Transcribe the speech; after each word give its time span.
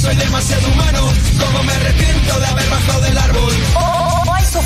soy 0.00 0.16
demasiado 0.16 0.66
humano. 0.68 1.12
Como 1.38 1.62
me 1.62 1.72
arrepiento 1.72 2.40
de 2.40 2.46
haber 2.46 2.70
bajado 2.70 3.00
del 3.02 3.18
árbol. 3.18 3.99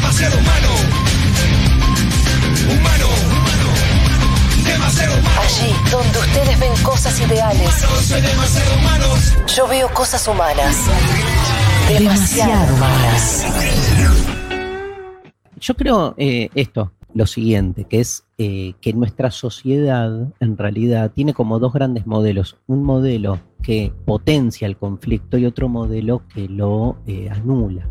demasiado 0.00 0.38
humano. 0.38 0.68
Humano, 2.70 3.06
humano, 3.26 3.68
demasiado 4.64 5.18
humano. 5.18 5.40
Allí 5.42 5.74
donde 5.90 6.18
ustedes 6.18 6.60
ven 6.60 6.72
cosas 6.82 7.20
ideales, 7.20 7.70
demasiado 8.08 9.14
yo 9.56 9.66
veo 9.66 9.88
cosas 9.92 10.28
humanas. 10.28 10.76
Demasiado 11.88 12.74
humanas. 12.74 13.44
Yo 15.60 15.74
creo 15.74 16.14
eh, 16.16 16.48
esto, 16.54 16.92
lo 17.14 17.26
siguiente, 17.26 17.84
que 17.84 18.00
es 18.00 18.24
eh, 18.38 18.74
que 18.80 18.92
nuestra 18.92 19.32
sociedad 19.32 20.28
en 20.38 20.56
realidad 20.56 21.10
tiene 21.12 21.34
como 21.34 21.58
dos 21.58 21.72
grandes 21.72 22.06
modelos. 22.06 22.56
Un 22.68 22.84
modelo 22.84 23.40
que 23.64 23.92
potencia 24.04 24.66
el 24.66 24.76
conflicto 24.76 25.38
y 25.38 25.46
otro 25.46 25.68
modelo 25.68 26.22
que 26.32 26.48
lo 26.48 26.98
eh, 27.06 27.28
anula. 27.30 27.88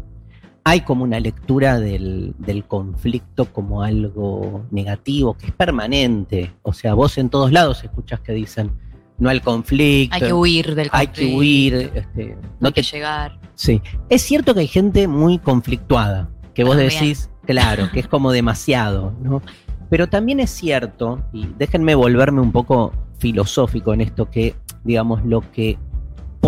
Hay 0.67 0.81
como 0.81 1.03
una 1.05 1.19
lectura 1.19 1.79
del, 1.79 2.33
del 2.39 2.65
conflicto 2.65 3.45
como 3.53 3.83
algo 3.83 4.65
negativo, 4.71 5.35
que 5.37 5.47
es 5.47 5.51
permanente. 5.53 6.51
O 6.61 6.73
sea, 6.73 6.93
vos 6.93 7.17
en 7.17 7.29
todos 7.29 7.51
lados 7.53 7.83
escuchás 7.83 8.19
que 8.19 8.33
dicen 8.33 8.71
no 9.17 9.29
al 9.29 9.41
conflicto. 9.41 10.13
Hay 10.15 10.21
que 10.21 10.33
huir 10.33 10.75
del 10.75 10.89
Hay 10.91 11.07
conflicto. 11.07 11.31
que 11.31 11.37
huir. 11.37 11.91
este, 11.95 12.37
No 12.59 12.67
hay 12.67 12.73
que 12.73 12.81
te 12.81 12.87
llegar. 12.87 13.39
Sí, 13.55 13.81
es 14.09 14.21
cierto 14.21 14.53
que 14.53 14.59
hay 14.59 14.67
gente 14.67 15.07
muy 15.07 15.39
conflictuada, 15.39 16.29
que 16.53 16.63
vos 16.63 16.75
También. 16.77 16.89
decís, 17.01 17.29
claro, 17.45 17.89
que 17.91 17.99
es 18.01 18.07
como 18.07 18.31
demasiado, 18.31 19.13
¿no? 19.21 19.41
Pero 19.89 20.07
también 20.07 20.39
es 20.41 20.49
cierto, 20.51 21.23
y 21.33 21.47
déjenme 21.57 21.95
volverme 21.95 22.41
un 22.41 22.51
poco 22.51 22.91
filosófico 23.19 23.93
en 23.93 24.01
esto, 24.01 24.29
que, 24.29 24.55
digamos, 24.83 25.23
lo 25.25 25.49
que 25.51 25.79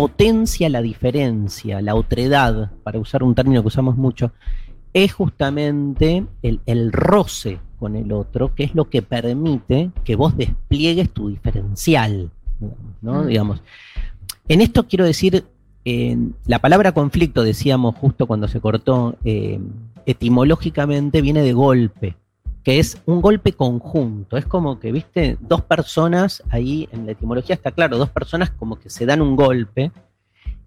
potencia 0.00 0.70
la 0.70 0.80
diferencia, 0.80 1.82
la 1.82 1.94
otredad, 1.94 2.70
para 2.82 2.98
usar 2.98 3.22
un 3.22 3.34
término 3.34 3.60
que 3.60 3.68
usamos 3.68 3.98
mucho, 3.98 4.32
es 4.94 5.12
justamente 5.12 6.24
el, 6.40 6.60
el 6.64 6.90
roce 6.90 7.58
con 7.78 7.96
el 7.96 8.10
otro, 8.10 8.54
que 8.54 8.64
es 8.64 8.74
lo 8.74 8.88
que 8.88 9.02
permite 9.02 9.90
que 10.02 10.16
vos 10.16 10.34
despliegues 10.38 11.10
tu 11.10 11.28
diferencial, 11.28 12.30
¿no? 13.02 13.24
Mm. 13.24 13.26
Digamos, 13.26 13.62
en 14.48 14.62
esto 14.62 14.88
quiero 14.88 15.04
decir, 15.04 15.44
la 16.46 16.58
palabra 16.60 16.92
conflicto, 16.92 17.42
decíamos 17.42 17.94
justo 17.96 18.26
cuando 18.26 18.48
se 18.48 18.58
cortó, 18.58 19.16
eh, 19.26 19.60
etimológicamente 20.06 21.20
viene 21.20 21.42
de 21.42 21.52
golpe, 21.52 22.16
que 22.62 22.78
es 22.78 23.00
un 23.06 23.20
golpe 23.20 23.52
conjunto. 23.52 24.36
Es 24.36 24.46
como 24.46 24.78
que, 24.78 24.92
viste, 24.92 25.38
dos 25.40 25.62
personas, 25.62 26.42
ahí 26.50 26.88
en 26.92 27.06
la 27.06 27.12
etimología 27.12 27.54
está 27.54 27.70
claro, 27.70 27.98
dos 27.98 28.10
personas 28.10 28.50
como 28.50 28.78
que 28.78 28.90
se 28.90 29.06
dan 29.06 29.22
un 29.22 29.36
golpe, 29.36 29.92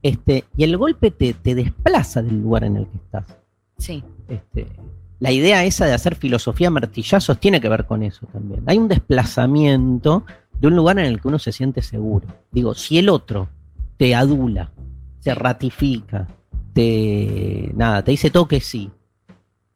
este, 0.02 0.44
y 0.58 0.64
el 0.64 0.78
golpe 0.78 1.12
te, 1.12 1.34
te 1.34 1.56
desplaza 1.56 2.22
del 2.22 2.42
lugar 2.42 2.66
en 2.66 2.78
el 2.78 2.88
que 2.88 2.98
estás. 2.98 3.26
Sí. 3.78 4.04
Este, 4.28 4.68
la 5.20 5.32
idea 5.32 5.64
esa 5.64 5.86
de 5.86 5.94
hacer 5.94 6.16
filosofía 6.16 6.70
martillazos 6.70 7.40
tiene 7.40 7.62
que 7.62 7.70
ver 7.70 7.86
con 7.86 8.04
eso 8.04 8.28
también. 8.28 8.64
Hay 8.66 8.78
un 8.78 8.90
desplazamiento 8.90 10.26
de 10.60 10.68
un 10.68 10.76
lugar 10.76 11.00
en 11.00 11.06
el 11.06 11.22
que 11.22 11.28
uno 11.30 11.40
se 11.40 11.54
siente 11.54 11.82
seguro. 11.82 12.28
Digo, 12.52 12.74
si 12.74 12.98
el 12.98 13.08
otro 13.08 13.48
te 13.98 14.16
adula, 14.16 14.72
te 15.22 15.34
ratifica, 15.34 16.28
te 16.74 17.72
nada, 17.76 18.04
te 18.04 18.12
dice 18.12 18.32
todo 18.32 18.48
que 18.48 18.60
sí. 18.60 18.92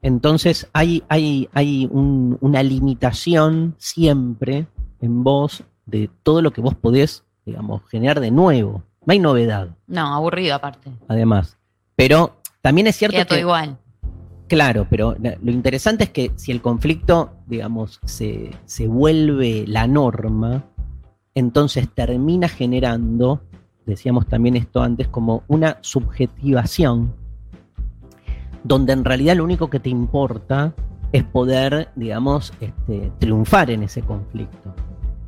Entonces 0.08 0.70
hay, 0.72 1.04
hay, 1.10 1.50
hay 1.54 1.86
un- 1.92 2.38
una 2.40 2.64
limitación 2.64 3.76
siempre 3.78 4.66
en 5.02 5.22
vos 5.22 5.64
de 5.86 6.10
todo 6.24 6.42
lo 6.42 6.52
que 6.52 6.62
vos 6.62 6.76
podés, 6.76 7.26
digamos, 7.46 7.82
generar 7.90 8.22
de 8.22 8.32
nuevo. 8.32 8.84
No 9.06 9.12
hay 9.12 9.20
novedad, 9.20 9.76
No, 9.86 10.14
aburrido 10.16 10.56
aparte. 10.56 10.92
además. 11.10 11.58
Pero 11.98 12.38
también 12.62 12.88
es 12.88 12.96
cierto 12.96 13.16
Queda 13.18 13.26
todo 13.26 13.36
que 13.36 13.42
igual. 13.42 13.78
Claro, 14.48 14.88
pero 14.90 15.14
lo 15.20 15.52
interesante 15.52 16.06
es 16.06 16.10
que 16.12 16.32
si 16.38 16.54
el 16.54 16.62
conflicto, 16.62 17.32
digamos, 17.46 18.00
se, 18.06 18.52
se 18.64 18.88
vuelve 18.88 19.66
la 19.68 19.88
norma, 19.88 20.64
entonces 21.36 21.90
termina 21.94 22.48
generando, 22.48 23.42
decíamos 23.86 24.26
también 24.28 24.56
esto 24.56 24.82
antes, 24.82 25.10
como 25.10 25.44
una 25.50 25.80
subjetivación, 25.82 27.14
donde 28.68 28.94
en 28.94 29.06
realidad 29.06 29.36
lo 29.38 29.44
único 29.44 29.70
que 29.70 29.80
te 29.80 29.90
importa 29.90 30.74
es 31.12 31.24
poder, 31.24 31.90
digamos, 31.96 32.54
este, 32.60 33.12
triunfar 33.20 33.72
en 33.72 33.84
ese 33.84 34.02
conflicto. 34.02 34.76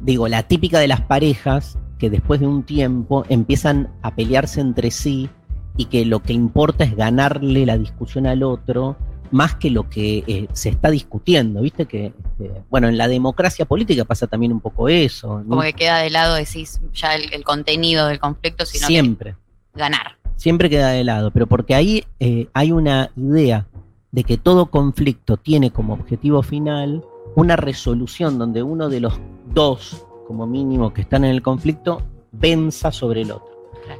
Digo, 0.01 0.27
la 0.27 0.43
típica 0.43 0.79
de 0.79 0.87
las 0.87 1.01
parejas 1.01 1.77
que 1.97 2.09
después 2.09 2.39
de 2.39 2.47
un 2.47 2.63
tiempo 2.63 3.25
empiezan 3.29 3.89
a 4.01 4.15
pelearse 4.15 4.61
entre 4.61 4.91
sí 4.91 5.29
y 5.77 5.85
que 5.85 6.05
lo 6.05 6.21
que 6.21 6.33
importa 6.33 6.83
es 6.83 6.95
ganarle 6.95 7.65
la 7.65 7.77
discusión 7.77 8.27
al 8.27 8.43
otro 8.43 8.97
más 9.31 9.55
que 9.55 9.69
lo 9.69 9.89
que 9.89 10.23
eh, 10.27 10.47
se 10.53 10.69
está 10.69 10.89
discutiendo, 10.89 11.61
¿viste? 11.61 11.85
Que, 11.85 12.07
este, 12.07 12.63
bueno, 12.69 12.87
en 12.87 12.97
la 12.97 13.07
democracia 13.07 13.65
política 13.65 14.03
pasa 14.03 14.27
también 14.27 14.51
un 14.51 14.59
poco 14.59 14.89
eso, 14.89 15.41
¿no? 15.43 15.49
Como 15.49 15.61
que 15.61 15.73
queda 15.73 15.99
de 15.99 16.09
lado, 16.09 16.35
decís, 16.35 16.81
ya 16.93 17.13
el, 17.15 17.31
el 17.31 17.43
contenido 17.43 18.07
del 18.07 18.19
conflicto, 18.19 18.65
sino 18.65 18.87
siempre, 18.87 19.35
que 19.73 19.79
ganar. 19.79 20.18
Siempre 20.39 20.69
queda 20.69 20.91
de 20.91 21.03
lado, 21.03 21.31
pero 21.31 21.47
porque 21.47 21.75
ahí 21.75 22.05
eh, 22.21 22.47
hay 22.53 22.71
una 22.71 23.11
idea 23.17 23.67
de 24.11 24.23
que 24.23 24.37
todo 24.37 24.67
conflicto 24.67 25.35
tiene 25.35 25.69
como 25.69 25.93
objetivo 25.93 26.41
final 26.41 27.03
una 27.35 27.57
resolución 27.57 28.39
donde 28.39 28.63
uno 28.63 28.87
de 28.87 29.01
los 29.01 29.19
dos, 29.53 30.05
como 30.25 30.47
mínimo, 30.47 30.93
que 30.93 31.01
están 31.01 31.25
en 31.25 31.31
el 31.31 31.41
conflicto, 31.41 32.03
venza 32.31 32.91
sobre 32.93 33.23
el 33.23 33.31
otro. 33.31 33.49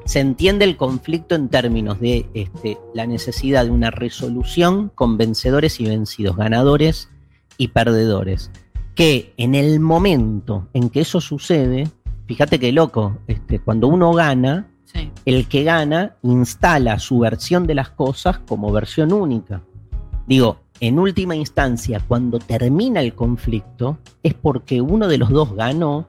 Se 0.06 0.22
entiende 0.22 0.64
el 0.64 0.78
conflicto 0.78 1.36
en 1.36 1.50
términos 1.50 2.00
de 2.00 2.26
este, 2.34 2.78
la 2.94 3.06
necesidad 3.06 3.66
de 3.66 3.72
una 3.72 3.92
resolución 3.92 4.92
con 4.96 5.18
vencedores 5.18 5.82
y 5.82 5.88
vencidos, 5.88 6.38
ganadores 6.38 7.10
y 7.58 7.68
perdedores, 7.68 8.50
que 8.96 9.34
en 9.36 9.56
el 9.56 9.82
momento 9.82 10.70
en 10.74 10.90
que 10.90 11.02
eso 11.02 11.20
sucede, 11.20 11.90
fíjate 12.28 12.60
qué 12.60 12.72
loco, 12.72 13.18
este, 13.28 13.60
cuando 13.60 13.90
uno 13.90 14.14
gana, 14.14 14.70
El 15.26 15.48
que 15.48 15.64
gana 15.64 16.16
instala 16.24 17.00
su 17.00 17.20
versión 17.20 17.68
de 17.68 17.76
las 17.76 17.90
cosas 17.90 18.40
como 18.40 18.72
versión 18.72 19.14
única. 19.14 19.62
Digo, 20.28 20.58
en 20.80 20.98
última 20.98 21.36
instancia, 21.36 22.02
cuando 22.08 22.40
termina 22.40 23.02
el 23.02 23.14
conflicto, 23.14 24.00
es 24.24 24.34
porque 24.34 24.82
uno 24.82 25.08
de 25.08 25.18
los 25.18 25.30
dos 25.30 25.54
ganó 25.54 26.08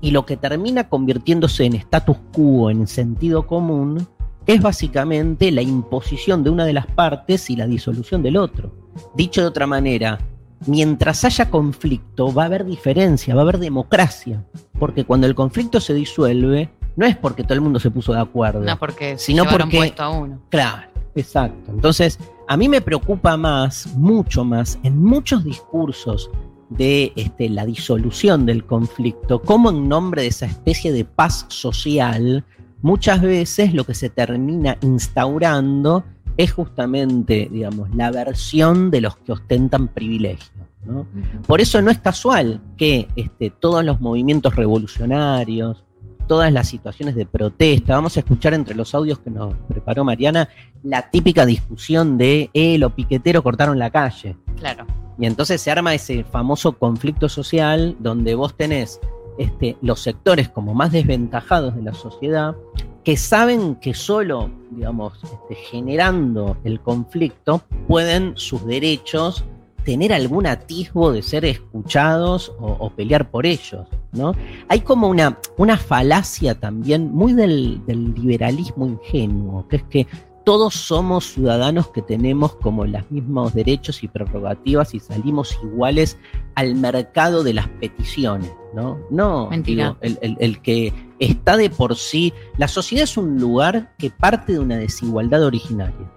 y 0.00 0.10
lo 0.10 0.26
que 0.26 0.36
termina 0.36 0.88
convirtiéndose 0.88 1.64
en 1.64 1.74
status 1.74 2.16
quo, 2.32 2.70
en 2.70 2.86
sentido 2.86 3.46
común, 3.46 4.06
es 4.46 4.60
básicamente 4.60 5.52
la 5.52 5.62
imposición 5.62 6.42
de 6.42 6.50
una 6.50 6.64
de 6.64 6.72
las 6.72 6.86
partes 6.86 7.50
y 7.50 7.56
la 7.56 7.66
disolución 7.66 8.22
del 8.22 8.36
otro. 8.36 8.72
Dicho 9.14 9.42
de 9.42 9.46
otra 9.46 9.66
manera, 9.66 10.18
mientras 10.66 11.24
haya 11.24 11.50
conflicto 11.50 12.32
va 12.32 12.44
a 12.44 12.46
haber 12.46 12.64
diferencia, 12.64 13.34
va 13.34 13.42
a 13.42 13.44
haber 13.44 13.58
democracia, 13.58 14.44
porque 14.78 15.04
cuando 15.04 15.26
el 15.26 15.34
conflicto 15.34 15.80
se 15.80 15.94
disuelve, 15.94 16.70
no 17.00 17.06
es 17.06 17.16
porque 17.16 17.42
todo 17.44 17.54
el 17.54 17.62
mundo 17.62 17.80
se 17.80 17.90
puso 17.90 18.12
de 18.12 18.20
acuerdo. 18.20 18.60
No 18.60 18.78
porque 18.78 19.16
Sino 19.16 19.46
porque- 19.46 19.78
puesto 19.78 20.02
a 20.02 20.10
uno. 20.10 20.38
Claro, 20.50 20.82
exacto. 21.14 21.72
Entonces, 21.72 22.18
a 22.46 22.58
mí 22.58 22.68
me 22.68 22.82
preocupa 22.82 23.38
más, 23.38 23.86
mucho 23.96 24.44
más, 24.44 24.78
en 24.82 25.02
muchos 25.02 25.42
discursos 25.42 26.30
de 26.68 27.14
este, 27.16 27.48
la 27.48 27.64
disolución 27.64 28.44
del 28.44 28.66
conflicto, 28.66 29.40
como 29.40 29.70
en 29.70 29.88
nombre 29.88 30.22
de 30.22 30.28
esa 30.28 30.44
especie 30.44 30.92
de 30.92 31.06
paz 31.06 31.46
social, 31.48 32.44
muchas 32.82 33.22
veces 33.22 33.72
lo 33.72 33.84
que 33.84 33.94
se 33.94 34.10
termina 34.10 34.76
instaurando 34.82 36.04
es 36.36 36.52
justamente, 36.52 37.48
digamos, 37.50 37.88
la 37.94 38.10
versión 38.10 38.90
de 38.90 39.00
los 39.00 39.16
que 39.16 39.32
ostentan 39.32 39.88
privilegios. 39.88 40.52
¿no? 40.84 41.06
Por 41.46 41.62
eso 41.62 41.80
no 41.80 41.90
es 41.90 41.98
casual 41.98 42.60
que 42.76 43.08
este, 43.16 43.48
todos 43.48 43.82
los 43.84 44.02
movimientos 44.02 44.54
revolucionarios, 44.54 45.82
todas 46.30 46.52
las 46.52 46.68
situaciones 46.68 47.16
de 47.16 47.26
protesta, 47.26 47.96
vamos 47.96 48.16
a 48.16 48.20
escuchar 48.20 48.54
entre 48.54 48.76
los 48.76 48.94
audios 48.94 49.18
que 49.18 49.30
nos 49.30 49.52
preparó 49.66 50.04
Mariana 50.04 50.48
la 50.84 51.10
típica 51.10 51.44
discusión 51.44 52.16
de, 52.18 52.50
eh, 52.54 52.78
los 52.78 52.92
piqueteros 52.92 53.42
cortaron 53.42 53.80
la 53.80 53.90
calle. 53.90 54.36
Claro. 54.56 54.86
Y 55.18 55.26
entonces 55.26 55.60
se 55.60 55.72
arma 55.72 55.92
ese 55.92 56.22
famoso 56.22 56.78
conflicto 56.78 57.28
social 57.28 57.96
donde 57.98 58.36
vos 58.36 58.56
tenés 58.56 59.00
este, 59.38 59.76
los 59.82 60.04
sectores 60.04 60.48
como 60.48 60.72
más 60.72 60.92
desventajados 60.92 61.74
de 61.74 61.82
la 61.82 61.94
sociedad 61.94 62.54
que 63.02 63.16
saben 63.16 63.74
que 63.74 63.92
solo, 63.92 64.52
digamos, 64.70 65.14
este, 65.24 65.56
generando 65.56 66.58
el 66.62 66.78
conflicto 66.78 67.64
pueden 67.88 68.34
sus 68.36 68.64
derechos 68.64 69.44
tener 69.90 70.12
algún 70.12 70.46
atisbo 70.46 71.10
de 71.10 71.20
ser 71.20 71.44
escuchados 71.44 72.52
o, 72.60 72.76
o 72.78 72.90
pelear 72.90 73.28
por 73.28 73.44
ellos, 73.44 73.88
¿no? 74.12 74.36
Hay 74.68 74.82
como 74.82 75.08
una, 75.08 75.36
una 75.56 75.76
falacia 75.76 76.54
también 76.54 77.10
muy 77.12 77.32
del, 77.32 77.84
del 77.86 78.14
liberalismo 78.14 78.86
ingenuo, 78.86 79.66
que 79.66 79.76
es 79.76 79.82
que 79.90 80.06
todos 80.44 80.74
somos 80.74 81.32
ciudadanos 81.32 81.88
que 81.88 82.02
tenemos 82.02 82.54
como 82.54 82.84
los 82.86 83.10
mismos 83.10 83.52
derechos 83.52 84.04
y 84.04 84.08
prerrogativas 84.08 84.94
y 84.94 85.00
salimos 85.00 85.58
iguales 85.64 86.16
al 86.54 86.76
mercado 86.76 87.42
de 87.42 87.54
las 87.54 87.66
peticiones, 87.80 88.52
¿no? 88.72 88.96
No, 89.10 89.48
Mentira. 89.50 89.86
digo, 89.88 89.96
el, 90.02 90.18
el- 90.22 90.36
el 90.38 90.62
que 90.62 90.92
está 91.18 91.56
de 91.56 91.68
por 91.68 91.96
sí, 91.96 92.32
la 92.58 92.68
sociedad 92.68 93.02
es 93.04 93.16
un 93.16 93.40
lugar 93.40 93.92
que 93.98 94.10
parte 94.10 94.52
de 94.52 94.60
una 94.60 94.76
desigualdad 94.76 95.42
originaria. 95.44 96.10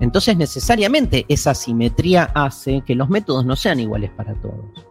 Entonces 0.00 0.36
necesariamente 0.36 1.24
esa 1.28 1.54
simetría 1.54 2.30
hace 2.34 2.82
que 2.82 2.94
los 2.94 3.08
métodos 3.08 3.44
no 3.44 3.56
sean 3.56 3.80
iguales 3.80 4.10
para 4.10 4.34
todos. 4.34 4.86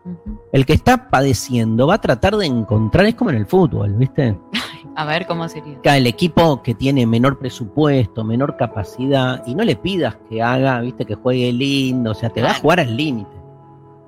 El 0.51 0.65
que 0.65 0.73
está 0.73 1.09
padeciendo 1.09 1.87
va 1.87 1.95
a 1.95 2.01
tratar 2.01 2.35
de 2.37 2.45
encontrar, 2.45 3.05
es 3.05 3.15
como 3.15 3.29
en 3.29 3.37
el 3.37 3.45
fútbol, 3.45 3.93
¿viste? 3.93 4.37
A 4.95 5.05
ver 5.05 5.25
cómo 5.25 5.47
sería. 5.47 5.79
El 5.83 6.05
equipo 6.05 6.61
que 6.61 6.73
tiene 6.73 7.05
menor 7.05 7.39
presupuesto, 7.39 8.23
menor 8.23 8.57
capacidad, 8.57 9.41
y 9.45 9.55
no 9.55 9.63
le 9.63 9.75
pidas 9.75 10.17
que 10.29 10.41
haga, 10.41 10.81
viste, 10.81 11.05
que 11.05 11.15
juegue 11.15 11.53
lindo, 11.53 12.11
o 12.11 12.13
sea, 12.13 12.29
te 12.29 12.41
va 12.41 12.51
a 12.51 12.55
jugar 12.55 12.81
al 12.81 12.97
límite, 12.97 13.31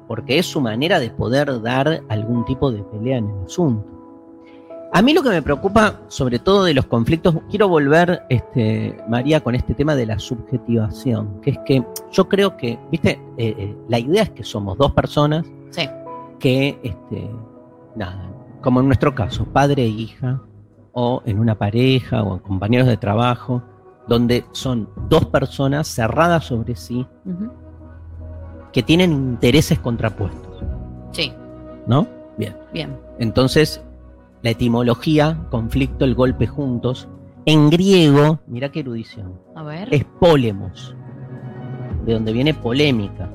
porque 0.07 0.39
es 0.39 0.45
su 0.45 0.59
manera 0.59 0.99
de 0.99 1.09
poder 1.09 1.61
dar 1.61 2.03
algún 2.09 2.43
tipo 2.45 2.71
de 2.71 2.83
pelea 2.83 3.17
en 3.17 3.29
el 3.29 3.45
asunto. 3.45 3.92
A 4.95 5.01
mí 5.01 5.11
lo 5.13 5.23
que 5.23 5.29
me 5.29 5.41
preocupa, 5.41 6.01
sobre 6.07 6.37
todo 6.37 6.65
de 6.65 6.75
los 6.75 6.85
conflictos, 6.85 7.35
quiero 7.49 7.67
volver, 7.67 8.23
este, 8.29 8.95
María, 9.09 9.41
con 9.41 9.55
este 9.55 9.73
tema 9.73 9.95
de 9.95 10.05
la 10.05 10.19
subjetivación, 10.19 11.41
que 11.41 11.49
es 11.51 11.59
que 11.65 11.83
yo 12.11 12.29
creo 12.29 12.55
que, 12.57 12.77
viste, 12.91 13.19
Eh, 13.37 13.55
eh, 13.57 13.75
la 13.89 13.97
idea 13.97 14.21
es 14.21 14.29
que 14.29 14.43
somos 14.43 14.77
dos 14.77 14.91
personas 14.91 15.43
Sí. 15.71 15.89
que, 16.39 16.77
este, 16.83 17.27
nada, 17.95 18.29
como 18.61 18.79
en 18.81 18.85
nuestro 18.85 19.15
caso, 19.15 19.45
padre 19.45 19.81
e 19.81 19.87
hija, 19.87 20.39
o 20.91 21.23
en 21.25 21.39
una 21.39 21.55
pareja 21.57 22.21
o 22.21 22.33
en 22.35 22.39
compañeros 22.39 22.87
de 22.87 22.97
trabajo, 22.97 23.63
donde 24.07 24.45
son 24.51 24.87
dos 25.09 25.25
personas 25.25 25.87
cerradas 25.87 26.45
sobre 26.45 26.75
sí 26.75 27.07
que 28.71 28.83
tienen 28.83 29.11
intereses 29.11 29.79
contrapuestos, 29.79 30.63
Sí. 31.11 31.33
¿no? 31.87 32.05
Bien. 32.37 32.55
Bien. 32.71 32.95
Entonces, 33.17 33.81
la 34.43 34.51
etimología, 34.51 35.47
conflicto, 35.49 36.05
el 36.05 36.13
golpe 36.15 36.45
juntos, 36.47 37.07
en 37.45 37.69
griego, 37.69 38.39
mira 38.47 38.71
qué 38.71 38.81
erudición, 38.81 39.39
A 39.55 39.63
ver. 39.63 39.87
es 39.91 40.05
polemos, 40.19 40.95
de 42.05 42.13
donde 42.13 42.31
viene 42.33 42.53
polémica. 42.53 43.29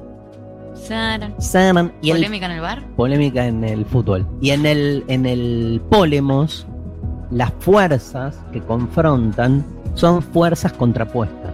Saran. 0.75 1.34
Saman, 1.40 1.93
y 2.02 2.10
el 2.10 2.19
¿Polémica 2.19 2.46
en 2.46 2.52
el 2.52 2.60
bar? 2.60 2.87
polémica 2.94 3.46
en 3.46 3.64
el 3.64 3.84
fútbol. 3.84 4.26
Y 4.40 4.50
en 4.50 4.64
el, 4.64 5.02
en 5.08 5.26
el 5.26 5.82
Polemos, 5.90 6.66
las 7.32 7.52
fuerzas 7.58 8.38
que 8.52 8.61
confrontan 8.61 9.64
son 9.94 10.22
fuerzas 10.22 10.72
contrapuestas. 10.75 11.52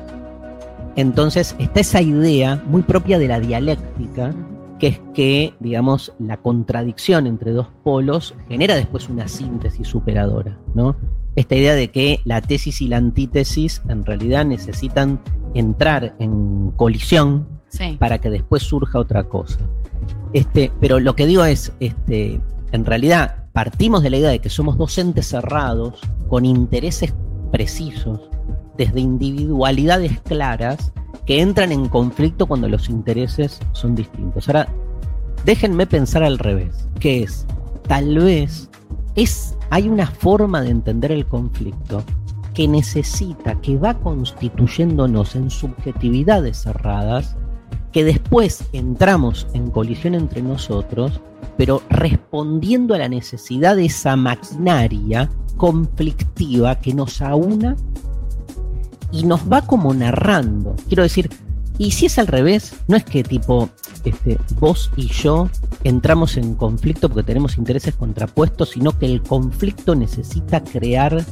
Entonces 0.96 1.56
está 1.58 1.80
esa 1.80 2.02
idea 2.02 2.62
muy 2.66 2.82
propia 2.82 3.18
de 3.18 3.28
la 3.28 3.40
dialéctica. 3.40 4.32
Que 4.78 4.88
es 4.88 5.00
que, 5.14 5.54
digamos, 5.60 6.12
la 6.18 6.36
contradicción 6.38 7.26
entre 7.26 7.52
dos 7.52 7.68
polos 7.82 8.34
genera 8.48 8.74
después 8.74 9.08
una 9.08 9.28
síntesis 9.28 9.86
superadora, 9.86 10.58
¿no? 10.74 10.96
Esta 11.36 11.56
idea 11.56 11.74
de 11.74 11.90
que 11.90 12.20
la 12.24 12.40
tesis 12.40 12.80
y 12.80 12.88
la 12.88 12.96
antítesis 12.98 13.82
en 13.88 14.04
realidad 14.04 14.44
necesitan 14.44 15.20
entrar 15.54 16.14
en 16.18 16.70
colisión 16.76 17.46
Sí. 17.68 17.96
para 17.98 18.20
que 18.20 18.30
después 18.30 18.62
surja 18.62 19.00
otra 19.00 19.24
cosa. 19.24 19.58
Este, 20.32 20.70
pero 20.80 21.00
lo 21.00 21.16
que 21.16 21.26
digo 21.26 21.44
es, 21.44 21.72
este, 21.80 22.40
en 22.70 22.84
realidad 22.84 23.46
partimos 23.52 24.02
de 24.02 24.10
la 24.10 24.18
idea 24.18 24.30
de 24.30 24.38
que 24.38 24.48
somos 24.48 24.78
docentes 24.78 25.26
cerrados, 25.26 26.00
con 26.28 26.44
intereses 26.44 27.14
precisos, 27.50 28.20
desde 28.76 29.00
individualidades 29.00 30.20
claras, 30.20 30.92
que 31.26 31.40
entran 31.40 31.72
en 31.72 31.88
conflicto 31.88 32.46
cuando 32.46 32.68
los 32.68 32.88
intereses 32.88 33.60
son 33.72 33.94
distintos. 33.94 34.48
Ahora, 34.48 34.68
déjenme 35.44 35.86
pensar 35.86 36.22
al 36.22 36.38
revés, 36.38 36.88
que 37.00 37.22
es, 37.22 37.46
tal 37.88 38.18
vez, 38.18 38.68
es, 39.14 39.56
hay 39.70 39.88
una 39.88 40.06
forma 40.06 40.62
de 40.62 40.70
entender 40.70 41.12
el 41.12 41.26
conflicto 41.26 42.02
que 42.52 42.68
necesita, 42.68 43.60
que 43.60 43.76
va 43.76 43.94
constituyéndonos 43.94 45.34
en 45.34 45.50
subjetividades 45.50 46.62
cerradas, 46.62 47.36
que 47.92 48.04
después 48.04 48.64
entramos 48.72 49.46
en 49.54 49.70
colisión 49.70 50.14
entre 50.14 50.42
nosotros, 50.42 51.20
pero 51.56 51.82
respondiendo 51.90 52.94
a 52.94 52.98
la 52.98 53.08
necesidad 53.08 53.76
de 53.76 53.86
esa 53.86 54.16
maquinaria 54.16 55.30
conflictiva 55.56 56.76
que 56.80 56.94
nos 56.94 57.22
aúna 57.22 57.76
y 59.14 59.24
nos 59.24 59.40
va 59.50 59.62
como 59.62 59.94
narrando. 59.94 60.74
Quiero 60.88 61.04
decir, 61.04 61.30
y 61.78 61.92
si 61.92 62.06
es 62.06 62.18
al 62.18 62.26
revés, 62.26 62.74
no 62.88 62.96
es 62.96 63.04
que 63.04 63.22
tipo 63.24 63.68
este, 64.04 64.38
vos 64.60 64.90
y 64.96 65.06
yo 65.08 65.48
entramos 65.84 66.36
en 66.36 66.54
conflicto 66.54 67.08
porque 67.08 67.22
tenemos 67.24 67.56
intereses 67.56 67.94
contrapuestos, 67.94 68.70
sino 68.70 68.96
que 68.98 69.06
el 69.06 69.22
conflicto 69.22 69.94
necesita 69.94 70.62
crear 70.62 71.24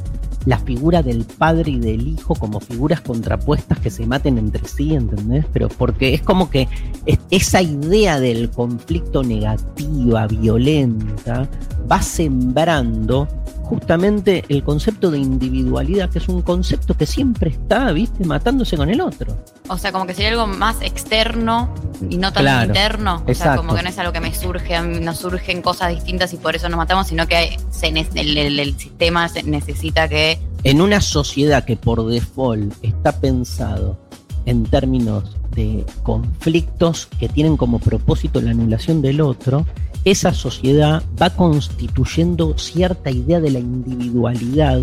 la 0.45 0.57
figura 0.59 1.01
del 1.01 1.23
padre 1.23 1.71
y 1.71 1.79
del 1.79 2.05
hijo 2.07 2.35
como 2.35 2.59
figuras 2.59 2.99
contrapuestas 2.99 3.79
que 3.79 3.89
se 3.89 4.05
maten 4.05 4.37
entre 4.37 4.67
sí, 4.67 4.93
¿entendés? 4.93 5.45
Pero 5.53 5.69
porque 5.69 6.13
es 6.13 6.21
como 6.21 6.49
que 6.49 6.67
es- 7.05 7.19
esa 7.31 7.61
idea 7.61 8.19
del 8.19 8.49
conflicto 8.49 9.23
negativa, 9.23 10.27
violenta, 10.27 11.47
va 11.89 12.01
sembrando 12.01 13.27
justamente 13.63 14.43
el 14.49 14.63
concepto 14.63 15.09
de 15.09 15.17
individualidad, 15.19 16.09
que 16.09 16.19
es 16.19 16.27
un 16.29 16.41
concepto 16.41 16.95
que 16.95 17.05
siempre 17.05 17.49
está, 17.49 17.91
¿viste? 17.91 18.23
Matándose 18.25 18.77
con 18.77 18.89
el 18.89 19.01
otro. 19.01 19.35
O 19.69 19.77
sea, 19.77 19.91
como 19.91 20.05
que 20.05 20.13
sería 20.13 20.29
algo 20.31 20.45
más 20.47 20.81
externo 20.81 21.73
y 22.09 22.17
no 22.17 22.31
tan 22.31 22.43
Claro, 22.43 22.67
interno. 22.67 23.15
O 23.15 23.19
sea, 23.19 23.31
exacto. 23.31 23.61
como 23.61 23.75
que 23.75 23.83
no 23.83 23.89
es 23.89 23.97
algo 23.97 24.11
que 24.13 24.19
me 24.19 24.33
surge, 24.35 24.79
nos 24.81 25.17
surgen 25.17 25.61
cosas 25.61 25.89
distintas 25.95 26.33
y 26.33 26.37
por 26.37 26.55
eso 26.55 26.69
nos 26.69 26.77
matamos, 26.77 27.07
sino 27.07 27.25
que 27.27 27.35
hay- 27.35 27.57
se 27.71 27.87
el, 27.87 28.37
el- 28.37 28.59
el 28.59 28.77
sistema 28.77 29.27
se- 29.29 29.43
necesita 29.43 30.07
que. 30.07 30.39
En 30.63 30.81
una 30.81 31.01
sociedad 31.01 31.63
que 31.65 31.75
por 31.75 32.05
default 32.05 32.73
está 32.83 33.19
pensado 33.19 33.97
en 34.45 34.63
términos 34.65 35.35
de 35.55 35.85
conflictos 36.03 37.07
que 37.19 37.29
tienen 37.29 37.57
como 37.57 37.79
propósito 37.79 38.41
la 38.41 38.51
anulación 38.51 39.01
del 39.01 39.21
otro, 39.21 39.65
esa 40.05 40.33
sociedad 40.33 41.01
va 41.21 41.29
constituyendo 41.31 42.57
cierta 42.57 43.09
idea 43.11 43.39
de 43.39 43.51
la 43.51 43.59
individualidad 43.59 44.81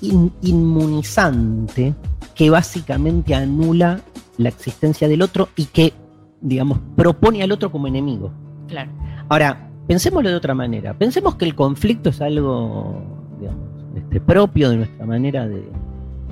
in- 0.00 0.32
inmunizante 0.42 1.94
que 2.34 2.50
básicamente 2.50 3.34
anula 3.34 4.00
la 4.38 4.48
existencia 4.48 5.08
del 5.08 5.22
otro 5.22 5.48
y 5.56 5.66
que, 5.66 5.92
digamos, 6.40 6.78
propone 6.96 7.42
al 7.42 7.52
otro 7.52 7.70
como 7.70 7.86
enemigo. 7.86 8.30
Claro. 8.68 8.90
Ahora, 9.28 9.70
pensémoslo 9.86 10.30
de 10.30 10.36
otra 10.36 10.54
manera. 10.54 10.96
Pensemos 10.98 11.36
que 11.36 11.44
el 11.44 11.54
conflicto 11.54 12.10
es 12.10 12.20
algo, 12.20 13.02
digamos, 13.40 13.62
este, 13.96 14.20
propio 14.20 14.70
de 14.70 14.76
nuestra 14.78 15.06
manera 15.06 15.46
de, 15.46 15.62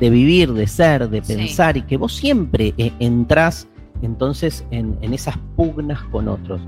de 0.01 0.11
vivir, 0.11 0.53
de 0.53 0.67
ser, 0.67 1.09
de 1.09 1.23
Sí. 1.23 1.35
pensar, 1.37 1.77
y 1.77 1.83
que 1.83 1.97
vos 1.97 2.15
siempre 2.15 2.75
eh, 2.79 2.93
entrás 2.99 3.69
entonces 4.03 4.65
en, 4.73 4.97
en 5.01 5.15
esas 5.15 5.37
pugnas 5.57 6.01
con 6.11 6.27
otros. 6.29 6.61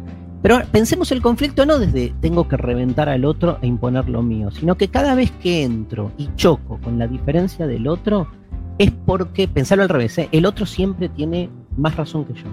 Pero 0.45 0.61
pensemos 0.71 1.11
el 1.11 1.23
conflicto 1.23 1.65
no 1.65 1.79
desde 1.79 2.13
tengo 2.21 2.47
que 2.49 2.59
reventar 2.59 3.09
al 3.09 3.25
otro 3.25 3.57
e 3.63 3.67
imponer 3.67 4.11
lo 4.11 4.23
mío, 4.23 4.51
sino 4.51 4.77
que 4.77 4.89
cada 4.89 5.15
vez 5.15 5.31
que 5.31 5.63
entro 5.63 6.13
y 6.19 6.29
choco 6.37 6.79
con 6.85 6.99
la 6.99 7.07
diferencia 7.07 7.67
del 7.67 7.89
otro, 7.89 8.29
es 8.77 8.91
porque, 8.91 9.49
pensarlo 9.49 9.85
al 9.85 9.89
revés, 9.89 10.19
¿eh? 10.19 10.29
el 10.33 10.45
otro 10.45 10.67
siempre 10.67 11.09
tiene 11.09 11.49
más 11.79 11.97
razón 11.97 12.27
que 12.27 12.35
yo. 12.35 12.45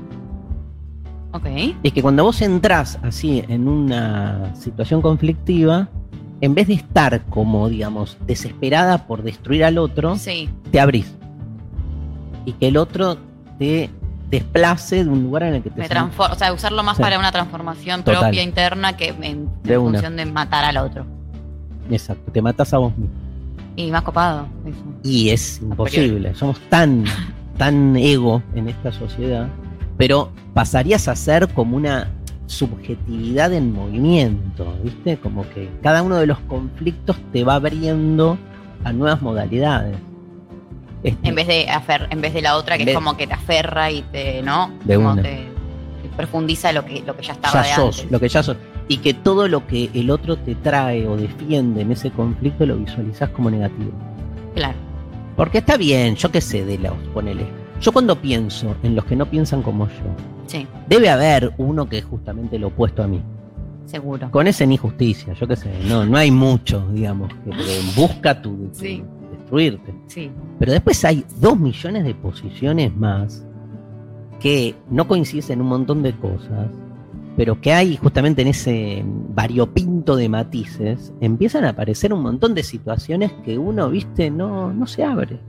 Ok. 1.34 1.76
Es 1.84 1.92
que 1.92 2.02
cuando 2.02 2.24
vos 2.24 2.42
entrás 2.42 2.98
así 3.04 3.44
en 3.50 3.68
una 3.68 4.56
situación 4.56 5.02
conflictiva, 5.02 5.90
en 6.40 6.56
vez 6.56 6.68
de 6.70 6.76
estar 6.76 7.26
como, 7.26 7.68
digamos, 7.68 8.18
desesperada 8.26 9.06
por 9.06 9.22
destruir 9.22 9.66
al 9.66 9.78
otro, 9.78 10.16
Sí. 10.16 10.50
te 10.72 10.80
abrís. 10.80 11.14
Y 12.46 12.54
que 12.54 12.70
el 12.70 12.78
otro 12.78 13.18
te 13.60 13.90
desplace 14.32 15.04
de 15.04 15.10
un 15.10 15.24
lugar 15.24 15.44
en 15.44 15.56
el 15.56 15.62
que 15.64 15.70
te 15.70 15.82
Me 15.82 15.86
o 15.88 16.36
sea, 16.36 16.54
usarlo 16.54 16.82
más 16.84 16.98
Sí. 16.98 17.04
para 17.04 17.20
una 17.20 17.32
transformación 17.32 18.04
Total. 18.04 18.22
propia 18.22 18.42
interna 18.44 18.96
que 18.98 19.10
en, 19.10 19.50
De 19.64 19.74
en 19.74 19.80
una. 19.82 19.92
función 19.92 20.16
de 20.16 20.26
matar 20.26 20.64
al 20.66 20.78
otro. 20.78 21.06
Exacto, 21.90 22.32
te 22.32 22.42
matas 22.42 22.74
a 22.74 22.78
vos 22.78 22.98
mismo. 22.98 23.14
Y 23.76 23.92
más 23.92 24.02
copado. 24.04 24.48
eso. 24.66 24.80
Y 25.04 25.30
es 25.30 25.62
imposible. 25.62 26.34
Somos 26.36 26.60
tan, 26.70 27.04
tan 27.58 27.96
ego 27.98 28.42
en 28.56 28.70
esta 28.70 28.92
sociedad. 28.92 29.48
Pero 29.98 30.32
pasarías 30.54 31.08
a 31.08 31.16
ser 31.16 31.48
como 31.50 31.76
una 31.76 32.10
subjetividad 32.48 33.54
en 33.54 33.74
movimiento, 33.74 34.74
¿viste? 34.84 35.18
Como 35.18 35.48
que 35.50 35.70
cada 35.84 36.02
uno 36.02 36.18
de 36.18 36.28
los 36.28 36.40
conflictos 36.40 37.18
te 37.32 37.44
va 37.44 37.56
abriendo 37.56 38.38
a 38.84 38.92
nuevas 38.94 39.22
modalidades. 39.22 39.98
Este, 41.04 41.28
En 41.30 41.36
vez 41.36 41.48
de 41.48 41.68
afer- 41.68 42.08
en 42.12 42.22
vez 42.22 42.34
de 42.34 42.42
la 42.42 42.56
otra 42.58 42.78
que 42.78 42.84
es 42.84 42.94
como 42.96 43.18
que 43.18 43.26
te 43.28 43.34
aferra 43.34 43.90
y 43.92 44.02
te, 44.04 44.42
¿no? 44.44 44.72
De 44.86 44.96
Como 44.96 45.12
una. 45.14 45.22
te, 45.24 45.30
te 46.04 46.10
profundiza 46.16 46.72
lo 46.72 46.86
que, 46.86 47.02
lo 47.02 47.16
que 47.18 47.24
ya 47.24 47.34
estaba 47.34 47.64
ya 47.64 47.70
de 47.70 47.76
sos, 47.76 47.98
antes. 48.00 48.12
lo 48.12 48.20
que 48.20 48.30
ya 48.30 48.44
sos. 48.44 48.58
Y 48.88 48.98
que 48.98 49.14
todo 49.14 49.48
lo 49.48 49.66
que 49.68 49.90
el 49.94 50.10
otro 50.12 50.38
te 50.38 50.54
trae 50.56 51.08
o 51.08 51.16
defiende 51.18 51.82
en 51.82 51.92
ese 51.92 52.12
conflicto 52.12 52.66
lo 52.66 52.76
visualizás 52.78 53.30
como 53.30 53.50
negativo. 53.50 53.92
Claro. 54.54 54.76
Porque 55.38 55.60
está 55.60 55.78
bien, 55.78 56.16
yo 56.16 56.30
qué 56.32 56.42
sé 56.42 56.66
de 56.66 56.78
los, 56.78 56.94
ponele. 57.14 57.46
Yo 57.80 57.92
cuando 57.92 58.16
pienso 58.22 58.76
en 58.84 58.96
los 58.96 59.06
que 59.06 59.16
no 59.16 59.26
piensan 59.26 59.64
como 59.64 59.88
yo, 59.88 59.94
Sí, 60.46 60.68
debe 60.88 61.10
haber 61.10 61.54
uno 61.58 61.88
que 61.88 62.00
es 62.00 62.06
justamente 62.06 62.60
lo 62.60 62.68
opuesto 62.68 63.02
a 63.02 63.08
mí. 63.08 63.22
seguro. 63.86 64.30
Con 64.30 64.46
ese 64.48 64.68
ni 64.68 64.78
justicia, 64.78 65.34
yo 65.34 65.48
qué 65.48 65.56
sé, 65.56 65.72
no, 65.88 66.06
no 66.06 66.18
hay 66.18 66.30
mucho, 66.30 66.86
digamos, 66.92 67.30
que 67.46 67.50
que 67.52 67.80
busca 67.96 68.40
tu, 68.42 68.56
tu- 68.78 68.78
Sí. 70.08 70.32
Pero 70.60 70.72
después 70.72 71.04
hay 71.06 71.26
dos 71.40 71.60
millones 71.60 72.04
de 72.06 72.16
posiciones 72.16 72.96
más 72.96 73.46
que 74.40 74.76
no 74.90 75.08
coinciden 75.08 75.52
en 75.52 75.62
un 75.62 75.68
montón 75.68 76.02
de 76.02 76.14
cosas, 76.18 76.70
pero 77.38 77.62
que 77.62 77.72
hay 77.72 77.96
justamente 77.98 78.42
en 78.42 78.50
ese 78.50 79.04
variopinto 79.06 80.16
de 80.16 80.28
matices, 80.30 81.14
empiezan 81.22 81.66
a 81.66 81.70
aparecer 81.70 82.14
un 82.14 82.24
montón 82.24 82.54
de 82.56 82.64
situaciones 82.64 83.32
que 83.46 83.58
uno, 83.58 83.90
viste, 83.90 84.32
no, 84.32 84.74
no 84.74 84.88
se 84.88 85.04
abre. 85.04 85.40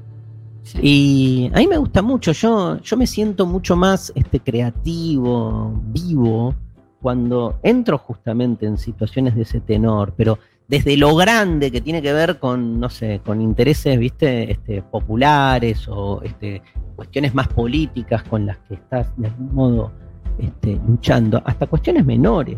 sí. 0.63 0.79
Y 0.83 1.51
a 1.55 1.59
mí 1.59 1.67
me 1.67 1.79
gusta 1.79 2.03
mucho, 2.03 2.33
yo, 2.33 2.79
yo 2.81 2.97
me 2.97 3.07
siento 3.07 3.47
mucho 3.47 3.77
más 3.77 4.13
este, 4.15 4.41
creativo, 4.41 5.81
vivo, 5.87 6.55
cuando 7.01 7.59
entro 7.65 7.99
justamente 7.99 8.65
en 8.67 8.79
situaciones 8.79 9.35
de 9.35 9.43
ese 9.43 9.61
tenor, 9.61 10.15
pero 10.17 10.39
desde 10.73 10.97
lo 10.97 11.15
grande 11.15 11.71
que 11.71 11.83
tiene 11.83 12.01
que 12.01 12.15
ver 12.15 12.39
con, 12.39 12.81
no 12.81 12.89
sé, 12.89 13.21
con 13.23 13.43
intereses, 13.43 13.99
viste, 13.99 14.51
este, 14.51 14.81
populares 14.81 15.87
o 15.87 16.23
este, 16.23 16.63
cuestiones 16.97 17.35
más 17.35 17.49
políticas 17.49 18.23
con 18.23 18.47
las 18.47 18.57
que 18.61 18.77
estás 18.77 19.07
de 19.19 19.27
algún 19.27 19.55
modo 19.55 19.93
este, 20.39 20.81
luchando, 20.89 21.43
hasta 21.45 21.67
cuestiones 21.67 22.07
menores 22.07 22.57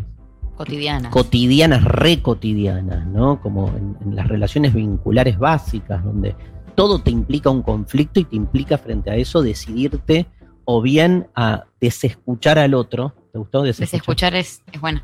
Cotidiana. 0.56 1.10
cotidianas, 1.10 1.82
re 1.82 2.22
cotidianas, 2.22 3.04
¿no? 3.08 3.40
Como 3.40 3.66
en, 3.70 3.96
en 4.02 4.14
las 4.14 4.28
relaciones 4.28 4.72
vinculares 4.72 5.36
básicas, 5.36 6.04
donde 6.04 6.36
todo 6.76 7.00
te 7.00 7.10
implica 7.10 7.50
un 7.50 7.62
conflicto 7.62 8.20
y 8.20 8.26
te 8.26 8.36
implica 8.36 8.78
frente 8.78 9.10
a 9.10 9.16
eso 9.16 9.42
decidirte 9.42 10.26
o 10.64 10.80
bien 10.80 11.26
a 11.34 11.64
desescuchar 11.80 12.60
al 12.60 12.74
otro, 12.74 13.12
¿te 13.32 13.40
gustó 13.40 13.62
desescuchar? 13.64 13.90
Desescuchar 13.90 14.34
es, 14.36 14.62
es 14.72 14.80
bueno. 14.80 15.02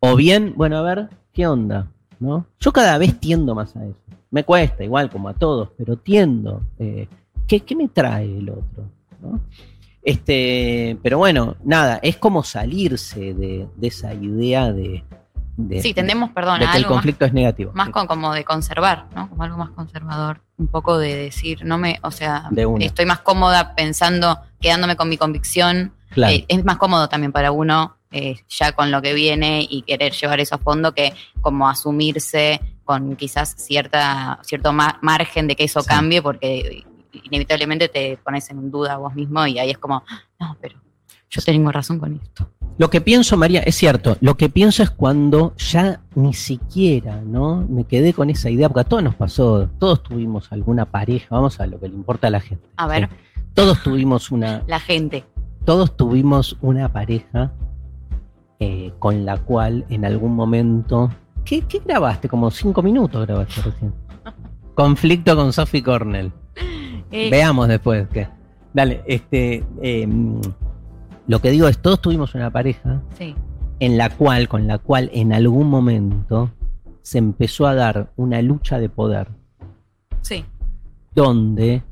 O 0.00 0.16
bien, 0.16 0.54
bueno, 0.56 0.78
a 0.78 0.82
ver, 0.82 1.08
¿qué 1.32 1.46
onda? 1.46 1.92
¿No? 2.20 2.46
Yo 2.60 2.72
cada 2.72 2.98
vez 2.98 3.18
tiendo 3.20 3.54
más 3.54 3.76
a 3.76 3.84
eso. 3.84 3.98
Me 4.30 4.44
cuesta, 4.44 4.82
igual 4.84 5.08
como 5.10 5.28
a 5.28 5.34
todos, 5.34 5.70
pero 5.78 5.96
tiendo. 5.96 6.62
eh, 6.78 7.08
¿qué, 7.46 7.60
qué 7.60 7.74
me 7.76 7.88
trae 7.88 8.38
el 8.38 8.50
otro? 8.50 8.84
¿no? 9.22 9.40
Este, 10.02 10.96
pero 11.02 11.18
bueno, 11.18 11.56
nada, 11.64 11.98
es 12.02 12.16
como 12.16 12.42
salirse 12.42 13.34
de, 13.34 13.68
de 13.76 13.86
esa 13.86 14.14
idea 14.14 14.72
de, 14.72 15.04
de- 15.56 15.82
Sí, 15.82 15.92
tendemos, 15.92 16.30
perdón, 16.30 16.60
de 16.60 16.66
a 16.66 16.70
que 16.72 16.78
el 16.78 16.84
más, 16.84 16.92
conflicto 16.92 17.24
es 17.24 17.32
negativo. 17.32 17.72
más 17.74 17.90
con, 17.90 18.06
como 18.06 18.32
de 18.32 18.44
conservar, 18.44 19.06
¿no? 19.14 19.28
Como 19.28 19.42
algo 19.42 19.58
más 19.58 19.70
conservador. 19.70 20.40
Un 20.56 20.68
poco 20.68 20.98
de 20.98 21.14
decir, 21.14 21.64
no 21.64 21.78
me, 21.78 21.98
o 22.02 22.10
sea, 22.10 22.48
estoy 22.80 23.06
más 23.06 23.20
cómoda 23.20 23.74
pensando, 23.74 24.38
quedándome 24.60 24.96
con 24.96 25.08
mi 25.08 25.16
convicción. 25.18 25.92
Claro. 26.18 26.34
Eh, 26.34 26.44
es 26.48 26.64
más 26.64 26.76
cómodo 26.76 27.08
también 27.08 27.32
para 27.32 27.52
uno 27.52 27.96
eh, 28.10 28.36
ya 28.48 28.72
con 28.72 28.90
lo 28.90 29.00
que 29.02 29.12
viene 29.14 29.66
y 29.68 29.82
querer 29.82 30.12
llevar 30.12 30.40
eso 30.40 30.54
a 30.54 30.58
fondo 30.58 30.92
que 30.94 31.12
como 31.40 31.68
asumirse 31.68 32.60
con 32.84 33.16
quizás 33.16 33.54
cierta 33.58 34.38
cierto 34.42 34.72
ma- 34.72 34.98
margen 35.02 35.46
de 35.46 35.54
que 35.56 35.64
eso 35.64 35.82
Sí. 35.82 35.88
cambie 35.88 36.22
porque 36.22 36.84
inevitablemente 37.12 37.88
te 37.88 38.16
pones 38.24 38.48
en 38.50 38.70
duda 38.70 38.96
vos 38.96 39.14
mismo 39.14 39.46
y 39.46 39.58
ahí 39.58 39.70
es 39.70 39.78
como, 39.78 40.02
no, 40.40 40.56
pero 40.60 40.78
yo 41.30 41.42
tengo 41.42 41.70
razón 41.72 41.98
con 41.98 42.14
esto. 42.22 42.50
Lo 42.78 42.88
que 42.90 43.00
pienso, 43.00 43.36
María, 43.36 43.60
es 43.60 43.74
cierto, 43.74 44.16
lo 44.20 44.36
que 44.36 44.48
pienso 44.48 44.82
es 44.82 44.90
cuando 44.90 45.54
ya 45.56 46.00
ni 46.14 46.32
siquiera, 46.32 47.16
¿no? 47.22 47.66
Me 47.68 47.84
quedé 47.84 48.14
con 48.14 48.30
esa 48.30 48.50
idea, 48.50 48.68
porque 48.68 48.82
a 48.82 48.88
todos 48.88 49.02
nos 49.02 49.16
pasó, 49.16 49.68
todos 49.80 50.02
tuvimos 50.04 50.50
alguna 50.52 50.84
pareja, 50.86 51.26
vamos 51.30 51.58
a 51.60 51.66
lo 51.66 51.80
que 51.80 51.88
le 51.88 51.94
importa 51.94 52.28
a 52.28 52.30
la 52.30 52.40
gente. 52.40 52.68
A 52.76 52.86
ver. 52.86 53.08
¿sí? 53.10 53.16
Todos 53.54 53.82
tuvimos 53.82 54.30
una, 54.30 54.62
La 54.68 54.78
gente. 54.78 55.24
Todos 55.68 55.94
tuvimos 55.98 56.56
una 56.62 56.90
pareja 56.90 57.52
eh, 58.58 58.90
con 58.98 59.26
la 59.26 59.36
cual 59.36 59.84
en 59.90 60.06
algún 60.06 60.34
momento. 60.34 61.10
¿Qué, 61.44 61.60
qué 61.60 61.82
grabaste? 61.84 62.26
Como 62.26 62.50
cinco 62.50 62.80
minutos 62.80 63.26
grabaste 63.26 63.60
recién. 63.60 63.92
Conflicto 64.74 65.36
con 65.36 65.52
Sophie 65.52 65.82
Cornell. 65.82 66.32
Eh, 67.10 67.28
Veamos 67.30 67.68
después 67.68 68.08
que. 68.08 68.28
Dale, 68.72 69.02
este. 69.06 69.62
em, 69.82 70.40
lo 71.26 71.38
que 71.40 71.50
digo 71.50 71.68
es, 71.68 71.76
todos 71.76 72.00
tuvimos 72.00 72.34
una 72.34 72.50
pareja 72.50 73.02
sí, 73.18 73.34
en 73.78 73.98
la 73.98 74.08
cual, 74.08 74.48
con 74.48 74.66
la 74.66 74.78
cual 74.78 75.10
en 75.12 75.34
algún 75.34 75.68
momento 75.68 76.50
se 77.02 77.18
empezó 77.18 77.66
a 77.66 77.74
dar 77.74 78.10
una 78.16 78.40
lucha 78.40 78.78
de 78.78 78.88
poder 78.88 79.28
sí, 80.22 80.46
donde, 81.14 81.82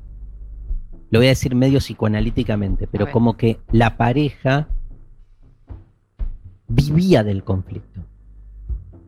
lo 1.16 1.20
voy 1.20 1.28
a 1.28 1.30
decir 1.30 1.54
medio 1.54 1.78
psicoanalíticamente, 1.78 2.86
pero 2.86 3.10
como 3.10 3.38
que 3.38 3.58
la 3.72 3.96
pareja 3.96 4.68
vivía 6.68 7.24
del 7.24 7.42
conflicto. 7.42 8.02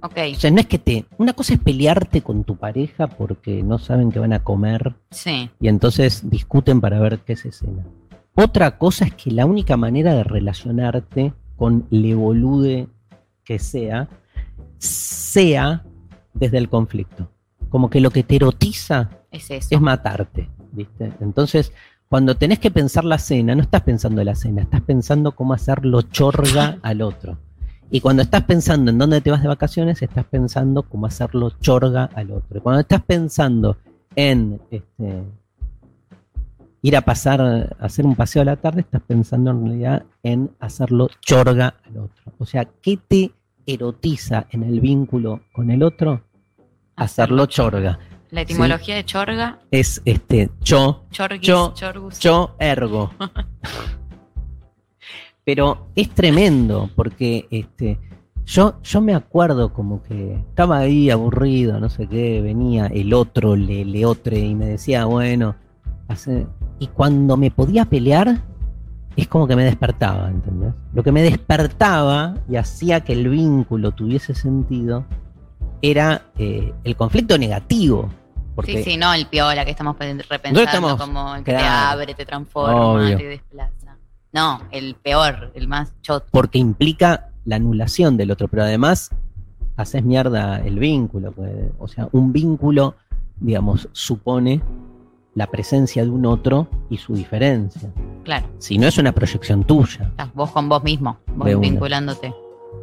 ok, 0.01 0.17
O 0.33 0.41
sea, 0.41 0.51
no 0.51 0.59
es 0.59 0.67
que 0.67 0.79
te... 0.79 1.05
Una 1.19 1.35
cosa 1.35 1.53
es 1.53 1.61
pelearte 1.61 2.23
con 2.23 2.45
tu 2.45 2.57
pareja 2.57 3.09
porque 3.09 3.63
no 3.63 3.79
saben 3.79 4.11
que 4.11 4.21
van 4.21 4.33
a 4.33 4.43
comer 4.43 4.95
sí, 5.11 5.51
y 5.61 5.69
entonces 5.69 6.31
discuten 6.31 6.81
para 6.81 6.99
ver 6.99 7.19
qué 7.27 7.37
se 7.37 7.53
cena. 7.53 7.85
Otra 8.35 8.79
cosa 8.79 9.05
es 9.05 9.15
que 9.15 9.31
la 9.31 9.45
única 9.45 9.77
manera 9.77 10.15
de 10.15 10.25
relacionarte 10.25 11.35
con 11.57 11.87
le 11.91 12.15
bolude 12.15 12.89
que 13.45 13.59
sea, 13.59 14.09
sea 14.79 15.85
desde 16.33 16.57
el 16.57 16.71
conflicto. 16.71 17.31
Como 17.69 17.91
que 17.91 18.01
lo 18.01 18.11
que 18.11 18.23
te 18.23 18.37
erotiza 18.37 19.11
es 19.31 19.51
eso. 19.51 19.69
es 19.73 19.81
matarte, 19.83 20.49
¿viste? 20.73 21.13
Entonces, 21.21 21.73
cuando 22.09 22.37
tenés 22.37 22.59
que 22.59 22.71
pensar 22.71 23.05
la 23.05 23.19
cena, 23.19 23.55
no 23.55 23.63
estás 23.63 23.83
pensando 23.83 24.21
en 24.21 24.27
la 24.27 24.35
cena, 24.35 24.63
estás 24.63 24.83
pensando 24.83 25.33
cómo 25.33 25.53
hacerlo 25.55 26.03
chorga 26.03 26.79
al 26.83 27.03
otro. 27.03 27.39
Y 27.91 28.01
cuando 28.01 28.23
estás 28.23 28.45
pensando 28.45 28.91
en 28.91 28.99
dónde 28.99 29.21
te 29.21 29.31
vas 29.31 29.43
de 29.43 29.49
vacaciones, 29.49 30.01
estás 30.03 30.27
pensando 30.27 30.83
cómo 30.83 31.07
hacerlo 31.07 31.51
chorga 31.61 32.11
al 32.15 32.31
otro. 32.31 32.59
Y 32.59 32.61
cuando 32.61 32.81
estás 32.81 33.03
pensando 33.03 33.77
en 34.15 34.61
este, 34.71 35.25
ir 36.83 36.97
a 36.97 37.01
pasar, 37.03 37.41
a 37.41 37.77
hacer 37.79 38.05
un 38.05 38.15
paseo 38.15 38.43
a 38.43 38.47
la 38.47 38.57
tarde, 38.57 38.81
estás 38.81 39.03
pensando 39.07 39.51
en 39.51 39.65
realidad 39.65 40.03
en 40.23 40.51
hacerlo 40.61 41.09
chorga 41.21 41.75
al 41.87 41.99
otro. 41.99 42.33
O 42.39 42.45
sea, 42.45 42.67
¿qué 42.83 42.99
te 43.09 43.33
erotiza 43.69 44.47
en 44.51 44.63
el 44.63 44.81
vínculo 44.81 45.43
con 45.53 45.71
el 45.71 45.83
otro, 45.83 46.23
hacerlo 46.97 47.47
chorga. 47.47 47.99
La 48.31 48.43
etimología 48.43 48.95
de 48.97 49.05
chorga, 49.05 49.59
Es 49.71 50.03
este 50.05 50.51
cho, 50.63 51.05
chorguis, 51.11 51.41
Cho- 51.49 51.73
chorgus. 51.75 52.19
yo 52.19 52.55
ergo. 52.59 53.11
Pero 55.45 55.89
es 55.97 56.11
tremendo, 56.11 56.91
porque 56.95 57.47
este, 57.51 57.99
yo, 58.45 58.81
yo 58.83 59.01
me 59.01 59.15
acuerdo 59.15 59.73
como 59.73 60.03
que 60.03 60.35
estaba 60.35 60.79
ahí 60.79 61.11
aburrido, 61.11 61.81
no 61.81 61.89
sé 61.89 62.07
qué, 62.07 62.43
venía 62.43 62.87
el 62.87 63.15
otro, 63.15 63.57
le, 63.57 63.85
le 63.85 64.05
otre, 64.05 64.39
y 64.41 64.55
me 64.55 64.67
decía, 64.67 65.07
bueno, 65.07 65.57
hace... 66.09 66.47
y 66.79 66.89
cuando 66.89 67.39
me 67.39 67.51
podía 67.51 67.87
pelear, 67.87 68.43
es 69.17 69.27
como 69.27 69.47
que 69.49 69.57
me 69.57 69.65
despertaba, 69.65 70.29
¿entendés? 70.29 70.75
Lo 70.93 71.03
que 71.03 71.13
me 71.13 71.23
despertaba 71.23 72.35
y 72.49 72.57
hacía 72.57 73.01
que 73.01 73.15
el 73.15 73.29
vínculo 73.31 73.93
tuviese 73.93 74.35
sentido 74.35 75.07
era 75.83 76.23
eh, 76.39 76.73
el 76.85 76.97
conflicto 76.97 77.37
negativo. 77.39 78.09
Porque 78.55 78.79
Sí, 78.83 78.93
sí, 78.93 78.97
no 78.97 79.15
el 79.15 79.27
piola 79.27 79.65
que 79.65 79.71
estamos 79.71 79.95
pe- 79.97 80.15
repensando 80.29 80.61
estamos- 80.63 80.97
como 80.97 81.35
el 81.37 81.45
que 81.45 81.53
te 81.53 81.59
abre, 81.59 82.15
te 82.15 82.27
transforma, 82.27 82.87
Obvio. 82.87 83.17
te 83.17 83.25
desplaza. 83.29 83.97
No, 84.33 84.61
el 84.73 84.95
peor, 84.97 85.53
el 85.55 85.69
más 85.69 85.95
choto. 86.03 86.27
porque 86.33 86.59
implica 86.59 87.31
la 87.45 87.57
anulación 87.57 88.17
del 88.17 88.31
otro, 88.31 88.49
pero 88.49 88.65
además 88.65 89.11
haces 89.77 90.03
mierda 90.05 90.59
el 90.59 90.79
vínculo. 90.79 91.33
pues, 91.33 91.51
o 91.79 91.87
sea, 91.89 92.09
un 92.13 92.33
vínculo, 92.33 92.97
digamos, 93.39 93.89
supone 93.93 94.61
la 95.35 95.47
presencia 95.47 96.03
de 96.03 96.11
un 96.11 96.27
otro 96.27 96.67
y 96.91 96.97
su 96.99 97.15
diferencia. 97.15 97.89
Claro, 98.25 98.49
Si 98.59 98.77
no 98.77 98.89
es 98.89 98.99
una 98.99 99.13
proyección 99.13 99.63
tuya, 99.65 100.07
estás 100.11 100.35
vos 100.35 100.51
con 100.51 100.69
vos 100.69 100.83
mismo, 100.83 101.17
vos 101.37 101.47
una. 101.49 101.59
vinculándote. 101.61 102.35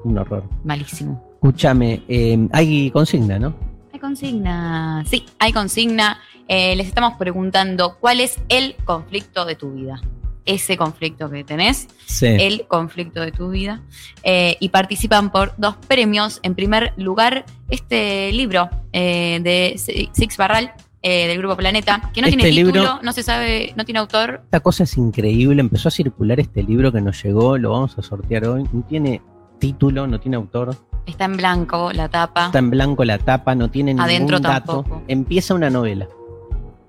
un 0.06 0.18
horror. 0.18 0.44
Malísimo. 0.64 1.22
Escúchame, 1.36 2.04
eh, 2.08 2.48
hay 2.52 2.90
consigna, 2.92 3.38
¿no? 3.40 3.56
Hay 3.94 4.00
consigna. 4.00 5.04
Sí, 5.08 5.26
hay 5.40 5.54
consigna. 5.54 6.20
Eh, 6.48 6.76
les 6.76 6.88
estamos 6.88 7.14
preguntando 7.18 7.98
cuál 8.00 8.20
es 8.20 8.40
el 8.50 8.76
conflicto 8.86 9.46
de 9.46 9.56
tu 9.56 9.72
vida. 9.72 10.02
Ese 10.46 10.78
conflicto 10.78 11.30
que 11.30 11.44
tenés, 11.44 11.88
Sí. 12.06 12.28
el 12.28 12.68
conflicto 12.68 13.22
de 13.22 13.32
tu 13.32 13.50
vida. 13.50 13.82
Eh, 14.24 14.58
y 14.60 14.70
participan 14.70 15.32
por 15.32 15.54
dos 15.58 15.76
premios. 15.88 16.40
En 16.44 16.54
primer 16.56 16.94
lugar, 16.98 17.46
este 17.70 18.32
libro 18.32 18.70
eh, 18.94 19.40
de 19.44 20.10
Six 20.14 20.38
Barral, 20.38 20.72
eh, 21.02 21.28
del 21.28 21.38
Grupo 21.40 21.56
Planeta, 21.58 22.12
que 22.14 22.22
no 22.22 22.28
Este 22.28 22.38
tiene 22.40 22.56
título, 22.56 22.82
libro- 22.84 23.00
no 23.04 23.12
se 23.12 23.24
sabe, 23.24 23.74
no 23.76 23.86
tiene 23.86 24.00
autor. 24.00 24.42
Esta 24.46 24.60
cosa 24.60 24.84
es 24.84 24.98
increíble. 24.98 25.62
Empezó 25.62 25.88
a 25.90 25.92
circular 25.92 26.40
este 26.40 26.64
libro 26.64 26.92
que 26.92 27.02
nos 27.02 27.24
llegó, 27.24 27.58
lo 27.58 27.72
vamos 27.72 27.98
a 27.98 28.02
sortear 28.02 28.46
hoy. 28.48 28.64
No 28.72 28.84
tiene 28.84 29.22
título, 29.60 30.06
no 30.08 30.20
tiene 30.20 30.38
autor. 30.38 30.76
Está 31.06 31.26
en 31.26 31.38
blanco 31.38 31.92
la 31.94 32.10
tapa. 32.10 32.48
Está 32.48 32.60
en 32.60 32.70
blanco 32.72 33.06
la 33.06 33.18
tapa, 33.18 33.54
no 33.56 33.70
tiene 33.70 33.94
ningún 33.94 34.06
Adentro 34.06 34.40
dato. 34.40 34.82
tampoco. 34.84 35.04
Empieza 35.08 35.54
una 35.54 35.70
novela. 35.70 36.08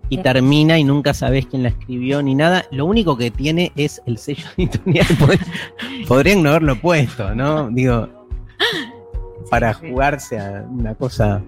Y 0.09 0.19
termina 0.19 0.79
y 0.79 0.85
nunca 0.85 1.13
sabes 1.15 1.47
quién 1.47 1.65
la 1.65 1.71
escribió 1.71 2.23
ni 2.23 2.35
nada. 2.37 2.65
Lo 2.71 2.87
único 2.87 3.17
que 3.17 3.31
tiene 3.33 3.73
es 3.77 4.01
el 4.07 4.19
sello 4.19 4.47
editorial. 4.57 5.07
Pod- 5.19 6.07
Podrían 6.07 6.43
no 6.43 6.51
haberlo 6.51 6.81
puesto, 6.81 7.35
¿no? 7.35 7.69
Digo, 7.71 8.09
para 9.51 9.75
jugarse 9.75 10.39
a 10.39 10.65
una 10.71 10.95
cosa. 10.95 11.43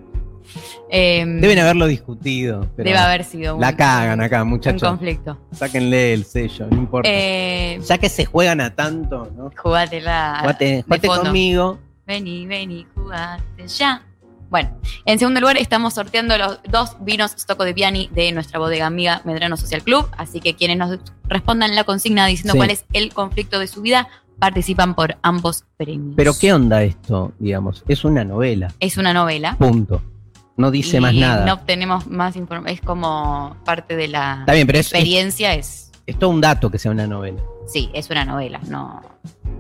Eh, 0.90 1.24
Deben 1.26 1.58
haberlo 1.58 1.86
discutido. 1.86 2.66
Pero 2.74 2.88
debe 2.88 2.98
haber 2.98 3.22
sido 3.24 3.54
un, 3.54 3.60
La 3.60 3.76
cagan 3.76 4.20
acá, 4.20 4.42
un 4.42 4.48
muchachos. 4.50 4.82
conflicto. 4.82 5.38
Sáquenle 5.52 6.14
el 6.14 6.24
sello, 6.24 6.66
no 6.70 6.78
importa. 6.78 7.08
Eh, 7.12 7.78
ya 7.86 7.98
que 7.98 8.08
se 8.08 8.24
juegan 8.24 8.60
a 8.60 8.74
tanto, 8.74 9.30
¿no? 9.36 9.50
jugátela. 9.56 10.38
Jugate, 10.40 10.82
jugate 10.82 11.06
fondo. 11.06 11.22
conmigo. 11.24 11.78
Vení, 12.08 12.46
vení, 12.46 12.86
jugate 12.94 13.68
ya. 13.68 14.02
Bueno, 14.48 14.70
en 15.04 15.18
segundo 15.18 15.40
lugar 15.40 15.58
estamos 15.58 15.92
sorteando 15.92 16.38
los 16.38 16.58
dos 16.66 16.96
vinos 17.00 17.32
Stocco 17.32 17.64
de 17.64 17.74
Piani 17.74 18.08
de 18.14 18.32
nuestra 18.32 18.58
bodega 18.58 18.86
amiga 18.86 19.20
Medrano 19.26 19.58
Social 19.58 19.82
Club. 19.82 20.08
Así 20.16 20.40
que 20.40 20.54
quienes 20.56 20.78
nos 20.78 20.98
respondan 21.24 21.74
la 21.74 21.84
consigna 21.84 22.26
diciendo 22.26 22.52
Sí. 22.54 22.58
cuál 22.58 22.70
es 22.70 22.86
el 22.94 23.12
conflicto 23.12 23.58
de 23.58 23.66
su 23.66 23.82
vida, 23.82 24.08
participan 24.38 24.94
por 24.94 25.18
ambos 25.20 25.66
premios. 25.76 26.14
Pero 26.16 26.32
¿qué 26.40 26.54
onda 26.54 26.82
esto? 26.82 27.34
Digamos, 27.38 27.84
es 27.88 28.02
una 28.06 28.24
novela. 28.24 28.72
Es 28.80 28.96
una 28.96 29.12
novela. 29.12 29.56
Punto. 29.58 30.00
No 30.56 30.70
dice 30.70 30.96
y 30.96 31.00
más 31.00 31.12
nada. 31.12 31.44
No 31.44 31.52
obtenemos 31.52 32.06
más 32.06 32.36
información. 32.36 32.74
Es 32.74 32.80
como 32.80 33.54
parte 33.66 33.96
de 33.96 34.08
la 34.08 34.38
Está 34.40 34.54
bien, 34.54 34.66
pero 34.66 34.78
es, 34.78 34.86
es, 34.86 34.92
experiencia. 34.92 35.52
Es, 35.52 35.92
es 36.06 36.18
todo 36.18 36.30
un 36.30 36.40
dato 36.40 36.70
que 36.70 36.78
sea 36.78 36.90
una 36.90 37.06
novela. 37.06 37.42
Sí, 37.68 37.88
es 37.92 38.10
una 38.10 38.24
novela. 38.24 38.58
No, 38.68 39.00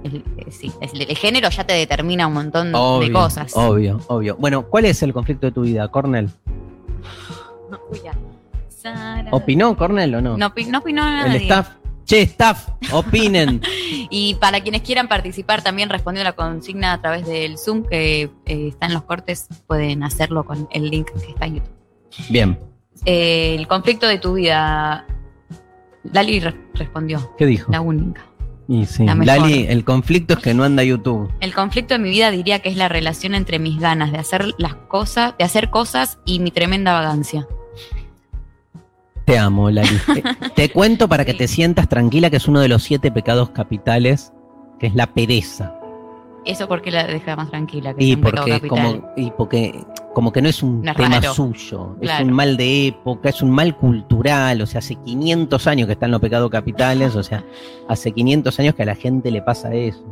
el, 0.02 0.24
eh, 0.38 0.50
sí, 0.50 0.72
es- 0.80 0.92
el, 0.94 1.16
género 1.16 1.48
ya 1.50 1.62
te 1.64 1.74
determina 1.74 2.26
un 2.26 2.32
montón 2.34 2.72
de 2.72 3.12
cosas. 3.12 3.52
Obvio, 3.54 4.00
obvio. 4.08 4.36
Bueno, 4.36 4.62
¿cuál 4.66 4.86
es 4.86 5.00
el 5.04 5.12
conflicto 5.12 5.46
de 5.46 5.52
tu 5.52 5.60
vida, 5.62 5.86
Cornel? 5.88 6.28
Uy, 7.90 8.00
ya. 8.04 8.12
Sara- 8.68 9.28
¿Opinó 9.32 9.76
Cornel 9.76 10.14
o 10.16 10.20
no? 10.22 10.36
No, 10.36 10.46
opi- 10.54 10.66
no 10.68 10.78
opinó 10.78 11.06
el 11.06 11.16
nadie. 11.16 11.42
staff. 11.42 11.68
Che, 12.04 12.22
staff, 12.22 12.68
opinen. 12.92 13.60
Y 14.10 14.36
para 14.36 14.60
quienes 14.62 14.80
quieran 14.82 15.06
participar 15.08 15.60
también 15.62 15.90
respondiendo 15.90 16.30
la 16.30 16.34
consigna 16.36 16.94
a 16.94 17.00
través 17.02 17.26
del 17.26 17.58
Zoom 17.58 17.84
que 17.84 18.30
eh, 18.46 18.68
está 18.68 18.86
en 18.86 18.94
los 18.94 19.02
cortes, 19.02 19.48
pueden 19.66 20.02
hacerlo 20.02 20.44
con 20.44 20.66
el 20.70 20.88
link 20.88 21.10
que 21.10 21.30
está 21.32 21.44
en 21.44 21.56
YouTube. 21.56 21.74
Bien, 22.30 22.58
Eh, 23.04 23.54
el 23.58 23.68
conflicto 23.68 24.06
de 24.06 24.18
tu 24.18 24.34
vida. 24.34 25.04
Lali 26.12 26.40
re- 26.40 26.54
respondió, 26.74 27.34
¿qué 27.38 27.46
dijo? 27.46 27.70
la 27.72 27.80
única. 27.80 28.22
Y 28.70 28.84
sí. 28.84 29.06
Lali, 29.06 29.66
el 29.68 29.82
conflicto 29.84 30.34
es 30.34 30.40
que 30.40 30.52
no 30.52 30.62
anda 30.64 30.82
YouTube. 30.84 31.30
El 31.40 31.54
conflicto 31.54 31.94
de 31.94 32.00
mi 32.00 32.10
vida 32.10 32.30
diría 32.30 32.58
que 32.60 32.68
es 32.68 32.76
la 32.76 32.88
relación 32.88 33.34
entre 33.34 33.58
mis 33.58 33.78
ganas 33.80 34.12
de 34.12 34.18
hacer 34.18 34.54
las 34.58 34.74
cosas, 34.74 35.34
de 35.38 35.44
hacer 35.44 35.70
cosas 35.70 36.18
y 36.26 36.38
mi 36.40 36.50
tremenda 36.50 36.92
vagancia. 36.92 37.46
Te 39.24 39.38
amo, 39.38 39.70
Lali. 39.70 39.88
te, 40.14 40.22
te 40.54 40.70
cuento 40.70 41.08
para 41.08 41.24
que 41.24 41.32
Sí. 41.32 41.38
te 41.38 41.48
sientas 41.48 41.88
tranquila 41.88 42.28
que 42.30 42.36
es 42.36 42.48
uno 42.48 42.60
de 42.60 42.68
los 42.68 42.82
siete 42.82 43.10
pecados 43.10 43.50
capitales, 43.50 44.32
que 44.78 44.86
es 44.88 44.94
la 44.94 45.06
pereza. 45.08 45.74
Eso 46.48 46.66
porque 46.66 46.90
la 46.90 47.06
deja 47.06 47.36
más 47.36 47.50
tranquila 47.50 47.94
que 47.94 48.02
Y 48.04 48.16
porque, 48.16 48.60
como, 48.68 49.12
y 49.16 49.30
porque 49.32 49.84
como 50.14 50.32
que 50.32 50.40
no 50.42 50.48
es 50.48 50.62
un 50.62 50.82
No 50.82 50.90
es 50.92 50.96
tema 50.96 51.20
raro. 51.20 51.34
suyo, 51.34 51.96
es 52.00 52.20
un 52.20 52.32
mal 52.32 52.56
de 52.56 52.88
época, 52.88 53.28
es 53.28 53.42
un 53.42 53.50
mal 53.50 53.76
cultural, 53.76 54.62
o 54.62 54.66
sea, 54.66 54.78
hace 54.78 54.94
500 54.96 55.66
años 55.66 55.86
que 55.86 55.92
están 55.92 56.10
los 56.10 56.20
pecados 56.20 56.50
capitales, 56.50 57.14
o 57.16 57.22
sea, 57.22 57.44
hace 57.88 58.12
500 58.12 58.58
años 58.60 58.74
que 58.74 58.82
a 58.82 58.86
la 58.86 58.94
gente 58.94 59.30
le 59.30 59.42
pasa 59.42 59.72
eso. 59.74 60.02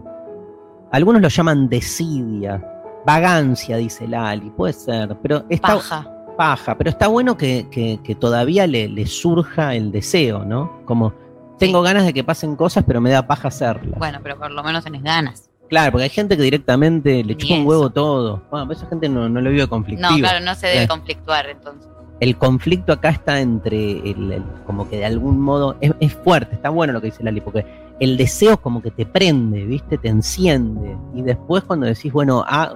Algunos 0.93 1.21
lo 1.23 1.29
llaman 1.29 1.69
desidia, 1.69 2.63
vagancia, 3.05 3.77
dice 3.79 4.07
Lali, 4.07 4.51
puede 4.51 4.73
ser, 4.75 5.17
pero 5.23 5.45
está 5.49 5.75
Paja. 5.75 6.07
paja, 6.37 6.77
pero 6.77 6.91
está 6.91 7.09
bueno 7.09 7.37
que, 7.37 7.67
que- 7.71 7.99
que 8.05 8.15
todavía 8.15 8.67
le, 8.67 8.89
le 8.89 9.07
surja 9.07 9.75
el 9.75 9.91
deseo, 9.91 10.45
¿no? 10.45 10.83
Como, 10.85 11.13
tengo 11.59 11.81
ganas 11.83 12.05
de 12.05 12.13
que 12.13 12.23
pasen 12.23 12.55
cosas, 12.57 12.85
pero 12.87 13.01
me 13.01 13.11
da 13.11 13.27
paja 13.27 13.49
hacerlas. 13.49 13.99
Bueno, 13.99 14.19
pero 14.23 14.37
por 14.39 14.51
lo 14.51 14.63
menos 14.63 14.85
tenés 14.85 15.03
ganas. 15.03 15.49
Claro, 15.69 15.93
porque 15.93 16.05
hay 16.05 16.11
gente 16.11 16.37
que 16.37 16.43
directamente 16.43 17.25
le 17.25 17.37
chupa 17.37 17.55
un 17.55 17.67
huevo 17.67 17.91
todo. 17.91 18.43
Bueno, 18.51 18.71
esa 18.73 18.87
gente 18.87 19.09
no, 19.09 19.29
no 19.29 19.41
lo 19.41 19.51
vive 19.51 19.67
conflictivo. 19.67 20.11
No, 20.11 20.17
claro, 20.19 20.45
no 20.45 20.55
se 20.55 20.67
debe 20.69 20.83
Eh. 20.85 20.89
conflictuar 20.89 21.47
entonces. 21.49 21.89
El 22.21 22.37
conflicto 22.37 22.93
acá 22.95 23.11
está 23.11 23.41
entre, 23.41 23.99
el, 24.11 24.33
el- 24.33 24.45
como 24.67 24.89
que 24.89 24.97
de 24.99 25.05
algún 25.05 25.39
modo, 25.41 25.77
es, 25.81 25.93
es 26.01 26.15
fuerte, 26.15 26.55
está 26.55 26.71
bueno 26.71 26.93
lo 26.95 27.01
que 27.01 27.07
dice 27.09 27.23
Lali, 27.23 27.41
porque 27.43 27.67
el 28.01 28.17
deseo 28.17 28.57
como 28.59 28.81
que 28.81 28.91
te 28.91 29.05
prende, 29.05 29.65
¿viste? 29.67 29.99
Te 29.99 30.09
enciende. 30.09 30.97
Y 31.15 31.23
después 31.23 31.63
cuando 31.65 31.85
decís, 31.87 32.13
bueno, 32.13 32.43
ah, 32.47 32.75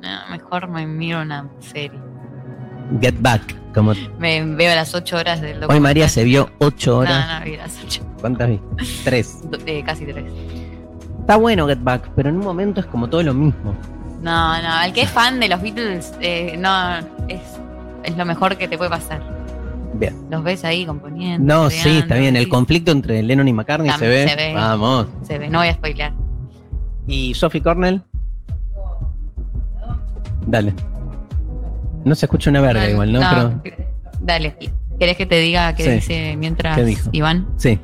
No, 0.00 0.08
mejor 0.30 0.66
me 0.68 0.84
miro 0.86 1.22
una 1.22 1.48
serie. 1.60 2.00
get 3.00 3.14
back. 3.20 3.56
Como 3.72 3.92
Me 4.18 4.44
veo 4.44 4.74
las 4.74 4.94
ocho 4.94 5.16
horas 5.16 5.40
del 5.40 5.52
documental. 5.60 5.76
hoy 5.76 5.80
María 5.80 6.08
se 6.08 6.24
vio 6.24 6.50
ocho 6.58 6.98
horas. 6.98 7.26
No, 7.26 7.38
no, 7.38 7.44
vi 7.44 7.56
las 7.56 7.78
ocho. 7.84 8.02
¿Cuántas 8.20 8.48
viste? 8.50 8.66
Tres. 9.04 9.48
Do- 9.50 9.58
eh, 9.64 9.82
casi 9.86 10.04
tres. 10.04 10.24
Está 11.22 11.36
bueno 11.36 11.66
Get 11.68 11.78
Back, 11.82 12.10
pero 12.16 12.28
en 12.28 12.36
un 12.36 12.44
momento 12.44 12.80
es 12.80 12.86
como 12.86 13.08
todo 13.08 13.22
lo 13.22 13.32
mismo. 13.32 13.74
No, 14.20 14.60
no, 14.62 14.82
el 14.84 14.92
que 14.92 15.02
es 15.02 15.10
fan 15.10 15.40
de 15.40 15.48
los 15.48 15.62
Beatles, 15.62 16.12
eh, 16.20 16.56
no, 16.58 16.98
es, 17.28 17.40
es 18.04 18.16
lo 18.16 18.24
mejor 18.24 18.56
que 18.56 18.68
te 18.68 18.76
puede 18.76 18.90
pasar. 18.90 19.22
Bien. 19.94 20.16
Los 20.30 20.42
ves 20.42 20.64
ahí 20.64 20.84
componiendo. 20.84 21.54
No, 21.54 21.70
sí, 21.70 21.98
está 21.98 22.16
bien. 22.16 22.36
El 22.36 22.48
conflicto 22.48 22.90
entre 22.92 23.22
Lennon 23.22 23.46
y 23.48 23.52
McCartney 23.52 23.90
se 23.98 24.08
ve. 24.08 24.28
se 24.28 24.36
ve. 24.36 24.52
Vamos. 24.54 25.06
Se 25.22 25.38
ve, 25.38 25.48
no 25.48 25.58
voy 25.58 25.68
a 25.68 25.74
spoilear. 25.74 26.12
¿Y 27.06 27.34
Sophie 27.34 27.62
Cornell? 27.62 28.02
Dale. 30.46 30.74
No 32.04 32.14
se 32.14 32.26
escucha 32.26 32.50
una 32.50 32.60
verga 32.60 32.88
igual, 32.90 33.12
¿no? 33.12 33.20
Pero, 33.62 33.78
Dale, 34.20 34.56
¿querés 34.98 35.16
que 35.16 35.26
te 35.26 35.38
diga 35.38 35.72
qué 35.74 35.84
Sí. 35.84 35.90
dice 35.90 36.36
mientras 36.36 36.76
¿Qué 36.76 36.84
dijo? 36.84 37.08
Iván? 37.12 37.46
sí. 37.56 37.78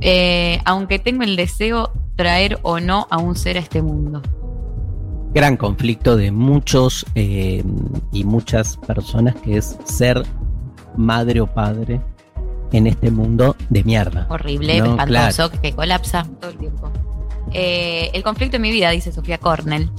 Eh, 0.00 0.60
aunque 0.64 0.98
tengo 0.98 1.22
el 1.22 1.36
deseo 1.36 1.92
traer 2.16 2.58
o 2.62 2.80
no 2.80 3.06
a 3.10 3.18
un 3.18 3.36
ser 3.36 3.56
a 3.56 3.60
este 3.60 3.82
mundo. 3.82 4.22
Gran 5.32 5.56
conflicto 5.56 6.16
de 6.16 6.30
muchos 6.30 7.04
eh, 7.14 7.62
y 8.12 8.24
muchas 8.24 8.78
personas 8.78 9.34
que 9.36 9.58
es 9.58 9.76
ser 9.84 10.22
madre 10.96 11.40
o 11.42 11.46
padre 11.46 12.00
en 12.72 12.86
este 12.86 13.10
mundo 13.10 13.56
de 13.68 13.84
mierda. 13.84 14.26
Horrible, 14.30 14.78
No, 14.80 14.96
espantoso, 14.98 15.50
que 15.50 15.72
colapsa 15.72 16.26
todo 16.40 16.50
el 16.50 16.58
tiempo. 16.58 16.90
Eh, 17.52 18.10
el 18.12 18.22
conflicto 18.22 18.56
en 18.56 18.62
mi 18.62 18.70
vida, 18.70 18.90
dice 18.90 19.12
Sofía 19.12 19.38
Cornell. 19.38 19.90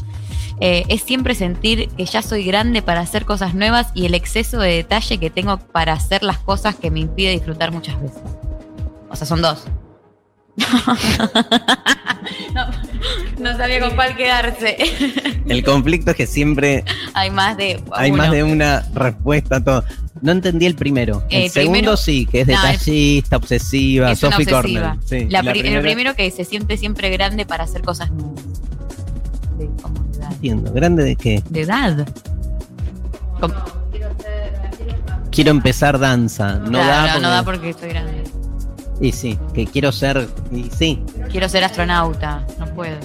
Eh, 0.60 0.86
es 0.88 1.03
siempre 1.03 1.36
sentir 1.36 1.88
que 1.89 2.05
ya 2.05 2.23
soy 2.23 2.43
grande 2.43 2.81
para 2.81 3.01
hacer 3.01 3.25
cosas 3.25 3.53
nuevas 3.53 3.91
y 3.93 4.07
el 4.07 4.15
exceso 4.15 4.57
de 4.57 4.71
detalle 4.71 5.19
que 5.19 5.29
tengo 5.29 5.57
para 5.57 5.93
hacer 5.93 6.23
las 6.23 6.39
cosas 6.39 6.75
que 6.75 6.89
me 6.89 6.99
impide 6.99 7.29
disfrutar 7.29 7.71
muchas 7.71 8.01
veces. 8.01 8.23
O 9.10 9.15
sea, 9.15 9.27
son 9.27 9.41
dos. 9.41 9.65
No, 12.54 12.65
no 13.39 13.58
sabía 13.58 13.80
con 13.80 13.91
cuál 13.96 14.15
quedarse. 14.15 14.78
El 15.48 15.63
conflicto 15.63 16.12
es 16.12 16.17
que 16.17 16.28
siempre 16.28 16.84
Hay 17.13 17.30
más 17.32 17.58
de 17.58 17.82
hay 17.93 18.10
uno. 18.12 18.17
más 18.24 18.32
de 18.32 18.43
una 18.43 18.86
respuesta 18.93 19.58
a 19.58 19.63
todo. 19.63 19.84
No 20.22 20.32
entendí 20.32 20.65
el 20.65 20.76
primero. 20.76 21.24
El, 21.30 21.43
El 21.43 21.50
segundo 21.52 21.74
primero- 21.74 21.98
sí, 21.98 22.26
que 22.26 22.41
es 22.41 22.48
No, 22.48 22.54
detallista, 22.56 23.38
obsesiva, 23.38 24.12
Es 24.12 24.20
Sophie 24.20 24.46
obsesiva. 24.52 24.89
Cornell. 24.96 25.00
Sí. 25.06 25.28
La 25.30 25.39
Y 25.41 25.43
la 25.43 25.52
pri- 25.52 25.60
primera- 25.62 25.78
El 25.80 25.84
primero 25.86 26.15
que 26.15 26.32
se 26.32 26.43
siente 26.43 26.76
siempre 26.78 27.10
grande 27.12 27.46
para 27.46 27.63
hacer 27.65 27.82
cosas 27.84 28.10
nuevas. 28.12 28.43
De, 29.60 29.70
como 29.82 30.04
de 30.06 30.17
edad. 30.17 30.32
Entiendo. 30.32 30.74
¿Grande 30.74 31.04
de 31.04 31.15
qué? 31.15 31.43
De 31.50 31.62
edad. 31.62 32.08
Como- 33.39 33.54
Quiero 35.32 35.52
empezar 35.52 36.00
danza. 36.00 36.56
No 36.56 36.72
Claro, 36.72 36.88
da 36.88 37.02
no, 37.02 37.08
porque... 37.13 37.22
no 37.22 37.30
da 37.30 37.43
porque 37.43 37.70
estoy 37.70 37.89
grande. 37.89 38.24
Y 38.99 39.12
sí, 39.12 39.38
que 39.53 39.65
quiero 39.67 39.91
ser... 39.91 40.27
Y 40.51 40.69
sí, 40.75 41.01
Quiero 41.29 41.47
ser 41.49 41.63
astronauta. 41.63 42.45
No 42.60 42.65
puedo. 42.73 42.97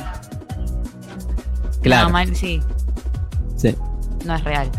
claro. 1.82 2.06
No, 2.08 2.12
mal- 2.12 2.34
sí, 2.34 2.60
sí. 3.56 3.74
no 4.24 4.34
es 4.34 4.44
real. 4.44 4.70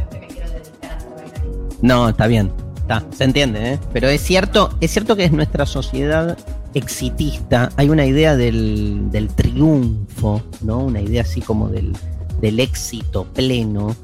No, 1.82 2.10
está 2.10 2.28
bien. 2.28 2.52
Está, 2.78 3.04
se 3.16 3.24
entiende, 3.26 3.74
¿eh? 3.74 3.80
Pero 3.94 4.08
es 4.10 4.22
cierto, 4.22 4.76
es 4.82 4.92
cierto 4.92 5.16
que 5.16 5.26
es 5.26 5.32
nuestra 5.32 5.66
sociedad 5.66 6.38
exitista. 6.74 7.70
Hay 7.78 7.90
una 7.90 8.06
idea 8.06 8.36
del, 8.36 9.10
del 9.12 9.28
triunfo, 9.30 10.42
¿no? 10.62 10.80
Una 10.80 11.02
idea 11.02 11.22
así 11.22 11.42
como 11.42 11.70
del, 11.70 11.94
del 12.42 12.60
éxito 12.60 13.26
pleno, 13.26 13.96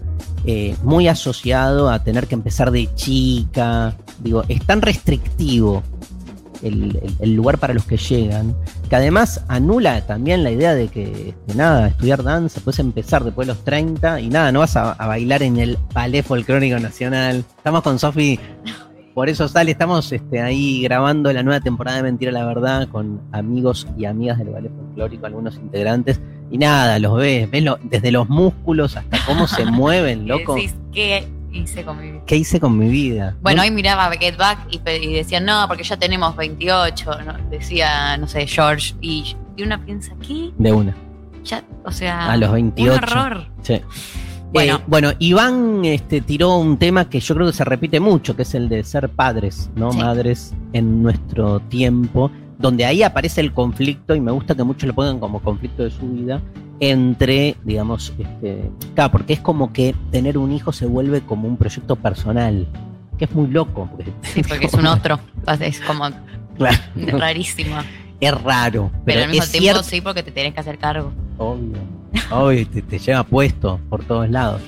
eh, 0.45 0.75
muy 0.83 1.07
asociado 1.07 1.89
a 1.89 2.03
tener 2.03 2.27
que 2.27 2.35
empezar 2.35 2.71
de 2.71 2.93
chica. 2.95 3.95
Digo, 4.19 4.43
es 4.47 4.65
tan 4.65 4.81
restrictivo 4.81 5.83
el, 6.61 7.33
lugar 7.35 7.57
para 7.57 7.73
los 7.73 7.85
que 7.85 7.97
llegan, 7.97 8.55
que 8.89 8.95
además 8.95 9.43
anula 9.47 10.01
también 10.05 10.43
la 10.43 10.51
idea 10.51 10.73
de 10.75 10.87
que, 10.87 11.29
este, 11.29 11.55
nada, 11.55 11.87
estudiar 11.87 12.23
danza, 12.23 12.61
puedes 12.63 12.79
empezar 12.79 13.23
después 13.23 13.47
de 13.47 13.53
los 13.53 13.63
30 13.63 14.21
y 14.21 14.29
nada, 14.29 14.51
no 14.51 14.59
vas 14.59 14.75
a, 14.75 14.91
a 14.93 15.07
bailar 15.07 15.43
en 15.43 15.57
el 15.57 15.77
Ballet 15.93 16.23
Folclórico 16.23 16.79
Nacional. 16.79 17.43
Estamos 17.57 17.81
con 17.81 17.99
Sofi, 17.99 18.39
por 19.13 19.27
eso 19.29 19.47
sale, 19.47 19.71
estamos 19.71 20.11
este, 20.11 20.41
ahí 20.41 20.81
grabando 20.83 21.31
la 21.33 21.43
nueva 21.43 21.59
temporada 21.59 21.97
de 21.97 22.03
Mentira 22.03 22.31
la 22.31 22.45
Verdad 22.45 22.87
con 22.87 23.21
amigos 23.31 23.87
y 23.97 24.05
amigas 24.05 24.37
del 24.37 24.49
Ballet 24.49 24.71
Folclórico, 24.75 25.25
algunos 25.25 25.55
integrantes, 25.55 26.19
y 26.51 26.57
nada, 26.57 26.97
los 26.99 27.15
ves, 27.17 27.49
ves 27.51 27.63
lo- 27.63 27.79
desde 27.83 28.11
los 28.11 28.27
músculos 28.29 28.95
hasta 28.97 29.17
cómo 29.25 29.47
se 29.47 29.65
mueven, 29.71 30.27
loco. 30.27 30.55
Decís, 30.55 30.75
¿qué 30.93 31.27
hice 31.51 31.83
con 31.83 31.99
mi 31.99 32.11
vida? 32.11 32.21
¿Qué 32.25 32.35
hice 32.37 32.59
con 32.59 32.77
mi 32.77 32.89
vida? 32.89 33.35
Bueno, 33.41 33.57
¿No? 33.57 33.63
hoy 33.63 33.71
miraba 33.71 34.09
Get 34.11 34.37
Back 34.37 34.67
y, 34.71 34.81
y 34.89 35.13
decían, 35.13 35.45
no, 35.45 35.65
porque 35.67 35.83
ya 35.83 35.97
tenemos 35.97 36.35
28, 36.35 37.11
¿no? 37.25 37.49
decía, 37.49 38.17
no 38.17 38.27
sé, 38.27 38.47
George. 38.47 38.95
Y, 39.01 39.35
y 39.55 39.63
uno 39.63 39.83
piensa, 39.85 40.13
¿qué? 40.25 40.51
De 40.57 40.71
una. 40.71 40.95
Ya, 41.43 41.63
o 41.85 41.91
sea, 41.91 42.31
A 42.31 42.37
los 42.37 42.51
28. 42.51 42.91
un 42.91 42.97
error. 43.03 43.47
Sí. 43.63 43.81
Bueno. 44.51 44.77
Eh, 44.77 44.83
bueno, 44.87 45.11
Iván 45.19 45.85
este, 45.85 46.21
tiró 46.21 46.57
un 46.57 46.77
tema 46.77 47.09
que 47.09 47.19
yo 47.19 47.35
creo 47.35 47.47
que 47.47 47.53
se 47.53 47.63
repite 47.63 47.99
mucho, 47.99 48.35
que 48.35 48.41
es 48.41 48.55
el 48.55 48.67
de 48.67 48.83
ser 48.83 49.09
padres, 49.09 49.69
¿no? 49.75 49.91
Sí. 49.91 49.99
Madres 49.99 50.53
en 50.73 51.03
nuestro 51.03 51.59
tiempo, 51.61 52.31
donde 52.59 52.85
ahí 52.85 53.01
aparece 53.01 53.41
el 53.41 53.53
conflicto, 53.53 54.13
y 54.15 54.21
me 54.21 54.31
gusta 54.31 54.53
que 54.53 54.63
muchos 54.63 54.85
lo 54.87 54.93
pongan 54.93 55.19
como 55.19 55.39
conflicto 55.41 55.83
de 55.83 55.89
su 55.91 56.07
vida, 56.09 56.41
entre, 56.81 57.55
digamos, 57.63 58.13
este, 58.19 58.69
claro, 58.95 59.11
porque 59.11 59.33
es 59.33 59.39
como 59.39 59.73
que 59.73 59.95
tener 60.11 60.37
un 60.37 60.51
hijo 60.51 60.71
se 60.71 60.85
vuelve 60.85 61.21
como 61.21 61.47
un 61.47 61.57
proyecto 61.57 61.95
personal, 61.95 62.67
que 63.17 63.25
es 63.25 63.31
muy 63.33 63.47
loco. 63.47 63.89
Porque, 63.91 64.11
Sí, 64.21 64.43
porque 64.43 64.67
es 64.67 64.73
un 64.73 64.85
otro. 64.87 65.19
Es 65.59 65.79
como 65.81 66.05
Claro, 66.57 66.77
rarísimo. 67.17 67.77
es 68.19 68.41
raro, 68.43 68.89
Pero, 68.91 69.03
pero, 69.05 69.21
al 69.23 69.29
mismo 69.29 69.43
es 69.45 69.51
tiempo 69.51 69.63
cierto. 69.65 69.83
sí, 69.83 70.01
porque 70.01 70.23
te 70.23 70.31
tenés 70.31 70.53
que 70.53 70.59
hacer 70.59 70.77
cargo. 70.77 71.11
Obvio. 71.37 71.77
Obvio, 72.31 72.67
te, 72.67 72.81
te 72.81 72.99
lleva 72.99 73.23
puesto 73.23 73.79
por 73.89 74.03
todos 74.03 74.29
lados. 74.29 74.61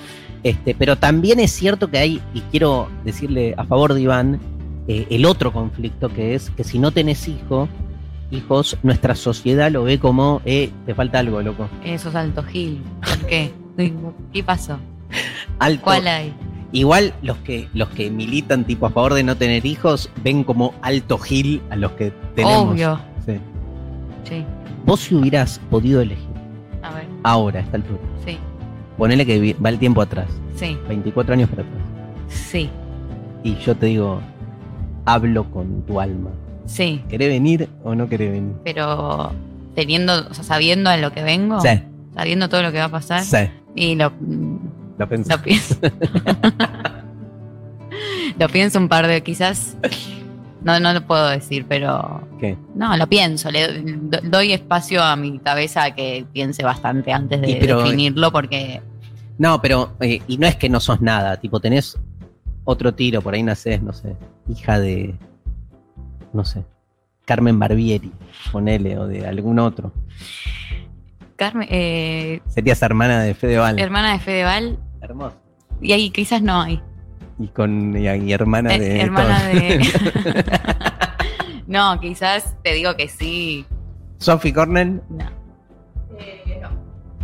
Este, 0.43 0.73
pero 0.73 0.95
también 0.97 1.39
es 1.39 1.51
cierto 1.51 1.89
que 1.91 1.97
hay, 1.99 2.21
y 2.34 2.41
quiero 2.51 2.88
decirle 3.06 3.54
a 3.58 3.63
favor 3.65 3.93
de 3.93 4.01
Iván, 4.01 4.39
eh, 4.93 5.08
el 5.10 5.25
otro 5.25 5.51
conflicto 5.54 6.10
que 6.10 6.36
es 6.36 6.49
que 6.49 6.63
si 6.63 6.80
no 6.80 6.91
tenés 6.91 7.27
hijo, 7.27 7.67
hijos, 8.30 8.77
nuestra 8.84 9.15
sociedad 9.15 9.71
lo 9.71 9.84
ve 9.84 9.99
como, 9.99 10.41
eh, 10.45 10.69
te 10.86 10.93
falta 10.95 11.19
algo, 11.19 11.41
loco. 11.41 11.69
Eso 11.84 12.10
es 12.10 12.15
alto 12.15 12.43
Gil. 12.43 12.82
¿Por 13.01 13.25
qué? 13.27 13.51
¿Qué 14.34 14.43
pasó? 14.43 14.77
Alto. 15.60 15.84
¿Cuál 15.84 16.08
hay? 16.08 16.34
Igual 16.73 17.13
los 17.21 17.38
que, 17.38 17.67
los 17.73 17.89
que 17.89 18.10
militan 18.10 18.63
tipo 18.65 18.86
a 18.86 18.89
favor 18.91 19.13
de 19.13 19.23
no 19.23 19.36
tener 19.36 19.65
hijos 19.65 20.10
ven 20.23 20.43
como 20.43 20.73
alto 20.82 21.17
gil 21.17 21.62
a 21.69 21.75
los 21.75 21.91
que 21.93 22.12
tenemos. 22.36 22.69
Obvio. 22.73 22.99
Sí. 23.25 23.34
Sí. 24.23 24.45
Vos 24.86 25.01
si 25.01 25.15
hubieras 25.15 25.60
podido 25.69 26.01
elegir 26.01 26.27
A 26.82 26.91
ver. 26.93 27.06
ahora, 27.23 27.60
a 27.60 27.63
esta 27.63 27.75
altura, 27.77 27.99
Sí. 28.25 28.38
ponele 28.97 29.25
que 29.25 29.54
va 29.63 29.69
el 29.69 29.80
tiempo 29.80 30.01
atrás, 30.01 30.27
Sí. 30.56 30.77
24 30.88 31.34
años 31.34 31.49
para 31.49 31.63
atrás. 31.63 31.82
Sí. 32.30 32.69
y 33.43 33.56
yo 33.58 33.75
te 33.75 33.88
digo, 33.88 34.21
hablo 35.06 35.50
con 35.52 35.82
tu 35.86 36.00
alma. 36.00 36.30
Sí. 36.66 37.04
¿Querés 37.10 37.30
venir 37.30 37.68
o 37.84 37.96
no 37.96 38.08
querés 38.08 38.32
venir? 38.32 38.54
Pero 38.64 39.32
teniendo, 39.76 40.28
o 40.30 40.34
sea, 40.34 40.44
sabiendo 40.44 40.90
a 40.90 40.98
lo 40.98 41.12
que 41.12 41.24
vengo, 41.24 41.60
Sí, 41.62 41.70
sabiendo 42.16 42.50
todo 42.50 42.62
lo 42.62 42.72
que 42.72 42.78
va 42.80 42.86
a 42.86 42.90
pasar, 42.90 43.24
sí, 43.24 43.38
y 43.76 43.96
lo, 43.96 44.12
lo 44.98 45.10
pensé. 45.10 45.32
lo 45.34 45.42
pienso. 45.42 45.76
lo 48.40 48.48
pienso 48.50 48.80
un 48.80 48.88
par 48.90 49.08
de, 49.08 49.22
quizás. 49.24 49.78
No, 50.64 50.80
no 50.80 50.94
lo 50.94 51.02
puedo 51.06 51.28
decir, 51.30 51.66
pero. 51.68 52.28
¿Qué? 52.40 52.56
No, 52.76 52.96
lo 52.96 53.08
pienso. 53.08 53.50
Le 53.50 53.82
do- 53.82 54.20
doy 54.24 54.54
espacio 54.54 55.02
a 55.04 55.16
mi 55.16 55.40
cabeza 55.40 55.86
a 55.86 55.96
que 55.96 56.24
piense 56.32 56.64
bastante 56.64 57.12
antes 57.12 57.42
de 57.42 57.50
Y 57.52 57.56
pero- 57.56 57.82
definirlo, 57.84 58.32
porque. 58.32 58.82
No, 59.40 59.60
pero, 59.60 59.94
eh, 60.02 60.22
y 60.28 60.38
no 60.38 60.46
es 60.46 60.56
que 60.58 60.70
no 60.70 60.80
sos 60.80 61.02
nada, 61.02 61.38
tipo, 61.38 61.60
tenés 61.60 61.98
otro 62.63 62.93
tiro, 62.93 63.21
por 63.21 63.34
ahí 63.34 63.43
nacés, 63.43 63.82
no 63.82 63.93
sé, 63.93 64.15
hija 64.50 64.80
de, 64.80 65.15
no 66.34 66.43
sé, 66.45 66.63
Carmen 67.26 67.58
Barbieri, 67.60 68.12
ponele, 68.52 68.97
o 68.97 69.08
de 69.08 69.26
algún 69.28 69.60
otro. 69.60 69.91
Carmen, 71.36 71.67
eh, 71.71 72.41
Serías 72.47 72.82
hermana 72.84 73.21
de 73.24 73.34
Fedeval. 73.34 73.80
hermana 73.80 74.13
de 74.13 74.19
Fedeval, 74.19 74.80
Hermoso. 75.02 75.38
y 75.82 75.91
ahí 75.93 76.10
quizás 76.12 76.41
no 76.41 76.62
hay. 76.62 76.82
Y 77.39 77.47
con 77.47 77.97
y, 77.97 78.08
y 78.08 78.34
hermana 78.34 78.76
Eh, 78.76 78.80
de. 78.80 79.02
hermana 79.02 79.43
de. 79.47 79.80
no, 81.67 82.00
quizás 82.00 82.56
te 82.63 82.74
digo 82.74 82.95
que 82.95 83.08
sí. 83.08 83.65
Sophie 84.19 84.54
Cornell, 84.54 85.02
No, 85.10 85.26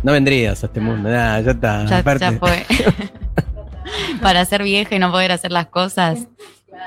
no 0.02 0.12
vendrías 0.12 0.62
a 0.64 0.66
este 0.66 0.80
mundo, 0.80 1.08
nada, 1.08 1.40
ya 1.40 1.50
está. 1.52 1.84
ya, 1.84 1.98
aparte. 1.98 2.24
ya 2.24 2.32
fue. 2.32 2.66
Para 4.22 4.44
ser 4.44 4.62
vieja 4.62 4.94
y 4.94 4.98
no 4.98 5.10
poder 5.10 5.32
hacer 5.32 5.52
las 5.52 5.66
cosas, 5.66 6.28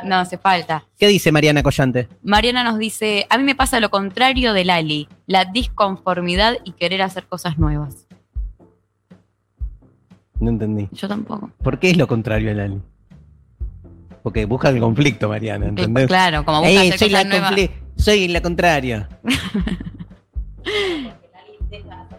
no 0.03 0.15
hace 0.15 0.37
falta. 0.37 0.85
¿Qué 0.97 1.07
dice 1.07 1.31
Mariana 1.31 1.63
Collante? 1.63 2.07
Mariana 2.23 2.63
nos 2.63 2.77
dice: 2.77 3.25
A 3.29 3.37
mí 3.37 3.43
me 3.43 3.55
pasa 3.55 3.79
lo 3.79 3.89
contrario 3.89 4.53
de 4.53 4.65
Lali, 4.65 5.07
la 5.27 5.45
disconformidad 5.45 6.57
y 6.63 6.71
querer 6.73 7.01
hacer 7.01 7.25
cosas 7.27 7.57
nuevas. 7.57 8.07
No 10.39 10.49
entendí. 10.49 10.89
Yo 10.91 11.07
tampoco. 11.07 11.51
¿Por 11.63 11.77
qué 11.79 11.91
es 11.91 11.97
lo 11.97 12.07
contrario 12.07 12.51
a 12.51 12.53
Lali? 12.55 12.81
Porque 14.23 14.45
busca 14.45 14.69
el 14.69 14.79
conflicto, 14.79 15.29
Mariana, 15.29 15.67
¿entendés? 15.67 16.07
Claro, 16.07 16.45
como 16.45 16.59
busca 16.59 16.69
Ey, 16.71 16.87
hacer 16.89 16.99
soy, 16.99 17.09
la 17.09 17.23
nuevas. 17.23 17.53
soy 17.97 18.27
la 18.27 18.41
contraria. 18.41 19.09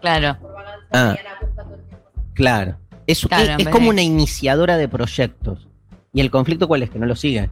Claro, 0.01 0.37
Ah, 0.92 1.14
claro. 2.35 2.77
Es, 3.07 3.27
Claro, 3.27 3.55
es- 3.59 3.69
como 3.69 3.85
de- 3.87 3.91
una 3.91 4.03
iniciadora 4.03 4.77
de 4.77 4.88
proyectos. 4.88 5.69
¿Y 6.12 6.21
el 6.21 6.31
conflicto 6.31 6.69
cuál 6.69 6.83
es? 6.83 6.91
Que 6.91 6.99
no 6.99 7.07
lo 7.07 7.17
sigue. 7.17 7.51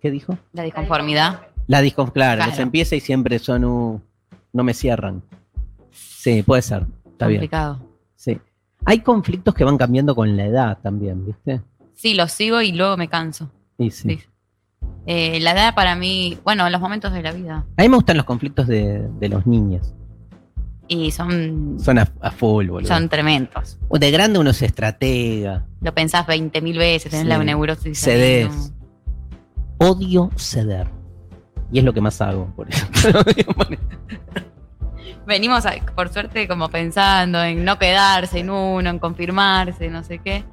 ¿Qué 0.00 0.10
dijo? 0.10 0.36
la 0.52 0.64
disconformidad. 0.64 1.42
La 1.68 1.80
disco, 1.80 2.10
claro, 2.12 2.42
Claro. 2.44 2.62
empieza 2.62 2.96
y 2.96 3.00
siempre 3.00 3.38
son 3.38 3.64
un- 3.64 4.02
no 4.52 4.64
me 4.64 4.74
cierran. 4.74 5.22
Sí, 5.92 6.42
puede 6.42 6.62
ser. 6.62 6.86
Está 7.06 7.28
bien. 7.28 7.38
complicado. 7.40 7.80
Sí. 8.16 8.38
Hay 8.84 9.00
conflictos 9.00 9.54
que 9.54 9.62
van 9.64 9.78
cambiando 9.78 10.14
con 10.16 10.36
la 10.36 10.44
edad 10.46 10.78
también, 10.82 11.24
¿viste? 11.24 11.60
Sí, 11.94 12.14
lo 12.14 12.26
sigo 12.26 12.60
y 12.62 12.72
luego 12.72 12.96
me 12.96 13.08
canso. 13.08 13.48
Sí. 13.78 13.90
Sí. 13.92 14.18
Eh, 15.06 15.38
la 15.40 15.52
edad 15.52 15.74
para 15.74 15.94
mí, 15.94 16.36
bueno, 16.44 16.66
en 16.66 16.72
los 16.72 16.80
momentos 16.80 17.12
de 17.12 17.22
la 17.22 17.30
vida. 17.32 17.64
A 17.76 17.82
mí 17.82 17.88
me 17.88 17.94
gustan 17.96 18.16
los 18.16 18.26
conflictos 18.26 18.66
de, 18.66 19.08
de 19.20 19.28
los 19.28 19.46
niños. 19.46 19.94
Y 20.92 21.10
son, 21.10 21.78
Son 21.80 21.98
a, 21.98 22.06
a 22.20 22.30
full, 22.30 22.68
boludo. 22.68 22.86
son 22.88 23.08
tremendos. 23.08 23.78
O 23.88 23.98
De 23.98 24.10
grande 24.10 24.38
uno 24.38 24.52
se 24.52 24.66
estratega. 24.66 25.64
Lo 25.80 25.94
pensás 25.94 26.26
20.000 26.26 26.76
veces, 26.78 27.10
tenés 27.10 27.24
Sí. 27.24 27.28
la 27.28 27.38
neurosis. 27.42 28.06
¿no? 28.06 29.86
Odio 29.88 30.30
ceder. 30.36 30.86
Y 31.72 31.78
es 31.78 31.84
lo 31.84 31.94
que 31.94 32.00
más 32.02 32.20
hago, 32.20 32.52
por 32.54 32.68
eso. 32.68 32.86
Venimos, 35.26 35.64
a- 35.66 35.74
por 35.94 36.12
suerte, 36.12 36.46
como 36.48 36.68
pensando 36.68 37.42
en 37.42 37.64
no 37.64 37.78
quedarse 37.78 38.40
en 38.40 38.50
uno, 38.50 38.90
en 38.90 38.98
confirmarse, 38.98 39.88
no 39.88 40.02
sé 40.02 40.18
qué. 40.18 40.44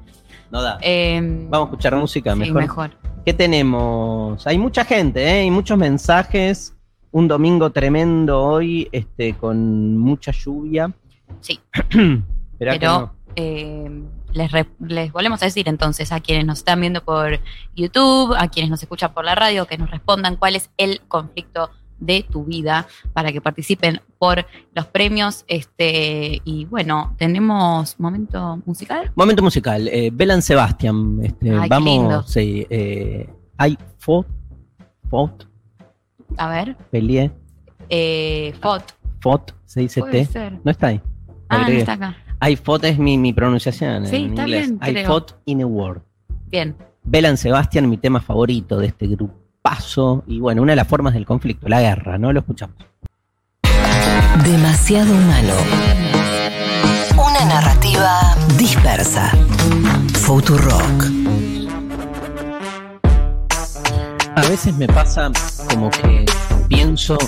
No 0.50 0.62
da. 0.62 0.78
Eh, 0.80 1.20
Vamos 1.50 1.66
a 1.68 1.70
escuchar 1.70 1.96
música 1.96 2.32
sí, 2.32 2.38
mejor. 2.38 2.62
mejor. 2.62 2.90
¿Qué 3.24 3.34
tenemos? 3.34 4.46
Hay 4.46 4.58
mucha 4.58 4.84
gente, 4.84 5.22
¿eh? 5.22 5.40
Hay 5.42 5.50
muchos 5.50 5.76
mensajes. 5.76 6.74
Un 7.12 7.26
domingo 7.28 7.70
tremendo 7.70 8.40
hoy, 8.42 8.88
este, 8.92 9.34
con 9.34 9.96
mucha 9.98 10.32
lluvia. 10.32 10.92
Sí. 11.40 11.58
Pero 12.58 12.78
no. 12.80 13.14
eh, 13.36 13.90
les, 14.32 14.52
re- 14.52 14.68
les 14.80 15.10
volvemos 15.12 15.42
a 15.42 15.46
decir 15.46 15.68
entonces 15.68 16.12
a 16.12 16.20
quienes 16.20 16.44
nos 16.46 16.58
están 16.58 16.80
viendo 16.80 17.02
por 17.02 17.40
YouTube, 17.74 18.34
a 18.38 18.48
quienes 18.48 18.70
nos 18.70 18.82
escuchan 18.82 19.12
por 19.12 19.24
la 19.24 19.34
radio, 19.34 19.66
que 19.66 19.78
nos 19.78 19.90
respondan 19.90 20.36
cuál 20.36 20.56
es 20.56 20.70
el 20.76 21.00
conflicto 21.08 21.70
de 21.98 22.24
tu 22.30 22.44
vida 22.44 22.86
para 23.12 23.32
que 23.32 23.40
participen 23.40 24.00
por 24.18 24.46
los 24.74 24.86
premios. 24.86 25.44
Este, 25.48 26.40
y 26.44 26.64
bueno, 26.66 27.14
tenemos 27.18 27.98
momento 27.98 28.62
musical. 28.66 29.10
Momento 29.16 29.42
musical. 29.42 29.88
Eh, 29.88 30.10
Belan 30.12 30.42
Sebastian. 30.42 31.20
Este, 31.24 31.50
Ay, 31.50 31.62
qué 31.62 31.68
vamos. 31.68 31.84
lindo. 31.88 32.22
Sí. 32.22 32.66
Eh, 32.70 33.28
hay 33.58 33.76
fot, 33.98 34.26
fot, 35.10 35.46
A 36.36 36.48
ver, 36.48 36.76
peleé, 36.90 37.30
eh, 37.88 38.54
FOT. 38.60 38.82
fot, 39.20 39.54
se 39.66 39.80
dice 39.80 40.00
Puede 40.00 40.24
T. 40.26 40.32
ser. 40.32 40.58
No 40.64 40.70
está 40.70 40.88
ahí. 40.88 41.00
Ah, 41.48 41.62
no 41.66 41.68
está 41.68 41.92
acá. 41.94 42.16
I 42.42 42.56
fought 42.56 42.84
es 42.84 42.98
mi, 42.98 43.18
mi 43.18 43.32
pronunciación 43.34 44.06
Sí, 44.06 44.16
en 44.16 44.30
está 44.30 44.42
inglés. 44.42 44.78
bien, 44.80 45.06
fought 45.06 45.32
in 45.44 45.62
a 45.62 45.66
war. 45.66 46.00
Bien. 46.50 46.74
Belan 47.04 47.36
Sebastian, 47.36 47.88
mi 47.90 47.96
tema 47.98 48.20
favorito 48.20 48.78
de 48.78 48.86
este 48.86 49.06
grupazo. 49.08 50.24
Y 50.26 50.40
bueno, 50.40 50.62
una 50.62 50.72
de 50.72 50.76
las 50.76 50.88
formas 50.88 51.12
del 51.14 51.26
conflicto, 51.26 51.68
la 51.68 51.80
guerra, 51.82 52.16
¿no? 52.18 52.32
Lo 52.32 52.40
escuchamos. 52.40 52.76
Demasiado 54.44 55.12
humano. 55.12 55.54
Una 57.14 57.44
narrativa 57.46 58.34
dispersa. 58.58 59.30
Futurock. 60.14 61.04
A 64.40 64.48
veces 64.48 64.74
me 64.74 64.86
pasa 64.86 65.30
como 65.68 65.90
que 65.90 66.24
pienso 66.68 67.18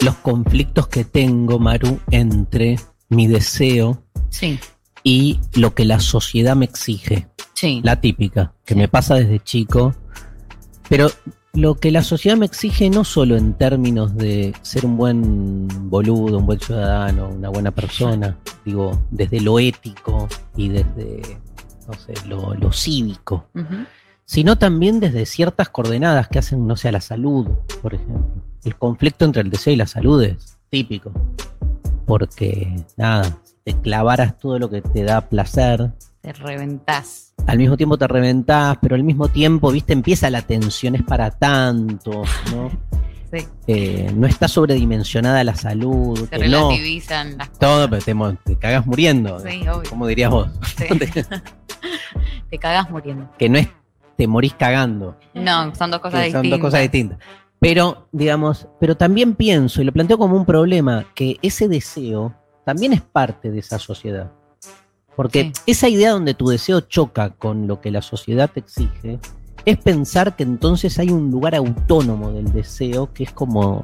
los 0.00 0.14
conflictos 0.16 0.86
que 0.88 1.04
tengo, 1.04 1.58
Maru, 1.58 2.00
entre 2.10 2.78
mi 3.08 3.26
deseo 3.26 4.02
Sí, 4.28 4.60
y 5.02 5.40
lo 5.54 5.74
que 5.74 5.86
la 5.86 6.00
sociedad 6.00 6.54
me 6.54 6.66
exige. 6.66 7.28
sí. 7.54 7.80
La 7.82 7.98
típica, 8.02 8.52
que 8.66 8.74
me 8.74 8.88
pasa 8.88 9.14
desde 9.14 9.40
chico. 9.40 9.94
Pero 10.90 11.10
lo 11.54 11.76
que 11.76 11.90
la 11.90 12.02
sociedad 12.02 12.36
me 12.36 12.44
exige 12.44 12.90
no 12.90 13.04
solo 13.04 13.38
en 13.38 13.54
términos 13.54 14.14
de 14.14 14.54
ser 14.60 14.84
un 14.84 14.98
buen 14.98 15.66
boludo, 15.88 16.36
un 16.38 16.46
buen 16.46 16.60
ciudadano, 16.60 17.30
una 17.30 17.48
buena 17.48 17.70
persona, 17.70 18.36
digo, 18.66 19.02
desde 19.10 19.40
lo 19.40 19.58
ético 19.58 20.28
y 20.56 20.68
desde, 20.68 21.40
no 21.86 21.94
sé, 21.94 22.12
lo, 22.26 22.52
lo 22.54 22.70
cívico, 22.70 23.46
Ujú. 23.54 23.86
Sino 24.30 24.56
también 24.58 25.00
desde 25.00 25.24
ciertas 25.24 25.70
coordenadas 25.70 26.28
que 26.28 26.38
hacen, 26.38 26.66
no 26.66 26.76
sé, 26.76 26.88
a 26.88 26.92
la 26.92 27.00
salud, 27.00 27.48
por 27.80 27.94
ejemplo. 27.94 28.26
El 28.62 28.76
conflicto 28.76 29.24
entre 29.24 29.40
el 29.40 29.48
deseo 29.50 29.72
y 29.72 29.76
la 29.76 29.86
salud 29.86 30.22
es 30.22 30.58
típico. 30.68 31.10
Porque, 32.06 32.76
nada, 32.98 33.38
te 33.64 33.72
clavaras 33.80 34.38
todo 34.38 34.58
lo 34.58 34.68
que 34.68 34.82
te 34.82 35.02
da 35.02 35.22
placer, 35.22 35.92
Te 36.20 36.34
reventás. 36.34 37.32
al 37.46 37.56
mismo 37.56 37.78
tiempo 37.78 37.96
te 37.96 38.06
reventás, 38.06 38.76
pero 38.82 38.96
al 38.96 39.02
mismo 39.02 39.28
tiempo, 39.28 39.70
viste, 39.72 39.94
empieza 39.94 40.28
la 40.28 40.42
tensión, 40.42 40.94
es 40.94 41.02
para 41.02 41.30
tanto, 41.30 42.22
¿no? 42.54 42.70
Sí. 43.30 43.46
Eh, 43.66 44.10
no 44.16 44.26
está 44.26 44.48
sobredimensionada 44.48 45.44
la 45.44 45.54
salud, 45.54 46.18
Se 46.30 46.36
no, 46.48 46.70
relativizan 46.70 47.36
las 47.36 47.48
cosas. 47.48 47.58
todo, 47.60 47.90
pero 47.90 48.02
te, 48.02 48.14
te 48.52 48.56
cagas 48.58 48.86
muriendo, 48.86 49.38
Sí, 49.40 49.60
obvio. 49.68 49.82
como 49.90 50.06
dirías 50.06 50.30
vos, 50.30 50.48
Sí. 50.78 50.84
Te 52.50 52.58
cagás 52.58 52.90
muriendo. 52.90 53.28
que 53.38 53.50
no 53.50 53.58
es 53.58 53.68
te 54.18 54.26
morís 54.26 54.52
cagando, 54.52 55.16
No, 55.32 55.72
son 55.76 55.92
dos 55.92 56.00
cosas 56.00 56.24
que 56.24 56.32
son 56.32 56.42
distintas. 56.42 56.50
dos 56.50 56.66
cosas 56.66 56.80
distintas. 56.82 57.18
Pero, 57.60 58.08
digamos, 58.12 58.66
pero 58.80 58.96
también 58.96 59.34
pienso, 59.36 59.80
y 59.80 59.84
lo 59.84 59.92
planteo 59.92 60.18
como 60.18 60.36
un 60.36 60.44
problema, 60.44 61.06
que 61.14 61.38
ese 61.40 61.68
deseo 61.68 62.34
también 62.66 62.92
es 62.92 63.00
parte 63.00 63.50
de 63.52 63.60
esa 63.60 63.78
sociedad. 63.78 64.30
Porque 65.16 65.52
Sí. 65.54 65.62
esa 65.66 65.88
idea 65.88 66.10
donde 66.10 66.34
tu 66.34 66.48
deseo 66.48 66.80
choca 66.80 67.30
con 67.30 67.66
lo 67.68 67.80
que 67.80 67.90
la 67.92 68.02
sociedad 68.02 68.50
te 68.52 68.60
exige, 68.60 69.20
es 69.64 69.76
pensar 69.78 70.34
que 70.34 70.42
entonces 70.42 70.98
hay 70.98 71.10
un 71.10 71.30
lugar 71.30 71.54
autónomo 71.54 72.32
del 72.32 72.52
deseo 72.52 73.12
que 73.12 73.22
es 73.24 73.32
como 73.32 73.82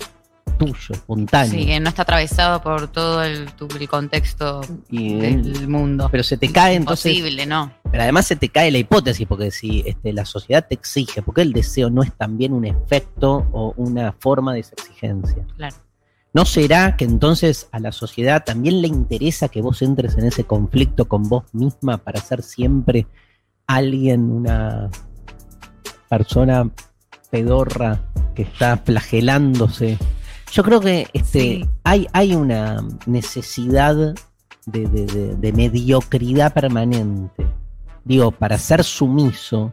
tuyo, 0.59 0.75
espontáneo. 0.91 1.53
Sí, 1.53 1.67
que 1.67 1.81
no 1.81 1.89
está 1.89 2.03
atravesado 2.03 2.63
por 2.63 2.89
todo 2.89 3.23
el, 3.23 3.53
tu- 3.53 3.69
el 3.79 3.89
contexto 3.89 4.61
del 4.91 5.69
mundo. 5.69 6.09
pero 6.11 6.23
se 6.23 6.37
te 6.37 6.51
cae 6.51 6.75
entonces. 6.77 7.13
Imposible, 7.15 7.47
¿no? 7.47 7.73
Pero 7.91 8.03
además 8.03 8.27
se 8.27 8.37
te 8.37 8.49
cae 8.49 8.71
la 8.71 8.79
hipótesis, 8.79 9.27
porque 9.27 9.51
si 9.51 9.83
este, 9.87 10.13
la 10.13 10.25
sociedad 10.25 10.67
te 10.69 10.75
exige, 10.75 11.23
porque 11.23 11.43
el 11.43 11.53
deseo 11.53 11.91
no 11.91 12.03
es 12.03 12.13
también 12.13 12.53
un 12.53 12.65
efecto 12.65 13.47
o 13.53 13.73
una 13.77 14.13
forma 14.19 14.53
de 14.55 14.61
esa 14.61 14.73
exigencia. 14.79 15.45
Claro. 15.57 15.77
¿No 16.33 16.45
será 16.45 16.97
que 16.97 17.05
entonces 17.05 17.69
a 17.71 17.79
la 17.79 17.93
sociedad 17.93 18.43
también 18.45 18.83
le 18.83 18.89
interesa 18.89 19.49
que 19.49 19.63
vos 19.63 19.81
entres 19.83 20.17
en 20.19 20.25
ese 20.27 20.43
conflicto 20.43 21.05
con 21.07 21.23
vos 21.29 21.45
misma 21.53 21.99
para 21.99 22.21
ser 22.21 22.43
siempre 22.43 23.07
alguien, 23.69 24.33
una 24.33 24.91
persona 26.09 26.69
pedorra 27.31 28.01
que 28.35 28.43
está 28.43 28.77
flagelándose? 28.79 29.99
Yo 30.53 30.63
creo 30.63 30.81
que 30.81 31.07
este, 31.13 31.39
Sí. 31.41 31.69
hay, 31.85 32.07
hay 32.13 32.35
una 32.35 32.83
necesidad 33.07 33.95
de, 33.97 34.15
de- 34.89 35.07
de- 35.07 35.37
de 35.37 35.53
mediocridad 35.53 36.53
permanente. 36.55 37.47
Digo, 38.05 38.31
para 38.31 38.59
ser 38.59 38.85
sumiso, 38.85 39.73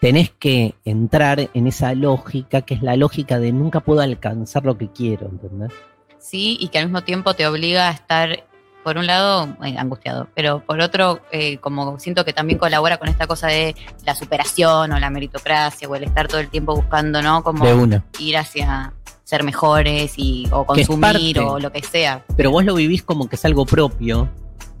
tenés 0.00 0.30
que 0.30 0.74
entrar 0.84 1.50
en 1.52 1.66
esa 1.66 1.94
lógica 1.94 2.62
que 2.62 2.74
es 2.74 2.82
la 2.82 2.96
lógica 2.96 3.38
de 3.38 3.52
nunca 3.52 3.80
puedo 3.80 4.00
alcanzar 4.00 4.64
lo 4.64 4.78
que 4.78 4.88
quiero, 4.90 5.26
¿entendés? 5.28 5.72
Sí, 6.18 6.56
y 6.60 6.68
que 6.68 6.78
al 6.78 6.86
mismo 6.86 7.02
tiempo 7.02 7.34
te 7.34 7.46
obliga 7.46 7.88
a 7.88 7.92
estar, 7.92 8.44
por 8.84 8.96
un 8.96 9.06
lado, 9.06 9.56
eh, 9.64 9.76
angustiado, 9.76 10.28
pero 10.34 10.64
por 10.64 10.80
otro, 10.80 11.20
eh, 11.32 11.58
como 11.58 11.98
siento 11.98 12.24
que 12.24 12.32
también 12.32 12.58
colabora 12.58 12.98
con 12.98 13.08
esta 13.08 13.26
cosa 13.26 13.48
de 13.48 13.74
la 14.06 14.14
superación 14.14 14.92
o 14.92 14.98
la 14.98 15.10
meritocracia 15.10 15.88
o 15.88 15.94
el 15.96 16.04
estar 16.04 16.28
todo 16.28 16.40
el 16.40 16.48
tiempo 16.48 16.74
buscando, 16.74 17.20
¿no? 17.22 17.42
Como 17.42 17.64
De 17.66 17.74
una. 17.74 18.04
ir 18.18 18.36
hacia 18.36 18.92
ser 19.30 19.44
mejores 19.44 20.14
y, 20.16 20.48
o 20.50 20.66
consumir 20.66 21.38
o 21.38 21.60
lo 21.60 21.70
que 21.70 21.82
sea. 21.84 22.24
Pero 22.36 22.50
vos 22.50 22.64
lo 22.64 22.74
vivís 22.74 23.04
como 23.04 23.28
que 23.28 23.36
es 23.36 23.44
algo 23.44 23.64
propio 23.64 24.28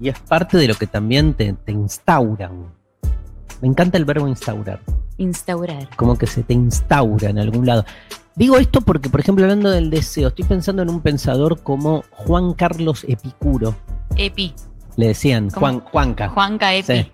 y 0.00 0.08
es 0.08 0.18
parte 0.18 0.58
de 0.58 0.66
lo 0.66 0.74
que 0.74 0.88
también 0.88 1.34
te, 1.34 1.52
te 1.52 1.70
instauran. 1.70 2.66
Me 3.62 3.68
encanta 3.68 3.96
el 3.96 4.04
verbo 4.04 4.26
instaurar, 4.26 4.80
Instaurar. 5.18 5.88
como 5.94 6.18
que 6.18 6.26
se 6.26 6.42
te 6.42 6.52
instaura 6.52 7.30
en 7.30 7.38
algún 7.38 7.64
lado. 7.64 7.84
Digo 8.34 8.58
esto 8.58 8.80
porque, 8.80 9.08
por 9.08 9.20
ejemplo, 9.20 9.44
hablando 9.44 9.70
del 9.70 9.88
deseo, 9.88 10.28
estoy 10.28 10.44
pensando 10.44 10.82
en 10.82 10.90
un 10.90 11.00
pensador 11.00 11.62
como 11.62 12.02
Juan 12.10 12.54
Carlos 12.54 13.04
Epicuro. 13.06 13.76
Epi. 14.16 14.52
Le 14.96 15.08
decían 15.08 15.50
¿Cómo? 15.50 15.60
Juan, 15.60 15.80
Juanca. 15.80 16.28
Juanca 16.28 16.74
Epi. 16.74 16.92
Sí. 16.92 17.12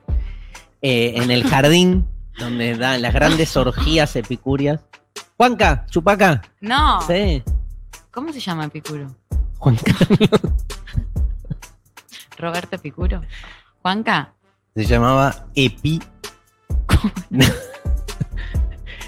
Eh, 0.80 1.14
en 1.16 1.30
el 1.30 1.44
jardín 1.44 2.06
donde 2.38 2.76
dan 2.76 3.02
las 3.02 3.12
grandes 3.12 3.54
orgías 3.58 4.16
epicúreas. 4.16 4.80
Juanca, 5.36 5.86
chupaca. 5.90 6.42
No. 6.60 7.00
Sí. 7.02 7.42
¿Cómo 8.10 8.32
se 8.32 8.40
llama 8.40 8.64
Epicuro? 8.64 9.14
Juan 9.58 9.76
Carlos 9.76 10.40
Roberto 12.38 12.76
Epicuro. 12.76 13.22
Juanca. 13.82 14.32
se 14.74 14.84
llamaba 14.84 15.46
Epi. 15.54 16.00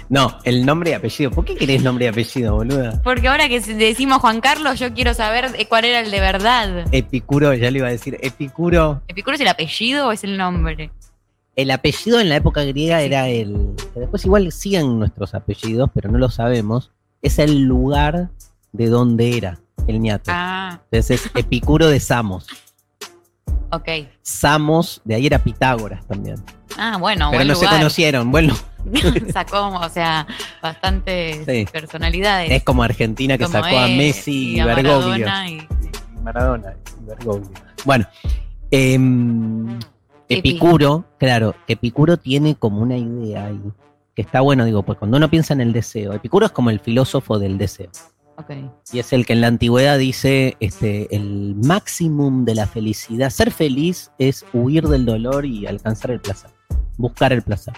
No, 0.09 0.39
el 0.43 0.65
nombre 0.65 0.89
y 0.89 0.93
apellido. 0.93 1.29
¿Por 1.29 1.45
qué 1.45 1.55
querés 1.55 1.83
nombre 1.83 2.05
y 2.05 2.07
apellido, 2.07 2.55
boluda? 2.55 2.99
Porque 3.03 3.27
ahora 3.27 3.47
que 3.47 3.59
decimos 3.59 4.17
Juan 4.17 4.41
Carlos, 4.41 4.79
yo 4.79 4.91
quiero 4.93 5.13
saber 5.13 5.51
cuál 5.69 5.85
era 5.85 5.99
el 5.99 6.09
de 6.09 6.19
verdad. 6.19 6.85
Epicuro, 6.91 7.53
ya 7.53 7.69
le 7.69 7.77
iba 7.77 7.87
a 7.87 7.91
decir. 7.91 8.17
Epicuro. 8.21 9.03
¿Epicuro 9.07 9.35
es 9.35 9.41
el 9.41 9.47
apellido 9.47 10.07
o 10.07 10.11
es 10.11 10.23
el 10.23 10.35
nombre? 10.35 10.89
El 11.59 11.71
apellido 11.71 12.19
en 12.21 12.29
la 12.29 12.37
época 12.37 12.63
griega 12.63 13.01
era 13.01 13.27
el. 13.27 13.75
que 13.93 13.99
después 13.99 14.23
igual 14.25 14.49
siguen 14.51 14.97
nuestros 14.97 15.33
apellidos, 15.35 15.89
pero 15.93 16.09
no 16.09 16.17
lo 16.17 16.29
sabemos. 16.29 16.91
Es 17.21 17.37
el 17.37 17.63
lugar 17.63 18.29
de 18.71 18.87
donde 18.87 19.35
era 19.35 19.59
el 19.87 19.99
ñato. 19.99 20.31
Ah, 20.33 20.79
Entonces 20.89 21.25
es 21.25 21.31
Epicuro 21.35 21.87
de 21.87 21.99
Samos. 21.99 22.47
ok. 23.71 23.89
Samos, 24.21 25.01
de 25.03 25.15
ahí 25.15 25.25
era 25.25 25.39
Pitágoras 25.39 26.05
también. 26.07 26.37
Ah, 26.77 26.95
bueno, 26.97 27.27
pero 27.29 27.39
buen 27.39 27.47
no 27.49 27.55
se 27.55 27.67
conocieron. 27.67 28.31
Bueno, 28.31 28.55
Sacó, 29.33 29.67
o 29.67 29.89
sea, 29.89 30.25
bastantes 30.61 31.45
Sí. 31.45 31.65
personalidades. 31.69 32.51
es 32.51 32.63
como 32.63 32.83
Argentina 32.83 33.37
que 33.37 33.43
Como 33.45 33.61
sacó 33.61 33.77
a 33.77 33.87
Messi 33.87 34.53
y, 34.55 34.59
a 34.61 34.65
Bergoglio. 34.65 35.25
Maradona 35.27 35.49
y- 35.49 35.55
y 35.57 36.21
Maradona 36.23 36.73
y 37.01 37.05
Bergoglio. 37.05 37.51
Bueno, 37.83 38.05
em. 38.71 39.77
Epicuro, 40.29 41.05
claro, 41.17 41.55
Epicuro 41.67 42.17
tiene 42.17 42.55
como 42.55 42.81
una 42.81 42.97
idea 42.97 43.45
ahí, 43.47 43.59
que 44.15 44.21
está 44.21 44.41
bueno, 44.41 44.63
digo, 44.65 44.83
pues 44.83 44.97
cuando 44.97 45.17
uno 45.17 45.29
piensa 45.29 45.53
en 45.53 45.61
el 45.61 45.73
deseo, 45.73 46.13
Epicuro 46.13 46.45
es 46.45 46.51
como 46.51 46.69
el 46.69 46.79
filósofo 46.79 47.39
del 47.39 47.57
deseo. 47.57 47.89
Ok. 48.37 48.51
Y 48.93 48.99
es 48.99 49.11
el 49.11 49.25
que 49.25 49.33
en 49.33 49.41
la 49.41 49.47
antigüedad 49.47 49.97
dice 49.97 50.55
este, 50.61 51.13
el 51.13 51.55
máximum 51.55 52.45
de 52.45 52.55
la 52.55 52.67
felicidad. 52.67 53.29
Ser 53.31 53.51
feliz 53.51 54.11
es 54.17 54.45
huir 54.53 54.87
del 54.87 55.05
dolor 55.05 55.45
y 55.45 55.67
alcanzar 55.67 56.11
el 56.11 56.21
placer. 56.21 56.49
Buscar 56.97 57.33
el 57.33 57.41
placer. 57.41 57.73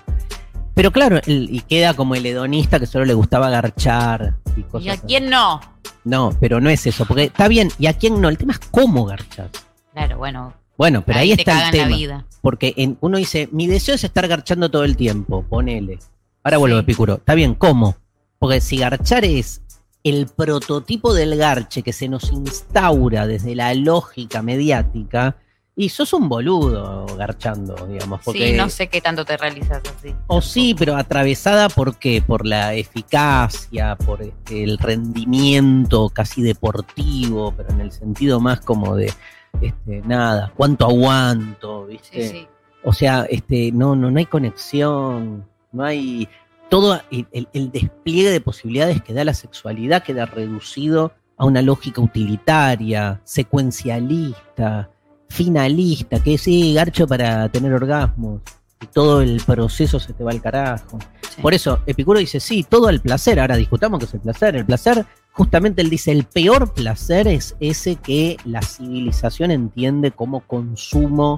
Pero 0.76 0.92
claro, 0.92 1.20
el- 1.26 1.50
y 1.52 1.62
queda 1.62 1.96
como 1.96 2.14
el 2.16 2.26
hedonista 2.26 2.80
que 2.80 2.86
solo 2.86 3.06
le 3.06 3.14
gustaba 3.16 3.50
garchar 3.50 4.36
y 4.56 4.62
cosas 4.64 4.86
¿Y 4.86 4.90
a 4.90 4.94
así. 4.94 5.02
quién 5.08 5.30
no? 5.30 5.60
No, 6.04 6.30
pero 6.40 6.62
no 6.62 6.70
es 6.70 6.86
eso, 6.86 7.06
porque 7.06 7.24
está 7.26 7.48
bien, 7.48 7.70
¿y 7.80 7.88
a 7.88 7.94
quién 7.94 8.22
no? 8.22 8.30
El 8.30 8.38
tema 8.38 8.54
es 8.54 8.60
cómo 8.60 9.06
garchar. 9.06 9.50
Claro, 9.94 10.18
bueno. 10.20 10.54
Bueno, 10.78 11.04
pero 11.06 11.20
ahí, 11.20 11.32
está 11.32 11.52
el 11.54 11.60
la 11.66 11.72
tema. 11.72 11.96
vida. 11.96 12.26
Porque 12.42 12.74
en- 12.78 12.98
uno 13.02 13.18
dice, 13.18 13.48
mi 13.52 13.68
deseo 13.68 13.96
es 13.96 14.04
estar 14.04 14.28
garchando 14.28 14.70
todo 14.72 14.84
el 14.84 14.96
tiempo, 14.98 15.44
ponele. 15.48 16.00
Ahora 16.44 16.58
vuelvo 16.58 16.78
Sí. 16.78 16.80
a 16.80 16.82
Epicuro. 16.84 17.14
Está 17.16 17.36
bien, 17.36 17.54
¿cómo? 17.54 17.98
Porque 18.40 18.62
si 18.62 18.78
garchar 18.78 19.24
es 19.26 19.62
el 20.04 20.26
prototipo 20.26 21.14
del 21.14 21.36
garche 21.38 21.84
que 21.84 21.94
se 21.94 22.08
nos 22.10 22.32
instaura 22.32 23.28
desde 23.28 23.54
la 23.54 23.74
lógica 23.76 24.42
mediática, 24.42 25.36
y 25.74 25.88
sos 25.90 26.12
un 26.14 26.28
boludo 26.28 27.06
garchando, 27.18 27.76
digamos. 27.88 28.22
Porque, 28.26 28.50
Sí, 28.52 28.58
no 28.58 28.68
sé 28.70 28.88
qué 28.88 29.00
tanto 29.00 29.24
te 29.24 29.38
realizas 29.38 29.82
así. 29.98 30.14
O 30.28 30.42
sí, 30.42 30.76
pero 30.78 30.98
atravesada 30.98 31.70
por 31.70 31.98
qué? 31.98 32.22
Por 32.22 32.46
la 32.46 32.74
eficacia, 32.74 33.96
por 33.96 34.22
este, 34.22 34.64
el 34.64 34.78
rendimiento 34.78 36.10
casi 36.10 36.42
deportivo, 36.42 37.54
pero 37.56 37.70
en 37.70 37.82
el 37.82 37.92
sentido 37.92 38.40
más 38.40 38.60
como 38.60 38.96
de, 38.96 39.14
este, 39.60 40.02
nada, 40.06 40.54
cuánto 40.56 40.86
aguanto, 40.86 41.88
¿viste? 41.88 42.28
Sí, 42.28 42.30
sí. 42.30 42.48
O 42.84 42.94
sea, 42.94 43.26
este, 43.30 43.72
no, 43.72 43.96
no, 43.96 44.10
no 44.10 44.18
hay 44.18 44.26
conexión, 44.26 45.48
no 45.72 45.84
hay. 45.84 46.28
Todo 46.70 47.02
el, 47.12 47.72
despliegue 47.72 48.30
de 48.30 48.40
posibilidades 48.40 49.02
que 49.02 49.14
da 49.14 49.26
la 49.26 49.34
sexualidad 49.34 50.04
queda 50.04 50.26
reducido 50.26 51.12
a 51.36 51.46
una 51.46 51.62
lógica 51.62 52.00
utilitaria, 52.00 53.20
secuencialista, 53.26 54.90
finalista, 55.28 56.24
que 56.24 56.38
sí, 56.38 56.74
garcho 56.74 57.08
para 57.08 57.50
tener 57.50 57.74
orgasmos. 57.74 58.42
Y 58.82 58.88
todo 58.88 59.22
el 59.22 59.42
proceso 59.46 60.00
se 60.00 60.14
te 60.14 60.24
va 60.24 60.32
al 60.32 60.42
carajo. 60.42 60.98
Sí. 61.30 61.42
Por 61.42 61.54
eso, 61.54 61.82
Epicuro 61.86 62.20
dice, 62.20 62.40
sí, 62.40 62.64
todo 62.64 62.90
el 62.90 63.02
placer. 63.02 63.40
Ahora 63.40 63.58
discutamos 63.58 64.00
qué 64.00 64.06
es 64.06 64.14
el 64.14 64.22
placer. 64.22 64.56
El 64.56 64.66
placer, 64.66 65.06
justamente 65.34 65.82
él 65.82 65.90
dice, 65.90 66.12
el 66.12 66.24
peor 66.26 66.74
placer 66.74 67.28
es 67.28 67.56
ese 67.60 67.96
que 67.96 68.38
la 68.46 68.62
civilización 68.62 69.52
entiende 69.52 70.12
como 70.12 70.42
consumo 70.42 71.38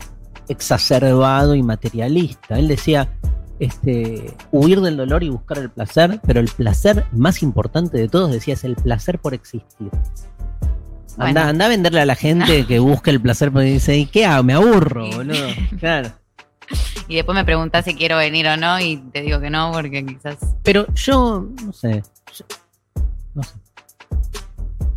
exacerbado 0.49 1.55
y 1.55 1.63
materialista. 1.63 2.57
Él 2.59 2.67
decía, 2.67 3.09
este, 3.59 4.35
huir 4.51 4.81
del 4.81 4.97
dolor 4.97 5.23
y 5.23 5.29
buscar 5.29 5.57
el 5.59 5.69
placer, 5.69 6.19
pero 6.25 6.39
el 6.39 6.49
placer 6.49 7.05
más 7.11 7.41
importante 7.43 7.97
de 7.97 8.07
todos, 8.09 8.31
decía, 8.31 8.53
es 8.55 8.63
el 8.63 8.75
placer 8.75 9.19
por 9.19 9.33
existir. 9.33 9.89
Anda, 11.15 11.25
Bueno. 11.25 11.41
anda 11.41 11.65
a 11.65 11.69
venderle 11.69 12.01
a 12.01 12.05
la 12.05 12.15
gente 12.15 12.65
que 12.67 12.79
busque 12.79 13.11
el 13.11 13.21
placer 13.21 13.51
porque 13.51 13.67
dice, 13.67 13.95
¿y 13.97 14.05
qué 14.07 14.25
hago? 14.25 14.43
Me 14.43 14.53
aburro, 14.53 15.09
boludo. 15.11 15.47
Claro. 15.79 16.11
Y 17.09 17.15
después 17.17 17.35
me 17.35 17.43
preguntás 17.43 17.83
si 17.83 17.93
quiero 17.95 18.17
venir 18.17 18.47
o 18.47 18.55
no 18.55 18.79
y 18.79 18.95
te 19.11 19.21
digo 19.21 19.39
que 19.41 19.49
no 19.49 19.71
porque 19.73 20.05
quizás... 20.05 20.37
Pero 20.63 20.87
yo, 20.95 21.45
no 21.63 21.73
sé. 21.73 22.01
yo- 22.33 22.45
no 23.35 23.43
sé. 23.43 23.53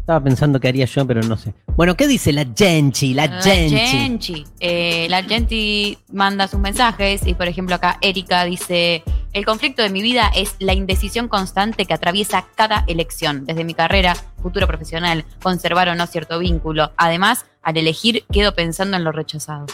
Estaba 0.06 0.22
pensando 0.22 0.60
qué 0.60 0.68
haría 0.68 0.84
yo, 0.84 1.04
pero 1.04 1.20
no 1.22 1.36
sé. 1.36 1.52
Bueno, 1.74 1.96
¿qué 1.96 2.06
dice 2.06 2.32
la 2.32 2.46
Genchi? 2.56 3.12
La 3.12 3.26
La 3.26 3.42
Genchi. 3.42 3.76
Genchi. 3.76 4.44
Eh, 4.60 5.08
la 5.10 5.24
Genchi 5.24 5.98
manda 6.12 6.46
sus 6.46 6.60
mensajes 6.60 7.26
y 7.26 7.34
por 7.34 7.48
ejemplo 7.48 7.74
acá 7.74 7.98
Erika 8.00 8.44
dice, 8.44 9.02
el 9.32 9.44
conflicto 9.44 9.82
de 9.82 9.90
mi 9.90 10.02
vida 10.02 10.30
es 10.32 10.54
la 10.60 10.74
indecisión 10.74 11.26
constante 11.26 11.86
que 11.86 11.92
atraviesa 11.92 12.46
cada 12.54 12.84
elección, 12.86 13.46
desde 13.46 13.64
mi 13.64 13.74
carrera, 13.74 14.14
futuro 14.40 14.68
profesional, 14.68 15.24
conservar 15.42 15.88
o 15.88 15.96
no 15.96 16.06
cierto 16.06 16.38
vínculo. 16.38 16.92
Además, 16.96 17.44
al 17.60 17.76
elegir 17.76 18.26
quedo 18.30 18.54
pensando 18.54 18.96
en 18.96 19.02
lo 19.02 19.10
rechazado. 19.10 19.66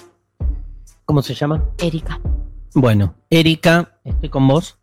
¿Cómo 1.04 1.20
se 1.20 1.34
llama? 1.34 1.62
Erika. 1.76 2.18
Bueno, 2.72 3.16
Erika, 3.28 3.98
estoy 4.02 4.30
con 4.30 4.48
vos. 4.48 4.78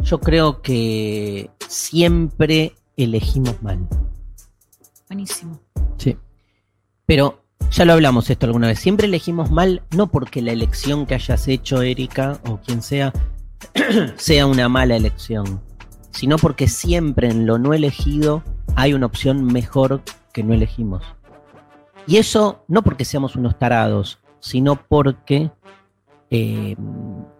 Yo 0.00 0.20
creo 0.20 0.60
que 0.60 1.48
siempre 1.66 2.74
elegimos 2.98 3.62
mal. 3.62 3.88
Buenísimo. 5.10 5.58
Sí. 5.98 6.16
Pero 7.04 7.42
ya 7.72 7.84
lo 7.84 7.94
hablamos 7.94 8.30
esto 8.30 8.46
alguna 8.46 8.68
vez. 8.68 8.78
Siempre 8.78 9.08
elegimos 9.08 9.50
mal, 9.50 9.82
no 9.90 10.06
porque 10.06 10.40
la 10.40 10.52
elección 10.52 11.04
que 11.04 11.14
hayas 11.14 11.48
hecho, 11.48 11.82
Erika, 11.82 12.38
o 12.48 12.58
quien 12.58 12.80
sea, 12.80 13.12
sea 14.16 14.46
una 14.46 14.68
mala 14.68 14.94
elección, 14.94 15.60
sino 16.12 16.36
porque 16.36 16.68
siempre 16.68 17.28
en 17.28 17.44
lo 17.44 17.58
no 17.58 17.74
elegido 17.74 18.44
hay 18.76 18.94
una 18.94 19.06
opción 19.06 19.44
mejor 19.44 20.02
que 20.32 20.44
no 20.44 20.54
elegimos. 20.54 21.02
Y 22.06 22.18
eso 22.18 22.64
no 22.68 22.82
porque 22.82 23.04
seamos 23.04 23.34
unos 23.34 23.58
tarados, 23.58 24.20
sino 24.38 24.76
porque 24.76 25.50
eh, 26.30 26.76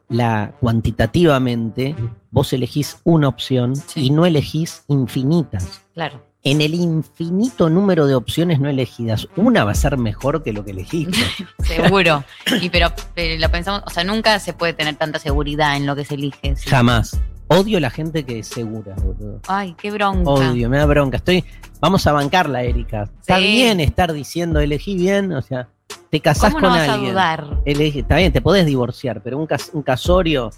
la, 0.09 0.57
cuantitativamente 0.61 1.95
vos 2.33 2.53
elegís 2.53 2.99
una 3.05 3.29
opción 3.29 3.77
Sí. 3.77 4.07
y 4.07 4.11
no 4.11 4.27
elegís 4.27 4.85
infinitas 4.89 5.83
Claro. 5.95 6.21
En 6.43 6.61
el 6.63 6.75
infinito 6.75 7.69
número 7.69 8.07
de 8.07 8.15
opciones 8.15 8.61
no 8.61 8.69
elegidas, 8.71 9.29
una 9.37 9.65
va 9.65 9.73
a 9.73 9.75
ser 9.75 9.97
mejor 9.99 10.43
que 10.43 10.53
lo 10.53 10.65
que 10.65 10.71
elegiste. 10.71 11.19
Seguro. 11.65 12.25
y 12.61 12.71
pero, 12.71 12.89
pero 13.15 13.39
lo 13.41 13.51
pensamos, 13.51 13.83
o 13.87 13.91
sea, 13.91 14.05
nunca 14.05 14.39
se 14.39 14.53
puede 14.53 14.73
tener 14.73 14.97
tanta 14.97 15.19
seguridad 15.19 15.77
en 15.77 15.87
lo 15.87 15.95
que 15.97 16.05
se 16.05 16.15
elige. 16.15 16.57
sí. 16.57 16.69
Jamás. 16.69 17.19
Odio 17.53 17.81
la 17.81 17.91
gente 17.91 18.23
que 18.25 18.39
es 18.39 18.47
segura, 18.47 18.95
boludo. 18.95 19.41
Ay, 19.49 19.75
qué 19.77 19.91
bronca. 19.91 20.31
Odio, 20.31 20.71
me 20.71 20.79
da 20.79 20.87
bronca. 20.87 21.17
Estoy, 21.17 21.45
vamos 21.81 22.07
a 22.07 22.13
bancarla, 22.13 22.63
Erika. 22.63 23.11
Está 23.19 23.39
bien 23.39 23.81
estar 23.81 24.13
diciendo 24.13 24.61
elegí 24.61 24.95
bien, 24.95 25.33
o 25.33 25.43
sea, 25.43 25.69
te 26.11 26.21
casás 26.21 26.53
¿Cómo 26.55 26.61
no 26.61 26.69
con 26.69 26.79
vas 26.79 26.89
a 26.89 26.95
alguien. 26.95 27.11
dudar? 27.13 27.47
Elegí- 27.67 28.03
está 28.03 28.15
bien, 28.19 28.33
te 28.33 28.41
podés 28.41 28.67
divorciar, 28.67 29.21
pero 29.21 29.37
un, 29.37 29.49
cas- 29.49 29.71
un 29.73 29.83
casorio, 29.83 30.51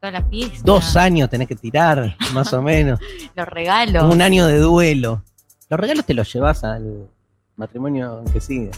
Toda 0.00 0.10
la 0.12 0.22
fiesta. 0.24 0.62
dos 0.64 0.96
años 0.96 1.28
tenés 1.28 1.48
que 1.48 1.54
tirar, 1.56 2.16
más 2.32 2.50
o 2.54 2.62
menos. 2.62 2.98
Los 3.36 3.46
regalos. 3.46 4.04
Un 4.04 4.22
año 4.22 4.46
de 4.46 4.58
duelo. 4.58 5.22
Los 5.68 5.78
regalos 5.80 6.04
te 6.06 6.14
los 6.14 6.32
llevas 6.32 6.64
al 6.64 7.08
matrimonio 7.56 8.22
que 8.32 8.40
sigue. 8.40 8.70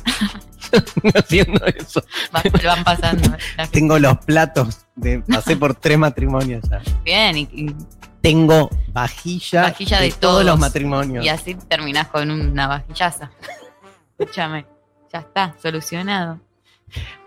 Haciendo 1.15 1.65
eso. 1.67 2.03
Va- 2.35 2.43
van 2.65 2.85
pasando. 2.85 3.31
Tengo 3.73 3.99
los 3.99 4.17
platos, 4.19 4.87
de, 4.97 5.21
pasé 5.21 5.57
por 5.57 5.75
tres 5.75 5.99
matrimonios 5.99 6.63
ya. 6.71 6.81
Bien, 7.05 7.37
y, 7.37 7.49
y- 7.53 7.77
Tengo 8.21 8.69
vajilla, 8.93 9.63
Vajilla 9.63 10.01
de 10.01 10.09
todos 10.11 10.21
todos. 10.21 10.45
los 10.45 10.59
matrimonios. 10.59 11.25
y 11.25 11.29
así 11.29 11.55
terminás 11.55 12.09
con 12.09 12.31
una 12.31 12.67
vajillaza. 12.67 13.31
Escúchame. 14.19 14.67
Ya 15.13 15.21
está, 15.21 15.55
solucionado. 15.61 16.39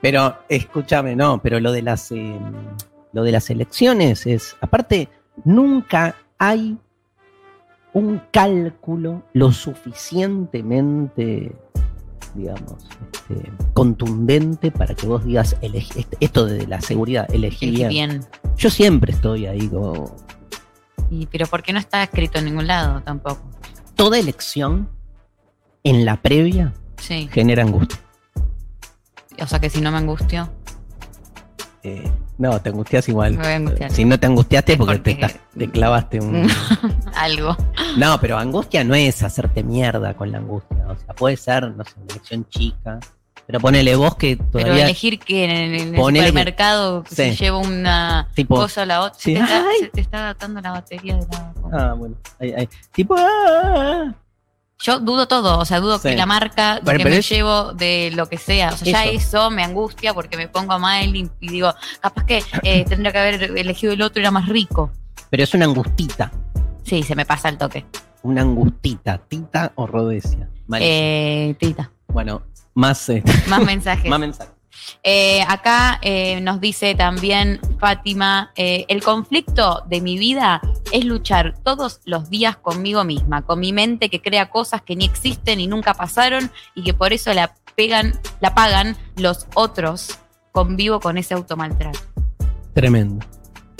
Pero 0.01 0.37
escúchame, 0.49 1.15
no, 1.15 1.41
pero 1.41 1.59
lo 1.59 1.71
de 1.71 1.81
las 1.81 2.11
eh, 2.11 2.37
lo 3.13 3.23
de 3.23 3.31
las 3.31 3.49
elecciones 3.49 4.25
es, 4.25 4.55
aparte, 4.61 5.09
nunca 5.45 6.15
hay 6.37 6.77
un 7.93 8.21
cálculo 8.31 9.23
lo 9.33 9.51
suficientemente, 9.51 11.55
digamos, 12.35 12.87
este, 13.13 13.51
contundente 13.73 14.71
para 14.71 14.95
que 14.95 15.07
vos 15.07 15.23
digas 15.25 15.55
elegí- 15.61 15.99
este- 15.99 16.17
esto 16.19 16.45
de 16.45 16.67
la 16.67 16.81
seguridad, 16.81 17.27
elegí 17.33 17.67
Elegí 17.67 17.87
bien. 17.87 17.89
bien. 17.89 18.25
Yo 18.57 18.69
siempre 18.69 19.11
estoy 19.13 19.45
ahí 19.45 19.67
como 19.67 20.15
Y, 21.09 21.27
pero 21.27 21.45
¿por 21.47 21.61
qué 21.61 21.73
no 21.73 21.79
está 21.79 22.01
escrito 22.03 22.39
en 22.39 22.45
ningún 22.45 22.67
lado 22.67 23.01
tampoco? 23.01 23.41
toda 23.95 24.17
elección 24.17 24.89
en 25.83 26.05
la 26.05 26.21
previa 26.21 26.73
Sí. 26.97 27.29
genera 27.31 27.63
angustia. 27.63 27.99
O 29.39 29.45
sea 29.47 29.59
que 29.59 29.69
si 29.69 29.81
no 29.81 29.91
me 29.91 29.97
angustio, 29.97 30.49
Eh, 31.83 32.09
no, 32.37 32.59
te 32.61 32.69
angustias 32.69 33.07
igual. 33.09 33.33
me 33.33 33.39
voy 33.43 33.47
a 33.51 33.55
angustiar. 33.57 33.91
Si 33.91 34.05
no 34.05 34.17
te 34.19 34.25
angustiaste 34.25 34.77
porque, 34.77 34.97
Porque- 34.99 35.15
te, 35.15 35.39
te 35.59 35.69
clavaste 35.69 36.19
un... 36.21 36.47
Algo. 37.15 37.55
No, 37.97 38.19
pero 38.19 38.37
angustia 38.37 38.83
no 38.83 38.95
es 38.95 39.21
hacerte 39.23 39.63
mierda 39.63 40.13
con 40.15 40.31
la 40.31 40.39
angustia. 40.39 40.77
O 40.87 40.95
sea, 40.97 41.13
puede 41.15 41.37
ser, 41.37 41.71
no 41.71 41.83
sé, 41.83 41.93
una 41.97 42.13
elección 42.13 42.47
chica. 42.49 42.99
Pero 43.45 43.59
ponele 43.59 43.95
vos 43.97 44.15
que 44.15 44.37
Pero 44.37 44.65
todavía... 44.65 44.85
elegir 44.85 45.19
que 45.19 45.43
en 45.43 45.49
el, 45.51 45.73
en 45.81 45.87
el 45.89 45.95
Ponele 45.99 46.23
que- 46.25 46.29
supermercado 46.29 47.03
Sí. 47.09 47.15
se 47.15 47.35
lleva 47.35 47.57
una 47.57 48.29
Tipo- 48.35 48.55
cosa 48.55 48.83
a 48.83 48.85
la 48.85 49.01
otra. 49.01 49.19
Sí. 49.19 49.35
Se, 49.35 49.39
te 49.39 49.43
está, 49.43 49.63
se 49.81 49.87
te 49.89 50.01
está 50.01 50.17
adaptando 50.19 50.61
la 50.61 50.71
batería 50.71 51.15
de 51.17 51.27
la. 51.29 51.53
Ah, 51.73 51.93
bueno. 51.93 52.15
ahí- 52.39 52.53
ahí. 52.53 52.69
Tipo... 52.93 53.15
ah, 53.17 54.13
Yo 54.79 54.99
dudo 54.99 55.27
todo, 55.27 55.59
o 55.59 55.65
sea, 55.65 55.79
dudo 55.81 55.97
Sí. 55.99 56.09
que 56.09 56.15
la 56.15 56.25
marca 56.25 56.79
Pero- 56.85 56.97
que 56.97 57.03
pero 57.03 57.09
me 57.15 57.19
es- 57.19 57.29
llevo 57.29 57.73
de 57.73 58.11
lo 58.15 58.27
que 58.27 58.37
sea. 58.37 58.69
O 58.73 58.77
sea, 58.77 58.91
ya 58.91 59.05
Eso. 59.05 59.17
eso 59.17 59.51
me 59.51 59.63
angustia 59.63 60.13
porque 60.13 60.37
me 60.37 60.47
pongo 60.47 60.79
mal 60.79 61.13
y, 61.15 61.29
y 61.41 61.47
digo, 61.49 61.73
capaz 62.01 62.25
que 62.25 62.43
eh, 62.63 62.85
tendría 62.85 63.11
que 63.11 63.19
haber 63.19 63.43
elegido 63.57 63.91
el 63.93 64.01
otro, 64.01 64.21
era 64.21 64.31
más 64.31 64.47
rico. 64.47 64.89
Pero 65.29 65.43
es 65.43 65.53
una 65.53 65.65
angustita. 65.65 66.31
Sí, 66.83 67.03
se 67.03 67.15
me 67.15 67.25
pasa 67.25 67.49
el 67.49 67.57
toque. 67.57 67.85
Una 68.23 68.41
angustita. 68.41 69.17
Tita 69.17 69.71
o 69.75 69.87
rodesia. 69.87 70.49
Eh, 70.79 71.55
tita, 71.59 71.91
Bueno, 72.07 72.43
más, 72.73 73.09
eh, 73.09 73.23
más 73.47 73.63
mensajes. 73.63 74.09
más 74.09 74.19
mensajes. 74.19 74.53
Eh, 75.03 75.41
acá 75.47 75.99
eh, 76.01 76.41
nos 76.41 76.59
dice 76.59 76.95
también 76.95 77.59
Fátima, 77.79 78.51
eh, 78.55 78.85
el 78.87 79.03
conflicto 79.03 79.83
de 79.87 80.01
mi 80.01 80.17
vida 80.17 80.61
es 80.91 81.05
luchar 81.05 81.55
todos 81.63 82.01
los 82.05 82.29
días 82.29 82.57
conmigo 82.57 83.03
misma, 83.03 83.43
con 83.43 83.59
mi 83.59 83.71
mente 83.71 84.09
que 84.09 84.21
crea 84.21 84.49
cosas 84.49 84.81
que 84.81 84.95
ni 84.95 85.05
existen 85.05 85.59
y 85.59 85.67
nunca 85.67 85.93
pasaron 85.93 86.51
y 86.75 86.83
que 86.83 86.93
por 86.93 87.13
eso 87.13 87.33
la 87.33 87.53
pegan, 87.75 88.13
la 88.39 88.53
pagan 88.55 88.97
los 89.17 89.47
otros. 89.53 90.19
Convivo 90.51 90.99
con 90.99 91.17
ese 91.17 91.33
automaltrato. 91.33 91.99
Tremendo. 92.73 93.25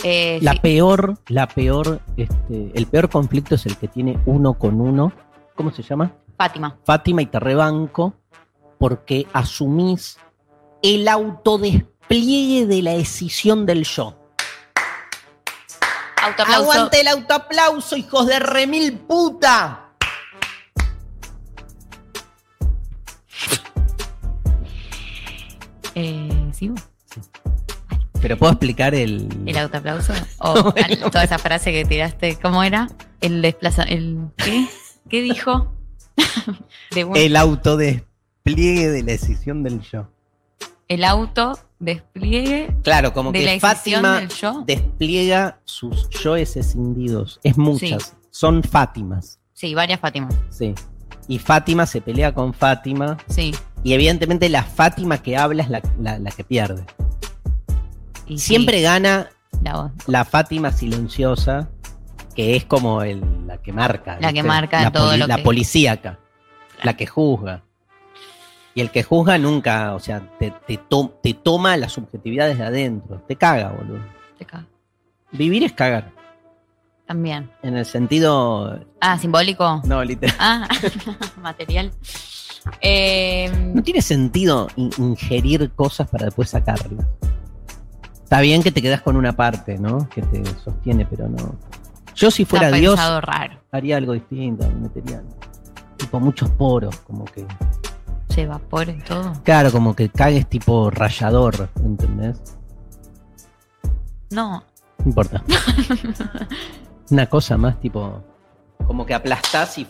Eh, 0.06 0.38
La 0.42 0.52
sí, 0.52 0.58
peor, 0.58 1.16
la 1.28 1.48
peor, 1.48 1.98
este, 2.18 2.70
el 2.74 2.86
peor 2.86 3.08
conflicto 3.08 3.54
es 3.54 3.64
el 3.64 3.78
que 3.78 3.88
tiene 3.88 4.18
uno 4.26 4.52
con 4.52 4.78
uno. 4.82 5.14
¿Cómo 5.54 5.72
se 5.72 5.82
llama? 5.82 6.12
Fátima. 6.36 6.76
Fátima 6.84 7.22
y 7.22 7.26
te 7.26 7.40
rebanco 7.40 8.12
porque 8.78 9.26
asumís 9.32 10.18
el 10.82 11.08
autodespliegue 11.08 12.66
de 12.66 12.82
la 12.82 12.92
decisión 12.92 13.64
del 13.64 13.84
yo. 13.84 14.14
Aguante 16.48 17.00
el 17.00 17.08
autoaplauso, 17.08 17.96
hijos 17.96 18.26
de 18.26 18.38
remil 18.40 18.98
puta. 18.98 19.88
Eh, 25.94 26.50
¿sigo? 26.52 26.74
Pero 28.24 28.38
puedo 28.38 28.52
explicar 28.52 28.94
el. 28.94 29.28
¿El 29.44 29.58
autoaplauso? 29.58 30.14
O 30.38 30.72
Bueno. 30.72 31.10
toda 31.10 31.24
esa 31.24 31.36
frase 31.38 31.72
que 31.72 31.84
tiraste, 31.84 32.38
¿cómo 32.40 32.62
era? 32.62 32.88
El 33.20 33.42
desplaza... 33.42 33.82
El, 33.82 34.18
¿Qué? 34.38 34.66
¿Qué 35.10 35.20
dijo? 35.20 35.74
De 36.92 37.04
un- 37.04 37.14
El 37.16 37.36
autodespliegue 37.36 38.88
de 38.90 39.00
la 39.02 39.12
decisión 39.12 39.62
del 39.62 39.80
yo. 39.82 40.08
el 40.88 41.04
auto 41.04 41.58
despliegue 41.78 42.74
Claro, 42.82 43.12
como 43.12 43.30
de 43.32 43.40
que 43.40 43.44
la 43.44 43.52
decisión 43.52 44.02
Fátima 44.02 44.20
del 44.20 44.28
yo. 44.30 44.64
despliega 44.66 45.60
sus 45.64 46.08
yoes 46.10 46.56
escindidos. 46.56 47.40
Es 47.42 47.58
muchas. 47.58 48.16
Son 48.30 48.62
Fátimas. 48.62 49.38
Sí, 49.52 49.74
varias 49.74 50.00
Fátimas. 50.00 50.34
Sí. 50.48 50.74
Y 51.28 51.38
Fátima 51.40 51.84
se 51.84 52.00
pelea 52.00 52.32
con 52.32 52.54
Fátima. 52.54 53.18
Sí. 53.28 53.54
Y 53.82 53.92
evidentemente 53.92 54.48
la 54.48 54.62
Fátima 54.62 55.22
que 55.22 55.36
habla 55.36 55.62
es 55.62 55.68
la, 55.68 55.82
la- 56.00 56.18
la 56.18 56.30
que 56.30 56.42
pierde. 56.44 56.86
Y 58.26 58.38
sí, 58.38 58.46
Siempre 58.48 58.80
gana 58.80 59.28
la 60.06 60.24
Fátima 60.24 60.72
silenciosa, 60.72 61.68
que 62.34 62.56
es 62.56 62.64
como 62.64 63.02
el- 63.02 63.46
la 63.46 63.58
que 63.58 63.72
marca. 63.72 64.18
La 64.20 64.32
que 64.32 64.42
marca 64.42 64.82
la 64.82 64.90
todo 64.92 65.16
lo 65.16 65.26
La 65.26 65.36
que- 65.36 65.42
policíaca, 65.42 66.18
la 66.82 66.96
que 66.96 67.06
juzga. 67.06 67.62
Y 68.74 68.80
el 68.80 68.90
que 68.90 69.02
juzga 69.04 69.38
nunca, 69.38 69.94
o 69.94 70.00
sea, 70.00 70.20
te, 70.38 70.50
te 70.66 70.78
to- 70.78 71.18
te 71.22 71.32
toma 71.34 71.76
las 71.76 71.92
subjetividades 71.92 72.58
de 72.58 72.64
adentro. 72.64 73.22
Te 73.28 73.36
caga, 73.36 73.70
boludo. 73.70 74.00
Te 74.36 74.44
cago. 74.44 74.66
Vivir 75.30 75.62
es 75.62 75.72
cagar. 75.72 76.10
También. 77.06 77.50
En 77.62 77.76
el 77.76 77.84
sentido. 77.86 78.80
Ah, 79.00 79.18
simbólico. 79.18 79.80
No, 79.84 80.02
literal. 80.02 80.34
Ah, 80.40 80.66
material. 81.40 81.92
Eh, 82.80 83.52
No 83.74 83.82
tiene 83.82 84.00
sentido 84.02 84.68
in- 84.76 84.90
ingerir 84.98 85.70
cosas 85.72 86.08
para 86.08 86.24
después 86.26 86.50
sacarlas. 86.50 87.06
Está 88.24 88.40
bien 88.40 88.62
que 88.62 88.72
te 88.72 88.82
quedas 88.82 89.00
con 89.02 89.16
una 89.16 89.34
parte, 89.36 89.78
¿no? 89.78 90.08
Que 90.08 90.22
te 90.22 90.42
sostiene, 90.64 91.06
pero 91.06 91.28
no. 91.28 91.54
Yo 92.16 92.30
si 92.30 92.44
fuera 92.44 92.66
está 92.66 92.76
Dios, 92.78 92.98
raro. 93.22 93.60
haría 93.70 93.96
algo 93.96 94.12
distinto, 94.12 94.66
me 94.68 94.74
metería 94.88 95.22
tipo 95.96 96.18
muchos 96.20 96.48
poros, 96.50 96.96
como 97.00 97.24
que. 97.26 97.46
Se 98.30 98.42
evapora 98.42 98.90
y 98.92 98.98
todo. 99.00 99.32
Claro, 99.44 99.70
como 99.70 99.94
que 99.94 100.08
cagues 100.08 100.48
tipo 100.48 100.90
rayador, 100.90 101.68
¿entendés? 101.84 102.40
No. 104.30 104.64
No 104.98 105.04
importa. 105.06 105.42
Una 107.10 107.26
cosa 107.26 107.56
más 107.56 107.78
tipo. 107.80 108.22
Como 108.86 109.04
que 109.06 109.14
aplastás 109.14 109.78
y. 109.78 109.86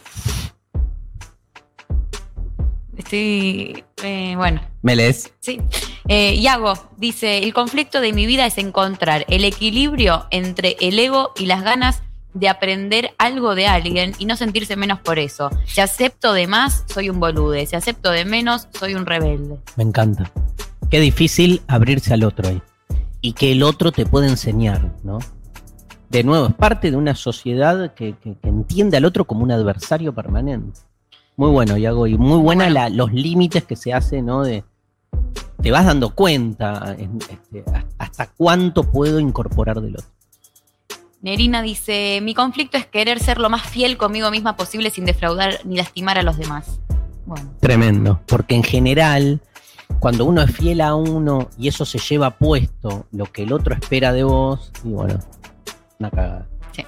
Estoy. 2.97 3.85
eh, 4.03 4.35
bueno. 4.37 4.61
Me 4.83 4.97
lees. 4.97 5.33
Sí. 5.41 5.61
Eh, 6.09 6.35
Iago 6.35 6.75
dice: 6.97 7.39
El 7.39 7.55
conflicto 7.55 8.01
de 8.01 8.13
mi 8.13 8.27
vida 8.27 8.47
es 8.47 8.59
encontrar 8.59 9.25
el 9.29 9.45
equilibrio 9.45 10.27
entre 10.31 10.77
el 10.81 10.99
ego 10.99 11.33
y 11.39 11.47
las 11.47 11.63
ganas 11.63 12.03
de 12.35 12.49
aprender 12.49 13.13
algo 13.19 13.55
de 13.55 13.67
alguien 13.69 14.13
y 14.19 14.27
no 14.27 14.37
sentirse 14.37 14.77
menos 14.77 14.99
por 15.01 15.19
eso. 15.19 15.51
Si 15.67 15.81
acepto 15.81 16.33
de 16.33 16.47
más, 16.47 16.85
soy 16.93 17.09
un 17.09 17.21
bolude. 17.21 17.65
Si 17.67 17.77
acepto 17.77 18.11
de 18.11 18.25
menos, 18.25 18.69
soy 18.79 18.95
un 18.95 19.07
rebelde. 19.07 19.57
Me 19.77 19.85
encanta. 19.85 20.31
Qué 20.91 21.01
difícil 21.01 21.63
abrirse 21.69 22.13
al 22.13 22.25
otro 22.25 22.49
ahí. 22.49 22.61
Y 23.21 23.33
que 23.33 23.53
el 23.53 23.63
otro 23.63 23.93
te 23.93 24.05
puede 24.05 24.29
enseñar, 24.29 24.91
¿no? 25.03 25.19
De 26.11 26.23
nuevo, 26.25 26.47
es 26.49 26.55
parte 26.55 26.91
de 26.91 26.97
una 26.97 27.15
sociedad 27.15 27.95
que, 27.95 28.15
que- 28.23 28.35
que 28.37 28.49
entiende 28.49 28.97
al 28.99 29.05
otro 29.05 29.25
como 29.25 29.43
un 29.43 29.51
adversario 29.53 30.13
permanente. 30.15 30.81
Muy 31.37 31.51
bueno, 31.51 31.77
Iago, 31.79 32.07
y 32.07 32.19
muy 32.19 32.39
buena 32.39 32.69
la- 32.69 32.91
los 32.91 33.13
límites 33.13 33.65
que 33.65 33.77
se 33.77 33.93
hace, 33.95 34.23
¿no? 34.23 34.43
De, 34.45 34.63
te 35.63 35.71
vas 35.71 35.85
dando 35.87 36.15
cuenta 36.15 36.95
en- 36.99 37.19
este, 37.31 37.65
hasta 37.99 38.27
cuánto 38.37 38.85
puedo 38.91 39.19
incorporar 39.21 39.81
del 39.81 39.95
otro. 39.97 40.07
Nerina 41.23 41.63
dice: 41.63 42.21
Mi 42.23 42.35
conflicto 42.35 42.77
es 42.77 42.87
querer 42.87 43.19
ser 43.19 43.39
lo 43.39 43.49
más 43.49 43.63
fiel 43.63 43.97
conmigo 43.97 44.31
misma 44.31 44.57
posible 44.57 44.91
sin 44.91 45.05
defraudar 45.07 45.61
ni 45.65 45.77
lastimar 45.77 46.19
a 46.19 46.23
los 46.23 46.37
demás. 46.37 46.81
Bueno, 47.27 47.51
Tremendo, 47.61 48.21
porque 48.27 48.55
en 48.55 48.63
general, 48.63 49.41
cuando 49.99 50.27
uno 50.27 50.43
es 50.43 50.55
fiel 50.55 50.83
a 50.83 50.95
uno 50.95 51.49
y 51.57 51.69
eso 51.69 51.87
se 51.87 51.99
lleva 51.99 52.33
puesto 52.33 53.07
lo 53.13 53.25
que 53.25 53.45
el 53.45 53.53
otro 53.55 53.75
espera 53.75 54.13
de 54.13 54.25
vos, 54.25 54.71
y 54.85 54.89
bueno, 54.91 55.19
una 55.99 56.11
cagada. 56.11 56.47
Sí. 56.73 56.85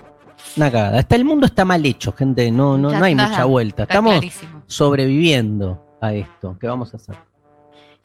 Una 0.58 0.70
cagada. 0.70 0.98
Hasta 0.98 1.16
el 1.16 1.24
mundo 1.24 1.46
está 1.46 1.64
mal 1.64 1.86
hecho, 1.86 2.12
gente, 2.12 2.50
no, 2.50 2.76
no, 2.76 2.90
Ya 2.90 2.98
no 2.98 3.04
hay 3.06 3.12
está, 3.12 3.28
mucha 3.28 3.44
vuelta. 3.46 3.82
Estamos 3.84 4.12
clarísimo. 4.12 4.62
sobreviviendo 4.66 5.82
a 6.02 6.12
esto. 6.12 6.58
¿Qué 6.60 6.66
vamos 6.66 6.92
a 6.92 6.98
hacer? 6.98 7.16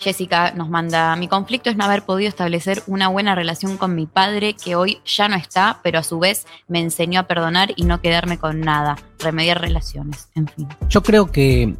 Jessica 0.01 0.51
nos 0.51 0.67
manda, 0.67 1.15
mi 1.15 1.27
conflicto 1.27 1.69
es 1.69 1.77
no 1.77 1.85
haber 1.85 2.01
podido 2.03 2.27
establecer 2.27 2.81
una 2.87 3.07
buena 3.07 3.35
relación 3.35 3.77
con 3.77 3.93
mi 3.93 4.07
padre 4.07 4.55
que 4.55 4.75
hoy 4.75 4.97
ya 5.05 5.27
no 5.29 5.35
está, 5.35 5.79
pero 5.83 5.99
a 5.99 6.03
su 6.03 6.17
vez 6.17 6.47
me 6.67 6.79
enseñó 6.79 7.19
a 7.19 7.23
perdonar 7.27 7.71
y 7.75 7.83
no 7.83 8.01
quedarme 8.01 8.39
con 8.39 8.61
nada, 8.61 8.97
remediar 9.19 9.61
relaciones, 9.61 10.29
en 10.35 10.47
fin. 10.47 10.67
Yo 10.89 11.03
creo 11.03 11.31
que. 11.31 11.75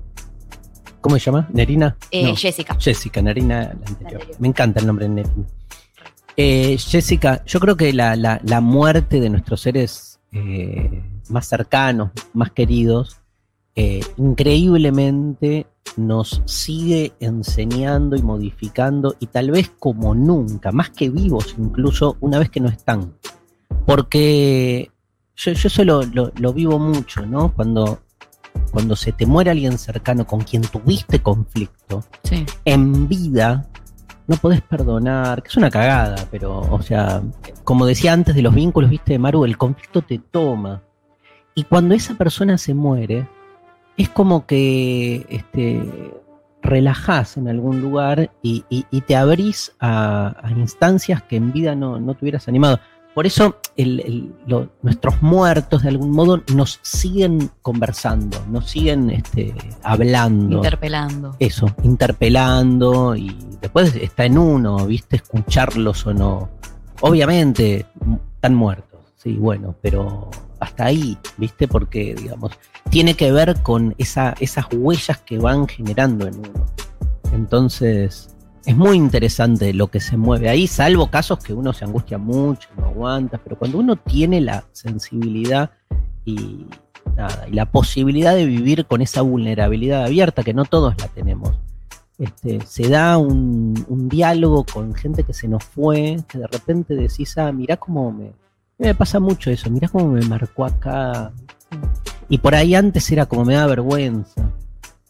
¿Cómo 1.02 1.18
se 1.18 1.26
llama? 1.26 1.48
¿Nerina? 1.52 1.98
Eh, 2.12 2.26
No, 2.28 2.36
Jessica, 2.36 2.78
Jessica, 2.80 3.24
Nerina, 3.24 3.62
la 3.64 3.70
anterior. 3.72 4.22
anterior. 4.22 4.36
Me 4.40 4.48
encanta 4.50 4.80
el 4.82 4.86
nombre 4.86 5.08
de 5.08 5.16
Nerina. 5.16 5.46
Eh, 6.38 6.78
Jessica, 6.78 7.44
yo 7.46 7.60
creo 7.60 7.76
que 7.76 7.92
la, 7.92 8.16
la- 8.16 8.40
la 8.44 8.62
muerte 8.62 9.20
de 9.20 9.32
nuestros 9.32 9.62
seres 9.62 10.20
eh, 10.32 11.02
más 11.30 11.48
cercanos, 11.48 12.12
más 12.34 12.52
queridos, 12.52 13.18
eh, 13.76 14.02
increíblemente 14.18 15.68
nos 15.98 16.42
sigue 16.46 17.14
enseñando 17.20 18.16
y 18.16 18.22
modificando 18.22 19.16
y 19.20 19.28
tal 19.28 19.52
vez 19.52 19.72
como 19.80 20.14
nunca, 20.16 20.72
más 20.72 20.90
que 20.90 21.10
vivos 21.10 21.56
incluso 21.58 22.18
una 22.22 22.40
vez 22.40 22.50
que 22.50 22.60
no 22.60 22.70
están. 22.70 23.14
Porque 23.86 24.92
yo, 25.36 25.52
yo 25.54 25.68
eso 25.68 25.84
lo, 25.84 26.04
lo- 26.04 26.32
lo 26.38 26.54
vivo 26.54 26.80
mucho, 26.80 27.26
¿no? 27.26 27.54
Cuando, 27.54 28.00
cuando 28.72 28.96
se 28.96 29.12
te 29.12 29.26
muere 29.26 29.52
alguien 29.52 29.78
cercano 29.78 30.26
con 30.26 30.42
quien 30.42 30.62
tuviste 30.62 31.22
conflicto, 31.22 32.04
sí, 32.24 32.46
en 32.66 33.08
vida 33.08 33.68
no 34.28 34.38
podés 34.38 34.62
perdonar, 34.62 35.42
que 35.44 35.50
es 35.50 35.58
una 35.58 35.70
cagada, 35.70 36.28
pero, 36.32 36.60
o 36.60 36.82
sea, 36.82 37.22
como 37.64 37.86
decía 37.86 38.14
antes 38.14 38.34
de 38.36 38.42
los 38.42 38.54
vínculos, 38.54 38.90
viste, 38.90 39.18
Maru, 39.20 39.44
el 39.46 39.58
conflicto 39.58 40.02
te 40.04 40.20
toma. 40.20 40.82
Y 41.54 41.64
cuando 41.64 41.96
esa 41.96 42.14
persona 42.14 42.58
se 42.58 42.74
muere, 42.74 43.28
es 44.02 44.10
como 44.10 44.46
que 44.46 45.26
este, 45.30 46.14
relajás 46.62 47.38
en 47.38 47.48
algún 47.48 47.82
lugar 47.82 48.32
y, 48.42 48.64
y- 48.70 48.86
y 48.92 49.02
te 49.02 49.16
abrís 49.16 49.74
a, 49.80 50.36
a 50.42 50.52
instancias 50.52 51.22
que 51.24 51.36
en 51.38 51.52
vida 51.52 51.76
no, 51.76 52.00
no 52.00 52.14
te 52.14 52.24
hubieras 52.26 52.48
animado. 52.48 52.80
Por 53.14 53.26
eso 53.26 53.58
el- 53.76 54.00
el- 54.00 54.36
lo- 54.48 54.70
nuestros 54.82 55.22
muertos 55.22 55.84
de 55.84 55.90
algún 55.90 56.12
modo 56.12 56.42
nos 56.56 56.80
siguen 56.82 57.50
conversando, 57.62 58.38
nos 58.50 58.70
siguen 58.70 59.10
este, 59.10 59.54
hablando 59.84 60.58
interpelando. 60.58 61.36
eso, 61.40 61.68
interpelando 61.84 63.16
y 63.16 63.36
después 63.60 63.96
está 63.98 64.24
en 64.26 64.38
uno, 64.38 64.86
¿viste? 64.86 65.18
Escucharlos 65.18 66.06
o 66.08 66.14
no. 66.14 66.50
Obviamente, 67.02 67.86
están 68.36 68.54
muertos, 68.56 69.00
sí, 69.18 69.34
bueno, 69.34 69.76
pero 69.82 70.30
hasta 70.62 70.86
ahí, 70.86 71.18
¿viste? 71.38 71.68
Porque, 71.68 72.16
digamos, 72.16 72.52
tiene 72.90 73.16
que 73.16 73.32
ver 73.32 73.62
con 73.62 73.96
esa, 73.98 74.36
esas 74.40 74.66
huellas 74.72 75.18
que 75.20 75.40
van 75.40 75.68
generando 75.68 76.28
en 76.28 76.38
uno. 76.38 76.66
Entonces, 77.34 78.36
es 78.66 78.78
muy 78.78 78.96
interesante 78.96 79.74
lo 79.74 79.88
que 79.88 80.00
se 80.00 80.18
mueve 80.18 80.50
ahí, 80.50 80.68
salvo 80.68 81.10
casos 81.10 81.40
que 81.40 81.54
uno 81.54 81.74
se 81.74 81.84
angustia 81.84 82.20
mucho, 82.20 82.70
no 82.78 82.86
aguanta, 82.86 83.40
pero 83.44 83.58
cuando 83.58 83.80
uno 83.80 83.96
tiene 83.96 84.40
la 84.40 84.64
sensibilidad 84.72 85.72
y, 86.26 86.68
nada, 87.16 87.48
y 87.50 87.54
la 87.54 87.66
posibilidad 87.66 88.36
de 88.36 88.46
vivir 88.46 88.86
con 88.86 89.02
esa 89.02 89.24
vulnerabilidad 89.24 90.06
abierta, 90.06 90.44
que 90.44 90.54
no 90.54 90.66
todos 90.66 90.94
la 91.00 91.08
tenemos, 91.08 91.58
este, 92.20 92.62
se 92.68 92.88
da 92.88 93.18
un, 93.18 93.84
un 93.90 94.10
diálogo 94.10 94.64
con 94.72 94.94
gente 94.94 95.24
que 95.24 95.34
se 95.34 95.48
nos 95.48 95.64
fue, 95.64 96.18
que 96.28 96.38
de 96.38 96.46
repente 96.46 96.94
decís, 96.94 97.36
ah, 97.40 97.52
mirá 97.52 97.78
cómo 97.78 98.12
me, 98.12 98.34
Me 98.82 98.96
pasa 98.96 99.20
mucho 99.20 99.52
eso. 99.52 99.70
Mirá 99.70 99.88
cómo 99.88 100.08
me 100.08 100.22
marcó 100.26 100.66
acá. 100.66 101.32
Y 102.30 102.40
por 102.40 102.56
ahí 102.56 102.74
antes 102.74 103.12
era 103.12 103.28
como 103.28 103.46
me 103.46 103.54
da 103.54 103.68
vergüenza. 103.68 104.52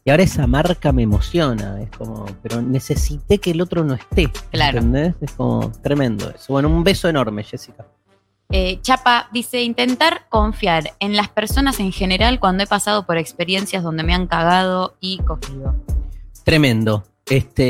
Y 0.03 0.09
ahora 0.09 0.24
esa 0.24 0.45
marca 0.45 0.91
me 0.91 1.03
emociona. 1.03 1.82
Es 1.82 1.89
como, 1.91 2.26
pero 2.43 2.61
necesité 2.61 3.38
que 3.38 3.51
el 3.51 3.61
otro 3.61 3.86
no 3.86 3.93
esté. 3.93 4.30
Claro. 4.51 4.80
¿Entendés? 4.80 5.15
Es 5.22 5.32
como 5.32 5.72
tremendo 5.82 6.30
eso. 6.30 6.51
Bueno, 6.51 6.67
un 6.67 6.84
beso 6.84 7.07
enorme, 7.07 7.45
Jessica. 7.45 7.86
Eh, 8.49 8.80
Chapa 8.82 9.30
dice, 9.32 9.61
intentar 9.63 10.28
confiar 10.28 10.91
en 10.99 11.15
las 11.15 11.30
personas 11.30 11.80
en 11.80 11.93
general 11.93 12.41
cuando 12.41 12.65
he 12.65 12.67
pasado 12.67 13.05
por 13.05 13.17
experiencias 13.17 13.84
donde 13.84 14.03
me 14.03 14.13
han 14.13 14.28
cagado 14.28 14.97
y 14.99 15.19
cogido. 15.19 15.78
Tremendo. 16.43 17.05
Este. 17.26 17.63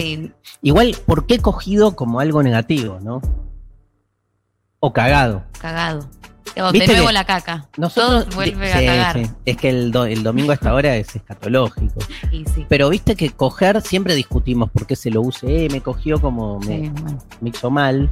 Sí, 0.00 0.32
Igual, 0.62 0.96
¿por 1.04 1.26
qué 1.26 1.40
cogido 1.40 1.94
como 1.94 2.20
algo 2.20 2.42
negativo, 2.42 3.00
no? 3.02 3.20
O 4.84 4.92
cagado. 4.92 5.44
cagado. 5.60 6.08
O 6.60 6.72
de 6.72 6.86
nuevo 6.86 7.06
que 7.06 7.12
la 7.12 7.24
caca. 7.24 7.66
Nosotros, 7.78 8.24
Todo 8.26 8.34
vuelve 8.36 8.66
sí, 8.72 8.72
a 8.72 8.86
cagar. 8.86 9.16
sí. 9.24 9.30
Es 9.46 9.56
que 9.56 9.68
el, 9.70 9.92
do- 9.92 10.04
el 10.06 10.22
domingo 10.24 10.50
a 10.50 10.54
esta 10.54 10.74
hora 10.74 10.96
es 10.96 11.14
escatológico. 11.16 12.00
Y 12.32 12.44
sí. 12.46 12.66
Pero 12.68 12.88
viste 12.90 13.14
que 13.16 13.30
coger 13.30 13.80
siempre 13.80 14.14
discutimos 14.16 14.70
por 14.70 14.86
qué 14.86 14.96
se 14.96 15.10
lo 15.10 15.22
use. 15.22 15.46
Eh, 15.64 15.68
me 15.70 15.80
cogió 15.80 16.20
como 16.20 16.58
me, 16.58 16.66
Sí, 16.82 16.88
bueno, 16.90 17.18
me 17.40 17.50
hizo 17.50 17.70
mal. 17.70 18.10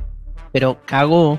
Pero 0.53 0.79
cagó, 0.87 1.39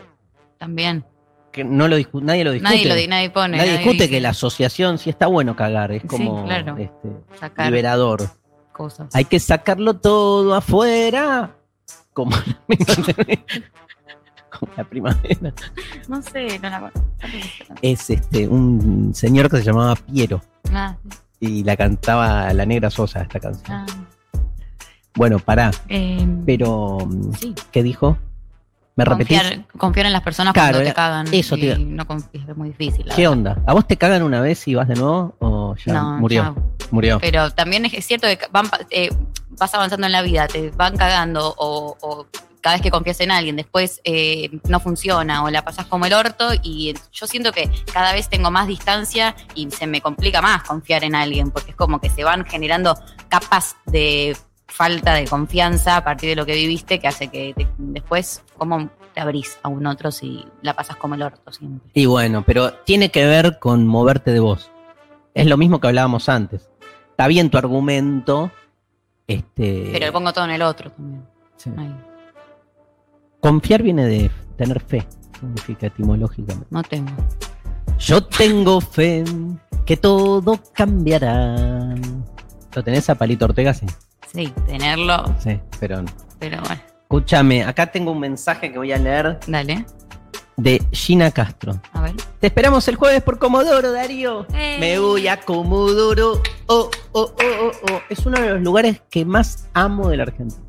también. 0.60 1.04
que 1.52 1.64
no 1.64 1.88
lo 1.88 1.96
nadie 2.22 2.44
lo 2.44 2.52
discute. 2.52 2.62
Nadie 2.74 2.86
lo 2.88 2.96
di- 2.96 3.08
nadie 3.08 3.30
pone. 3.32 3.58
Nadie 3.58 3.72
discute 3.78 3.94
dice 3.94 4.10
que 4.10 4.20
la 4.22 4.30
asociación 4.30 4.98
sí 5.00 5.10
está 5.10 5.26
bueno 5.28 5.56
cagar. 5.56 5.92
Es 5.94 6.04
como 6.04 6.44
claro. 6.46 6.76
este, 6.78 7.10
liberador. 7.64 8.30
cosas. 8.74 9.08
Hay 9.16 9.26
que 9.26 9.40
sacarlo 9.40 9.96
todo 9.96 10.54
afuera. 10.54 11.56
Como, 12.14 12.36
como 14.60 14.72
la 14.78 14.84
primavera. 14.84 15.54
No 16.08 16.22
sé, 16.22 16.60
no 16.60 16.70
la 16.70 16.80
conozco. 16.80 17.04
Es 17.82 18.10
este 18.10 18.47
un 18.47 19.12
señor 19.16 19.49
que 19.49 19.58
se 19.58 19.64
llamaba 19.64 19.95
Piero. 19.95 20.41
Ah, 20.72 20.95
Y 21.39 21.64
la 21.64 21.76
cantaba 21.76 22.54
la 22.54 22.66
negra 22.66 22.89
Sosa 22.89 23.22
esta 23.22 23.39
canción. 23.39 23.78
ah, 23.78 23.86
Bueno, 25.16 25.39
pará. 25.39 25.72
eh, 25.89 26.26
Pero, 26.45 26.97
sí. 27.39 27.54
¿qué 27.72 27.82
dijo? 27.84 28.18
¿Me 29.10 29.16
repetís? 29.16 29.39
Confiar, 29.41 29.68
confiar 29.78 30.06
en 30.08 30.14
las 30.14 30.22
personas 30.22 30.54
Claro, 30.54 30.70
cuando 30.74 30.80
te 30.80 30.86
era- 30.86 30.93
cagan. 30.93 31.28
eso 31.34 31.56
no 31.58 32.08
confíes, 32.08 32.47
es 32.49 32.58
muy 32.58 32.70
difícil. 32.70 33.06
¿Qué 33.16 33.28
verdad. 33.28 33.32
onda? 33.32 33.58
¿A 33.68 33.74
vos 33.74 33.88
te 33.88 33.97
cagan 33.97 34.24
una 34.24 34.41
vez 34.41 34.68
y 34.68 34.76
vas 34.76 34.88
de 34.88 34.95
nuevo? 34.95 35.36
¿O 35.39 35.76
ya 35.86 35.93
No, 35.93 36.18
murió? 36.18 36.56
Murió. 36.91 37.20
Pero 37.20 37.52
también 37.52 37.86
es 37.86 38.06
cierto 38.06 38.28
que 38.28 38.39
van, 38.52 38.68
eh, 38.89 39.10
vas 39.58 39.74
avanzando 39.74 40.06
en 40.06 40.12
la 40.12 40.22
vida, 40.22 40.47
te 40.47 40.72
van 40.72 40.97
cagando 40.97 41.54
o, 41.58 41.97
o 42.02 42.28
cada 42.60 42.76
vez 42.76 42.84
que 42.84 42.91
confías 42.91 43.20
en 43.22 43.32
alguien, 43.32 43.56
después 43.56 44.02
eh, 44.04 44.52
no 44.68 44.80
funciona 44.80 45.43
o 45.43 45.49
la 45.49 45.64
pasas 45.66 45.88
como 45.88 46.06
el 46.06 46.14
orto 46.14 46.49
y 46.62 46.93
yo 47.12 47.26
siento 47.26 47.52
que 47.52 47.72
cada 47.91 48.14
vez 48.14 48.30
tengo 48.30 48.52
más 48.52 48.68
distancia 48.68 49.36
y 49.56 49.72
se 49.72 49.88
me 49.88 49.99
complica 49.99 50.43
más 50.43 50.62
confiar 50.64 51.04
en 51.04 51.16
alguien 51.16 51.49
porque 51.49 51.72
es 51.72 51.76
como 51.76 51.99
que 51.99 52.10
se 52.12 52.24
van 52.24 52.45
generando 52.45 52.95
capas 53.30 53.78
de 53.88 54.38
falta 54.72 55.13
de 55.13 55.28
confianza 55.28 55.97
a 55.97 56.03
partir 56.03 56.30
de 56.30 56.36
lo 56.36 56.45
que 56.45 56.53
viviste 56.55 56.99
que 56.99 57.07
hace 57.07 57.28
que 57.28 57.53
te- 57.55 57.67
después 57.78 58.43
como 58.57 58.89
te 59.13 59.19
abrís 59.22 59.57
a 59.63 59.67
un 59.67 59.86
otro 59.86 60.11
si 60.11 60.45
la 60.61 60.74
pasas 60.74 60.95
como 60.95 61.15
el 61.15 61.22
orto 61.24 61.51
siempre. 61.51 61.89
Y 61.93 62.05
bueno, 62.05 62.43
pero 62.45 62.74
tiene 62.86 63.09
que 63.11 63.26
ver 63.26 63.59
con 63.59 63.86
moverte 63.86 64.32
de 64.32 64.39
vos. 64.39 64.72
Es 65.34 65.45
lo 65.47 65.57
mismo 65.57 65.80
que 65.80 65.88
hablábamos 65.88 66.30
antes. 66.30 66.69
Está 67.11 67.28
bien 67.28 67.49
tu 67.49 67.57
argumento. 67.57 68.51
Este, 69.28 69.89
Pero 69.91 70.05
le 70.05 70.11
pongo 70.11 70.32
todo 70.34 70.45
en 70.45 70.51
el 70.51 70.61
otro 70.61 70.91
también. 70.91 71.26
sí. 71.57 71.69
Confiar 73.39 73.82
viene 73.82 74.05
de 74.05 74.30
tener 74.55 74.80
fe, 74.82 75.07
significa 75.39 75.88
etimológicamente. 75.88 76.67
no 76.69 76.84
tengo. 76.84 77.11
Yo 77.97 78.24
tengo 78.24 78.80
fe 78.82 79.24
que 79.86 79.97
todo 79.97 80.59
cambiará. 80.74 81.95
¿Lo 82.76 82.84
tenés 82.84 83.09
a 83.09 83.15
Palito 83.15 83.45
Ortega? 83.45 83.74
Sí. 83.74 83.86
Sí, 84.34 84.54
tenerlo, 84.66 85.24
Sí, 85.40 85.60
pero 85.80 86.04
pero 86.40 86.62
bueno, 86.62 86.82
Escúchame, 87.02 87.64
acá 87.64 87.88
tengo 87.88 88.12
un 88.12 88.20
mensaje 88.20 88.72
que 88.72 88.78
voy 88.78 88.92
a 88.94 88.98
leer 88.98 89.40
dale, 89.46 89.86
de 90.58 90.82
Gina 90.92 91.32
Castro. 91.32 91.80
a 91.94 92.02
ver. 92.02 92.16
Te 92.40 92.48
esperamos 92.48 92.88
el 92.88 92.96
jueves 92.96 93.22
por 93.24 93.38
Comodoro, 93.40 93.92
Darío. 93.92 94.46
Me 94.52 95.00
voy 95.00 95.28
a 95.28 95.42
Comodoro. 95.42 96.42
Oh, 96.68 96.90
oh, 97.12 97.34
oh, 97.36 97.36
oh, 97.40 97.72
oh. 97.92 98.00
Es 98.10 98.26
uno 98.26 98.40
de 98.40 98.52
los 98.52 98.62
lugares 98.62 99.02
que 99.10 99.26
más 99.26 99.68
amo 99.74 100.10
de 100.10 100.18
la 100.18 100.24
Argentina. 100.24 100.62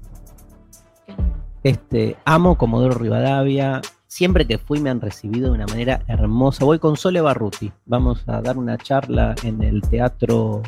Este, 1.63 2.17
amo 2.25 2.59
Comodoro 2.59 2.95
Rivadavia. 2.95 3.81
Siempre 4.07 4.47
que 4.47 4.59
fui 4.59 4.81
me 4.81 4.91
han 4.91 5.01
recibido 5.01 5.49
de 5.51 5.55
una 5.55 5.67
manera 5.67 6.03
hermosa. 6.09 6.65
Voy 6.65 6.79
con 6.79 6.97
Sole 6.97 7.21
Barruti. 7.21 7.73
Vamos 7.87 8.25
a 8.27 8.43
dar 8.43 8.59
una 8.59 8.77
charla 8.79 9.35
en 9.43 9.63
el 9.63 9.81
teatro, 9.83 10.63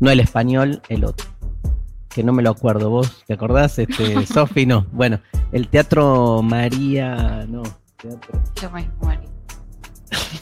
no 0.00 0.10
el 0.10 0.20
español, 0.20 0.80
el 0.88 1.04
otro. 1.04 1.33
Que 2.14 2.22
no 2.22 2.32
me 2.32 2.42
lo 2.42 2.50
acuerdo. 2.50 2.90
¿Vos 2.90 3.24
te 3.26 3.34
acordás? 3.34 3.78
Este, 3.78 4.24
Sofi, 4.32 4.66
no. 4.66 4.86
Bueno, 4.92 5.18
el 5.52 5.68
teatro 5.68 6.42
María, 6.42 7.44
no. 7.48 7.62
Teatro. 7.96 8.40
Yo 8.60 8.70
me 8.70 8.88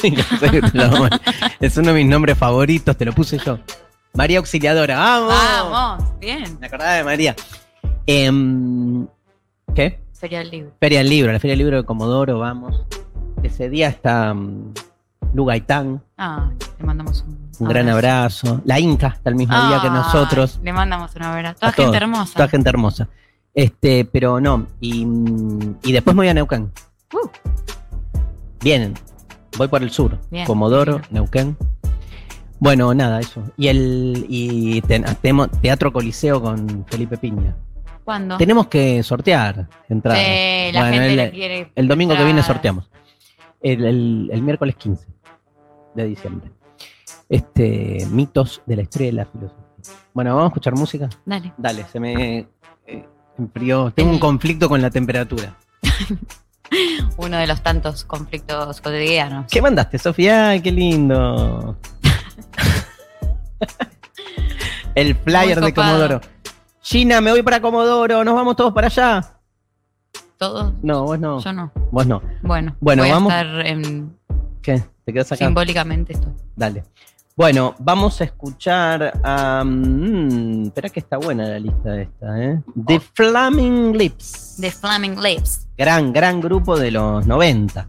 es 1.61 1.77
uno 1.77 1.89
de 1.89 1.95
mis 1.95 2.07
nombres 2.07 2.37
favoritos, 2.37 2.97
te 2.97 3.05
lo 3.05 3.13
puse 3.13 3.39
yo. 3.39 3.59
María 4.15 4.39
Auxiliadora, 4.39 4.99
¡vamos! 4.99 5.35
Vamos, 5.71 6.21
bien. 6.21 6.59
Me 6.61 6.67
acordaba 6.67 6.93
de 6.93 7.05
María. 7.05 7.37
Em, 8.07 9.07
¿Qué? 9.75 10.01
Feria 10.13 10.41
del 10.41 10.51
libro. 10.51 10.73
Feria 10.79 10.99
del 10.99 11.09
Libro, 11.09 11.33
la 11.33 11.41
Feria 11.41 11.53
del 11.53 11.61
Libro 11.61 11.77
de 11.79 11.85
Comodoro, 11.85 12.39
vamos. 12.39 12.83
Ese 13.43 13.69
día 13.69 13.89
está 13.89 14.35
mm, 14.35 14.75
Lu 15.35 15.45
Gaitán, 15.47 16.03
Ah, 16.19 16.51
le 16.79 16.85
mandamos 16.85 17.25
un, 17.27 17.42
un 17.59 17.69
gran 17.69 17.89
abrazo. 17.89 18.61
La 18.65 18.79
Inca 18.81 19.09
está 19.09 19.31
el 19.31 19.37
mismo 19.37 19.55
día 19.69 19.81
que 19.83 19.91
nosotros. 19.91 20.61
Le 20.63 20.73
mandamos 20.73 21.15
un 21.17 21.23
abrazo. 21.23 21.59
Toda 21.61 21.71
A 21.73 21.75
todos, 21.75 21.87
gente 21.91 21.97
hermosa. 22.05 22.35
Toda 22.35 22.49
gente 22.49 22.69
hermosa. 22.69 23.09
Este, 23.55 24.05
pero 24.05 24.41
no. 24.41 24.67
Y, 24.81 25.07
y 25.83 25.93
después 25.93 26.15
me 26.17 26.21
voy 26.21 26.29
a 26.29 26.35
Neuquén. 26.35 26.73
Uh. 27.13 27.29
Vienen. 28.61 28.95
Voy 29.59 29.69
por 29.69 29.83
el 29.83 29.91
sur. 29.91 30.19
Bien. 30.31 30.47
Comodoro, 30.47 30.95
Bien. 30.99 31.07
Neuquén. 31.11 31.57
Bueno, 32.59 32.95
nada, 32.95 33.21
eso. 33.21 33.43
Y 33.57 33.69
el 33.69 34.25
y 34.29 34.81
ten- 34.83 35.05
tenemos 35.21 35.51
Teatro 35.61 35.93
Coliseo 35.93 36.41
con 36.41 36.87
Felipe 36.89 37.17
Piña. 37.19 37.57
¿Cuándo? 38.05 38.37
Tenemos 38.37 38.69
que 38.69 39.03
sortear 39.03 39.69
entradas. 39.89 40.21
Sí, 40.25 40.73
la 40.73 40.81
Bueno, 40.81 40.97
gente 41.03 41.25
el, 41.25 41.31
quiere. 41.33 41.73
el 41.75 41.89
domingo 41.89 42.17
que 42.17 42.25
viene 42.25 42.43
sorteamos. 42.43 42.89
El, 43.61 43.85
el- 43.85 44.31
el 44.33 44.43
miércoles 44.43 44.77
15 44.77 45.07
de 45.95 46.05
diciembre. 46.05 46.51
Este, 47.33 48.07
mitos 48.11 48.61
de 48.67 48.77
la 48.77 48.83
historia 48.83 49.07
de 49.09 49.13
la 49.15 49.25
filosofía. 49.25 49.65
Bueno, 50.13 50.31
vamos 50.35 50.45
a 50.45 50.49
escuchar 50.49 50.75
música. 50.75 51.09
Dale. 51.25 51.55
Dale, 51.57 51.87
se 51.91 51.99
me 51.99 52.41
eh, 52.87 53.09
enfrió. 53.39 53.91
Tengo 53.91 54.11
un 54.11 54.19
conflicto 54.19 54.69
con 54.69 54.83
la 54.83 54.91
temperatura. 54.91 55.57
Uno 57.17 57.39
de 57.39 57.47
los 57.47 57.63
tantos 57.63 58.05
conflictos 58.05 58.83
cotidianos. 58.83 59.47
¿Qué 59.51 59.63
mandaste, 59.63 59.99
Sofía? 59.99 60.51
Ay, 60.51 60.61
qué 60.61 60.73
lindo. 60.73 61.79
El 64.95 65.15
flyer 65.17 65.59
de. 65.61 65.73
Comodoro. 65.73 66.21
Gina, 66.83 67.23
me 67.23 67.31
voy 67.31 67.43
para 67.43 67.63
Comodoro, 67.63 68.25
nos 68.25 68.35
vamos 68.35 68.57
todos 68.57 68.75
para 68.75 68.89
allá. 68.89 69.37
¿Todos? 70.37 70.75
No, 70.83 71.05
vos 71.05 71.19
no. 71.19 71.41
Yo 71.41 71.53
no. 71.55 71.73
Vos 71.91 72.07
no. 72.07 72.21
Bueno, 72.43 72.77
Bueno, 72.81 73.03
voy 73.05 73.11
vamos. 73.11 73.33
a 73.33 73.41
estar 73.41 73.67
en- 73.67 74.19
¿Qué? 74.61 74.83
¿Te 75.07 75.13
quedas 75.13 75.33
acá? 75.33 75.47
simbólicamente 75.47 76.13
estoy. 76.13 76.33
Dale. 76.57 76.85
Bueno, 77.35 77.75
vamos 77.79 78.21
a 78.21 78.25
escuchar 78.25 79.21
a. 79.25 79.63
mm, 79.65 80.67
espera 80.67 80.89
que 80.91 81.01
está 81.01 81.17
buena 81.17 81.45
la 81.49 81.59
lista 81.59 81.99
esta, 81.99 82.39
¿eh? 82.43 82.61
The 82.87 83.01
Flaming 83.01 83.97
Lips. 83.97 84.57
The 84.61 84.71
Flaming 84.71 85.19
Lips. 85.21 85.67
Gran, 85.79 86.13
gran 86.13 86.41
grupo 86.43 86.79
de 86.79 86.91
los 86.91 87.27
90. 87.27 87.89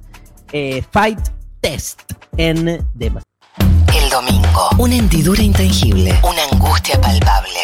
Eh, 0.54 0.82
Fight 0.90 1.20
Test 1.60 2.14
en 2.38 2.88
Demas. 2.94 3.24
El 3.58 4.10
domingo. 4.10 4.70
Una 4.78 4.96
hendidura 4.96 5.42
intangible. 5.44 6.18
Una 6.24 6.44
angustia 6.52 7.00
palpable. 7.02 7.60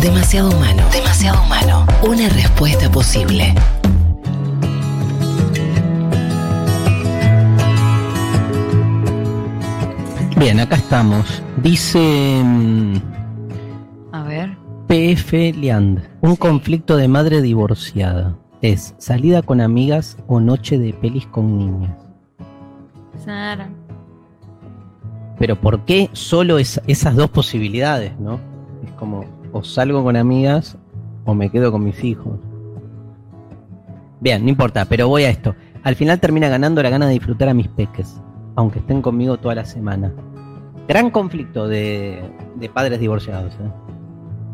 Demasiado 0.00 0.50
humano. 0.50 0.82
Demasiado 0.90 1.42
humano. 1.42 1.86
Una 2.02 2.28
respuesta 2.30 2.90
posible. 2.90 3.54
Bien, 10.38 10.58
acá 10.60 10.76
estamos. 10.76 11.42
Dice 11.62 12.42
A 14.12 14.22
ver. 14.24 14.56
PF 14.88 15.52
Liand. 15.52 16.02
Un 16.20 16.36
conflicto 16.36 16.96
de 16.96 17.08
madre 17.08 17.40
divorciada. 17.42 18.36
Es 18.60 18.94
salida 18.98 19.42
con 19.42 19.60
amigas 19.60 20.16
o 20.26 20.40
noche 20.40 20.78
de 20.78 20.92
pelis 20.92 21.26
con 21.26 21.58
niñas. 21.58 21.96
Sara. 23.24 23.68
Pero 25.38 25.60
¿por 25.60 25.84
qué 25.84 26.10
solo 26.12 26.58
es- 26.58 26.80
esas 26.86 27.16
dos 27.16 27.30
posibilidades, 27.30 28.18
no? 28.18 28.40
Es 28.84 28.90
como, 28.92 29.24
o 29.52 29.62
salgo 29.64 30.02
con 30.02 30.16
amigas 30.16 30.76
o 31.24 31.34
me 31.34 31.50
quedo 31.50 31.72
con 31.72 31.84
mis 31.84 32.02
hijos. 32.04 32.38
Bien, 34.20 34.42
no 34.42 34.48
importa, 34.48 34.84
pero 34.86 35.08
voy 35.08 35.24
a 35.24 35.30
esto. 35.30 35.54
Al 35.82 35.96
final 35.96 36.18
termina 36.20 36.48
ganando 36.48 36.82
la 36.82 36.88
gana 36.90 37.06
de 37.06 37.12
disfrutar 37.14 37.48
a 37.48 37.54
mis 37.54 37.68
peques, 37.68 38.20
aunque 38.56 38.78
estén 38.80 39.02
conmigo 39.02 39.36
toda 39.38 39.54
la 39.56 39.64
semana. 39.64 40.12
Gran 40.88 41.10
conflicto 41.10 41.66
de, 41.68 42.22
de 42.56 42.68
padres 42.68 43.00
divorciados. 43.00 43.54
¿eh? 43.54 43.70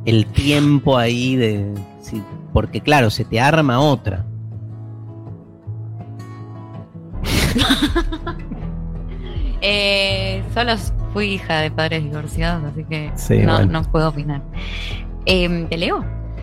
El 0.07 0.27
tiempo 0.27 0.97
ahí 0.97 1.37
de... 1.37 1.75
sí, 2.01 2.23
porque 2.53 2.81
claro, 2.81 3.11
se 3.11 3.25
te 3.25 3.41
arma 3.41 3.81
otra. 3.81 4.25
Eh, 9.63 10.43
solo 10.55 10.73
fui 11.13 11.33
hija 11.35 11.59
de 11.61 11.71
padres 11.71 12.03
divorciados, 12.03 12.65
así 12.65 12.83
que 12.85 13.13
Sí, 13.15 13.41
no, 13.41 13.57
bueno. 13.57 13.73
no 13.73 13.83
puedo 13.93 14.09
opinar. 14.09 14.41
Eh, 15.27 15.67
¿Te 15.69 15.77
leo? 15.77 16.03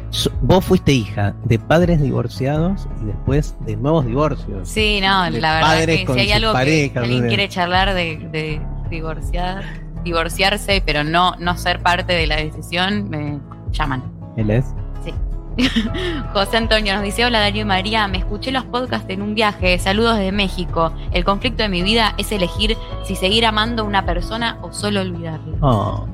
So- 0.09 0.31
Vos 0.41 0.63
fuiste 0.65 0.91
hija 0.93 1.35
de 1.43 1.59
padres 1.59 2.01
divorciados 2.01 2.87
y 3.01 3.05
después 3.05 3.55
de 3.65 3.75
nuevos 3.75 4.05
divorcios. 4.05 4.67
Sí, 4.67 4.99
no, 5.01 5.23
De 5.23 5.41
la 5.41 5.55
verdad 5.55 5.83
es 5.83 6.05
que 6.05 6.13
si 6.13 6.19
hay 6.19 6.31
algo 6.31 6.53
que 6.53 6.91
alguien 6.95 7.27
quiere 7.27 7.49
charlar 7.49 7.93
de, 7.93 8.17
de 8.31 8.61
divorciar, 8.89 9.63
divorciarse, 10.03 10.81
pero 10.85 11.03
no, 11.03 11.35
no 11.39 11.57
ser 11.57 11.81
parte 11.81 12.13
de 12.13 12.27
la 12.27 12.37
decisión, 12.37 13.09
me 13.09 13.39
llaman. 13.71 14.03
Él 14.37 14.49
es. 14.51 14.65
José 16.33 16.57
Antonio 16.57 16.93
nos 16.93 17.03
dice, 17.03 17.25
hola 17.25 17.39
Darío 17.39 17.63
y 17.63 17.65
María, 17.65 18.07
me 18.07 18.19
escuché 18.19 18.51
los 18.51 18.63
podcasts 18.65 19.09
en 19.09 19.21
un 19.21 19.33
viaje, 19.33 19.77
saludos 19.79 20.17
desde 20.17 20.31
México. 20.31 20.93
El 21.11 21.23
conflicto 21.25 21.63
de 21.63 21.69
mi 21.69 21.81
vida 21.81 22.13
es 22.17 22.31
elegir 22.31 22.77
si 23.05 23.15
seguir 23.15 23.45
amando 23.45 23.81
a 23.83 23.85
una 23.85 24.05
persona 24.05 24.59
o 24.61 24.71
solo 24.71 25.01
olvidarla. 25.01 25.57
Oh, 25.61 26.07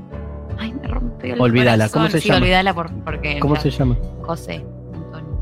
Ay, 0.58 0.72
me 0.80 0.88
rompió 0.88 1.34
el 1.34 1.40
Olvídala, 1.40 1.88
corazón. 1.88 2.00
¿cómo 2.02 2.10
se 2.10 2.20
Sí, 2.20 2.28
llama? 2.28 2.40
olvídala 2.40 2.74
por- 2.74 2.92
porque 3.04 3.38
¿Cómo 3.40 3.56
se 3.56 3.70
llama? 3.70 3.96
José 4.22 4.64
Antonio. 4.94 5.38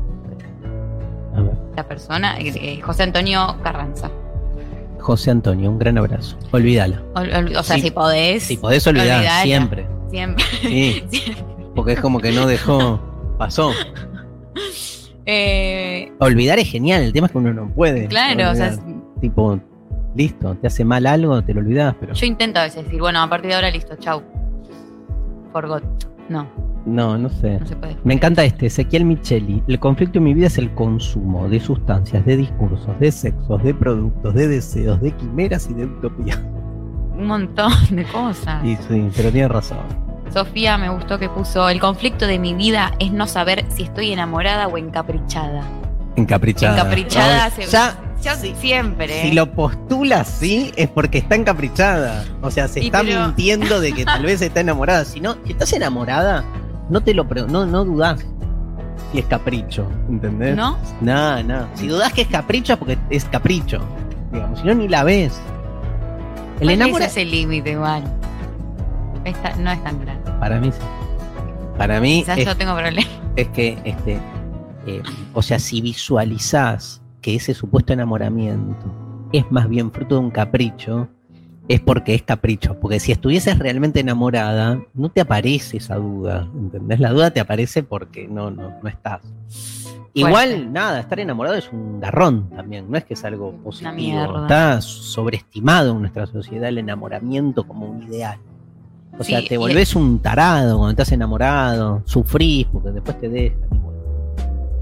A 1.35 1.41
ver. 1.41 1.53
La 1.75 1.87
persona, 1.87 2.37
eh, 2.39 2.53
eh, 2.55 2.81
José 2.81 3.03
Antonio 3.03 3.57
Carranza. 3.63 4.09
José 4.99 5.31
Antonio, 5.31 5.69
un 5.69 5.79
gran 5.79 5.97
abrazo. 5.97 6.37
Olvídala. 6.51 7.01
Ol- 7.15 7.29
ol- 7.33 7.55
o 7.57 7.63
sea, 7.63 7.75
Sí. 7.75 7.81
si 7.83 7.91
podés. 7.91 8.43
Si 8.43 8.57
podés 8.57 8.85
olvidar, 8.87 9.17
Olvidala. 9.17 9.43
siempre. 9.43 9.85
Siempre. 10.09 10.43
Sí, 10.61 11.03
siempre. 11.09 11.43
porque 11.75 11.93
es 11.93 11.99
como 11.99 12.19
que 12.19 12.31
no 12.31 12.45
dejó. 12.47 12.99
Pasó. 13.37 13.71
Eh, 15.25 16.11
Olvidar 16.19 16.59
es 16.59 16.69
genial, 16.69 17.01
el 17.03 17.13
tema 17.13 17.27
es 17.27 17.31
que 17.31 17.37
uno 17.37 17.53
no 17.53 17.69
puede. 17.73 18.07
claro, 18.07 18.51
o 18.51 18.55
sea. 18.55 18.75
Tipo, 19.21 19.59
listo, 20.15 20.55
te 20.55 20.67
hace 20.67 20.83
mal 20.83 21.05
algo, 21.07 21.41
te 21.43 21.53
lo 21.53 21.61
olvidás, 21.61 21.95
pero. 21.99 22.13
yo 22.13 22.25
intento 22.25 22.59
a 22.59 22.63
veces 22.63 22.83
decir, 22.83 22.99
bueno, 22.99 23.21
a 23.21 23.29
partir 23.29 23.49
de 23.49 23.55
ahora 23.55 23.71
listo, 23.71 23.95
chau. 23.95 24.21
Forgot. 25.53 25.83
No, 26.29 26.47
No, 26.85 27.17
no 27.17 27.29
sé. 27.29 27.59
no 27.59 27.65
se 27.65 27.75
puede. 27.75 27.95
Me 28.03 28.13
encanta 28.13 28.43
este, 28.43 28.65
Ezequiel 28.67 29.05
Micheli. 29.05 29.61
El 29.67 29.79
conflicto 29.79 30.17
en 30.17 30.25
mi 30.25 30.33
vida 30.33 30.47
es 30.47 30.57
el 30.57 30.73
consumo 30.73 31.47
de 31.47 31.59
sustancias, 31.59 32.25
de 32.25 32.35
discursos, 32.37 32.97
de 32.99 33.11
sexos, 33.11 33.61
de 33.63 33.73
productos, 33.73 34.33
de 34.33 34.47
deseos, 34.47 34.99
de 35.01 35.11
quimeras 35.11 35.69
y 35.69 35.73
de 35.75 35.85
utopía. 35.85 36.41
Un 37.17 37.27
montón 37.27 37.71
de 37.91 38.03
cosas. 38.05 38.63
Y 38.65 38.75
sí, 38.75 39.09
pero 39.15 39.31
tiene 39.31 39.47
razón. 39.47 39.77
Sofía 40.33 40.77
me 40.79 40.89
gustó 40.89 41.19
que 41.19 41.29
puso, 41.29 41.69
el 41.69 41.79
conflicto 41.79 42.25
de 42.25 42.39
mi 42.39 42.53
vida 42.55 42.91
es 42.99 43.11
no 43.13 43.27
saber 43.27 43.65
si 43.69 43.83
estoy 43.83 44.11
enamorada 44.11 44.67
o 44.67 44.77
encaprichada. 44.77 45.63
Encaprichada. 46.15 46.79
Encaprichada 46.79 47.43
Ay, 47.45 47.51
se- 47.51 47.65
ya, 47.71 47.95
Yo 48.23 48.35
sí. 48.35 48.53
siempre. 48.59 49.21
Si 49.23 49.31
lo 49.31 49.51
postula 49.51 50.21
así, 50.21 50.71
es 50.75 50.87
porque 50.89 51.17
está 51.19 51.35
encaprichada. 51.35 52.23
O 52.41 52.49
sea, 52.51 52.67
se 52.67 52.81
Y 52.81 52.85
está 52.85 53.01
pero- 53.01 53.25
mintiendo 53.25 53.79
de 53.81 53.91
que 53.93 54.05
tal 54.05 54.23
vez 54.23 54.41
está 54.41 54.61
enamorada. 54.61 55.03
Si 55.05 55.19
no, 55.19 55.35
si 55.45 55.51
estás 55.51 55.73
enamorada, 55.73 56.43
no 56.89 57.01
te 57.01 57.13
lo 57.13 57.23
no, 57.25 57.65
no 57.65 57.83
dudás 57.85 58.25
si 59.11 59.19
es 59.19 59.25
capricho, 59.25 59.87
¿entendés? 60.09 60.55
¿No? 60.55 60.77
No, 61.01 61.43
no. 61.43 61.67
Si 61.75 61.87
dudás 61.87 62.13
que 62.13 62.21
es 62.21 62.27
capricho, 62.27 62.73
es 62.73 62.79
porque 62.79 62.97
es 63.09 63.25
capricho. 63.25 63.79
Digamos, 64.31 64.59
si 64.59 64.65
no, 64.65 64.73
ni 64.73 64.87
la 64.87 65.03
ves. 65.03 65.33
El 66.59 66.67
¿Cuál 66.67 66.71
enamora... 66.71 67.05
es 67.05 67.11
ese 67.11 67.25
límite 67.25 67.71
igual? 67.71 68.03
Esta- 69.25 69.55
no 69.57 69.71
es 69.71 69.83
tan 69.83 69.99
grande. 70.01 70.31
Para 70.39 70.59
mí 70.59 70.71
sí. 70.71 70.79
Para 71.77 71.99
mí 71.99 72.21
Quizás 72.21 72.37
es, 72.39 72.45
yo 72.45 72.55
tengo 72.57 72.75
problemas. 72.75 73.05
es 73.35 73.47
que, 73.49 73.77
este, 73.83 74.19
eh, 74.87 75.01
o 75.33 75.41
sea, 75.41 75.59
si 75.59 75.81
visualizás 75.81 77.01
que 77.23 77.33
ese 77.35 77.55
supuesto 77.55 77.93
enamoramiento 77.93 78.85
es 79.31 79.51
más 79.51 79.67
bien 79.67 79.91
fruto 79.91 80.15
de 80.15 80.21
un 80.21 80.29
capricho, 80.29 81.07
es 81.67 81.79
porque 81.79 82.13
es 82.13 82.21
capricho. 82.21 82.79
Porque 82.79 82.99
si 82.99 83.11
estuvieses 83.11 83.57
realmente 83.57 83.99
enamorada, 83.99 84.79
no 84.93 85.09
te 85.09 85.21
aparece 85.21 85.77
esa 85.77 85.95
duda, 85.95 86.47
¿entendés? 86.53 86.99
La 86.99 87.11
duda 87.11 87.31
te 87.31 87.39
aparece 87.39 87.81
porque 87.81 88.27
no, 88.27 88.51
no, 88.51 88.75
no 88.83 88.89
estás. 88.89 89.21
Igual, 90.13 90.71
nada, 90.71 90.99
estar 90.99 91.19
enamorado 91.19 91.55
es 91.55 91.71
un 91.71 91.99
garrón 91.99 92.49
también, 92.51 92.85
no 92.91 92.97
es 92.97 93.03
que 93.03 93.15
es 93.15 93.25
algo 93.25 93.53
positivo. 93.63 94.41
Está 94.43 94.79
sobreestimado 94.81 95.93
en 95.93 96.01
nuestra 96.01 96.27
sociedad 96.27 96.69
el 96.69 96.77
enamoramiento 96.77 97.63
como 97.63 97.87
un 97.87 98.03
ideal. 98.03 98.37
O 99.17 99.23
sea, 99.23 99.43
te 99.43 99.57
volvés 99.57 99.95
un 99.95 100.19
tarado 100.19 100.77
cuando 100.77 100.91
estás 100.91 101.11
enamorado, 101.11 102.03
sufrís 102.05 102.67
porque 102.67 102.91
después 102.91 103.19
te 103.19 103.29
dejan. 103.29 103.69
bueno. 103.69 103.92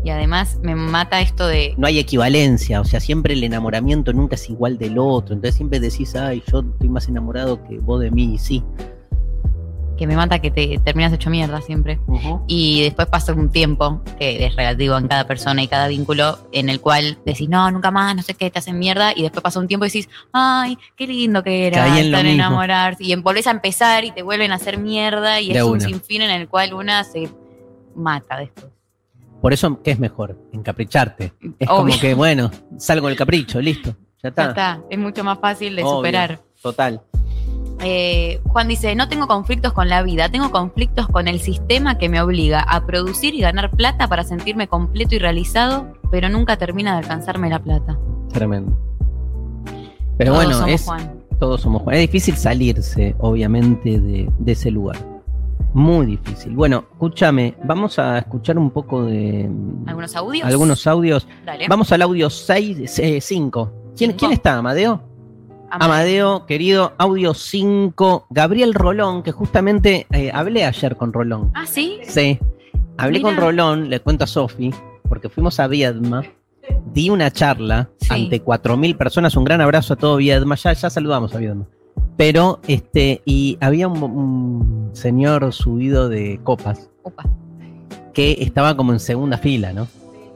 Y 0.03 0.09
además 0.09 0.59
me 0.63 0.75
mata 0.75 1.21
esto 1.21 1.47
de. 1.47 1.75
No 1.77 1.87
hay 1.87 1.99
equivalencia, 1.99 2.81
o 2.81 2.85
sea, 2.85 2.99
siempre 2.99 3.33
el 3.33 3.43
enamoramiento 3.43 4.13
nunca 4.13 4.35
es 4.35 4.49
igual 4.49 4.77
del 4.77 4.97
otro. 4.97 5.35
Entonces 5.35 5.55
siempre 5.55 5.79
decís, 5.79 6.15
ay, 6.15 6.43
yo 6.51 6.61
estoy 6.61 6.89
más 6.89 7.07
enamorado 7.07 7.63
que 7.63 7.77
vos 7.79 8.01
de 8.01 8.09
mí, 8.09 8.33
y 8.33 8.37
sí. 8.37 8.63
que 10.01 10.07
me 10.07 10.15
mata 10.15 10.39
que 10.39 10.49
te 10.49 10.79
terminas 10.83 11.13
hecho 11.13 11.29
mierda 11.29 11.61
siempre. 11.61 11.99
Y 12.47 12.81
después 12.81 13.07
pasa 13.07 13.33
un 13.33 13.51
tiempo, 13.51 14.01
que 14.17 14.47
es 14.47 14.55
relativo 14.55 14.97
en 14.97 15.07
cada 15.07 15.27
persona 15.27 15.61
y 15.61 15.67
cada 15.67 15.87
vínculo, 15.87 16.39
en 16.51 16.69
el 16.69 16.81
cual 16.81 17.19
decís, 17.23 17.47
no, 17.47 17.69
nunca 17.69 17.91
más, 17.91 18.15
no 18.15 18.23
sé 18.23 18.33
qué, 18.33 18.49
te 18.49 18.57
hacen 18.57 18.79
mierda. 18.79 19.13
Y 19.15 19.21
después 19.21 19.43
pasa 19.43 19.59
un 19.59 19.67
tiempo 19.67 19.85
y 19.85 19.89
decís, 19.89 20.09
ay, 20.33 20.79
qué 20.95 21.05
lindo 21.05 21.43
que 21.43 21.67
era 21.67 21.85
Caí 21.85 21.99
en 21.99 22.05
estar 22.07 22.25
enamorarse. 22.25 23.03
Y 23.03 23.15
volvés 23.17 23.45
a 23.45 23.51
empezar 23.51 24.03
y 24.03 24.09
te 24.09 24.23
vuelven 24.23 24.51
a 24.51 24.55
hacer 24.55 24.79
mierda. 24.79 25.39
Y 25.39 25.53
De 25.53 25.59
es 25.59 25.63
un 25.63 25.79
sinfín 25.79 26.23
en 26.23 26.31
el 26.31 26.49
cual 26.49 26.73
una 26.73 27.03
se 27.03 27.29
mata 27.93 28.37
después. 28.37 28.71
Por 29.41 29.53
eso, 29.53 29.81
¿qué 29.83 29.91
es 29.91 29.99
mejor? 29.99 30.37
Encapricharte. 30.53 31.33
Es 31.59 31.67
Obvio. 31.67 31.77
como 31.77 31.99
que, 31.99 32.13
bueno, 32.13 32.51
salgo 32.77 33.07
del 33.07 33.17
capricho, 33.17 33.59
listo. 33.59 33.95
Ya 34.21 34.29
está. 34.29 34.43
Ya 34.43 34.49
está, 34.49 34.81
es 34.89 34.99
mucho 34.99 35.23
más 35.23 35.39
fácil 35.39 35.75
de 35.75 35.83
Obvio. 35.83 35.95
superar. 35.95 36.39
Total. 36.61 37.01
Eh, 37.83 38.39
Juan 38.45 38.67
dice, 38.67 38.95
no 38.95 39.09
tengo 39.09 39.25
conflictos 39.27 39.73
con 39.73 39.89
la 39.89 40.03
vida, 40.03 40.29
tengo 40.29 40.51
conflictos 40.51 41.07
con 41.07 41.27
el 41.27 41.39
sistema 41.39 41.97
que 41.97 42.09
me 42.09 42.21
obliga 42.21 42.61
a 42.61 42.85
producir 42.85 43.33
y 43.33 43.39
ganar 43.41 43.71
plata 43.71 44.07
para 44.07 44.23
sentirme 44.23 44.67
completo 44.67 45.15
y 45.15 45.17
realizado, 45.19 45.87
pero 46.11 46.29
nunca 46.29 46.57
termina 46.57 46.91
de 46.91 46.99
alcanzarme 46.99 47.49
la 47.49 47.57
plata. 47.57 47.97
Tremendo. 48.31 48.77
Pero 50.17 50.33
Todos 50.33 50.45
bueno, 50.45 50.59
somos 50.59 50.71
es, 50.75 50.85
Juan. 50.85 51.11
todos 51.39 51.61
somos 51.61 51.81
Juan. 51.81 51.95
Es 51.95 52.01
difícil 52.01 52.37
salirse, 52.37 53.15
obviamente, 53.17 53.99
de, 53.99 54.29
de 54.37 54.51
ese 54.51 54.69
lugar. 54.69 54.97
Muy 55.73 56.05
difícil. 56.05 56.53
Bueno, 56.53 56.85
escúchame, 56.91 57.55
vamos 57.63 57.97
a 57.99 58.17
escuchar 58.19 58.57
un 58.57 58.71
poco 58.71 59.03
de 59.05 59.47
mm, 59.49 59.87
¿Algunos 59.87 60.15
audios? 60.15 60.47
algunos 60.47 60.87
audios. 60.87 61.27
Dale. 61.45 61.67
Vamos 61.67 61.91
al 61.91 62.01
audio 62.01 62.29
6, 62.29 62.91
5. 63.21 63.71
¿Quién, 63.95 64.11
Cinco. 64.11 64.17
¿Quién 64.19 64.31
está, 64.33 64.57
Amadeo? 64.57 65.01
Ama- 65.69 65.85
Amadeo, 65.85 66.45
querido, 66.45 66.93
audio 66.97 67.33
5. 67.33 68.27
Gabriel 68.29 68.73
Rolón, 68.73 69.23
que 69.23 69.31
justamente 69.31 70.07
eh, 70.11 70.29
hablé 70.33 70.65
ayer 70.65 70.97
con 70.97 71.13
Rolón. 71.13 71.51
Ah, 71.53 71.65
sí. 71.65 71.99
Sí. 72.03 72.39
Hablé 72.97 73.19
Mira. 73.19 73.29
con 73.29 73.37
Rolón, 73.37 73.89
le 73.89 73.99
cuento 74.01 74.25
a 74.25 74.27
Sofi, 74.27 74.71
porque 75.07 75.29
fuimos 75.29 75.59
a 75.61 75.67
Viedma, 75.67 76.23
di 76.93 77.09
una 77.09 77.31
charla 77.31 77.89
Sí. 78.01 78.07
ante 78.25 78.43
4.000 78.43 78.97
personas. 78.97 79.35
Un 79.37 79.45
gran 79.45 79.61
abrazo 79.61 79.93
a 79.93 79.95
todo 79.95 80.17
Viedma. 80.17 80.55
Ya, 80.55 80.73
ya 80.73 80.89
saludamos 80.89 81.33
a 81.33 81.37
Viedma. 81.37 81.65
Pero, 82.17 82.59
este, 82.67 83.21
y 83.25 83.57
había 83.61 83.87
un, 83.87 84.03
un 84.03 84.89
señor 84.93 85.51
subido 85.53 86.07
de 86.09 86.39
copas 86.43 86.89
Upa. 87.03 87.23
que 88.13 88.37
estaba 88.39 88.75
como 88.77 88.93
en 88.93 88.99
segunda 88.99 89.37
fila, 89.37 89.73
¿no? 89.73 89.87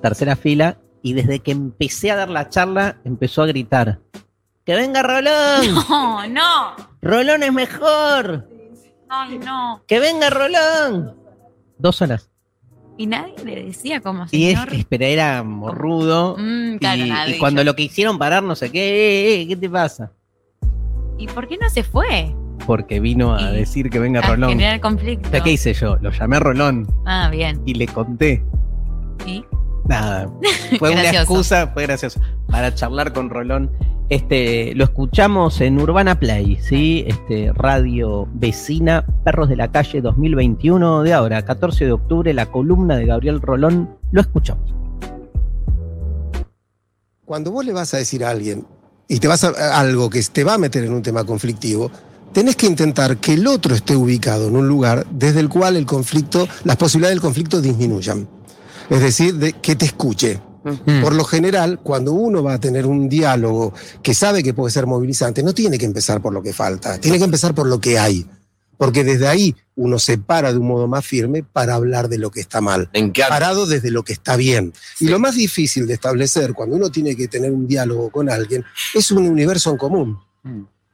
Tercera 0.01 0.35
fila, 0.35 0.77
y 1.03 1.13
desde 1.13 1.39
que 1.39 1.51
empecé 1.51 2.11
a 2.11 2.15
dar 2.15 2.29
la 2.29 2.49
charla, 2.49 2.97
empezó 3.03 3.43
a 3.43 3.47
gritar: 3.47 3.99
¡Que 4.65 4.75
venga 4.75 5.03
Rolón! 5.03 5.75
No, 5.89 6.27
no. 6.27 6.75
¡Rolón 7.01 7.43
es 7.43 7.53
mejor! 7.53 8.49
Ay, 9.09 9.37
no. 9.37 9.83
¡Que 9.87 9.99
venga 9.99 10.29
Rolón! 10.31 11.15
Dos 11.77 12.01
horas. 12.01 12.29
Y 12.97 13.07
nadie 13.07 13.35
le 13.43 13.65
decía 13.65 13.99
como 13.99 14.25
Y 14.31 14.45
es 14.45 14.53
señor. 14.53 14.69
que 14.69 14.77
espera, 14.77 15.05
era 15.07 15.43
morrudo. 15.43 16.37
Mm, 16.39 16.77
claro, 16.77 17.03
y, 17.29 17.33
y 17.33 17.37
cuando 17.37 17.63
lo 17.63 17.75
que 17.75 17.83
hicieron 17.83 18.17
parar, 18.17 18.41
no 18.41 18.55
sé 18.55 18.71
qué, 18.71 18.79
eh, 18.79 19.41
eh, 19.41 19.47
¿qué 19.49 19.55
te 19.57 19.69
pasa? 19.69 20.11
¿Y 21.17 21.27
por 21.27 21.47
qué 21.47 21.57
no 21.57 21.69
se 21.69 21.83
fue? 21.83 22.35
Porque 22.65 22.99
vino 22.99 23.35
a 23.35 23.51
Y- 23.53 23.57
decir 23.57 23.89
que 23.89 23.99
venga 23.99 24.19
A 24.21 24.27
Rolón. 24.27 24.49
generar 24.49 24.79
conflicto. 24.81 25.27
O 25.27 25.31
sea, 25.31 25.41
¿Qué 25.41 25.51
hice 25.51 25.73
yo? 25.73 25.97
Lo 26.01 26.11
llamé 26.11 26.37
a 26.37 26.39
Rolón 26.39 26.87
Ah, 27.05 27.29
bien. 27.31 27.61
y 27.65 27.73
le 27.75 27.87
conté. 27.87 28.43
¿Y? 29.25 29.43
Nada. 29.87 30.29
Fue 30.79 30.91
una 30.91 31.09
excusa, 31.09 31.67
fue 31.67 31.83
gracioso. 31.83 32.19
Para 32.47 32.73
charlar 32.73 33.13
con 33.13 33.29
Rolón. 33.29 33.69
Este, 34.09 34.75
lo 34.75 34.83
escuchamos 34.83 35.61
en 35.61 35.79
Urbana 35.79 36.19
Play, 36.19 36.57
¿sí? 36.61 37.03
Este, 37.07 37.51
radio 37.53 38.27
vecina, 38.33 39.03
Perros 39.23 39.49
de 39.49 39.55
la 39.55 39.71
Calle 39.71 39.99
2021 40.01 41.01
de 41.01 41.13
ahora, 41.13 41.43
14 41.43 41.85
de 41.85 41.91
octubre, 41.91 42.31
la 42.33 42.45
columna 42.47 42.97
de 42.97 43.07
Gabriel 43.07 43.41
Rolón. 43.41 43.89
Lo 44.11 44.21
escuchamos. 44.21 44.73
cuando 47.25 47.51
vos 47.51 47.65
le 47.65 47.73
vas 47.73 47.91
a 47.93 47.97
decir 47.97 48.23
a 48.23 48.29
alguien 48.29 48.67
y 49.07 49.19
te 49.19 49.27
vas 49.27 49.43
a, 49.43 49.49
a 49.49 49.79
algo 49.79 50.09
que 50.09 50.21
te 50.23 50.43
va 50.43 50.55
a 50.55 50.57
meter 50.57 50.83
en 50.83 50.93
un 50.93 51.01
tema 51.01 51.23
conflictivo, 51.23 51.91
tenés 52.35 52.57
que 52.57 52.67
intentar 52.67 53.17
que 53.17 53.33
el 53.33 53.47
otro 53.47 53.73
esté 53.73 53.95
ubicado 53.95 54.47
en 54.47 54.55
un 54.57 54.67
lugar 54.67 55.07
desde 55.09 55.39
el 55.39 55.47
cual 55.47 55.77
el 55.77 55.85
conflicto, 55.85 56.47
las 56.65 56.75
posibilidades 56.75 57.15
del 57.15 57.21
conflicto 57.21 57.61
disminuyan. 57.61 58.27
Es 58.89 59.01
decir, 59.01 59.35
de 59.35 59.53
que 59.53 59.75
te 59.75 59.85
escuche. 59.85 60.41
Mm. 60.63 61.01
Por 61.01 61.13
lo 61.15 61.23
general, 61.23 61.79
cuando 61.81 62.11
uno 62.11 62.43
va 62.43 62.55
a 62.55 62.59
tener 62.59 62.87
un 62.87 63.07
diálogo 63.07 63.73
que 64.01 64.13
sabe 64.13 64.43
que 64.43 64.53
puede 64.53 64.71
ser 64.71 64.87
movilizante, 64.87 65.43
no 65.43 65.53
tiene 65.53 65.77
que 65.77 65.85
empezar 65.85 66.21
por 66.21 66.33
lo 66.33 66.41
que 66.41 66.53
falta, 66.53 66.99
tiene 66.99 67.19
que 67.19 67.23
empezar 67.23 67.53
por 67.55 67.67
lo 67.67 67.79
que 67.79 67.99
hay. 67.99 68.25
Porque 68.77 69.03
desde 69.03 69.27
ahí 69.27 69.55
uno 69.75 69.99
se 69.99 70.17
para 70.17 70.51
de 70.51 70.59
un 70.59 70.67
modo 70.67 70.87
más 70.87 71.05
firme 71.05 71.43
para 71.43 71.75
hablar 71.75 72.09
de 72.09 72.17
lo 72.17 72.31
que 72.31 72.39
está 72.39 72.61
mal. 72.61 72.89
Parado 73.29 73.65
desde 73.65 73.91
lo 73.91 74.03
que 74.03 74.13
está 74.13 74.35
bien. 74.35 74.73
Y 74.99 75.07
lo 75.07 75.19
más 75.19 75.35
difícil 75.35 75.87
de 75.87 75.93
establecer 75.93 76.53
cuando 76.53 76.75
uno 76.75 76.89
tiene 76.89 77.15
que 77.15 77.27
tener 77.27 77.51
un 77.51 77.67
diálogo 77.67 78.09
con 78.09 78.29
alguien 78.29 78.63
es 78.93 79.11
un 79.11 79.27
universo 79.27 79.71
en 79.71 79.77
común. 79.77 80.19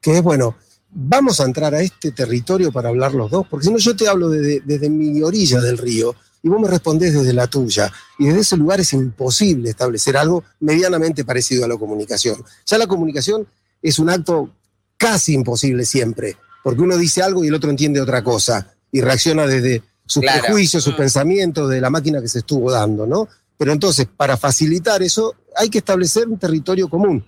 Que 0.02 0.18
es, 0.18 0.24
bueno, 0.24 0.56
vamos 0.90 1.40
a 1.40 1.46
entrar 1.46 1.74
a 1.74 1.82
este 1.82 2.12
territorio 2.12 2.72
para 2.72 2.90
hablar 2.90 3.14
los 3.14 3.30
dos, 3.32 3.46
porque 3.48 3.68
si 3.68 3.72
no 3.72 3.78
yo 3.78 3.96
te 3.96 4.08
hablo 4.08 4.30
desde, 4.30 4.62
desde 4.62 4.90
mi 4.90 5.22
orilla 5.22 5.60
del 5.60 5.78
río 5.78 6.16
y 6.44 6.50
vos 6.50 6.60
me 6.60 6.68
respondés 6.68 7.14
desde 7.14 7.34
la 7.34 7.48
tuya. 7.48 7.92
Y 8.18 8.28
desde 8.28 8.40
ese 8.42 8.58
lugar 8.58 8.80
es 8.80 8.94
imposible 8.94 9.70
establecer 9.70 10.18
algo 10.18 10.44
medianamente 10.60 11.24
parecido 11.24 11.66
a 11.66 11.68
la 11.68 11.78
comunicación. 11.78 12.44
Ya 12.66 12.78
la 12.78 12.88
comunicación 12.88 13.48
es 13.82 14.00
un 14.00 14.10
acto 14.10 14.50
casi 14.98 15.34
imposible 15.34 15.86
siempre, 15.86 16.38
porque 16.64 16.82
uno 16.82 16.98
dice 16.98 17.22
algo 17.24 17.44
y 17.44 17.48
el 17.48 17.54
otro 17.56 17.70
entiende 17.70 18.00
otra 18.02 18.24
cosa 18.24 18.74
y 18.92 19.02
reacciona 19.02 19.46
desde 19.48 19.82
sus 20.06 20.22
Claro. 20.24 20.42
prejuicios, 20.44 20.84
sus 20.84 20.94
Mm. 20.94 20.98
pensamientos, 20.98 21.70
de 21.70 21.80
la 21.82 21.90
máquina 21.90 22.22
que 22.22 22.28
se 22.28 22.40
estuvo 22.40 22.72
dando, 22.72 23.06
¿no? 23.08 23.28
Pero 23.58 23.72
entonces, 23.72 24.08
para 24.18 24.36
facilitar 24.38 25.02
eso, 25.04 25.36
hay 25.56 25.70
que 25.70 25.78
establecer 25.78 26.28
un 26.28 26.38
territorio 26.38 26.90
común. 26.90 27.24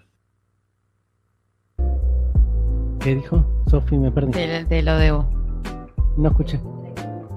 ¿Qué 3.00 3.16
dijo? 3.16 3.46
Sofi, 3.70 3.98
me 3.98 4.12
perdí. 4.12 4.32
Te, 4.32 4.66
te 4.66 4.82
lo 4.82 4.98
debo. 4.98 5.28
No 6.18 6.30
escuché. 6.30 6.60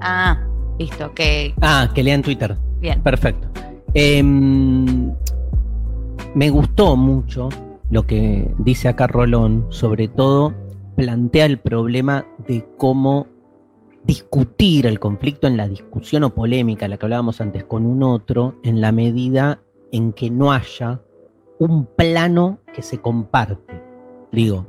Ah, 0.00 0.38
listo, 0.78 1.12
que 1.14 1.54
Ah, 1.60 1.90
que 1.94 2.02
lea 2.02 2.14
en 2.14 2.22
Twitter. 2.22 2.56
bien. 2.80 3.02
Perfecto. 3.02 3.48
Em, 3.94 5.12
me 6.34 6.50
gustó 6.50 6.96
mucho 6.96 7.48
lo 7.90 8.06
que 8.06 8.50
dice 8.58 8.88
acá 8.88 9.06
Rolón, 9.06 9.66
sobre 9.70 10.08
todo 10.08 10.54
plantea 10.96 11.46
el 11.46 11.58
problema 11.58 12.26
de 12.48 12.66
cómo 12.76 13.26
discutir 14.04 14.86
el 14.86 14.98
conflicto 14.98 15.46
en 15.46 15.56
la 15.56 15.68
discusión 15.68 16.24
o 16.24 16.34
polémica, 16.34 16.88
la 16.88 16.96
que 16.96 17.06
hablábamos 17.06 17.40
antes, 17.40 17.64
con 17.64 17.84
un 17.86 18.02
otro, 18.02 18.56
en 18.62 18.80
la 18.80 18.92
medida 18.92 19.60
en 19.92 20.12
que 20.12 20.30
no 20.30 20.52
haya 20.52 21.00
un 21.58 21.86
plano 21.86 22.58
que 22.74 22.82
se 22.82 23.00
comparte. 23.00 23.82
Digo, 24.32 24.66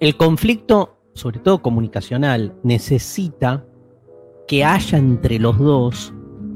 el 0.00 0.16
conflicto, 0.16 0.96
sobre 1.14 1.38
todo 1.40 1.62
comunicacional, 1.62 2.54
necesita 2.62 3.64
que 4.46 4.64
haya 4.64 4.98
entre 4.98 5.38
los 5.38 5.58
dos 5.58 6.12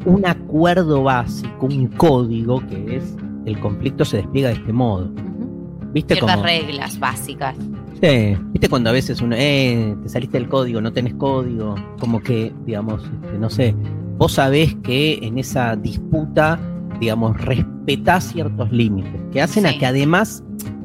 un 0.07 0.27
acuerdo 0.27 1.03
básico, 1.03 1.67
un 1.67 1.89
código 1.89 2.67
que 2.67 2.97
es 2.97 3.17
el 3.47 3.59
conflicto 3.61 4.05
se 4.05 4.19
despliega 4.19 4.49
de 4.49 4.57
este 4.57 4.73
modo. 4.73 5.11
¿Viste 5.93 6.15
Ciertas 6.15 6.43
reglas 6.43 6.99
básicas. 6.99 7.57
Sí, 8.01 8.37
¿viste 8.53 8.69
cuando 8.69 8.91
a 8.91 8.93
veces 8.93 9.21
uno, 9.21 9.35
eh, 9.37 9.95
te 10.03 10.09
saliste 10.09 10.39
del 10.39 10.49
código, 10.49 10.81
no 10.81 10.93
tenés 10.93 11.15
código? 11.15 11.75
Como 11.99 12.23
que, 12.23 12.53
digamos, 12.65 13.03
este, 13.03 13.39
no 13.39 13.51
sé, 13.51 13.75
vos 14.17 14.33
sabés 14.33 14.75
que 14.77 15.19
en 15.21 15.39
esa 15.39 15.77
disputa, 15.77 16.59
digamos, 16.99 17.39
respetás 17.41 18.33
ciertos 18.33 18.73
límites, 18.73 19.21
que 19.33 19.43
hacen 19.43 19.67
a 19.67 19.77
que 19.77 19.85
además 19.85 20.43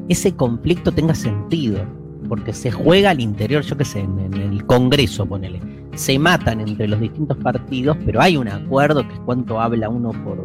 ese 0.08 0.34
conflicto 0.34 0.92
tenga 0.92 1.14
sentido, 1.14 1.80
porque 2.28 2.52
se 2.52 2.70
juega 2.70 3.10
al 3.10 3.20
interior, 3.20 3.62
yo 3.62 3.76
qué 3.78 3.84
sé, 3.84 4.00
en, 4.00 4.18
en 4.18 4.34
el 4.34 4.66
Congreso, 4.66 5.24
ponele. 5.24 5.60
Se 5.94 6.18
matan 6.18 6.60
entre 6.60 6.88
los 6.88 7.00
distintos 7.00 7.38
partidos, 7.38 7.96
pero 8.04 8.20
hay 8.20 8.36
un 8.36 8.48
acuerdo 8.48 9.06
que 9.08 9.14
es 9.14 9.20
cuánto 9.20 9.58
habla 9.58 9.88
uno 9.88 10.10
por 10.10 10.38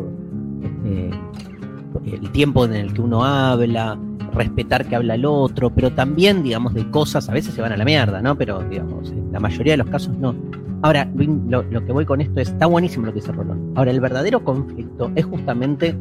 este, 0.63 1.09
el 2.05 2.31
tiempo 2.31 2.65
en 2.65 2.73
el 2.73 2.93
que 2.93 3.01
uno 3.01 3.23
habla, 3.23 3.97
respetar 4.33 4.87
que 4.87 4.95
habla 4.95 5.15
el 5.15 5.25
otro, 5.25 5.69
pero 5.69 5.91
también, 5.91 6.43
digamos, 6.43 6.73
de 6.73 6.89
cosas, 6.89 7.29
a 7.29 7.33
veces 7.33 7.53
se 7.53 7.61
van 7.61 7.71
a 7.71 7.77
la 7.77 7.85
mierda, 7.85 8.21
¿no? 8.21 8.37
Pero, 8.37 8.61
digamos, 8.69 9.11
en 9.11 9.31
la 9.31 9.39
mayoría 9.39 9.73
de 9.73 9.77
los 9.77 9.87
casos 9.87 10.17
no. 10.17 10.35
Ahora, 10.83 11.09
lo, 11.15 11.69
que 11.69 11.91
voy 11.91 12.05
con 12.05 12.21
esto 12.21 12.39
es, 12.39 12.49
está 12.49 12.65
buenísimo 12.65 13.05
lo 13.05 13.13
que 13.13 13.19
dice 13.19 13.31
Rolón. 13.31 13.73
Ahora, 13.75 13.91
el 13.91 13.99
verdadero 13.99 14.43
conflicto 14.43 15.11
es 15.15 15.25
justamente 15.25 15.95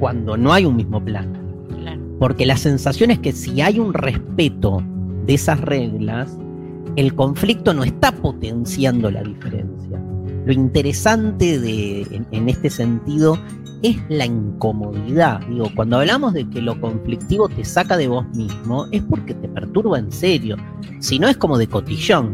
cuando 0.00 0.36
no 0.36 0.52
hay 0.52 0.64
un 0.64 0.76
mismo. 0.76 1.02
Claro. 1.04 1.30
Porque 2.18 2.44
la 2.44 2.56
sensación 2.56 3.10
es 3.10 3.20
que 3.20 3.32
si 3.32 3.60
hay 3.60 3.78
un 3.78 3.94
respeto 3.94 4.82
de 5.26 5.34
esas 5.34 5.60
reglas, 5.60 6.36
el 6.96 7.14
conflicto 7.14 7.72
no 7.72 7.84
está 7.84 8.10
potenciando 8.10 9.10
la 9.10 9.22
diferencia. 9.22 10.02
Lo 10.44 10.52
interesante 10.52 11.60
de, 11.60 12.02
en, 12.10 12.26
en 12.32 12.48
este 12.48 12.68
sentido 12.68 13.38
es 13.82 13.96
la 14.08 14.26
incomodidad. 14.26 15.40
Digo, 15.48 15.68
cuando 15.74 15.98
hablamos 15.98 16.32
de 16.34 16.48
que 16.48 16.60
lo 16.60 16.80
conflictivo 16.80 17.48
te 17.48 17.64
saca 17.64 17.96
de 17.96 18.08
vos 18.08 18.26
mismo, 18.34 18.86
es 18.92 19.02
porque 19.02 19.34
te 19.34 19.48
perturba 19.48 19.98
en 19.98 20.12
serio. 20.12 20.56
Si 21.00 21.18
no 21.18 21.28
es 21.28 21.36
como 21.36 21.58
de 21.58 21.66
cotillón, 21.66 22.32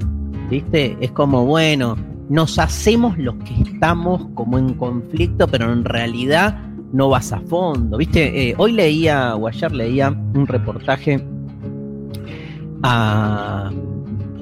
¿viste? 0.51 0.97
Es 1.01 1.13
como, 1.13 1.47
bueno, 1.47 1.97
nos 2.29 2.59
hacemos 2.59 3.17
los 3.19 3.37
que 3.37 3.63
estamos 3.63 4.27
como 4.35 4.59
en 4.59 4.75
conflicto, 4.75 5.47
pero 5.47 5.73
en 5.73 5.85
realidad 5.85 6.59
no 6.93 7.09
vas 7.09 7.33
a 7.33 7.41
fondo, 7.41 7.99
¿viste? 7.99 8.51
Eh, 8.51 8.55
hoy 8.59 8.73
leía, 8.73 9.37
o 9.37 9.47
ayer 9.47 9.73
leía 9.73 10.11
un 10.11 10.47
reportaje 10.47 11.25
a 12.83 13.71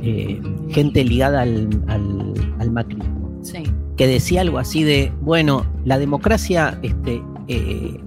eh, 0.02 0.40
gente 0.68 1.04
ligada 1.04 1.42
al, 1.42 1.68
al, 1.88 2.34
al 2.58 2.70
macrismo 2.70 3.14
Sí. 3.42 3.62
Que 3.96 4.06
decía 4.06 4.40
algo 4.40 4.58
así 4.58 4.82
de, 4.82 5.12
bueno, 5.20 5.64
la 5.84 5.98
democracia, 5.98 6.78
este, 6.82 7.22
eh, 7.48 8.00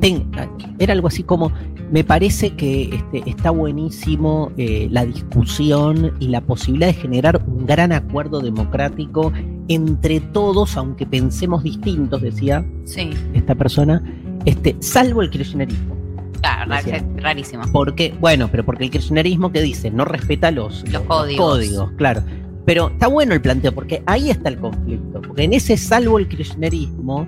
ten- 0.00 0.30
era 0.78 0.92
algo 0.92 1.08
así 1.08 1.22
como, 1.22 1.52
me 1.92 2.02
parece 2.04 2.50
que 2.54 2.94
este, 2.94 3.28
está 3.28 3.50
buenísimo 3.50 4.50
eh, 4.56 4.88
la 4.90 5.04
discusión 5.04 6.12
y 6.18 6.28
la 6.28 6.40
posibilidad 6.40 6.86
de 6.88 6.94
generar 6.94 7.42
un 7.46 7.66
gran 7.66 7.92
acuerdo 7.92 8.40
democrático 8.40 9.32
entre 9.68 10.20
todos, 10.20 10.76
aunque 10.76 11.06
pensemos 11.06 11.62
distintos, 11.62 12.22
decía 12.22 12.64
Sí. 12.84 13.10
esta 13.34 13.54
persona, 13.54 14.02
este, 14.44 14.76
salvo 14.80 15.22
el 15.22 15.30
kirchnerismo. 15.30 15.94
Claro, 16.40 16.74
Decía. 16.74 17.04
rarísimo. 17.16 17.62
Porque, 17.72 18.14
bueno, 18.20 18.48
pero 18.50 18.64
porque 18.64 18.84
el 18.84 18.90
kirchnerismo 18.90 19.50
que 19.50 19.62
dice 19.62 19.90
no 19.90 20.04
respeta 20.04 20.50
los, 20.50 20.86
Los 20.90 21.02
códigos. 21.02 21.52
códigos, 21.54 21.90
claro. 21.96 22.22
Pero 22.64 22.88
está 22.88 23.08
bueno 23.08 23.34
el 23.34 23.42
planteo, 23.42 23.72
porque 23.72 24.02
ahí 24.06 24.30
está 24.30 24.48
el 24.48 24.58
conflicto. 24.58 25.20
Porque 25.22 25.44
en 25.44 25.52
ese 25.52 25.76
salvo 25.76 26.18
el 26.18 26.28
kirchnerismo 26.28 27.26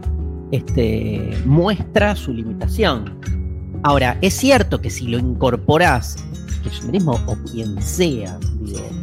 este, 0.53 1.31
muestra 1.45 2.17
su 2.17 2.33
limitación. 2.33 3.19
Ahora, 3.83 4.19
es 4.23 4.35
cierto 4.35 4.81
que 4.81 4.91
si 4.91 5.09
lo 5.09 5.19
incorporás, 5.19 6.17
kirchnerismo 6.63 7.21
o 7.27 7.37
quien 7.51 7.81
sea, 7.83 8.39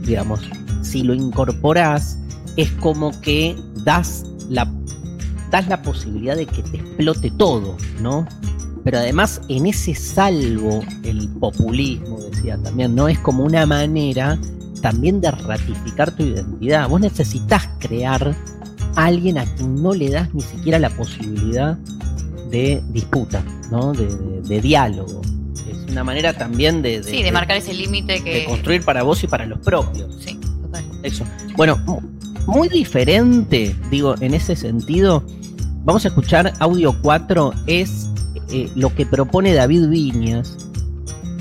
digamos, 0.05 0.39
si 0.81 1.03
lo 1.03 1.13
incorporás, 1.13 2.17
es 2.57 2.71
como 2.73 3.19
que 3.21 3.55
das 3.83 4.25
la, 4.49 4.71
das 5.51 5.67
la 5.67 5.81
posibilidad 5.81 6.35
de 6.35 6.45
que 6.45 6.63
te 6.63 6.77
explote 6.77 7.31
todo, 7.31 7.77
¿no? 8.01 8.27
Pero 8.83 8.97
además, 8.97 9.41
en 9.47 9.65
ese 9.65 9.95
salvo, 9.95 10.81
el 11.03 11.29
populismo, 11.39 12.19
decía 12.19 12.57
también, 12.57 12.95
¿no? 12.95 13.07
Es 13.07 13.17
como 13.19 13.43
una 13.43 13.65
manera 13.65 14.37
también 14.83 15.19
de 15.21 15.31
ratificar 15.31 16.11
tu 16.11 16.21
identidad. 16.23 16.87
Vos 16.87 17.01
necesitas 17.01 17.67
crear 17.79 18.35
a 18.95 19.05
alguien 19.05 19.39
a 19.39 19.45
quien 19.45 19.81
no 19.81 19.93
le 19.93 20.11
das 20.11 20.31
ni 20.35 20.41
siquiera 20.41 20.77
la 20.77 20.91
posibilidad 20.91 21.75
de 22.51 22.83
disputa, 22.89 23.41
¿no? 23.71 23.93
De, 23.93 24.05
de- 24.05 24.41
de 24.43 24.61
diálogo. 24.61 25.21
Es 25.67 25.89
una 25.91 26.03
manera 26.03 26.37
también 26.37 26.81
de, 26.83 27.01
de- 27.01 27.03
Sí, 27.09 27.23
de 27.23 27.31
marcar 27.31 27.57
ese 27.57 27.73
límite 27.73 28.13
de 28.13 28.23
que. 28.23 28.45
construir 28.45 28.83
para 28.83 29.01
vos 29.03 29.23
y 29.23 29.27
para 29.27 29.45
los 29.47 29.57
propios. 29.59 30.13
Sí, 30.23 30.37
total. 30.61 30.83
Eso. 31.01 31.23
Bueno, 31.55 31.77
mu- 31.85 32.01
muy 32.45 32.67
diferente, 32.69 33.75
digo, 33.89 34.15
en 34.19 34.33
ese 34.35 34.55
sentido. 34.55 35.23
Vamos 35.85 36.05
a 36.05 36.09
escuchar 36.09 36.53
audio 36.59 36.95
4, 37.01 37.53
es 37.67 38.09
eh, 38.51 38.69
lo 38.75 38.93
que 38.93 39.05
propone 39.05 39.53
David 39.53 39.87
Viñas. 39.87 40.57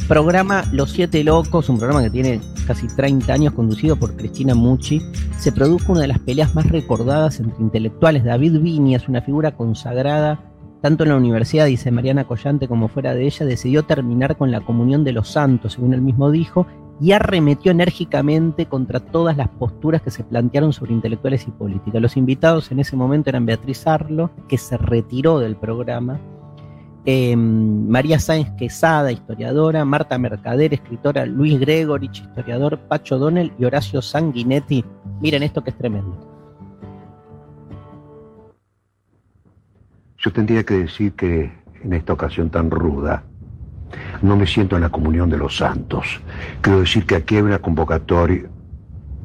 Programa 0.08 0.64
Los 0.72 0.90
Siete 0.92 1.22
Locos, 1.24 1.68
un 1.68 1.78
programa 1.78 2.02
que 2.02 2.10
tiene 2.10 2.40
casi 2.66 2.86
30 2.86 3.32
años 3.32 3.54
conducido 3.54 3.96
por 3.96 4.16
Cristina 4.16 4.54
Mucci. 4.54 5.00
Se 5.38 5.52
produjo 5.52 5.92
una 5.92 6.02
de 6.02 6.08
las 6.08 6.18
peleas 6.18 6.54
más 6.54 6.68
recordadas 6.70 7.40
entre 7.40 7.60
intelectuales. 7.60 8.24
David 8.24 8.60
Viñas, 8.60 9.08
una 9.08 9.22
figura 9.22 9.56
consagrada 9.56 10.52
tanto 10.82 11.04
en 11.04 11.10
la 11.10 11.16
universidad, 11.16 11.66
dice 11.66 11.92
Mariana 11.92 12.24
Collante, 12.24 12.66
como 12.66 12.88
fuera 12.88 13.14
de 13.14 13.24
ella, 13.24 13.46
decidió 13.46 13.84
terminar 13.84 14.36
con 14.36 14.50
la 14.50 14.60
comunión 14.60 15.04
de 15.04 15.12
los 15.12 15.28
santos, 15.28 15.74
según 15.74 15.94
él 15.94 16.02
mismo 16.02 16.32
dijo, 16.32 16.66
y 17.00 17.12
arremetió 17.12 17.70
enérgicamente 17.70 18.66
contra 18.66 18.98
todas 18.98 19.36
las 19.36 19.48
posturas 19.48 20.02
que 20.02 20.10
se 20.10 20.24
plantearon 20.24 20.72
sobre 20.72 20.92
intelectuales 20.92 21.46
y 21.46 21.52
política. 21.52 22.00
Los 22.00 22.16
invitados 22.16 22.72
en 22.72 22.80
ese 22.80 22.96
momento 22.96 23.30
eran 23.30 23.46
Beatriz 23.46 23.86
Arlo, 23.86 24.32
que 24.48 24.58
se 24.58 24.76
retiró 24.76 25.38
del 25.38 25.54
programa, 25.54 26.20
eh, 27.04 27.36
María 27.36 28.18
Sáenz 28.18 28.50
Quesada, 28.56 29.10
historiadora, 29.10 29.84
Marta 29.84 30.18
Mercader, 30.18 30.74
escritora, 30.74 31.26
Luis 31.26 31.58
Gregorich, 31.58 32.22
historiador, 32.22 32.78
Pacho 32.88 33.18
Donnell 33.18 33.52
y 33.58 33.64
Horacio 33.64 34.02
Sanguinetti. 34.02 34.84
Miren 35.20 35.42
esto 35.42 35.62
que 35.62 35.70
es 35.70 35.78
tremendo. 35.78 36.16
Yo 40.18 40.32
tendría 40.32 40.62
que 40.64 40.74
decir 40.74 41.14
que 41.14 41.52
en 41.82 41.92
esta 41.92 42.12
ocasión 42.12 42.50
tan 42.50 42.70
ruda, 42.70 43.24
no 44.22 44.36
me 44.36 44.46
siento 44.46 44.76
en 44.76 44.82
la 44.82 44.88
comunión 44.88 45.28
de 45.28 45.36
los 45.36 45.56
santos. 45.56 46.20
Quiero 46.60 46.80
decir 46.80 47.06
que 47.06 47.16
aquí 47.16 47.36
hay 47.36 47.42
una 47.42 47.58
convocatoria 47.58 48.48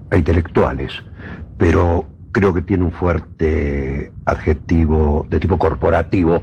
a 0.10 0.18
intelectuales, 0.18 0.92
pero 1.58 2.06
creo 2.32 2.54
que 2.54 2.62
tiene 2.62 2.84
un 2.84 2.92
fuerte 2.92 4.12
adjetivo 4.26 5.26
de 5.30 5.40
tipo 5.40 5.58
corporativo, 5.58 6.42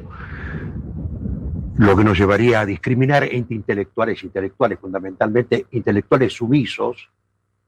lo 1.77 1.97
que 1.97 2.05
nos 2.05 2.19
llevaría 2.19 2.61
a 2.61 2.67
discriminar 2.67 3.25
entre 3.25 3.57
intelectuales 3.57 4.23
e 4.23 4.27
intelectuales, 4.27 4.79
fundamentalmente 4.79 5.67
intelectuales 5.73 6.33
sumisos, 6.33 7.11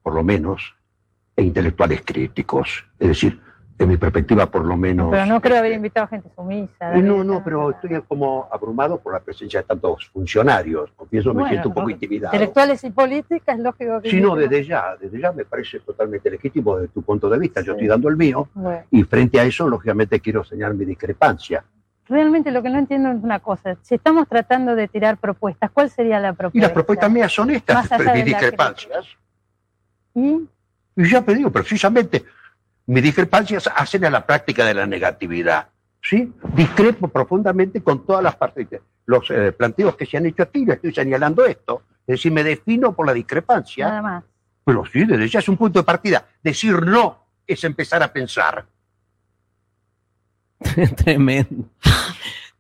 por 0.03 0.15
lo 0.15 0.23
menos, 0.23 0.75
e 1.35 1.43
intelectuales 1.43 2.03
críticos. 2.05 2.85
Es 2.99 3.09
decir, 3.09 3.41
en 3.79 3.89
mi 3.89 3.97
perspectiva, 3.97 4.47
por 4.47 4.65
lo 4.65 4.77
menos. 4.77 5.11
Pero 5.11 5.27
no 5.27 5.41
creo 5.41 5.59
haber 5.59 5.73
invitado 5.73 6.07
gente 6.07 6.31
sumisa. 6.35 6.95
No, 6.97 7.23
no, 7.23 7.45
pero 7.45 7.71
estoy 7.71 8.01
como 8.09 8.49
abrumado 8.51 8.99
por 8.99 9.13
la 9.13 9.21
presencia 9.21 9.61
de 9.61 9.67
tantos 9.67 10.07
funcionarios. 10.07 10.91
Confieso, 10.97 11.31
me 11.31 11.41
Bueno, 11.41 11.49
siento 11.49 11.69
un 11.69 11.75
poco 11.75 11.91
intimidado. 11.91 12.35
Intelectuales 12.35 12.85
y 12.85 12.91
políticas, 12.91 13.59
lógico 13.59 14.01
que. 14.01 14.11
Sí, 14.11 14.21
no, 14.21 14.35
desde 14.35 14.65
ya, 14.65 14.97
desde 14.99 15.21
ya 15.21 15.33
me 15.33 15.45
parece 15.45 15.81
totalmente 15.81 16.31
legítimo 16.31 16.77
desde 16.77 16.93
tu 16.93 17.03
punto 17.03 17.29
de 17.29 17.39
vista. 17.39 17.61
Yo 17.61 17.73
estoy 17.73 17.89
dando 17.89 18.09
el 18.09 18.17
mío 18.17 18.49
Bueno, 18.55 18.85
y 18.91 19.03
frente 19.03 19.41
a 19.41 19.45
eso, 19.45 19.69
lógicamente, 19.69 20.21
quiero 20.21 20.43
señalar 20.43 20.75
mi 20.75 20.87
discrepancia. 20.87 21.63
Realmente 22.09 22.51
lo 22.51 22.63
que 22.63 22.71
no 22.71 22.79
entiendo 22.79 23.11
es 23.11 23.23
una 23.23 23.41
cosa. 23.41 23.77
Si 23.83 23.95
estamos 23.95 24.29
tratando 24.29 24.75
de 24.75 24.89
tirar 24.89 25.19
propuestas, 25.19 25.71
¿cuál 25.71 25.91
sería 25.91 26.21
la 26.21 26.33
propuesta? 26.33 26.59
Y 26.59 26.61
las 26.61 26.73
propuestas 26.73 27.11
mías 27.11 27.33
son 27.33 27.51
estas, 27.51 27.75
Más 27.75 27.93
allá 27.93 27.99
pero 27.99 28.13
mis 28.15 28.25
de 28.25 28.31
la 28.31 28.39
discrepancias. 28.39 29.07
¿Y? 30.15 30.49
Y 30.97 31.11
ya 31.11 31.23
te 31.23 31.35
digo, 31.35 31.51
precisamente, 31.51 32.25
mis 32.87 33.03
discrepancias 33.03 33.71
hacen 33.75 34.05
a 34.05 34.11
la 34.11 34.25
práctica 34.25 34.65
de 34.65 34.75
la 34.75 34.87
negatividad. 34.87 35.69
¿Sí? 36.03 36.33
Discrepo 36.55 37.09
profundamente 37.09 37.83
con 37.83 38.07
todas 38.07 38.23
las 38.23 38.37
partes. 38.37 38.69
Los 39.07 39.29
eh, 39.31 39.53
planteos 39.53 39.97
que 39.97 40.07
se 40.07 40.17
han 40.17 40.27
hecho 40.27 40.45
aquí, 40.45 40.65
le 40.65 40.75
estoy 40.75 40.95
señalando 40.95 41.45
esto. 41.45 41.83
Es 42.07 42.15
decir, 42.15 42.31
me 42.31 42.45
defino 42.45 42.95
por 42.95 43.07
la 43.07 43.13
discrepancia. 43.13 43.89
Nada 43.89 44.03
más. 44.03 44.25
Pero 44.65 44.85
sí, 44.87 45.05
desde 45.05 45.29
ya 45.29 45.41
es 45.41 45.49
un 45.49 45.57
punto 45.57 45.81
de 45.81 45.85
partida. 45.85 46.25
Decir 46.43 46.81
no 46.85 47.27
es 47.47 47.63
empezar 47.65 48.03
a 48.03 48.13
pensar. 48.13 48.67
Tremendo. 50.97 51.69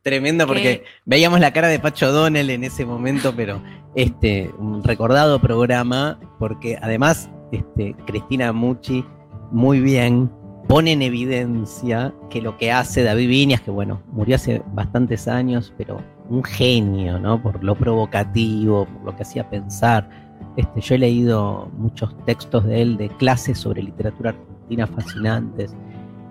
Tremendo 0.06 0.46
porque 0.46 0.62
¿Qué? 0.62 0.84
veíamos 1.04 1.40
la 1.40 1.52
cara 1.52 1.66
de 1.66 1.80
Pacho 1.80 2.12
Donnell 2.12 2.50
en 2.50 2.62
ese 2.62 2.86
momento, 2.86 3.34
pero 3.34 3.60
este, 3.96 4.52
un 4.56 4.84
recordado 4.84 5.40
programa, 5.40 6.20
porque 6.38 6.78
además 6.80 7.28
este, 7.50 7.96
Cristina 8.06 8.52
Mucci 8.52 9.04
muy 9.50 9.80
bien 9.80 10.30
pone 10.68 10.92
en 10.92 11.02
evidencia 11.02 12.14
que 12.30 12.40
lo 12.40 12.56
que 12.56 12.70
hace 12.70 13.02
David 13.02 13.28
Viñas, 13.28 13.62
que 13.62 13.72
bueno, 13.72 14.00
murió 14.12 14.36
hace 14.36 14.62
bastantes 14.74 15.26
años, 15.26 15.74
pero 15.76 16.00
un 16.30 16.44
genio, 16.44 17.18
¿no? 17.18 17.42
Por 17.42 17.64
lo 17.64 17.74
provocativo, 17.74 18.86
por 18.86 19.06
lo 19.06 19.16
que 19.16 19.24
hacía 19.24 19.50
pensar. 19.50 20.08
Este, 20.56 20.80
yo 20.82 20.94
he 20.94 20.98
leído 20.98 21.68
muchos 21.76 22.16
textos 22.26 22.64
de 22.64 22.80
él 22.80 22.96
de 22.96 23.08
clases 23.08 23.58
sobre 23.58 23.82
literatura 23.82 24.30
argentina 24.30 24.86
fascinantes. 24.86 25.74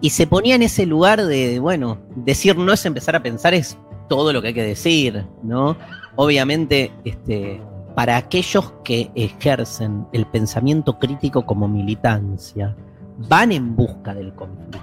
Y 0.05 0.11
se 0.11 0.27
ponía 0.27 0.53
en 0.53 0.61
ese 0.61 0.85
lugar 0.85 1.25
de, 1.25 1.57
bueno, 1.57 1.97
decir 2.15 2.55
no 2.55 2.71
es 2.71 2.85
empezar 2.85 3.15
a 3.15 3.23
pensar, 3.23 3.55
es 3.55 3.75
todo 4.07 4.31
lo 4.33 4.39
que 4.39 4.49
hay 4.49 4.53
que 4.53 4.61
decir, 4.61 5.25
¿no? 5.41 5.75
Obviamente, 6.15 6.91
este, 7.05 7.59
para 7.95 8.15
aquellos 8.15 8.71
que 8.83 9.09
ejercen 9.15 10.05
el 10.13 10.27
pensamiento 10.27 10.99
crítico 10.99 11.43
como 11.47 11.67
militancia, 11.67 12.75
van 13.17 13.51
en 13.51 13.75
busca 13.75 14.13
del 14.13 14.31
conflicto. 14.35 14.79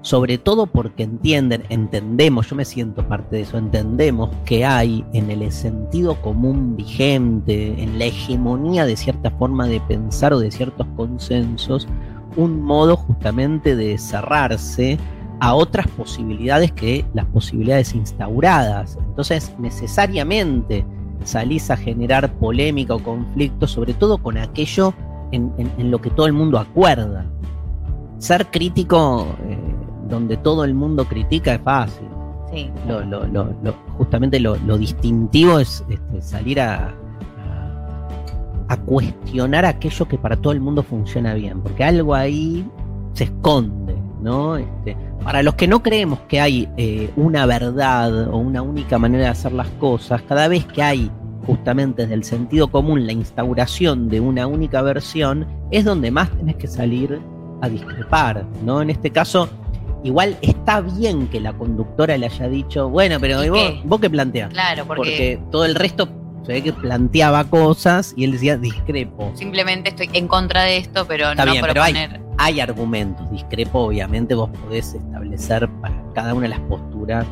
Sobre 0.00 0.38
todo 0.38 0.66
porque 0.66 1.02
entienden, 1.02 1.64
entendemos, 1.68 2.48
yo 2.48 2.56
me 2.56 2.64
siento 2.64 3.06
parte 3.06 3.36
de 3.36 3.42
eso, 3.42 3.58
entendemos 3.58 4.30
que 4.46 4.64
hay 4.64 5.04
en 5.12 5.30
el 5.30 5.52
sentido 5.52 6.22
común 6.22 6.74
vigente, 6.74 7.82
en 7.82 7.98
la 7.98 8.06
hegemonía 8.06 8.86
de 8.86 8.96
cierta 8.96 9.30
forma 9.32 9.66
de 9.66 9.78
pensar 9.82 10.32
o 10.32 10.38
de 10.38 10.50
ciertos 10.50 10.86
consensos, 10.96 11.86
un 12.38 12.62
modo 12.62 12.96
justamente 12.96 13.76
de 13.76 13.98
cerrarse 13.98 14.96
a 15.40 15.54
otras 15.54 15.86
posibilidades 15.88 16.72
que 16.72 17.04
las 17.14 17.26
posibilidades 17.26 17.94
instauradas. 17.94 18.96
Entonces, 19.08 19.54
necesariamente 19.58 20.84
salís 21.24 21.70
a 21.70 21.76
generar 21.76 22.32
polémica 22.34 22.94
o 22.94 23.02
conflicto, 23.02 23.66
sobre 23.66 23.92
todo 23.92 24.18
con 24.18 24.38
aquello 24.38 24.94
en, 25.32 25.52
en- 25.58 25.70
en 25.78 25.90
lo 25.90 26.00
que 26.00 26.10
todo 26.10 26.26
el 26.26 26.32
mundo 26.32 26.58
acuerda. 26.58 27.26
Ser 28.18 28.46
crítico 28.46 29.26
eh, 29.46 29.58
donde 30.08 30.36
todo 30.36 30.64
el 30.64 30.74
mundo 30.74 31.04
critica 31.06 31.54
es 31.54 31.60
fácil. 31.62 32.06
Sí. 32.52 32.70
Lo- 32.88 33.04
lo- 33.04 33.26
lo- 33.26 33.52
lo- 33.62 33.74
justamente 33.98 34.40
lo, 34.40 34.56
lo 34.56 34.78
distintivo 34.78 35.58
es 35.58 35.84
este, 35.88 36.22
salir 36.22 36.60
a, 36.60 36.94
a, 38.68 38.76
cuestionar 38.76 39.64
aquello 39.64 40.08
que 40.08 40.18
para 40.18 40.36
todo 40.36 40.52
el 40.52 40.60
mundo 40.60 40.82
funciona 40.82 41.34
bien, 41.34 41.60
porque 41.60 41.84
algo 41.84 42.14
ahí 42.14 42.66
se 43.14 43.24
esconde, 43.24 43.94
¿no? 44.20 44.56
Este, 44.56 44.96
para 45.22 45.42
los 45.42 45.54
que 45.54 45.66
no 45.66 45.82
creemos 45.82 46.20
que 46.28 46.40
hay 46.40 46.68
eh, 46.76 47.10
una 47.16 47.46
verdad 47.46 48.28
o 48.28 48.36
una 48.38 48.62
única 48.62 48.98
manera 48.98 49.24
de 49.24 49.30
hacer 49.30 49.52
las 49.52 49.68
cosas, 49.80 50.22
cada 50.22 50.48
vez 50.48 50.64
que 50.66 50.82
hay 50.82 51.10
justamente 51.46 52.02
desde 52.02 52.14
el 52.14 52.24
sentido 52.24 52.68
común 52.68 53.06
la 53.06 53.12
instauración 53.12 54.08
de 54.08 54.20
una 54.20 54.46
única 54.46 54.82
versión, 54.82 55.46
es 55.70 55.84
donde 55.84 56.10
más 56.10 56.30
tenés 56.30 56.56
que 56.56 56.66
salir 56.66 57.20
a 57.62 57.68
discrepar, 57.68 58.44
¿no? 58.64 58.82
En 58.82 58.90
este 58.90 59.10
caso, 59.10 59.48
igual 60.04 60.36
está 60.42 60.80
bien 60.80 61.26
que 61.28 61.40
la 61.40 61.52
conductora 61.54 62.16
le 62.16 62.26
haya 62.26 62.48
dicho, 62.48 62.88
bueno, 62.88 63.18
pero 63.18 63.42
¿Y 63.42 63.46
¿y 63.46 63.50
vos, 63.50 63.58
qué? 63.58 63.80
vos 63.84 64.00
qué 64.00 64.10
planteás? 64.10 64.52
Claro, 64.52 64.84
porque, 64.86 65.00
Porque 65.00 65.40
todo 65.50 65.64
el 65.64 65.74
resto 65.74 66.08
se 66.44 66.52
ve 66.52 66.62
que 66.62 66.72
planteaba 66.72 67.44
cosas 67.44 68.14
y 68.16 68.24
él 68.24 68.32
decía 68.32 68.56
discrepo. 68.56 69.30
simplemente 69.34 69.90
estoy 69.90 70.08
en 70.12 70.28
contra 70.28 70.62
de 70.62 70.78
esto, 70.78 71.06
pero 71.06 71.30
Está 71.30 71.44
no 71.44 71.52
bien, 71.52 71.64
pero 71.66 71.82
hay- 71.82 71.92
proponer. 71.94 72.28
Hay 72.40 72.60
argumentos, 72.60 73.28
discrepo, 73.32 73.80
obviamente 73.80 74.34
vos 74.36 74.48
podés 74.64 74.94
establecer 74.94 75.68
para 75.80 75.94
cada 76.14 76.34
una 76.34 76.42
de 76.44 76.50
las 76.50 76.60
posturas 76.60 77.26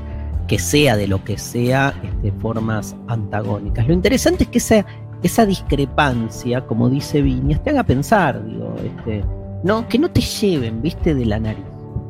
que 0.48 0.58
sea 0.58 0.96
de 0.96 1.06
lo 1.06 1.22
que 1.22 1.38
sea, 1.38 1.94
este, 2.02 2.32
formas 2.40 2.96
antagónicas. 3.06 3.86
Lo 3.86 3.92
interesante 3.94 4.44
es 4.44 4.50
que 4.50 4.58
esa, 4.58 4.84
esa 5.22 5.46
discrepancia, 5.46 6.60
como 6.66 6.88
dice 6.88 7.22
Viñas, 7.22 7.62
te 7.62 7.70
haga 7.70 7.84
pensar, 7.84 8.44
digo, 8.44 8.74
este, 8.84 9.24
no, 9.62 9.86
que 9.88 9.98
no 9.98 10.10
te 10.10 10.20
lleven, 10.20 10.82
viste, 10.82 11.14
de 11.14 11.24
la 11.26 11.38
nariz. 11.38 11.64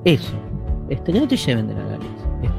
Eso, 0.04 0.32
este, 0.88 1.12
que 1.12 1.20
no 1.20 1.28
te 1.28 1.36
lleven 1.36 1.68
de 1.68 1.74
la 1.74 1.82
nariz. 1.84 2.08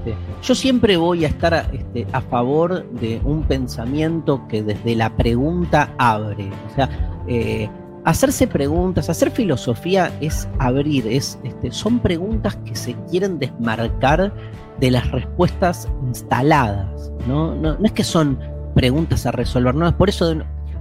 Este, 0.07 0.15
yo 0.41 0.55
siempre 0.55 0.97
voy 0.97 1.25
a 1.25 1.27
estar 1.27 1.69
este, 1.73 2.07
a 2.13 2.21
favor 2.21 2.89
de 2.91 3.21
un 3.23 3.43
pensamiento 3.43 4.47
que 4.47 4.63
desde 4.63 4.95
la 4.95 5.15
pregunta 5.15 5.93
abre. 5.97 6.49
O 6.71 6.75
sea, 6.75 6.89
eh, 7.27 7.69
hacerse 8.05 8.47
preguntas, 8.47 9.09
hacer 9.09 9.31
filosofía 9.31 10.11
es 10.21 10.47
abrir, 10.59 11.05
es, 11.07 11.37
este, 11.43 11.71
son 11.71 11.99
preguntas 11.99 12.55
que 12.65 12.75
se 12.75 12.95
quieren 13.09 13.37
desmarcar 13.39 14.33
de 14.79 14.91
las 14.91 15.11
respuestas 15.11 15.89
instaladas. 16.05 17.11
No, 17.27 17.55
no, 17.55 17.77
es 17.83 17.91
que 17.91 18.03
son 18.03 18.39
preguntas 18.75 19.25
a 19.25 19.31
resolver, 19.31 19.75
no, 19.75 19.87
es 19.87 19.93
por 19.95 20.07
eso 20.09 20.35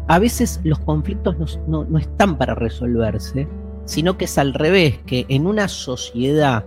a 0.08 0.18
veces 0.18 0.60
los 0.62 0.78
conflictos 0.80 1.36
no, 1.38 1.46
no- 1.66 1.84
no 1.84 1.98
están 1.98 2.36
para 2.38 2.54
resolverse, 2.54 3.48
sino 3.86 4.16
que 4.18 4.26
es 4.26 4.36
al 4.38 4.52
revés, 4.54 4.98
que 5.06 5.24
en 5.28 5.46
una 5.46 5.66
sociedad 5.68 6.64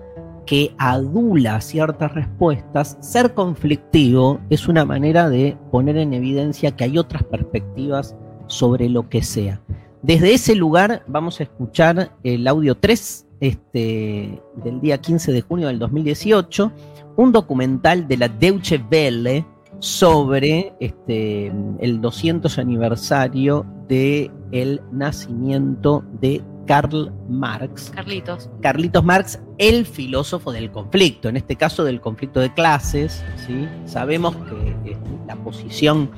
que 0.49 0.73
adula 0.79 1.61
ciertas 1.61 2.11
respuestas, 2.15 2.97
ser 3.01 3.35
conflictivo 3.35 4.39
es 4.49 4.67
una 4.67 4.83
manera 4.83 5.29
de 5.29 5.55
poner 5.69 5.95
en 5.97 6.11
evidencia 6.11 6.71
que 6.71 6.85
hay 6.85 6.97
otras 6.97 7.21
perspectivas 7.21 8.15
sobre 8.47 8.89
lo 8.89 9.07
que 9.09 9.21
sea. 9.21 9.61
Desde 10.01 10.33
ese 10.33 10.55
lugar 10.55 11.03
vamos 11.05 11.39
a 11.39 11.43
escuchar 11.43 12.17
el 12.23 12.47
audio 12.47 12.75
3 12.75 13.27
este, 13.41 14.41
del 14.63 14.81
día 14.81 14.97
15 14.97 15.33
de 15.33 15.41
junio 15.41 15.67
del 15.67 15.77
2018, 15.77 16.71
un 17.15 17.31
documental 17.31 18.07
de 18.07 18.17
la 18.17 18.27
Deutsche 18.27 18.83
Welle 18.91 19.45
sobre 19.77 20.73
este, 20.79 21.53
el 21.79 22.01
200 22.01 22.57
aniversario 22.57 23.67
de 23.87 24.31
el 24.51 24.81
nacimiento 24.91 26.03
de 26.19 26.41
Karl 26.69 27.11
Marx. 27.27 27.91
Carlitos. 27.95 28.47
Carlitos 28.61 29.03
Marx, 29.03 29.39
el 29.57 29.87
filósofo 29.87 30.51
del 30.51 30.69
conflicto, 30.69 31.27
en 31.27 31.35
este 31.35 31.55
caso 31.55 31.83
del 31.83 31.99
conflicto 31.99 32.39
de 32.39 32.53
clases. 32.53 33.23
¿sí? 33.47 33.67
Sabemos 33.85 34.35
que 34.35 34.91
este, 34.91 34.99
la 35.25 35.35
posición 35.37 36.11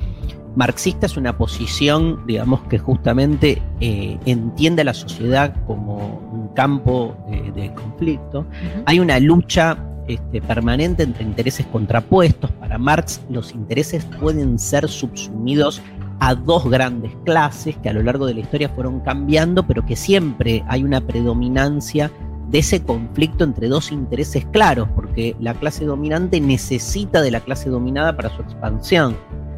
marxista 0.54 1.06
es 1.06 1.16
una 1.16 1.38
posición, 1.38 2.26
digamos, 2.26 2.60
que 2.64 2.76
justamente 2.78 3.62
eh, 3.80 4.18
entiende 4.26 4.82
a 4.82 4.84
la 4.84 4.92
sociedad 4.92 5.56
como 5.66 6.18
un 6.30 6.48
campo 6.48 7.16
eh, 7.30 7.50
de 7.56 7.72
conflicto. 7.72 8.44
Hay 8.84 9.00
una 9.00 9.18
lucha 9.20 9.78
este, 10.06 10.42
permanente 10.42 11.02
entre 11.02 11.24
intereses 11.24 11.64
contrapuestos. 11.64 12.50
Para 12.52 12.76
Marx 12.76 13.22
los 13.30 13.52
intereses 13.52 14.04
pueden 14.20 14.58
ser 14.58 14.86
subsumidos 14.86 15.80
a 16.24 16.36
dos 16.36 16.70
grandes 16.70 17.10
clases 17.24 17.76
que 17.78 17.88
a 17.88 17.92
lo 17.92 18.00
largo 18.00 18.26
de 18.26 18.34
la 18.34 18.40
historia 18.40 18.68
fueron 18.68 19.00
cambiando, 19.00 19.66
pero 19.66 19.84
que 19.84 19.96
siempre 19.96 20.62
hay 20.68 20.84
una 20.84 21.00
predominancia 21.00 22.12
de 22.48 22.60
ese 22.60 22.80
conflicto 22.80 23.42
entre 23.42 23.66
dos 23.66 23.90
intereses 23.90 24.46
claros, 24.52 24.88
porque 24.94 25.34
la 25.40 25.52
clase 25.54 25.84
dominante 25.84 26.40
necesita 26.40 27.22
de 27.22 27.32
la 27.32 27.40
clase 27.40 27.70
dominada 27.70 28.16
para 28.16 28.32
su 28.36 28.42
expansión. 28.42 29.16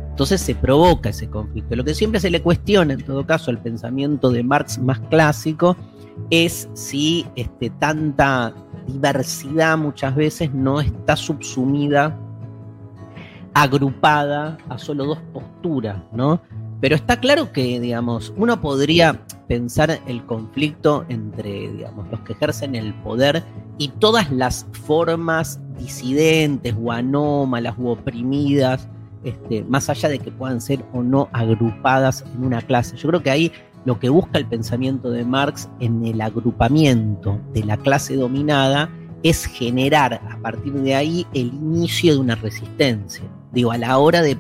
Entonces 0.09 0.41
se 0.41 0.55
provoca 0.55 1.11
ese 1.11 1.29
conflicto. 1.29 1.77
Lo 1.77 1.85
que 1.85 1.93
siempre 1.93 2.19
se 2.19 2.31
le 2.31 2.41
cuestiona, 2.41 2.95
en 2.95 3.05
todo 3.05 3.27
caso, 3.27 3.51
al 3.51 3.59
pensamiento 3.59 4.31
de 4.31 4.43
Marx 4.43 4.79
más 4.79 5.01
clásico, 5.11 5.77
es 6.31 6.71
si 6.73 7.27
este, 7.37 7.69
tanta 7.69 8.55
diversidad 8.87 9.77
muchas 9.77 10.17
veces 10.17 10.55
no 10.55 10.81
está 10.81 11.15
subsumida, 11.15 12.19
agrupada 13.55 14.59
a 14.69 14.79
solo 14.79 15.07
dos 15.07 15.19
posturas, 15.33 15.97
¿no? 16.13 16.41
Pero 16.81 16.97
está 16.97 17.19
claro 17.19 17.53
que, 17.53 17.81
digamos, 17.81 18.35
uno 18.37 18.61
podría 18.61 19.25
pensar 19.49 20.01
el 20.07 20.25
conflicto 20.27 21.05
entre, 21.09 21.71
digamos, 21.73 22.11
los 22.11 22.21
que 22.21 22.35
ejercen 22.35 22.75
el 22.75 22.93
poder 22.95 23.43
y 23.79 23.89
todas 23.89 24.31
las 24.31 24.67
formas 24.85 25.61
disidentes 25.79 26.75
o 26.83 26.93
anómalas 26.93 27.75
u 27.79 27.89
oprimidas, 27.89 28.89
este, 29.23 29.65
más 29.65 29.89
allá 29.89 30.11
de 30.11 30.19
que 30.19 30.31
puedan 30.31 30.61
ser 30.61 30.85
o 30.93 31.03
no 31.03 31.29
agrupadas 31.33 32.25
en 32.35 32.45
una 32.45 32.61
clase. 32.61 32.97
Yo 32.97 33.09
creo 33.09 33.23
que 33.23 33.31
ahí 33.31 33.53
lo 33.85 33.99
que 33.99 34.09
busca 34.09 34.39
el 34.39 34.47
pensamiento 34.47 35.11
de 35.11 35.25
Marx 35.25 35.69
en 35.81 36.05
el 36.07 36.21
agrupamiento 36.21 37.41
de 37.53 37.65
la 37.65 37.77
clase 37.77 38.17
dominada 38.17 38.91
es 39.23 39.47
generar 39.47 40.21
a 40.31 40.39
partir 40.43 40.75
de 40.75 40.95
ahí 40.95 41.27
el 41.33 41.47
inicio 41.47 42.15
de 42.15 42.21
una 42.21 42.35
resistencia. 42.35 43.25
Digo, 43.55 43.71
a 43.71 43.79
la 43.79 43.99
hora 43.99 44.21
de, 44.21 44.37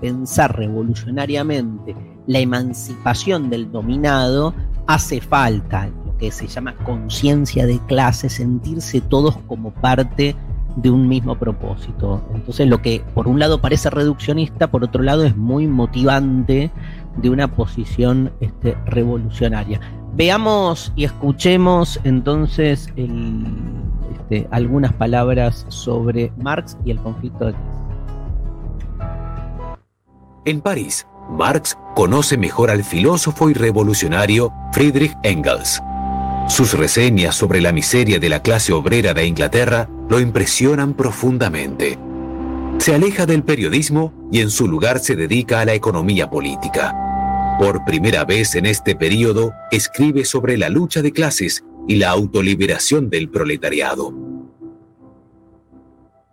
pensar 0.00 0.56
revolucionariamente 0.56 1.94
la 2.26 2.40
emancipación 2.40 3.50
del 3.50 3.70
dominado, 3.70 4.52
hace 4.88 5.20
falta 5.20 5.88
lo 6.04 6.16
que 6.18 6.32
se 6.32 6.48
llama 6.48 6.74
conciencia 6.84 7.66
de 7.66 7.78
clase, 7.86 8.28
sentirse 8.28 9.00
todos 9.00 9.36
como 9.46 9.72
parte 9.72 10.34
de 10.74 10.90
un 10.90 11.08
mismo 11.08 11.38
propósito. 11.38 12.22
Entonces 12.34 12.68
lo 12.68 12.82
que 12.82 13.02
por 13.14 13.28
un 13.28 13.38
lado 13.38 13.60
parece 13.60 13.90
reduccionista, 13.90 14.70
por 14.70 14.82
otro 14.82 15.02
lado 15.02 15.24
es 15.24 15.36
muy 15.36 15.68
motivante 15.68 16.70
de 17.16 17.30
una 17.30 17.48
posición 17.54 18.32
este, 18.40 18.76
revolucionaria. 18.86 19.80
Veamos 20.14 20.92
y 20.96 21.04
escuchemos 21.04 22.00
entonces 22.02 22.92
este, 22.96 24.48
algunas 24.50 24.92
palabras 24.94 25.64
sobre 25.68 26.32
Marx 26.38 26.76
y 26.84 26.90
el 26.90 26.98
conflicto 26.98 27.46
de. 27.46 27.54
En 30.46 30.60
París, 30.60 31.08
Marx 31.28 31.76
conoce 31.96 32.38
mejor 32.38 32.70
al 32.70 32.84
filósofo 32.84 33.50
y 33.50 33.54
revolucionario 33.54 34.52
Friedrich 34.72 35.16
Engels. 35.24 35.82
Sus 36.48 36.72
reseñas 36.74 37.34
sobre 37.34 37.60
la 37.60 37.72
miseria 37.72 38.20
de 38.20 38.28
la 38.28 38.42
clase 38.42 38.72
obrera 38.72 39.12
de 39.12 39.26
Inglaterra 39.26 39.90
lo 40.08 40.20
impresionan 40.20 40.94
profundamente. 40.94 41.98
Se 42.78 42.94
aleja 42.94 43.26
del 43.26 43.42
periodismo 43.42 44.14
y 44.30 44.38
en 44.38 44.50
su 44.50 44.68
lugar 44.68 45.00
se 45.00 45.16
dedica 45.16 45.58
a 45.58 45.64
la 45.64 45.74
economía 45.74 46.30
política. 46.30 46.94
Por 47.58 47.84
primera 47.84 48.24
vez 48.24 48.54
en 48.54 48.66
este 48.66 48.94
periodo 48.94 49.52
escribe 49.72 50.24
sobre 50.24 50.56
la 50.56 50.68
lucha 50.68 51.02
de 51.02 51.10
clases 51.10 51.64
y 51.88 51.96
la 51.96 52.10
autoliberación 52.10 53.10
del 53.10 53.30
proletariado. 53.30 54.14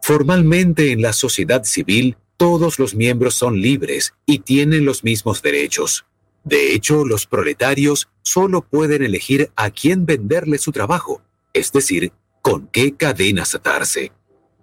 Formalmente 0.03 0.91
en 0.91 1.01
la 1.01 1.13
sociedad 1.13 1.63
civil, 1.63 2.15
todos 2.43 2.77
los 2.77 2.93
miembros 2.93 3.35
son 3.35 3.61
libres 3.61 4.15
y 4.25 4.39
tienen 4.39 4.83
los 4.83 5.05
mismos 5.05 5.41
derechos. 5.41 6.05
De 6.43 6.73
hecho, 6.73 7.05
los 7.05 7.25
proletarios 7.25 8.09
solo 8.21 8.59
pueden 8.59 9.01
elegir 9.01 9.49
a 9.55 9.71
quién 9.71 10.05
venderle 10.05 10.57
su 10.57 10.73
trabajo, 10.73 11.21
es 11.53 11.71
decir, 11.71 12.11
con 12.41 12.67
qué 12.67 12.97
cadenas 12.97 13.55
atarse. 13.55 14.11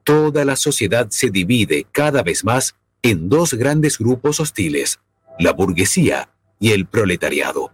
Toda 0.04 0.44
la 0.44 0.56
sociedad 0.56 1.06
se 1.08 1.30
divide 1.30 1.86
cada 1.90 2.22
vez 2.22 2.44
más 2.44 2.74
en 3.00 3.30
dos 3.30 3.54
grandes 3.54 3.96
grupos 3.96 4.40
hostiles, 4.40 5.00
la 5.38 5.54
burguesía 5.54 6.28
y 6.58 6.72
el 6.72 6.84
proletariado. 6.84 7.72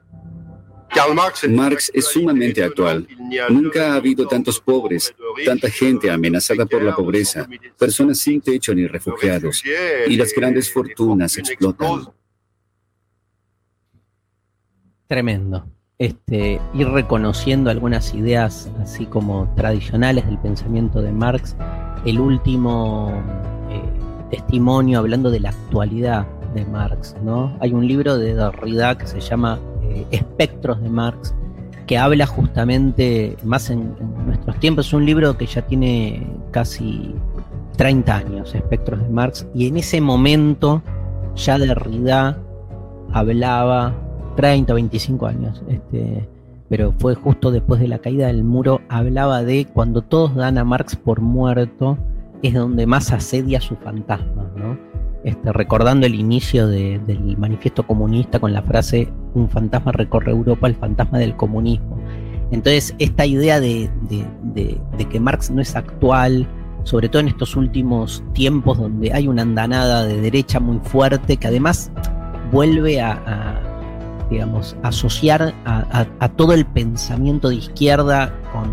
Marx 1.49 1.90
es 1.92 2.07
sumamente 2.07 2.62
actual. 2.62 3.07
Nunca 3.49 3.92
ha 3.92 3.97
habido 3.97 4.26
tantos 4.26 4.61
pobres, 4.61 5.14
tanta 5.44 5.70
gente 5.70 6.11
amenazada 6.11 6.66
por 6.66 6.82
la 6.82 6.94
pobreza, 6.94 7.49
personas 7.78 8.18
sin 8.18 8.40
techo 8.40 8.74
ni 8.74 8.86
refugiados, 8.86 9.62
y 10.07 10.16
las 10.16 10.32
grandes 10.32 10.72
fortunas 10.72 11.36
explotan. 11.36 12.09
Tremendo. 15.07 15.66
Este, 15.99 16.61
ir 16.74 16.88
reconociendo 16.88 17.70
algunas 17.70 18.12
ideas 18.12 18.70
así 18.82 19.07
como 19.07 19.51
tradicionales 19.57 20.26
del 20.26 20.38
pensamiento 20.38 21.01
de 21.01 21.11
Marx. 21.11 21.57
El 22.05 22.20
último 22.20 23.12
eh, 23.70 23.80
testimonio 24.30 24.99
hablando 24.99 25.30
de 25.30 25.40
la 25.40 25.51
actualidad 25.51 26.26
de 26.55 26.66
Marx, 26.66 27.14
¿no? 27.22 27.57
Hay 27.61 27.72
un 27.72 27.86
libro 27.86 28.18
de 28.18 28.34
Derrida 28.34 28.99
que 28.99 29.07
se 29.07 29.20
llama 29.20 29.59
eh, 29.91 30.07
Espectros 30.11 30.80
de 30.82 30.89
Marx, 30.89 31.34
que 31.87 31.99
habla 31.99 32.26
justamente, 32.26 33.37
más 33.45 33.70
en, 33.70 33.95
nuestros 34.26 34.59
tiempos, 34.59 34.89
es 34.89 34.93
un 34.93 35.07
libro 35.07 35.37
que 35.39 35.47
ya 35.47 35.62
tiene 35.62 36.26
casi 36.51 37.14
30 37.76 38.16
años, 38.16 38.55
Espectros 38.55 39.01
de 39.03 39.09
Marx, 39.09 39.47
y 39.55 39.68
en 39.68 39.76
ese 39.76 40.01
momento 40.01 40.82
ya 41.37 41.59
Derrida 41.59 42.39
hablaba 43.12 43.95
30 44.37 44.72
o 44.72 44.76
25 44.76 45.26
años, 45.26 45.62
este, 45.68 46.28
pero 46.68 46.93
fue 46.99 47.14
justo 47.14 47.51
después 47.51 47.80
de 47.80 47.89
la 47.89 47.99
caída 47.99 48.26
del 48.26 48.45
muro, 48.45 48.80
hablaba 48.89 49.43
de 49.43 49.66
cuando 49.72 50.03
todos 50.03 50.34
dan 50.34 50.59
a 50.59 50.64
Marx 50.64 50.97
por 50.97 51.20
muerto, 51.20 51.97
es 52.43 52.55
donde 52.55 52.87
más 52.87 53.12
asedia 53.12 53.61
su 53.61 53.76
fantasma, 53.76 54.51
¿no? 54.57 54.76
Este, 55.27 55.53
recordando 55.53 56.07
el 56.07 56.14
inicio 56.14 56.68
del 56.68 57.37
manifiesto 57.37 57.85
comunista 57.85 58.39
con 58.39 58.53
la 58.53 58.62
frase 58.62 59.09
un 59.35 59.51
fantasma 59.51 59.91
recorre 59.91 60.31
Europa, 60.31 60.68
el 60.68 60.77
fantasma 60.77 61.18
del 61.18 61.35
comunismo. 61.35 61.99
Entonces, 62.53 62.95
esta 63.01 63.27
idea 63.27 63.59
de, 63.59 63.91
que 65.11 65.18
Marx 65.18 65.51
no 65.51 65.61
es 65.61 65.74
actual, 65.74 66.47
sobre 66.85 67.09
todo 67.09 67.18
en 67.18 67.27
estos 67.27 67.57
últimos 67.57 68.22
tiempos 68.35 68.79
donde 68.79 69.12
hay 69.12 69.27
una 69.27 69.43
andanada 69.43 70.05
de 70.05 70.20
derecha 70.20 70.61
muy 70.61 70.79
fuerte, 70.85 71.39
que 71.39 71.49
además 71.49 71.91
vuelve 72.53 73.01
a 73.01 73.61
asociar 74.85 75.53
a, 75.64 76.29
todo 76.37 76.53
el 76.53 76.64
pensamiento 76.66 77.49
de 77.49 77.57
izquierda 77.57 78.33
con 78.53 78.70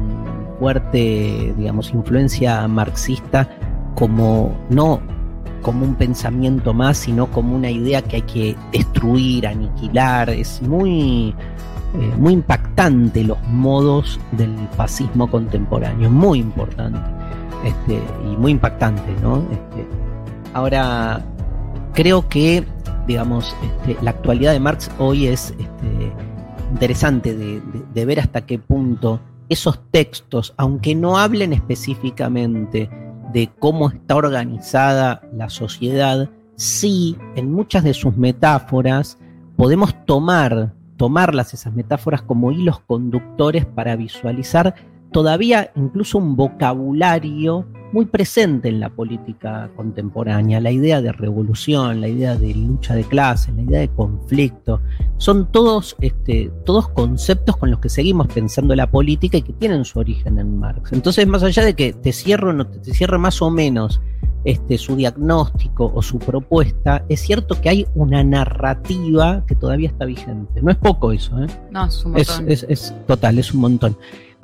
fuerte, 0.60 1.56
influencia 1.96 2.68
marxista 2.68 3.50
como 3.96 4.56
no 4.70 5.02
como 5.64 5.86
un 5.86 5.96
pensamiento 5.96 6.74
más, 6.74 6.98
sino 6.98 7.26
como 7.32 7.56
una 7.56 7.72
idea 7.72 8.04
que 8.04 8.18
hay 8.18 8.22
que 8.22 8.56
destruir, 8.72 9.48
aniquilar. 9.48 10.30
Es 10.30 10.62
muy, 10.62 11.34
eh, 12.00 12.12
muy 12.20 12.34
impactante 12.34 13.24
los 13.24 13.42
modos 13.48 14.20
del 14.34 14.54
fascismo 14.78 15.28
contemporáneo, 15.32 16.12
muy 16.12 16.40
importante 16.40 17.00
este, 17.66 18.00
y 18.32 18.38
muy 18.38 18.52
impactante, 18.52 19.16
¿no? 19.24 19.38
Este, 19.52 19.88
ahora, 20.54 21.26
creo 21.94 22.30
que 22.30 22.64
digamos, 23.08 23.56
este, 23.64 24.02
la 24.04 24.12
actualidad 24.12 24.54
de 24.54 24.60
Marx 24.60 24.90
hoy 24.98 25.28
es 25.28 25.54
interesante 26.72 27.36
de, 27.36 28.06
ver 28.06 28.20
hasta 28.20 28.46
qué 28.46 28.60
punto 28.60 29.20
esos 29.50 29.80
textos, 29.92 30.54
aunque 30.58 30.96
no 30.96 31.18
hablen 31.18 31.54
específicamente 31.54 32.90
de 33.34 33.50
cómo 33.60 33.90
está 33.90 34.16
organizada 34.16 35.22
la 35.36 35.50
sociedad, 35.50 36.30
sí, 36.56 37.18
en 37.36 37.52
muchas 37.52 37.84
de 37.84 37.94
sus 37.94 38.16
metáforas 38.16 39.18
podemos 39.58 39.94
tomar, 40.06 40.74
tomarlas 40.98 41.54
esas 41.54 41.74
metáforas 41.74 42.22
como 42.22 42.52
hilos 42.52 42.80
conductores 42.82 43.66
para 43.66 43.96
visualizar 43.96 44.76
todavía 45.12 45.72
incluso 45.76 46.18
un 46.18 46.36
vocabulario 46.36 47.66
muy 47.94 48.06
presente 48.06 48.70
en 48.70 48.80
la 48.80 48.90
política 48.90 49.70
contemporánea, 49.76 50.60
la 50.60 50.72
idea 50.72 51.00
de 51.00 51.12
revolución, 51.12 52.02
la 52.02 52.08
idea 52.08 52.36
de 52.36 52.54
lucha 52.56 52.96
de 52.96 53.04
clases, 53.04 53.56
la 53.56 53.62
idea 53.62 53.80
de 53.82 53.90
conflicto, 53.90 54.82
son 55.18 55.52
todos, 55.52 55.96
este, 56.02 56.52
todos 56.66 56.90
conceptos 56.90 57.56
con 57.56 57.70
los 57.70 57.80
que 57.80 57.90
seguimos 57.90 58.28
pensando 58.28 58.76
la 58.76 58.90
política 58.90 59.38
y 59.38 59.44
que 59.44 59.54
tienen 59.54 59.86
su 59.86 60.00
origen 60.00 60.40
en 60.40 60.58
Marx. 60.58 60.92
Entonces, 60.92 61.28
más 61.28 61.44
allá 61.44 61.64
de 61.64 61.76
que 61.76 61.94
te 61.94 62.12
cierro 62.12 62.52
no 62.52 62.66
te, 62.66 62.94
cierre 62.94 63.20
más 63.20 63.40
o 63.44 63.52
menos 63.52 64.02
este, 64.44 64.80
su 64.80 64.96
diagnóstico 64.96 65.92
o 65.94 66.02
su 66.02 66.18
propuesta, 66.18 67.06
es 67.10 67.22
cierto 67.22 67.62
que 67.62 67.70
hay 67.70 67.88
una 67.94 68.24
narrativa 68.24 69.46
que 69.46 69.54
todavía 69.56 69.90
está 69.90 70.06
vigente. 70.06 70.64
No 70.64 70.72
es 70.72 70.78
poco 70.78 71.12
eso, 71.12 71.44
¿eh? 71.44 71.48
No, 71.70 71.86
es 71.86 72.04
un 72.04 72.14
montón. 72.14 72.46
es 72.50 72.96
total, 73.06 73.38
es 73.38 73.54
un 73.54 73.62
montón. 73.62 73.96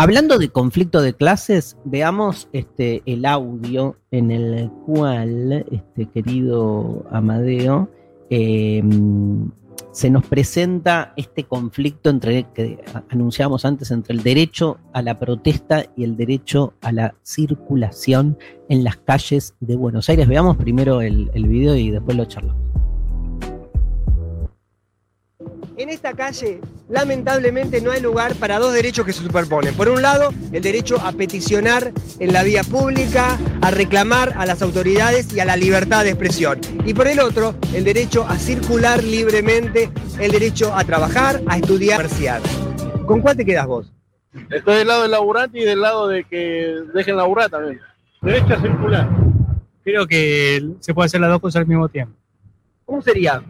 Hablando 0.02 0.38
de 0.38 0.48
conflicto 0.48 1.02
de 1.02 1.14
clases, 1.14 1.76
veamos 1.84 2.48
este, 2.54 3.04
el 3.06 3.26
audio 3.26 3.98
en 4.12 4.32
el 4.32 4.72
cual, 4.86 5.66
este, 5.70 6.06
querido 6.06 7.06
Amadeo, 7.12 7.90
eh, 8.30 8.82
se 9.92 10.10
nos 10.10 10.26
presenta 10.26 11.12
este 11.18 11.44
conflicto 11.44 12.10
entre 12.10 12.46
que 12.54 12.80
anunciábamos 13.10 13.66
antes 13.66 13.92
entre 13.92 14.14
el 14.14 14.24
derecho 14.24 14.78
a 14.94 15.02
la 15.02 15.20
protesta 15.20 15.84
y 15.98 16.06
el 16.06 16.16
derecho 16.16 16.76
a 16.80 16.94
la 16.94 17.16
circulación 17.24 18.38
en 18.70 18.86
las 18.86 18.96
calles 18.96 19.54
de 19.60 19.76
Buenos 19.76 20.08
Aires. 20.08 20.30
Veamos 20.30 20.56
primero 20.56 21.02
el, 21.02 21.30
el 21.34 21.46
video 21.46 21.76
y 21.76 21.92
después 21.92 22.16
lo 22.16 22.24
charlamos. 22.24 22.69
En 25.80 25.88
esta 25.88 26.12
calle, 26.12 26.60
lamentablemente, 26.90 27.80
no 27.80 27.92
hay 27.92 28.02
lugar 28.02 28.36
para 28.36 28.60
dos 28.60 28.74
derechos 28.74 29.06
que 29.06 29.14
se 29.14 29.24
superponen. 29.24 29.74
Por 29.76 29.88
un 29.88 30.02
lado, 30.02 30.34
el 30.52 30.62
derecho 30.62 31.00
a 31.00 31.14
peticionar 31.14 31.94
en 32.20 32.34
la 32.34 32.44
vía 32.44 32.66
pública, 32.66 33.40
a 33.62 33.72
reclamar 33.72 34.34
a 34.36 34.46
las 34.46 34.62
autoridades 34.62 35.34
y 35.34 35.40
a 35.40 35.46
la 35.46 35.56
libertad 35.56 36.04
de 36.04 36.10
expresión. 36.10 36.60
Y 36.86 36.94
por 36.94 37.08
el 37.08 37.22
otro, 37.22 37.56
el 37.74 37.86
derecho 37.86 38.26
a 38.28 38.36
circular 38.36 39.02
libremente, 39.02 39.90
el 40.20 40.34
derecho 40.34 40.76
a 40.76 40.84
trabajar, 40.84 41.42
a 41.48 41.56
estudiar, 41.56 42.02
a 42.02 42.04
comerciar. 42.04 42.42
¿Con 43.06 43.22
cuál 43.22 43.38
te 43.38 43.46
quedas 43.46 43.66
vos? 43.66 43.94
Estoy 44.50 44.80
del 44.80 44.88
lado 44.90 45.04
del 45.04 45.12
laburante 45.12 45.60
y 45.60 45.64
del 45.64 45.80
lado 45.80 46.10
de 46.10 46.26
que 46.26 46.76
dejen 46.94 47.16
laburar 47.16 47.50
también. 47.50 47.80
Derecho 48.22 48.54
a 48.54 48.62
circular. 48.62 49.10
Creo 49.86 50.06
que 50.06 50.62
se 50.82 50.94
puede 50.94 51.06
hacer 51.06 51.22
las 51.22 51.30
dos 51.30 51.40
cosas 51.40 51.62
al 51.62 51.68
mismo 51.68 51.88
tiempo. 51.88 52.14
¿Cómo 52.84 53.02
sería? 53.02 53.42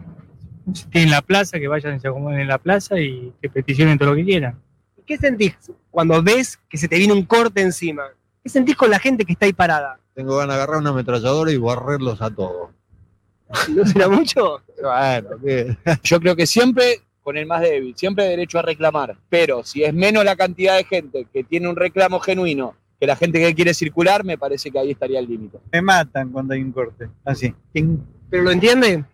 Si 0.74 0.86
tienen 0.86 1.10
la 1.10 1.22
plaza, 1.22 1.58
que 1.58 1.68
vayan 1.68 1.96
y 1.96 2.00
se 2.00 2.08
acomoden 2.08 2.40
en 2.40 2.48
la 2.48 2.58
plaza 2.58 2.98
y 2.98 3.32
que 3.40 3.48
peticionen 3.48 3.98
todo 3.98 4.10
lo 4.10 4.16
que 4.16 4.24
quieran. 4.24 4.60
¿Qué 5.06 5.16
sentís 5.16 5.56
cuando 5.90 6.22
ves 6.22 6.58
que 6.68 6.78
se 6.78 6.86
te 6.86 6.96
viene 6.96 7.12
un 7.12 7.24
corte 7.24 7.62
encima? 7.62 8.04
¿Qué 8.42 8.48
sentís 8.48 8.76
con 8.76 8.90
la 8.90 8.98
gente 8.98 9.24
que 9.24 9.32
está 9.32 9.46
ahí 9.46 9.52
parada? 9.52 9.98
Tengo 10.14 10.36
ganas 10.36 10.56
de 10.56 10.62
agarrar 10.62 10.80
una 10.80 10.90
ametralladora 10.90 11.50
y 11.50 11.56
barrerlos 11.56 12.22
a 12.22 12.30
todos. 12.30 12.70
¿No 13.68 13.84
será 13.84 14.08
mucho? 14.08 14.62
Bueno, 14.80 15.30
¿qué? 15.44 15.76
Yo 16.04 16.20
creo 16.20 16.36
que 16.36 16.46
siempre 16.46 17.00
con 17.22 17.36
el 17.36 17.46
más 17.46 17.60
débil, 17.60 17.94
siempre 17.96 18.24
hay 18.24 18.30
derecho 18.30 18.58
a 18.58 18.62
reclamar, 18.62 19.16
pero 19.28 19.62
si 19.62 19.84
es 19.84 19.92
menos 19.92 20.24
la 20.24 20.36
cantidad 20.36 20.76
de 20.76 20.84
gente 20.84 21.26
que 21.32 21.44
tiene 21.44 21.68
un 21.68 21.76
reclamo 21.76 22.18
genuino 22.18 22.74
que 22.98 23.06
la 23.06 23.16
gente 23.16 23.40
que 23.40 23.54
quiere 23.54 23.72
circular, 23.72 24.24
me 24.24 24.36
parece 24.36 24.70
que 24.70 24.78
ahí 24.78 24.90
estaría 24.90 25.18
el 25.18 25.26
límite. 25.26 25.58
Me 25.72 25.80
matan 25.80 26.28
cuando 26.30 26.52
hay 26.52 26.60
un 26.60 26.70
corte, 26.70 27.08
así. 27.24 27.54
¿Pero 27.72 28.42
lo 28.42 28.50
entiende? 28.50 29.04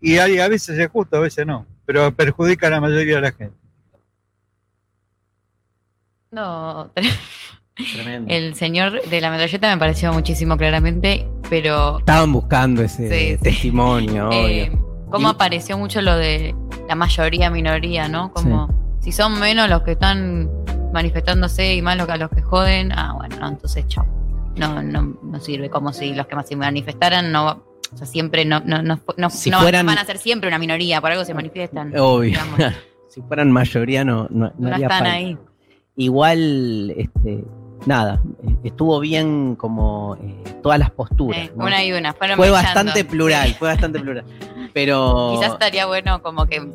Y 0.00 0.18
hay- 0.18 0.38
a 0.38 0.48
veces 0.48 0.78
es 0.78 0.88
justo, 0.88 1.16
a 1.16 1.20
veces 1.20 1.46
no, 1.46 1.66
pero 1.84 2.12
perjudica 2.14 2.66
a 2.66 2.70
la 2.70 2.80
mayoría 2.80 3.16
de 3.16 3.20
la 3.22 3.32
gente. 3.32 3.56
No, 6.30 6.90
Tremendo. 7.94 8.32
el 8.32 8.54
señor 8.54 9.02
de 9.02 9.20
la 9.20 9.30
metralleta 9.30 9.72
me 9.74 9.78
pareció 9.78 10.12
muchísimo 10.12 10.56
claramente, 10.56 11.26
pero 11.48 11.98
Estaban 11.98 12.32
buscando 12.32 12.82
ese 12.82 13.08
Sí, 13.08 13.36
sí. 13.36 13.42
testimonio, 13.42 14.30
eh, 14.32 14.70
cómo 15.10 15.28
Y- 15.28 15.30
apareció 15.32 15.78
mucho 15.78 16.02
lo 16.02 16.16
de 16.16 16.54
la 16.88 16.94
mayoría, 16.94 17.50
minoría, 17.50 18.08
¿no? 18.08 18.32
Como 18.32 18.68
si 19.00 19.12
son 19.12 19.38
menos 19.38 19.68
los 19.70 19.82
que 19.82 19.92
están 19.92 20.50
manifestándose 20.92 21.74
y 21.74 21.82
más 21.82 21.96
los 21.96 22.06
que 22.06 22.12
a 22.12 22.16
los 22.16 22.30
que 22.30 22.42
joden, 22.42 22.92
ah, 22.92 23.12
bueno, 23.16 23.36
no, 23.40 23.48
entonces 23.48 23.86
chao. 23.88 24.06
No, 24.56 24.82
no, 24.82 25.18
no 25.22 25.40
sirve 25.40 25.68
como 25.68 25.92
si 25.92 26.14
los 26.14 26.26
que 26.26 26.34
más 26.34 26.48
se 26.48 26.56
manifestaran 26.56 27.30
no, 27.30 27.62
o 27.92 27.96
sea, 27.96 28.06
siempre 28.06 28.44
no, 28.44 28.60
no, 28.60 28.82
no, 28.82 29.00
no, 29.16 29.30
Si 29.30 29.50
no 29.50 29.60
fueran- 29.60 29.86
van 29.86 29.98
a 29.98 30.04
ser 30.04 30.18
siempre 30.18 30.48
una 30.48 30.58
minoría, 30.58 31.00
por 31.00 31.12
algo 31.12 31.24
se 31.24 31.34
manifiestan. 31.34 31.92
Obvio. 31.98 32.38
si 33.08 33.22
fueran 33.22 33.50
mayoría 33.52 34.04
no, 34.04 34.26
no, 34.30 34.46
no 34.46 34.52
No 34.58 34.68
haría 34.68 34.86
están 34.86 34.98
falta. 35.00 35.12
ahí. 35.14 35.38
Igual, 35.96 36.92
este, 36.96 37.42
nada, 37.86 38.20
estuvo 38.64 39.00
bien 39.00 39.56
como 39.56 40.16
eh, 40.16 40.34
todas 40.62 40.78
las 40.78 40.90
posturas. 40.90 41.38
Eh. 41.40 41.52
Una 41.56 41.82
y 41.84 41.92
una. 41.92 42.12
fueron 42.12 42.36
Fue 42.36 42.50
bastante 42.50 43.04
plural, 43.04 43.54
fue 43.54 43.68
bastante 43.68 43.98
plural. 44.00 44.24
Pero 44.74 45.32
Quizás 45.38 45.52
estaría 45.54 45.86
bueno 45.86 46.20
como 46.22 46.44
que 46.46 46.68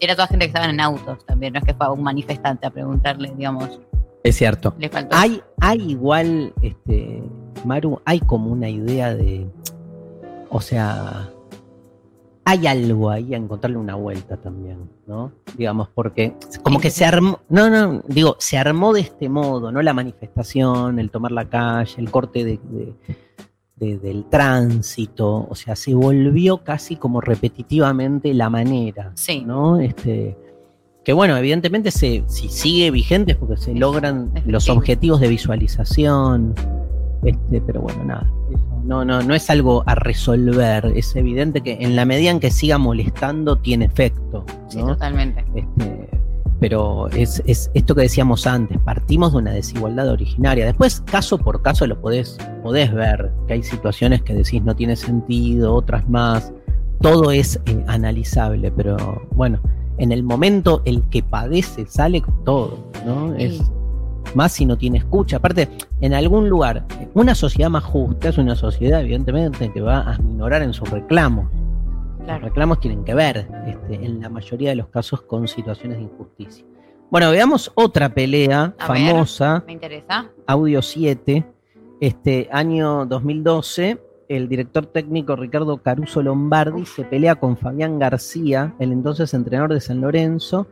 era 0.00 0.14
toda 0.14 0.26
gente 0.28 0.46
que 0.46 0.48
estaban 0.48 0.70
en 0.70 0.80
autos 0.80 1.24
también, 1.26 1.52
no 1.52 1.58
es 1.58 1.64
que 1.66 1.74
fue 1.74 1.84
a 1.86 1.90
un 1.90 2.02
manifestante 2.02 2.66
a 2.66 2.70
preguntarle, 2.70 3.30
digamos, 3.36 3.78
es 4.24 4.36
cierto. 4.36 4.74
le 4.78 4.88
faltó. 4.88 5.14
Hay, 5.14 5.40
hay 5.60 5.82
igual, 5.90 6.52
este, 6.62 7.22
Maru, 7.64 8.00
hay 8.06 8.20
como 8.20 8.50
una 8.50 8.68
idea 8.70 9.14
de, 9.14 9.46
o 10.56 10.60
sea, 10.60 11.30
hay 12.44 12.66
algo 12.66 13.10
ahí 13.10 13.34
a 13.34 13.36
encontrarle 13.36 13.76
una 13.76 13.94
vuelta 13.96 14.36
también, 14.36 14.88
¿no? 15.06 15.32
Digamos, 15.56 15.88
porque 15.94 16.34
como 16.62 16.78
que 16.78 16.90
se 16.90 17.04
armó, 17.04 17.40
no, 17.48 17.68
no, 17.70 18.02
digo, 18.06 18.36
se 18.38 18.56
armó 18.56 18.92
de 18.92 19.00
este 19.00 19.28
modo, 19.28 19.72
¿no? 19.72 19.82
La 19.82 19.92
manifestación, 19.94 20.98
el 20.98 21.10
tomar 21.10 21.32
la 21.32 21.48
calle, 21.48 21.94
el 21.98 22.10
corte 22.10 22.44
de, 22.44 22.60
de- 22.70 22.94
de- 23.76 23.98
del 23.98 24.24
tránsito, 24.30 25.46
o 25.50 25.54
sea, 25.54 25.76
se 25.76 25.94
volvió 25.94 26.64
casi 26.64 26.96
como 26.96 27.20
repetitivamente 27.20 28.32
la 28.32 28.48
manera, 28.48 29.10
Sí. 29.14 29.42
¿no? 29.46 29.78
Este, 29.80 30.36
que 31.04 31.12
bueno, 31.12 31.36
evidentemente 31.36 31.90
se, 31.90 32.24
si 32.26 32.48
sigue 32.48 32.90
vigente 32.90 33.32
es 33.32 33.38
porque 33.38 33.56
se 33.58 33.74
logran 33.74 34.30
los 34.46 34.68
objetivos 34.70 35.20
de 35.20 35.28
visualización, 35.28 36.54
este, 37.24 37.60
pero 37.60 37.80
bueno, 37.82 38.02
nada, 38.04 38.26
eso 38.50 38.64
no, 38.86 39.04
no, 39.04 39.22
no 39.22 39.34
es 39.34 39.50
algo 39.50 39.82
a 39.86 39.94
resolver, 39.94 40.92
es 40.94 41.14
evidente 41.16 41.60
que 41.60 41.78
en 41.80 41.96
la 41.96 42.04
medida 42.04 42.30
en 42.30 42.40
que 42.40 42.50
siga 42.50 42.78
molestando 42.78 43.56
tiene 43.58 43.86
efecto, 43.86 44.44
Sí, 44.68 44.78
totalmente. 44.78 45.44
Este, 45.54 46.08
pero 46.60 47.08
es, 47.08 47.42
es 47.46 47.70
esto 47.74 47.94
que 47.94 48.02
decíamos 48.02 48.46
antes, 48.46 48.78
partimos 48.78 49.32
de 49.32 49.38
una 49.38 49.52
desigualdad 49.52 50.08
originaria. 50.08 50.64
Después, 50.64 51.02
caso 51.04 51.38
por 51.38 51.62
caso, 51.62 51.86
lo 51.86 52.00
podés, 52.00 52.38
podés 52.62 52.92
ver, 52.92 53.30
que 53.46 53.54
hay 53.54 53.62
situaciones 53.62 54.22
que 54.22 54.34
decís 54.34 54.62
no 54.62 54.74
tiene 54.74 54.96
sentido, 54.96 55.74
otras 55.74 56.08
más. 56.08 56.52
Todo 57.00 57.30
es 57.30 57.60
eh, 57.66 57.84
analizable, 57.88 58.70
pero 58.70 58.96
bueno, 59.32 59.60
en 59.98 60.12
el 60.12 60.22
momento 60.22 60.82
el 60.84 61.02
que 61.10 61.22
padece 61.22 61.86
sale 61.86 62.22
con 62.22 62.44
todo, 62.44 62.78
¿no? 63.04 63.34
Es 63.34 63.60
más 64.34 64.52
si 64.52 64.66
no 64.66 64.76
tiene 64.76 64.98
escucha. 64.98 65.36
Aparte, 65.36 65.68
en 66.00 66.14
algún 66.14 66.48
lugar, 66.48 66.84
una 67.14 67.34
sociedad 67.34 67.70
más 67.70 67.84
justa 67.84 68.28
es 68.28 68.38
una 68.38 68.54
sociedad, 68.54 69.00
evidentemente, 69.00 69.72
que 69.72 69.80
va 69.80 70.00
a 70.00 70.18
minorar 70.18 70.62
en 70.62 70.72
sus 70.72 70.90
reclamos. 70.90 71.48
Los 72.26 72.40
reclamos 72.40 72.80
tienen 72.80 73.04
que 73.04 73.14
ver, 73.14 73.48
este, 73.66 74.04
en 74.04 74.20
la 74.20 74.28
mayoría 74.28 74.70
de 74.70 74.76
los 74.76 74.88
casos, 74.88 75.22
con 75.22 75.46
situaciones 75.46 75.98
de 75.98 76.04
injusticia. 76.04 76.64
Bueno, 77.08 77.30
veamos 77.30 77.70
otra 77.76 78.08
pelea 78.08 78.74
A 78.78 78.92
ver, 78.92 79.10
famosa, 79.10 79.62
me 79.64 79.74
interesa. 79.74 80.28
Audio 80.46 80.82
7, 80.82 81.44
este 82.00 82.48
año 82.50 83.06
2012. 83.06 84.02
El 84.28 84.48
director 84.48 84.86
técnico 84.86 85.36
Ricardo 85.36 85.76
Caruso 85.78 86.20
Lombardi 86.20 86.84
se 86.84 87.04
pelea 87.04 87.36
con 87.36 87.56
Fabián 87.56 88.00
García, 88.00 88.74
el 88.80 88.90
entonces 88.90 89.32
entrenador 89.34 89.72
de 89.72 89.80
San 89.80 90.00
Lorenzo. 90.00 90.66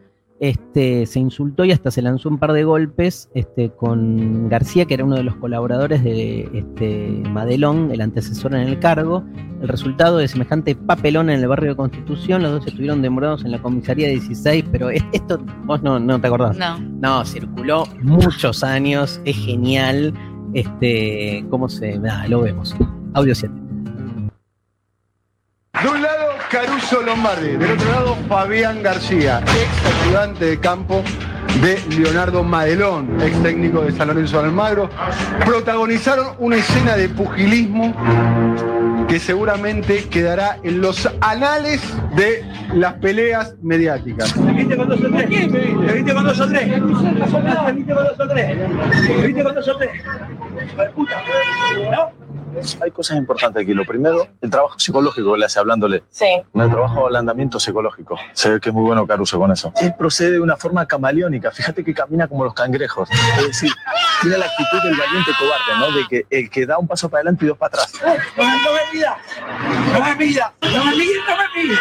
Este, 0.44 1.06
se 1.06 1.20
insultó 1.20 1.64
y 1.64 1.72
hasta 1.72 1.90
se 1.90 2.02
lanzó 2.02 2.28
un 2.28 2.36
par 2.38 2.52
de 2.52 2.64
golpes 2.64 3.30
este, 3.34 3.70
con 3.70 4.50
García, 4.50 4.84
que 4.84 4.92
era 4.92 5.02
uno 5.04 5.16
de 5.16 5.22
los 5.22 5.36
colaboradores 5.36 6.04
de 6.04 6.50
este, 6.52 7.22
Madelón, 7.30 7.90
el 7.90 8.02
antecesor 8.02 8.54
en 8.54 8.60
el 8.68 8.78
cargo. 8.78 9.24
El 9.62 9.68
resultado 9.68 10.18
de 10.18 10.28
semejante 10.28 10.74
papelón 10.74 11.30
en 11.30 11.40
el 11.40 11.48
barrio 11.48 11.70
de 11.70 11.76
Constitución, 11.76 12.42
los 12.42 12.52
dos 12.52 12.66
estuvieron 12.66 13.00
demorados 13.00 13.42
en 13.46 13.52
la 13.52 13.62
comisaría 13.62 14.08
16, 14.08 14.66
pero 14.70 14.90
es- 14.90 15.02
esto 15.12 15.38
vos 15.64 15.82
no, 15.82 15.98
no 15.98 16.20
te 16.20 16.26
acordás. 16.26 16.58
No. 16.58 16.78
No, 17.00 17.24
circuló 17.24 17.84
muchos 18.02 18.62
años, 18.62 19.22
es 19.24 19.36
genial. 19.36 20.12
Este, 20.52 21.42
¿cómo 21.48 21.70
se.? 21.70 21.98
Nada, 21.98 22.28
lo 22.28 22.42
vemos. 22.42 22.76
Audio 23.14 23.34
7. 23.34 23.54
De 25.82 25.88
un 25.88 26.02
lado, 26.02 26.28
Caruso 26.50 27.02
Lombardi. 27.02 27.56
Del 27.56 27.72
otro 27.72 27.90
lado, 27.90 28.16
Fabián 28.28 28.82
García, 28.82 29.40
ex 29.40 30.04
ayudante 30.04 30.44
de 30.46 30.60
campo 30.60 31.02
de 31.60 31.78
Leonardo 31.96 32.42
Madelón, 32.42 33.20
ex 33.20 33.42
técnico 33.42 33.82
de 33.82 33.92
San 33.92 34.08
Lorenzo 34.08 34.38
de 34.38 34.44
Almagro. 34.44 34.88
Protagonizaron 35.44 36.36
una 36.38 36.56
escena 36.56 36.96
de 36.96 37.08
pugilismo 37.08 37.92
que 39.08 39.18
seguramente 39.18 40.04
quedará 40.08 40.58
en 40.62 40.80
los 40.80 41.08
anales 41.20 41.82
de 42.16 42.44
las 42.72 42.94
peleas 42.94 43.54
mediáticas. 43.62 44.32
¿Te 44.32 44.52
viste 44.52 44.76
con 44.76 44.88
dos 44.88 45.00
o 45.00 45.10
tres? 45.10 45.28
¿Te 45.28 45.92
viste 45.92 46.14
con 46.14 46.24
dos 46.24 46.40
o 46.40 46.48
tres? 46.48 46.62
¿Te 46.64 47.72
viste 47.72 47.94
con 47.94 48.04
dos 48.04 48.20
o 48.20 48.28
tres? 48.28 48.58
¿Te 49.06 49.26
viste 49.26 49.44
con 49.44 49.54
dos 49.54 49.68
o 49.68 49.76
tres? 49.76 49.90
Puta, 50.94 51.22
¿no? 51.90 52.23
Hay 52.82 52.90
cosas 52.90 53.16
importantes 53.16 53.62
aquí. 53.62 53.74
Lo 53.74 53.84
primero, 53.84 54.28
el 54.40 54.50
trabajo 54.50 54.78
psicológico 54.78 55.32
que 55.32 55.38
le 55.38 55.46
hace 55.46 55.58
hablándole. 55.58 56.04
Sí. 56.10 56.26
El 56.54 56.70
trabajo 56.70 57.00
de 57.00 57.06
ablandamiento 57.06 57.58
psicológico. 57.60 58.18
Se 58.32 58.50
ve 58.50 58.60
que 58.60 58.70
es 58.70 58.74
muy 58.74 58.84
bueno 58.84 59.06
Caruso 59.06 59.38
con 59.38 59.52
eso. 59.52 59.72
Él 59.80 59.94
procede 59.98 60.32
de 60.32 60.40
una 60.40 60.56
forma 60.56 60.86
camaleónica. 60.86 61.50
Fíjate 61.50 61.84
que 61.84 61.94
camina 61.94 62.28
como 62.28 62.44
los 62.44 62.54
cangrejos. 62.54 63.08
Es 63.38 63.46
decir, 63.46 63.70
tiene 64.22 64.38
la 64.38 64.46
actitud 64.46 64.82
del 64.82 64.96
valiente 64.96 65.30
cobarde, 65.38 65.78
¿no? 65.78 65.96
De 65.96 66.06
que 66.08 66.26
el 66.30 66.50
que 66.50 66.66
da 66.66 66.78
un 66.78 66.86
paso 66.86 67.08
para 67.08 67.20
adelante 67.20 67.44
y 67.44 67.48
dos 67.48 67.58
para 67.58 67.82
atrás. 67.82 67.92
No, 68.36 68.44
no 68.44 68.72
me 68.72 68.80
pidas. 68.92 69.16
No 69.92 70.04
me 70.04 70.16
pidas. 70.16 70.52
No 70.62 70.84
me 70.84 70.92
pidas, 70.92 71.24
no 71.28 71.36
me 71.36 71.62
pidas. 71.62 71.80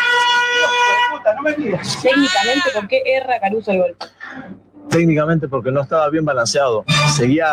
Puta, 1.11 1.33
no 1.35 1.41
me 1.41 1.53
pidas. 1.53 2.01
Técnicamente, 2.01 2.69
¿por 2.73 2.87
qué 2.87 3.01
erra 3.05 3.39
Caruso 3.39 3.71
el 3.71 3.79
golpe? 3.79 4.05
Técnicamente 4.89 5.47
porque 5.47 5.71
no 5.71 5.81
estaba 5.81 6.09
bien 6.09 6.25
balanceado. 6.25 6.85
Seguía 7.15 7.47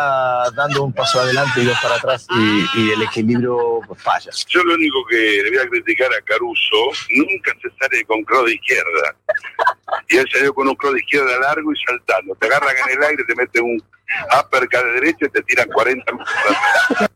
dando 0.55 0.83
un 0.83 0.93
paso 0.93 1.19
adelante 1.19 1.61
y 1.61 1.65
dos 1.65 1.77
para 1.81 1.95
atrás 1.95 2.27
y, 2.35 2.91
el 2.91 3.01
equilibrio 3.03 3.81
falla. 3.95 4.31
Yo 4.47 4.63
lo 4.63 4.75
único 4.75 5.05
que 5.09 5.41
le 5.43 5.49
voy 5.49 5.59
a 5.59 5.69
criticar 5.69 6.09
a 6.13 6.21
Caruso, 6.21 6.77
nunca 7.09 7.53
se 7.61 7.69
sale 7.79 8.03
con 8.05 8.23
cross 8.23 8.45
de 8.45 8.53
izquierda. 8.53 9.15
Y 10.09 10.17
él 10.17 10.27
salió 10.31 10.53
con 10.53 10.67
un 10.67 10.75
cross 10.75 10.93
de 10.93 10.99
izquierda 10.99 11.39
largo 11.39 11.71
y 11.71 11.75
saltando. 11.87 12.35
Te 12.35 12.47
agarran 12.47 12.75
en 12.85 12.97
el 12.97 13.03
aire, 13.03 13.23
te 13.25 13.35
meten 13.35 13.63
un 13.63 13.83
uppercut 14.39 14.83
de 14.83 14.91
derecha 14.93 15.25
y 15.25 15.29
te 15.29 15.41
tiran 15.43 15.67
40 15.69 16.11
metros. 16.11 17.11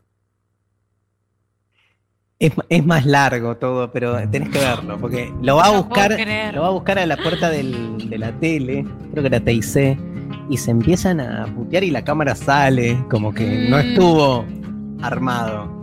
Es, 2.38 2.52
es 2.68 2.84
más 2.84 3.06
largo 3.06 3.56
todo, 3.56 3.90
pero 3.92 4.16
tenés 4.28 4.50
que 4.50 4.58
verlo, 4.58 4.98
porque 5.00 5.32
lo 5.40 5.56
va 5.56 5.64
a 5.66 5.70
buscar, 5.70 6.14
lo 6.52 6.60
va 6.60 6.66
a 6.68 6.70
buscar 6.70 6.98
a 6.98 7.06
la 7.06 7.16
puerta 7.16 7.48
del- 7.48 8.10
de 8.10 8.18
la 8.18 8.30
tele, 8.32 8.84
creo 9.10 9.22
que 9.22 9.28
era 9.28 9.40
TIC, 9.40 9.98
y 10.50 10.56
se 10.58 10.70
empiezan 10.70 11.18
a 11.20 11.46
putear 11.46 11.82
y 11.82 11.90
la 11.90 12.04
cámara 12.04 12.34
sale, 12.34 13.02
como 13.10 13.32
que 13.32 13.66
no 13.70 13.78
Mm. 13.78 13.80
estuvo 13.80 14.44
armado. 15.00 15.74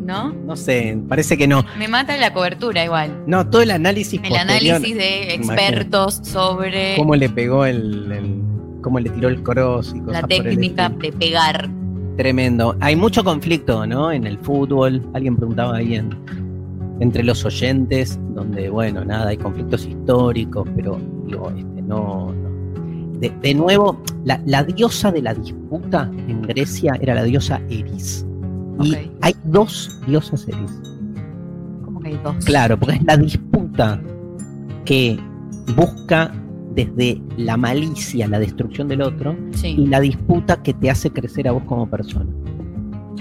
¿No? 0.00 0.32
No 0.32 0.54
sé, 0.56 0.96
parece 1.08 1.36
que 1.36 1.46
no. 1.48 1.64
Me 1.76 1.88
mata 1.88 2.16
la 2.16 2.32
cobertura 2.32 2.84
igual. 2.84 3.22
No, 3.26 3.48
todo 3.50 3.62
el 3.62 3.70
análisis 3.72 4.20
El 4.24 4.34
análisis 4.36 4.96
de 4.96 5.34
imagínate, 5.34 5.34
expertos 5.34 6.20
sobre 6.22 6.94
Cómo 6.96 7.16
le 7.16 7.28
pegó 7.28 7.64
el, 7.66 8.10
el- 8.12 8.42
cómo 8.80 8.98
le 9.00 9.10
tiró 9.10 9.28
el 9.28 9.42
cross 9.42 9.92
y 9.94 10.00
cosas 10.00 10.22
la 10.22 10.28
por 10.28 10.32
el 10.32 10.42
técnica 10.54 10.88
de 10.88 11.12
pegar. 11.12 11.68
Tremendo. 12.20 12.76
Hay 12.80 12.96
mucho 12.96 13.24
conflicto, 13.24 13.86
¿no? 13.86 14.12
En 14.12 14.26
el 14.26 14.38
fútbol. 14.40 15.00
Alguien 15.14 15.36
preguntaba 15.36 15.76
ahí 15.76 15.94
en, 15.94 16.10
entre 17.00 17.24
los 17.24 17.46
oyentes, 17.46 18.20
donde, 18.34 18.68
bueno, 18.68 19.02
nada, 19.06 19.30
hay 19.30 19.38
conflictos 19.38 19.86
históricos, 19.86 20.68
pero 20.76 21.00
digo, 21.26 21.48
este, 21.48 21.80
no. 21.80 22.30
no. 22.30 23.18
De, 23.20 23.32
de 23.40 23.54
nuevo, 23.54 24.02
la, 24.26 24.38
la 24.44 24.64
diosa 24.64 25.10
de 25.10 25.22
la 25.22 25.32
disputa 25.32 26.10
en 26.28 26.42
Grecia 26.42 26.92
era 27.00 27.14
la 27.14 27.24
diosa 27.24 27.58
Eris. 27.70 28.26
Y 28.82 28.94
hay 29.22 29.34
dos 29.44 29.98
diosas 30.06 30.46
Eris. 30.46 30.78
Como 31.86 32.00
que 32.00 32.08
hay 32.08 32.20
dos. 32.22 32.36
Claro, 32.44 32.78
porque 32.78 32.96
es 32.96 33.04
la 33.04 33.16
disputa 33.16 33.98
que 34.84 35.18
busca 35.74 36.30
desde 36.74 37.20
la 37.36 37.56
malicia 37.56 38.26
la 38.28 38.38
destrucción 38.38 38.88
del 38.88 39.02
otro 39.02 39.36
Sí. 39.52 39.74
y 39.78 39.86
la 39.86 40.00
disputa 40.00 40.62
que 40.62 40.72
te 40.74 40.90
hace 40.90 41.10
crecer 41.10 41.48
a 41.48 41.52
vos 41.52 41.62
como 41.64 41.88
persona. 41.88 42.26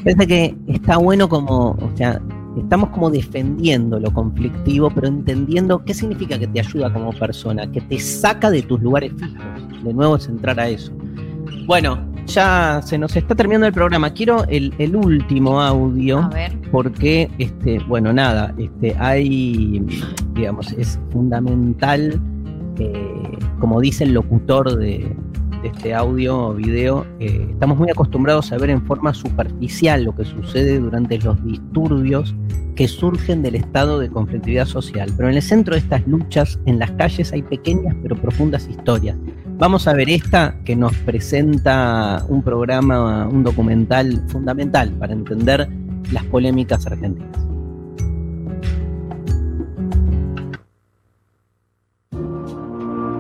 Parece 0.04 0.28
que 0.28 0.56
está 0.68 0.98
bueno 0.98 1.28
como, 1.28 1.72
o 1.72 1.92
sea, 1.96 2.22
estamos 2.58 2.90
como 2.90 3.10
defendiendo 3.10 4.00
lo 4.00 4.12
conflictivo, 4.14 4.90
pero 4.94 5.08
entendiendo 5.08 5.84
qué 5.84 5.94
significa 5.94 6.40
que 6.40 6.48
te 6.48 6.60
ayuda 6.60 6.92
como 6.94 7.12
persona, 7.12 7.70
que 7.72 7.82
te 7.82 8.00
saca 8.00 8.50
de 8.50 8.62
tus 8.62 8.82
lugares 8.82 9.12
fijos. 9.18 9.84
De 9.84 9.94
nuevo 9.94 10.16
es 10.16 10.28
entrar 10.28 10.60
a 10.60 10.70
eso. 10.70 10.92
Bueno, 11.68 12.00
ya 12.28 12.82
se 12.84 12.98
nos 12.98 13.16
está 13.16 13.36
terminando 13.36 13.68
el 13.68 13.74
programa. 13.74 14.12
Quiero 14.14 14.46
el, 14.46 14.74
el 14.78 14.96
último 14.96 15.60
audio 15.62 16.20
A 16.20 16.30
ver. 16.30 16.58
porque, 16.72 17.30
este, 17.38 17.80
bueno, 17.88 18.14
nada, 18.14 18.54
este, 18.58 18.96
hay, 19.00 19.84
digamos, 20.36 20.72
es 20.74 21.00
fundamental, 21.12 22.20
como 23.60 23.82
dice 23.82 24.04
el 24.04 24.14
locutor 24.14 24.78
de, 24.78 25.16
de 25.62 25.68
este 25.68 25.94
audio 25.94 26.38
o 26.38 26.54
video, 26.54 27.06
eh, 27.20 27.48
estamos 27.52 27.78
muy 27.78 27.90
acostumbrados 27.90 28.52
a 28.52 28.58
ver 28.58 28.70
en 28.70 28.82
forma 28.86 29.14
superficial 29.14 30.04
lo 30.04 30.16
que 30.16 30.26
sucede 30.26 30.80
durante 30.80 31.18
los 31.20 31.44
disturbios 31.44 32.36
que 32.76 32.88
surgen 32.88 33.42
del 33.42 33.56
estado 33.56 34.00
de 34.00 34.10
conflictividad 34.10 34.66
social. 34.66 35.12
Pero 35.18 35.30
en 35.30 35.36
el 35.36 35.42
centro 35.42 35.74
de 35.74 35.82
estas 35.82 36.08
luchas, 36.08 36.60
en 36.66 36.80
las 36.80 36.92
calles, 36.92 37.34
hay 37.34 37.42
pequeñas 37.42 37.96
pero 38.02 38.16
profundas 38.16 38.68
historias. 38.70 39.18
Vamos 39.58 39.88
a 39.88 39.94
ver 39.94 40.10
esta 40.10 40.56
que 40.64 40.76
nos 40.76 40.96
presenta 41.00 42.26
un 42.30 42.42
programa, 42.42 43.28
un 43.28 43.44
documental 43.44 44.24
fundamental 44.30 44.92
para 44.94 45.12
entender 45.12 45.68
las 46.14 46.24
polémicas 46.26 46.88
argentinas. 46.88 47.49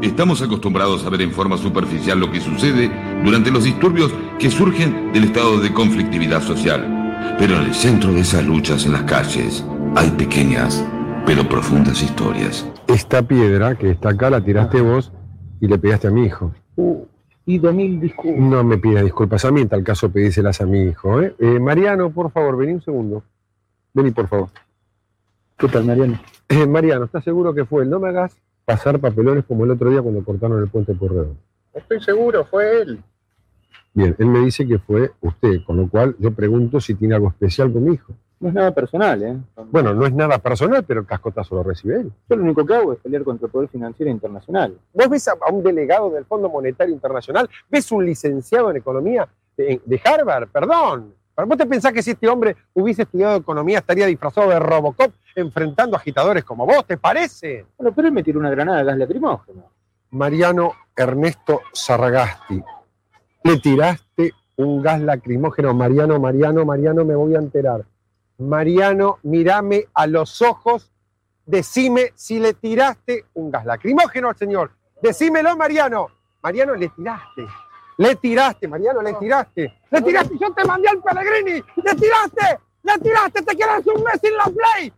Estamos 0.01 0.41
acostumbrados 0.41 1.05
a 1.05 1.09
ver 1.09 1.21
en 1.21 1.31
forma 1.31 1.57
superficial 1.57 2.19
lo 2.19 2.31
que 2.31 2.39
sucede 2.39 2.89
durante 3.23 3.51
los 3.51 3.65
disturbios 3.65 4.13
que 4.39 4.49
surgen 4.49 5.11
del 5.11 5.25
estado 5.25 5.59
de 5.59 5.73
conflictividad 5.73 6.41
social. 6.41 7.35
Pero 7.37 7.55
en 7.55 7.63
el 7.63 7.73
centro 7.73 8.13
de 8.13 8.21
esas 8.21 8.45
luchas 8.45 8.85
en 8.85 8.93
las 8.93 9.03
calles 9.03 9.65
hay 9.95 10.09
pequeñas 10.11 10.85
pero 11.25 11.47
profundas 11.47 12.01
historias. 12.01 12.65
Esta 12.87 13.21
piedra 13.21 13.75
que 13.75 13.91
está 13.91 14.09
acá 14.09 14.29
la 14.29 14.41
tiraste 14.41 14.79
vos 14.81 15.11
y 15.59 15.67
le 15.67 15.77
pegaste 15.77 16.07
a 16.07 16.11
mi 16.11 16.25
hijo. 16.25 16.53
Pido 17.43 17.73
mil 17.73 17.99
disculpas. 17.99 18.41
No 18.41 18.63
me 18.63 18.77
pidas 18.77 19.03
disculpas 19.03 19.43
a 19.43 19.51
mí, 19.51 19.61
en 19.61 19.69
tal 19.69 19.83
caso 19.83 20.09
pedíselas 20.09 20.61
a 20.61 20.65
mi 20.65 20.83
hijo. 20.83 21.21
¿eh? 21.21 21.35
Eh, 21.39 21.59
Mariano, 21.59 22.09
por 22.09 22.31
favor, 22.31 22.55
vení 22.55 22.73
un 22.73 22.81
segundo. 22.81 23.23
Vení, 23.93 24.11
por 24.11 24.27
favor. 24.27 24.49
¿Qué 25.57 25.67
tal, 25.67 25.83
Mariano? 25.83 26.19
Eh, 26.47 26.65
Mariano, 26.65 27.05
¿estás 27.05 27.23
seguro 27.23 27.53
que 27.53 27.65
fue 27.65 27.83
él? 27.83 27.89
No 27.89 27.99
me 27.99 28.07
hagas 28.09 28.37
pasar 28.69 28.99
papelones 28.99 29.45
como 29.45 29.65
el 29.65 29.71
otro 29.71 29.89
día 29.89 29.99
cuando 29.99 30.23
cortaron 30.23 30.61
el 30.61 30.69
puente 30.69 30.93
por 30.93 31.11
Redón. 31.11 31.39
Estoy 31.73 31.99
seguro, 32.01 32.45
fue 32.45 32.83
él. 32.83 33.03
Bien, 33.95 34.15
él 34.19 34.27
me 34.27 34.41
dice 34.41 34.67
que 34.67 34.77
fue 34.77 35.11
usted, 35.21 35.63
con 35.65 35.77
lo 35.77 35.89
cual 35.89 36.15
yo 36.19 36.31
pregunto 36.31 36.79
si 36.79 36.93
tiene 36.93 37.15
algo 37.15 37.29
especial 37.29 37.73
con 37.73 37.83
mi 37.83 37.95
hijo. 37.95 38.13
No 38.39 38.49
es 38.49 38.53
nada 38.53 38.71
personal, 38.71 39.23
¿eh? 39.23 39.35
Bueno, 39.71 39.95
no 39.95 40.05
es 40.05 40.13
nada 40.13 40.37
personal, 40.37 40.83
pero 40.83 40.99
el 40.99 41.07
cascotazo 41.07 41.55
lo 41.55 41.63
recibe 41.63 42.01
él. 42.01 42.11
Yo 42.29 42.35
lo 42.35 42.43
único 42.43 42.63
que 42.63 42.75
hago 42.75 42.93
es 42.93 42.99
pelear 42.99 43.23
contra 43.23 43.47
el 43.47 43.51
Poder 43.51 43.69
Financiero 43.69 44.11
Internacional. 44.11 44.77
¿Vos 44.93 45.09
ves 45.09 45.27
a, 45.27 45.31
a 45.31 45.51
un 45.51 45.63
delegado 45.63 46.11
del 46.11 46.25
Fondo 46.25 46.47
Monetario 46.47 46.93
Internacional? 46.93 47.49
¿Ves 47.71 47.91
un 47.91 48.05
licenciado 48.05 48.69
en 48.69 48.77
economía 48.77 49.27
de, 49.57 49.81
de 49.83 50.01
Harvard? 50.05 50.47
Perdón. 50.49 51.15
¿Vos 51.45 51.57
te 51.57 51.65
pensás 51.65 51.93
que 51.93 52.01
si 52.01 52.11
este 52.11 52.27
hombre 52.27 52.55
hubiese 52.73 53.03
estudiado 53.03 53.37
economía 53.37 53.79
estaría 53.79 54.05
disfrazado 54.05 54.49
de 54.49 54.59
Robocop 54.59 55.11
enfrentando 55.35 55.95
agitadores 55.95 56.43
como 56.43 56.65
vos? 56.65 56.85
¿Te 56.85 56.97
parece? 56.97 57.65
Bueno, 57.77 57.93
pero 57.95 58.07
él 58.07 58.13
me 58.13 58.23
tiró 58.23 58.39
una 58.39 58.49
granada 58.49 58.79
de 58.79 58.85
gas 58.85 58.97
lacrimógeno. 58.97 59.71
Mariano 60.11 60.73
Ernesto 60.95 61.61
Sarragasti, 61.71 62.61
le 63.43 63.57
tiraste 63.59 64.33
un 64.57 64.81
gas 64.81 65.01
lacrimógeno. 65.01 65.73
Mariano, 65.73 66.19
Mariano, 66.19 66.65
Mariano, 66.65 67.05
me 67.05 67.15
voy 67.15 67.35
a 67.35 67.39
enterar. 67.39 67.85
Mariano, 68.39 69.19
mírame 69.23 69.85
a 69.93 70.07
los 70.07 70.41
ojos, 70.41 70.91
decime 71.45 72.11
si 72.15 72.39
le 72.39 72.53
tiraste 72.53 73.25
un 73.35 73.51
gas 73.51 73.65
lacrimógeno 73.65 74.29
al 74.29 74.37
señor. 74.37 74.71
Decímelo, 75.01 75.55
Mariano. 75.55 76.07
Mariano, 76.41 76.75
le 76.75 76.89
tiraste. 76.89 77.45
Le 77.99 78.15
tiraste, 78.15 78.65
Mariano, 78.65 79.01
le 79.01 79.13
tiraste. 79.19 79.73
Le 79.91 80.01
tiraste, 80.01 80.33
yo 80.39 80.53
te 80.53 80.65
mandé 80.65 80.87
al 80.87 81.01
Pellegrini. 81.01 81.61
Le 81.83 81.95
tiraste, 81.95 82.59
le 82.83 82.99
tiraste, 83.01 83.41
te 83.41 83.57
quedas 83.57 83.85
un 83.87 84.03
mes 84.03 84.19
sin 84.23 84.37
la 84.37 84.45
play. 84.45 84.93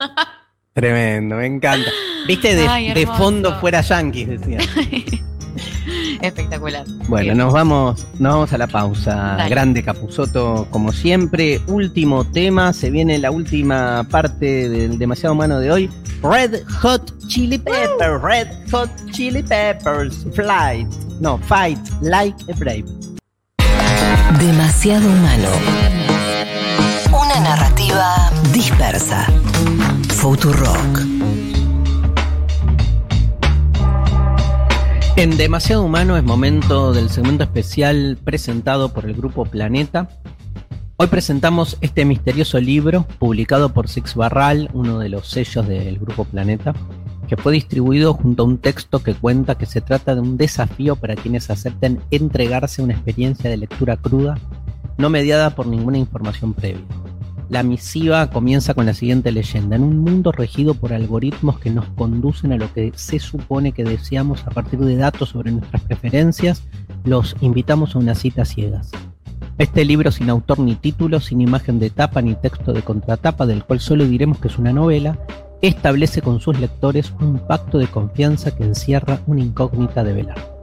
Tremendo, 0.72 1.36
me 1.36 1.46
encanta. 1.46 1.88
Viste, 2.26 2.56
de, 2.56 2.66
Ay, 2.66 2.92
de 2.92 3.06
fondo 3.06 3.54
fuera 3.60 3.82
yanquis, 3.82 4.26
decía. 4.26 4.58
Espectacular. 6.20 6.84
Bueno, 7.08 7.34
nos 7.34 7.52
vamos, 7.52 8.06
nos 8.18 8.32
vamos 8.32 8.52
a 8.52 8.58
la 8.58 8.66
pausa. 8.66 9.14
Dale. 9.36 9.50
Grande 9.50 9.82
Capuzoto, 9.82 10.66
como 10.70 10.92
siempre. 10.92 11.60
Último 11.66 12.24
tema, 12.24 12.72
se 12.72 12.90
viene 12.90 13.18
la 13.18 13.30
última 13.30 14.06
parte 14.10 14.68
del 14.68 14.98
demasiado 14.98 15.34
humano 15.34 15.58
de 15.58 15.70
hoy. 15.70 15.90
Red 16.22 16.62
Hot 16.82 17.12
Chili 17.28 17.58
Peppers, 17.58 18.22
Red 18.22 18.48
Hot 18.70 18.90
Chili 19.12 19.42
Peppers, 19.42 20.26
Flight. 20.34 20.88
No, 21.20 21.38
Fight 21.38 21.78
Like 22.00 22.36
a 22.50 22.56
Brave. 22.56 22.84
Demasiado 24.38 25.06
humano. 25.06 25.48
Una 27.12 27.40
narrativa 27.40 28.30
dispersa. 28.52 29.26
Futurock. 30.08 31.19
En 35.20 35.36
Demasiado 35.36 35.84
Humano 35.84 36.16
es 36.16 36.24
momento 36.24 36.94
del 36.94 37.10
segmento 37.10 37.44
especial 37.44 38.16
presentado 38.24 38.94
por 38.94 39.04
el 39.04 39.12
grupo 39.12 39.44
Planeta. 39.44 40.08
Hoy 40.96 41.08
presentamos 41.08 41.76
este 41.82 42.06
misterioso 42.06 42.58
libro 42.58 43.06
publicado 43.18 43.74
por 43.74 43.88
Six 43.88 44.14
Barral, 44.14 44.70
uno 44.72 44.98
de 44.98 45.10
los 45.10 45.28
sellos 45.28 45.68
del 45.68 45.98
grupo 45.98 46.24
Planeta, 46.24 46.72
que 47.28 47.36
fue 47.36 47.52
distribuido 47.52 48.14
junto 48.14 48.44
a 48.44 48.46
un 48.46 48.56
texto 48.56 49.02
que 49.02 49.12
cuenta 49.12 49.58
que 49.58 49.66
se 49.66 49.82
trata 49.82 50.14
de 50.14 50.22
un 50.22 50.38
desafío 50.38 50.96
para 50.96 51.16
quienes 51.16 51.50
acepten 51.50 52.00
entregarse 52.10 52.80
a 52.80 52.84
una 52.86 52.94
experiencia 52.94 53.50
de 53.50 53.58
lectura 53.58 53.98
cruda, 53.98 54.38
no 54.96 55.10
mediada 55.10 55.54
por 55.54 55.66
ninguna 55.66 55.98
información 55.98 56.54
previa. 56.54 56.80
La 57.50 57.64
misiva 57.64 58.30
comienza 58.30 58.74
con 58.74 58.86
la 58.86 58.94
siguiente 58.94 59.32
leyenda. 59.32 59.74
En 59.74 59.82
un 59.82 59.98
mundo 59.98 60.30
regido 60.30 60.74
por 60.74 60.92
algoritmos 60.92 61.58
que 61.58 61.70
nos 61.70 61.84
conducen 61.96 62.52
a 62.52 62.56
lo 62.56 62.72
que 62.72 62.92
se 62.94 63.18
supone 63.18 63.72
que 63.72 63.82
deseamos 63.82 64.46
a 64.46 64.50
partir 64.50 64.78
de 64.78 64.94
datos 64.94 65.30
sobre 65.30 65.50
nuestras 65.50 65.82
preferencias, 65.82 66.62
los 67.04 67.34
invitamos 67.40 67.96
a 67.96 67.98
una 67.98 68.14
cita 68.14 68.44
ciegas. 68.44 68.92
Este 69.58 69.84
libro 69.84 70.12
sin 70.12 70.30
autor 70.30 70.60
ni 70.60 70.76
título, 70.76 71.18
sin 71.18 71.40
imagen 71.40 71.80
de 71.80 71.90
tapa 71.90 72.22
ni 72.22 72.36
texto 72.36 72.72
de 72.72 72.82
contratapa, 72.82 73.46
del 73.46 73.64
cual 73.64 73.80
solo 73.80 74.06
diremos 74.06 74.38
que 74.38 74.46
es 74.46 74.56
una 74.56 74.72
novela, 74.72 75.18
establece 75.60 76.22
con 76.22 76.38
sus 76.38 76.56
lectores 76.60 77.12
un 77.20 77.40
pacto 77.48 77.78
de 77.78 77.88
confianza 77.88 78.54
que 78.56 78.62
encierra 78.62 79.22
una 79.26 79.40
incógnita 79.40 80.04
de 80.04 80.12
velar. 80.12 80.59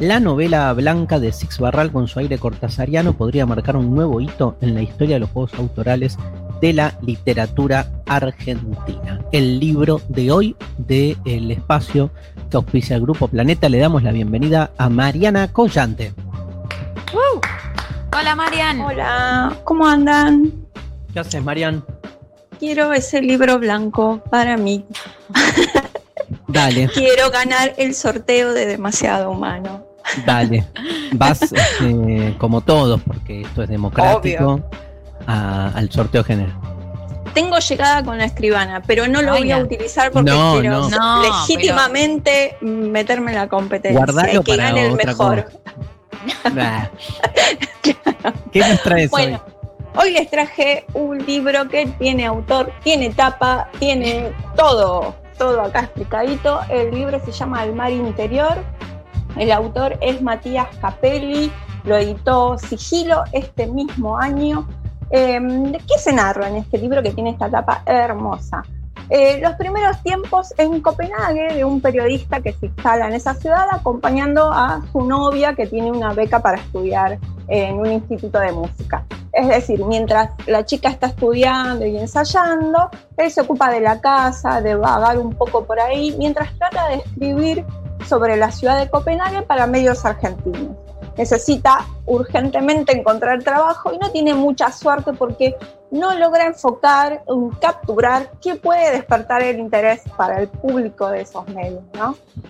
La 0.00 0.18
novela 0.18 0.72
blanca 0.72 1.20
de 1.20 1.32
Six 1.32 1.60
Barral 1.60 1.92
con 1.92 2.08
su 2.08 2.18
aire 2.18 2.38
cortasariano 2.38 3.16
podría 3.16 3.46
marcar 3.46 3.76
un 3.76 3.94
nuevo 3.94 4.20
hito 4.20 4.56
en 4.60 4.74
la 4.74 4.82
historia 4.82 5.16
de 5.16 5.20
los 5.20 5.30
juegos 5.30 5.54
autorales 5.54 6.18
de 6.60 6.72
la 6.72 6.98
literatura 7.00 7.86
argentina. 8.06 9.20
El 9.30 9.60
libro 9.60 10.00
de 10.08 10.32
hoy 10.32 10.56
de 10.78 11.16
El 11.24 11.50
Espacio 11.52 12.10
que 12.50 12.56
auspicia 12.56 12.96
el 12.96 13.02
Grupo 13.02 13.28
Planeta. 13.28 13.68
Le 13.68 13.78
damos 13.78 14.02
la 14.02 14.10
bienvenida 14.10 14.72
a 14.78 14.88
Mariana 14.88 15.52
Collante. 15.52 16.12
Hola, 18.16 18.34
Marian. 18.34 18.80
Hola, 18.80 19.56
¿cómo 19.64 19.86
andan? 19.86 20.52
¿Qué 21.12 21.20
haces, 21.20 21.42
Marian? 21.42 21.84
Quiero 22.58 22.92
ese 22.92 23.22
libro 23.22 23.58
blanco 23.58 24.22
para 24.30 24.56
mí. 24.56 24.84
Dale. 26.54 26.88
Quiero 26.94 27.30
ganar 27.30 27.74
el 27.76 27.94
sorteo 27.94 28.54
de 28.54 28.64
Demasiado 28.66 29.30
Humano. 29.30 29.84
Dale. 30.24 30.64
Vas 31.12 31.42
este, 31.52 32.34
como 32.38 32.60
todos, 32.60 33.00
porque 33.02 33.42
esto 33.42 33.64
es 33.64 33.68
democrático, 33.68 34.60
a- 35.26 35.68
al 35.74 35.90
sorteo 35.90 36.22
general. 36.24 36.54
Tengo 37.34 37.58
llegada 37.58 38.04
con 38.04 38.16
la 38.16 38.26
escribana, 38.26 38.80
pero 38.86 39.08
no 39.08 39.20
lo 39.20 39.32
voy 39.32 39.50
a 39.50 39.58
utilizar 39.58 40.12
porque 40.12 40.30
No, 40.30 40.60
quiero 40.60 40.88
no. 40.88 40.90
No, 40.90 41.22
legítimamente 41.22 42.56
meterme 42.60 43.32
en 43.32 43.38
la 43.38 43.48
competencia 43.48 43.98
Guardalo 43.98 44.40
y 44.40 44.44
que 44.44 44.52
para 44.52 44.68
gane 44.68 44.86
el 44.86 44.92
mejor. 44.94 45.50
Nah. 46.54 46.84
¿Qué 48.52 48.60
nos 48.60 48.80
traes 48.82 49.10
Bueno, 49.10 49.42
hoy 49.96 50.12
les 50.12 50.30
traje 50.30 50.86
un 50.94 51.18
libro 51.26 51.68
que 51.68 51.86
tiene 51.98 52.24
autor, 52.24 52.72
tiene 52.84 53.10
tapa, 53.10 53.68
tiene 53.80 54.30
todo, 54.56 55.16
todo 55.38 55.62
acá 55.62 55.80
explicadito. 55.80 56.60
El 56.68 56.94
libro 56.94 57.20
se 57.24 57.32
llama 57.32 57.64
El 57.64 57.74
mar 57.74 57.92
interior. 57.92 58.58
El 59.36 59.50
autor 59.50 59.98
es 60.00 60.22
Matías 60.22 60.68
Capelli, 60.80 61.50
lo 61.84 61.96
editó 61.96 62.56
Sigilo 62.58 63.24
este 63.32 63.66
mismo 63.66 64.18
año. 64.18 64.66
¿De 65.10 65.80
qué 65.86 65.98
se 65.98 66.12
narra 66.12 66.48
en 66.48 66.56
este 66.56 66.78
libro 66.78 67.02
que 67.02 67.10
tiene 67.10 67.30
esta 67.30 67.50
tapa 67.50 67.82
hermosa? 67.86 68.62
Eh, 69.10 69.38
los 69.42 69.52
primeros 69.54 70.02
tiempos 70.02 70.54
en 70.56 70.80
Copenhague 70.80 71.54
de 71.54 71.64
un 71.64 71.80
periodista 71.80 72.40
que 72.40 72.52
se 72.54 72.66
instala 72.66 73.06
en 73.06 73.12
esa 73.12 73.34
ciudad 73.34 73.66
acompañando 73.70 74.50
a 74.50 74.82
su 74.92 75.02
novia 75.02 75.54
que 75.54 75.66
tiene 75.66 75.90
una 75.90 76.14
beca 76.14 76.40
para 76.40 76.56
estudiar 76.56 77.18
en 77.48 77.76
un 77.76 77.92
instituto 77.92 78.40
de 78.40 78.52
música. 78.52 79.04
Es 79.34 79.48
decir, 79.48 79.84
mientras 79.84 80.30
la 80.46 80.64
chica 80.64 80.88
está 80.88 81.08
estudiando 81.08 81.84
y 81.84 81.96
ensayando, 81.96 82.88
él 83.16 83.30
se 83.30 83.40
ocupa 83.40 83.70
de 83.70 83.80
la 83.80 84.00
casa, 84.00 84.60
de 84.60 84.76
vagar 84.76 85.18
un 85.18 85.34
poco 85.34 85.64
por 85.64 85.80
ahí, 85.80 86.14
mientras 86.16 86.56
trata 86.56 86.88
de 86.88 86.96
escribir 86.96 87.64
sobre 88.06 88.36
la 88.36 88.50
ciudad 88.50 88.78
de 88.78 88.88
Copenhague 88.88 89.42
para 89.42 89.66
medios 89.66 90.04
argentinos. 90.04 90.76
Necesita 91.16 91.86
urgentemente 92.06 92.96
encontrar 92.96 93.42
trabajo 93.42 93.92
y 93.92 93.98
no 93.98 94.10
tiene 94.10 94.34
mucha 94.34 94.72
suerte 94.72 95.12
porque 95.12 95.56
no 95.90 96.12
logra 96.14 96.46
enfocar, 96.46 97.22
capturar 97.60 98.32
qué 98.40 98.56
puede 98.56 98.90
despertar 98.90 99.42
el 99.42 99.60
interés 99.60 100.02
para 100.16 100.40
el 100.40 100.48
público 100.48 101.08
de 101.08 101.20
esos 101.20 101.46
medios. 101.48 101.82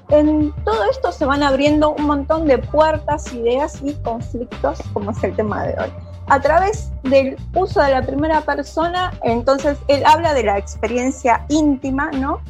En 0.09 0.53
todo 0.65 0.85
esto 0.91 1.13
se 1.13 1.27
van 1.27 1.43
abriendo 1.43 1.91
un 1.91 2.05
montón 2.05 2.47
de 2.47 2.57
puertas, 2.57 3.33
ideas 3.35 3.81
y 3.83 3.93
conflictos, 3.97 4.79
como 4.95 5.11
es 5.11 5.23
el 5.23 5.37
tema 5.37 5.67
de 5.67 5.75
hoy. 5.79 5.93
A 6.29 6.41
través 6.41 6.91
del 7.03 7.37
uso 7.55 7.83
de 7.83 7.91
la 7.91 8.03
primera 8.03 8.41
persona, 8.41 9.13
entonces 9.23 9.79
él 9.89 10.03
habla 10.07 10.33
de 10.33 10.45
la 10.45 10.59
experiencia 10.59 11.45
íntima, 11.49 12.11
¿no? 12.13 12.41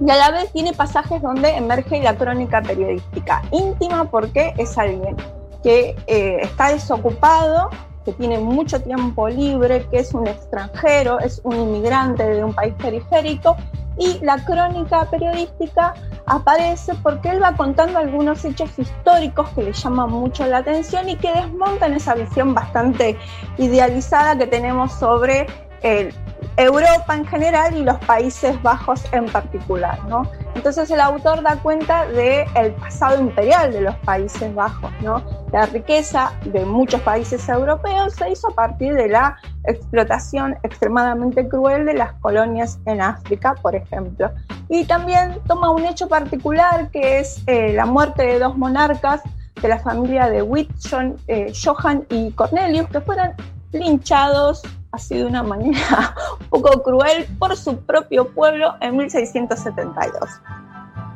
y 0.00 0.10
a 0.10 0.16
la 0.16 0.30
vez 0.30 0.52
tiene 0.52 0.72
pasajes 0.72 1.22
donde 1.22 1.50
emerge 1.50 2.02
la 2.02 2.16
crónica 2.16 2.62
periodística. 2.62 3.42
Íntima 3.52 4.04
porque 4.04 4.54
es 4.58 4.76
alguien 4.76 5.16
que 5.62 5.96
eh, 6.06 6.38
está 6.42 6.70
desocupado, 6.72 7.70
que 8.04 8.12
tiene 8.12 8.38
mucho 8.38 8.80
tiempo 8.82 9.28
libre, 9.28 9.86
que 9.90 9.98
es 9.98 10.12
un 10.14 10.26
extranjero, 10.26 11.18
es 11.20 11.40
un 11.44 11.56
inmigrante 11.56 12.24
de 12.24 12.44
un 12.44 12.52
país 12.52 12.74
periférico 12.74 13.56
y 13.98 14.18
la 14.24 14.44
crónica 14.44 15.04
periodística 15.10 15.94
aparece 16.26 16.94
porque 17.02 17.30
él 17.30 17.42
va 17.42 17.54
contando 17.54 17.98
algunos 17.98 18.44
hechos 18.44 18.76
históricos 18.78 19.48
que 19.50 19.62
le 19.62 19.72
llaman 19.72 20.10
mucho 20.10 20.46
la 20.46 20.58
atención 20.58 21.08
y 21.08 21.16
que 21.16 21.32
desmontan 21.32 21.94
esa 21.94 22.14
visión 22.14 22.54
bastante 22.54 23.16
idealizada 23.58 24.36
que 24.36 24.46
tenemos 24.46 24.92
sobre 24.92 25.46
el, 25.84 26.12
Europa 26.56 27.16
en 27.16 27.26
general 27.26 27.76
y 27.76 27.82
los 27.82 27.98
Países 27.98 28.60
Bajos 28.62 29.04
en 29.12 29.26
particular. 29.26 29.98
¿no? 30.04 30.22
Entonces 30.54 30.90
el 30.90 31.00
autor 31.00 31.42
da 31.42 31.56
cuenta 31.56 32.06
del 32.06 32.46
el 32.54 32.72
pasado 32.72 33.20
imperial 33.20 33.72
de 33.72 33.80
los 33.82 33.96
Países 33.96 34.54
Bajos. 34.54 34.90
¿no? 35.00 35.22
La 35.52 35.66
riqueza 35.66 36.32
de 36.44 36.64
muchos 36.64 37.00
países 37.00 37.48
europeos 37.48 38.14
se 38.14 38.30
hizo 38.30 38.48
a 38.48 38.54
partir 38.54 38.94
de 38.94 39.08
la 39.08 39.36
explotación 39.64 40.56
extremadamente 40.62 41.48
cruel 41.48 41.86
de 41.86 41.94
las 41.94 42.12
colonias 42.14 42.78
en 42.86 43.00
África, 43.00 43.54
por 43.60 43.74
ejemplo. 43.74 44.30
Y 44.68 44.84
también 44.84 45.38
toma 45.46 45.70
un 45.70 45.84
hecho 45.84 46.08
particular 46.08 46.90
que 46.90 47.18
es 47.18 47.42
eh, 47.46 47.72
la 47.72 47.86
muerte 47.86 48.22
de 48.22 48.38
dos 48.38 48.56
monarcas 48.56 49.22
de 49.60 49.68
la 49.68 49.78
familia 49.78 50.28
de 50.28 50.42
Whitson, 50.42 51.16
eh, 51.26 51.52
Johan 51.54 52.04
y 52.10 52.32
Cornelius, 52.32 52.88
que 52.88 53.00
fueron 53.00 53.32
linchados 53.74 54.62
así 54.92 55.16
de 55.16 55.26
una 55.26 55.42
manera 55.42 56.14
un 56.40 56.62
poco 56.62 56.82
cruel 56.82 57.26
por 57.38 57.56
su 57.56 57.76
propio 57.78 58.28
pueblo 58.32 58.74
en 58.80 58.96
1672. 58.96 60.30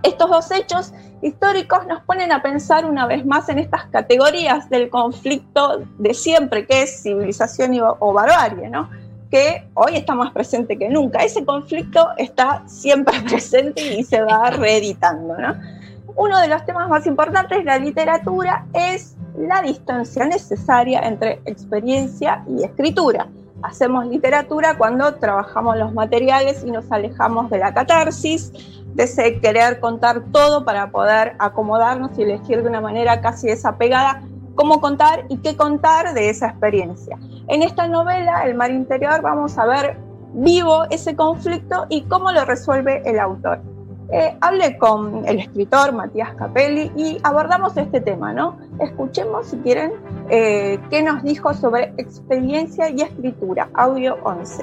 Estos 0.03 0.31
dos 0.31 0.51
hechos 0.51 0.93
históricos 1.23 1.87
nos 1.87 2.03
ponen 2.03 2.31
a 2.33 2.43
pensar 2.43 2.85
una 2.85 3.07
vez 3.07 3.25
más 3.25 3.49
en 3.49 3.59
estas 3.59 3.87
categorías 3.87 4.69
del 4.71 4.91
conflicto 4.91 5.83
de 5.99 6.15
siempre, 6.15 6.67
que 6.67 6.83
es 6.83 7.03
civilización 7.03 7.75
y, 7.75 7.81
o 7.81 8.13
barbarie, 8.13 8.69
¿no? 8.69 8.89
que 9.31 9.69
hoy 9.75 9.97
está 9.97 10.15
más 10.15 10.33
presente 10.33 10.79
que 10.79 10.89
nunca. 10.89 11.19
Ese 11.19 11.45
conflicto 11.45 12.09
está 12.17 12.63
siempre 12.67 13.21
presente 13.29 13.95
y 13.95 14.05
se 14.05 14.23
va 14.23 14.51
reeditando. 14.51 15.37
¿no? 15.37 15.57
Uno 16.17 16.39
de 16.41 16.49
los 16.49 16.65
temas 16.65 16.89
más 16.89 17.07
importantes 17.07 17.59
de 17.59 17.65
la 17.65 17.79
literatura 17.79 18.65
es 18.73 19.18
la 19.39 19.63
distancia 19.63 20.27
necesaria 20.27 21.01
entre 21.01 21.41
experiencia 21.45 22.45
y 22.49 22.65
escritura 22.65 23.29
hacemos 23.63 24.07
literatura 24.07 24.77
cuando 24.77 25.15
trabajamos 25.15 25.77
los 25.77 25.93
materiales 25.93 26.63
y 26.65 26.71
nos 26.71 26.91
alejamos 26.91 27.51
de 27.51 27.59
la 27.59 27.75
catarsis, 27.75 28.53
de 28.95 29.05
ese 29.05 29.41
querer 29.41 29.81
contar 29.81 30.23
todo 30.33 30.65
para 30.65 30.91
poder 30.91 31.35
acomodarnos 31.39 32.17
y 32.19 32.23
elegir 32.23 32.63
de 32.63 32.69
una 32.69 32.81
manera 32.81 33.21
casi 33.21 33.49
desapegada 33.49 34.23
cómo 34.55 34.81
contar 34.81 35.25
y 35.29 35.39
qué 35.39 35.57
contar 35.57 36.15
de 36.15 36.31
esa 36.31 36.49
experiencia. 36.49 37.17
En 37.47 37.63
esta 37.63 37.87
novela, 37.87 38.45
El 38.45 38.55
mar 38.55 38.71
interior, 38.71 39.23
vamos 39.23 39.57
a 39.57 39.67
ver 39.67 39.99
vivo 40.35 40.85
ese 40.91 41.17
conflicto 41.17 41.87
y 41.89 42.03
cómo 42.03 42.33
lo 42.33 42.45
resuelve 42.45 43.03
el 43.05 43.19
autor. 43.19 43.61
Eh, 44.11 44.35
hablé 44.41 44.79
con 44.79 45.29
el 45.29 45.41
escritor 45.41 45.93
Matías 45.93 46.33
Capelli 46.35 46.91
y 46.97 47.19
abordamos 47.23 47.77
este 47.77 48.01
tema, 48.01 48.33
¿no? 48.33 48.59
Escuchemos, 48.81 49.49
si 49.49 49.59
quieren, 49.59 49.93
eh, 50.31 50.79
qué 50.89 51.03
nos 51.03 51.23
dijo 51.23 51.53
sobre 51.53 51.93
experiencia 51.99 52.89
y 52.89 53.03
escritura, 53.03 53.69
audio 53.75 54.17
11. 54.23 54.63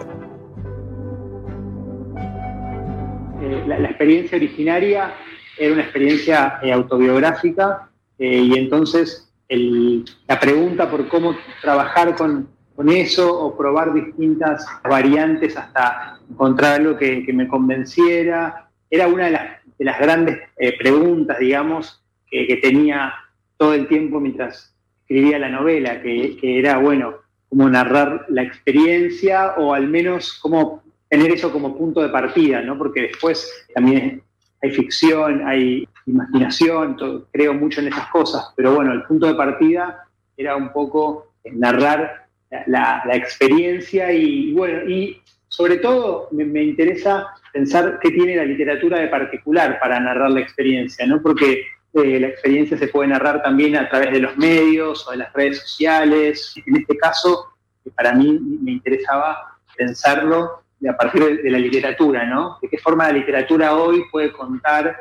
Eh, 3.40 3.64
la, 3.68 3.88
experiencia 3.88 4.36
originaria 4.36 5.14
era 5.60 5.74
una 5.74 5.84
experiencia 5.84 6.58
eh, 6.64 6.74
autobiográfica 6.74 7.90
y 8.18 8.58
entonces 8.58 9.32
la 9.50 10.40
pregunta 10.40 10.90
por 10.90 11.08
cómo 11.08 11.36
trabajar 11.62 12.16
con, 12.16 12.48
eso 12.90 13.40
o 13.40 13.56
probar 13.56 13.94
distintas 13.94 14.66
variantes 14.84 15.56
hasta 15.56 16.20
encontrar 16.30 16.82
algo 16.82 16.98
que 16.98 17.32
me 17.34 17.48
convenciera 17.48 18.65
era 18.90 19.08
una 19.08 19.26
de 19.26 19.32
las, 19.32 19.44
de 19.78 19.86
las 19.86 20.00
grandes 20.00 20.40
eh, 20.58 20.78
preguntas, 20.78 21.40
digamos, 21.40 22.02
que, 22.30 22.60
tenía 22.62 23.14
todo 23.58 23.74
el 23.74 23.88
tiempo 23.88 24.20
mientras 24.20 24.76
escribía 25.02 25.40
la 25.40 25.50
novela, 25.50 26.02
que, 26.02 26.38
era, 26.42 26.78
bueno, 26.78 27.16
cómo 27.50 27.70
narrar 27.70 28.26
la 28.30 28.44
experiencia 28.44 29.54
o 29.58 29.74
al 29.74 29.88
menos 29.88 30.34
cómo 30.42 30.84
tener 31.10 31.32
eso 31.32 31.52
como 31.52 31.78
punto 31.78 32.02
de 32.02 32.10
partida, 32.10 32.62
¿no? 32.62 32.78
Porque 32.78 33.04
después 33.04 33.68
también 33.74 34.22
hay 34.62 34.72
ficción, 34.72 35.48
hay 35.48 35.88
imaginación, 36.08 36.98
creo 37.32 37.54
mucho 37.54 37.82
en 37.82 37.88
esas 37.88 38.10
cosas, 38.10 38.52
pero 38.56 38.76
bueno, 38.76 38.92
el 38.92 39.04
punto 39.04 39.28
de 39.28 39.36
partida 39.36 40.08
era 40.36 40.56
un 40.56 40.72
poco 40.74 41.34
narrar 41.46 42.26
la, 42.68 43.04
experiencia 43.14 44.12
y, 44.12 44.54
bueno, 44.54 44.90
y 44.90 45.22
sobre 45.48 45.78
todo 45.78 46.28
me, 46.32 46.64
interesa 46.64 47.28
pensar 47.56 48.00
qué 48.02 48.12
tiene 48.12 48.36
la 48.36 48.44
literatura 48.44 49.00
de 49.00 49.08
particular 49.08 49.80
para 49.80 49.98
narrar 49.98 50.30
la 50.30 50.42
experiencia, 50.42 51.08
¿no? 51.08 51.22
Porque 51.22 51.66
eh, 51.94 52.20
la 52.20 52.28
experiencia 52.28 52.78
se 52.78 52.90
puede 52.90 53.08
narrar 53.08 53.42
también 53.42 53.78
a 53.78 53.88
través 53.88 54.12
de 54.12 54.20
los 54.20 54.36
medios 54.36 55.08
o 55.08 55.12
de 55.12 55.18
las 55.18 55.32
redes 55.32 55.60
sociales. 55.62 56.54
En 56.66 56.76
este 56.76 56.98
caso, 56.98 57.54
para 57.96 58.12
mí 58.12 58.38
me 58.62 58.74
interesaba 58.74 59.58
pensarlo 59.78 60.64
a 60.86 60.98
partir 60.98 61.42
de, 61.42 61.50
la 61.50 61.58
literatura, 61.58 62.26
¿no? 62.26 62.58
De 62.62 62.68
qué 62.68 62.78
forma 62.78 63.08
la 63.08 63.14
literatura 63.14 63.74
hoy 63.74 64.04
puede 64.12 64.34
contar 64.34 64.94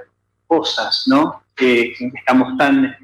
cosas, 0.47 1.07
¿no? 1.09 1.43
Que, 1.57 1.93
estamos 2.15 2.57
tan 2.57 2.97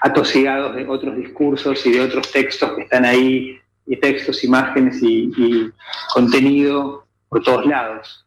atosigados 0.00 0.76
de 0.76 0.86
otros 0.86 1.16
discursos 1.16 1.84
y 1.86 1.90
de 1.90 2.02
otros 2.02 2.30
textos 2.30 2.70
que 2.76 2.82
están 2.82 3.04
ahí, 3.04 3.60
y 3.84 3.96
textos, 3.96 4.44
imágenes 4.44 5.02
y 5.02 5.72
contenido 6.14 7.04
por 7.28 7.42
todos 7.42 7.66
lados. 7.66 8.25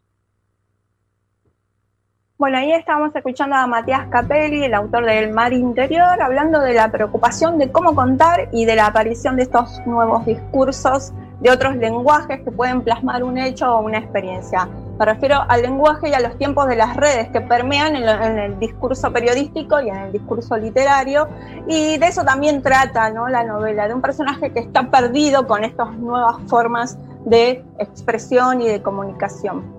Bueno, 2.40 2.58
ahí 2.58 2.72
estábamos 2.72 3.14
escuchando 3.14 3.58
a 3.58 3.68
Matías 3.68 4.08
Capelli, 4.10 4.64
el 4.64 4.74
autor 4.74 5.06
de 5.06 5.20
El 5.20 5.34
Mar 5.34 5.52
Interior, 5.52 6.22
hablando 6.22 6.62
de 6.62 6.74
la 6.74 6.90
preocupación 6.90 7.58
de 7.58 7.70
cómo 7.70 7.94
contar 7.94 8.48
y 8.54 8.64
de 8.64 8.78
la 8.78 8.86
aparición 8.86 9.36
de 9.36 9.44
estos 9.44 9.86
nuevos 9.86 10.26
discursos, 10.26 11.12
de 11.42 11.52
otros 11.52 11.76
lenguajes 11.76 12.40
que 12.40 12.50
pueden 12.50 12.82
plasmar 12.82 13.26
un 13.26 13.38
hecho 13.38 13.76
o 13.76 13.82
una 13.82 13.98
experiencia. 13.98 14.70
Me 14.98 15.04
refiero 15.04 15.44
al 15.50 15.64
lenguaje 15.64 16.08
y 16.08 16.14
a 16.14 16.22
los 16.22 16.38
tiempos 16.38 16.70
de 16.70 16.78
las 16.78 16.96
redes 16.96 17.28
que 17.28 17.42
permean 17.42 17.98
en, 17.98 18.08
en 18.08 18.40
el 18.40 18.58
discurso 18.58 19.12
periodístico 19.12 19.82
y 19.82 19.90
en 19.90 19.98
el 19.98 20.14
discurso 20.14 20.56
literario. 20.56 21.28
Y 21.68 21.98
de 21.98 22.08
eso 22.08 22.24
también 22.24 22.62
trata 22.62 23.10
¿no? 23.10 23.28
la 23.28 23.44
novela, 23.44 23.86
de 23.90 23.94
un 23.94 24.02
personaje 24.02 24.54
que 24.54 24.60
está 24.60 24.90
perdido 24.90 25.46
con 25.46 25.66
estas 25.66 25.94
nuevas 25.98 26.38
formas 26.48 26.98
de 27.26 27.66
expresión 27.80 28.62
y 28.62 28.70
de 28.70 28.82
comunicación. 28.82 29.79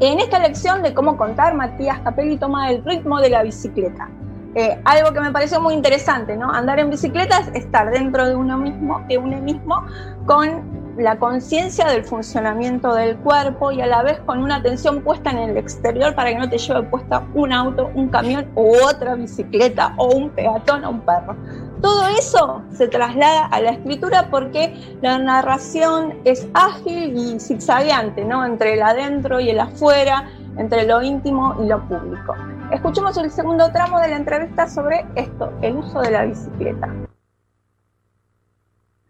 En 0.00 0.18
esta 0.18 0.38
lección 0.38 0.82
de 0.82 0.92
cómo 0.92 1.16
contar, 1.16 1.54
Matías 1.54 2.00
Capelli 2.00 2.36
toma 2.36 2.70
el 2.70 2.84
ritmo 2.84 3.20
de 3.20 3.30
la 3.30 3.42
bicicleta. 3.42 4.08
Eh, 4.54 4.80
algo 4.84 5.12
que 5.12 5.20
me 5.20 5.32
pareció 5.32 5.60
muy 5.60 5.74
interesante, 5.74 6.36
¿no? 6.36 6.50
Andar 6.52 6.78
en 6.78 6.90
bicicleta 6.90 7.38
es 7.40 7.64
estar 7.64 7.90
dentro 7.90 8.26
de 8.26 8.36
uno 8.36 8.56
mismo, 8.56 9.04
de 9.08 9.18
uno 9.18 9.38
mismo, 9.38 9.84
con 10.26 10.83
la 10.96 11.18
conciencia 11.18 11.86
del 11.86 12.04
funcionamiento 12.04 12.94
del 12.94 13.16
cuerpo 13.16 13.72
y 13.72 13.80
a 13.80 13.86
la 13.86 14.02
vez 14.02 14.20
con 14.20 14.42
una 14.42 14.56
atención 14.56 15.02
puesta 15.02 15.30
en 15.30 15.38
el 15.38 15.56
exterior 15.56 16.14
para 16.14 16.30
que 16.30 16.38
no 16.38 16.48
te 16.48 16.58
lleve 16.58 16.82
puesta 16.84 17.26
un 17.34 17.52
auto, 17.52 17.90
un 17.94 18.08
camión 18.08 18.46
u 18.54 18.74
otra 18.76 19.14
bicicleta 19.14 19.94
o 19.96 20.14
un 20.14 20.30
peatón 20.30 20.84
o 20.84 20.90
un 20.90 21.00
perro. 21.00 21.36
Todo 21.80 22.06
eso 22.08 22.62
se 22.72 22.88
traslada 22.88 23.46
a 23.46 23.60
la 23.60 23.70
escritura 23.70 24.28
porque 24.30 24.74
la 25.02 25.18
narración 25.18 26.14
es 26.24 26.46
ágil 26.54 27.16
y 27.16 27.40
zigzagueante, 27.40 28.24
¿no? 28.24 28.44
Entre 28.44 28.74
el 28.74 28.82
adentro 28.82 29.40
y 29.40 29.50
el 29.50 29.60
afuera, 29.60 30.30
entre 30.56 30.86
lo 30.86 31.02
íntimo 31.02 31.56
y 31.62 31.66
lo 31.66 31.86
público. 31.86 32.34
Escuchemos 32.70 33.16
el 33.18 33.30
segundo 33.30 33.70
tramo 33.72 34.00
de 34.00 34.08
la 34.08 34.16
entrevista 34.16 34.68
sobre 34.68 35.04
esto, 35.14 35.52
el 35.60 35.76
uso 35.76 36.00
de 36.00 36.10
la 36.10 36.24
bicicleta. 36.24 36.88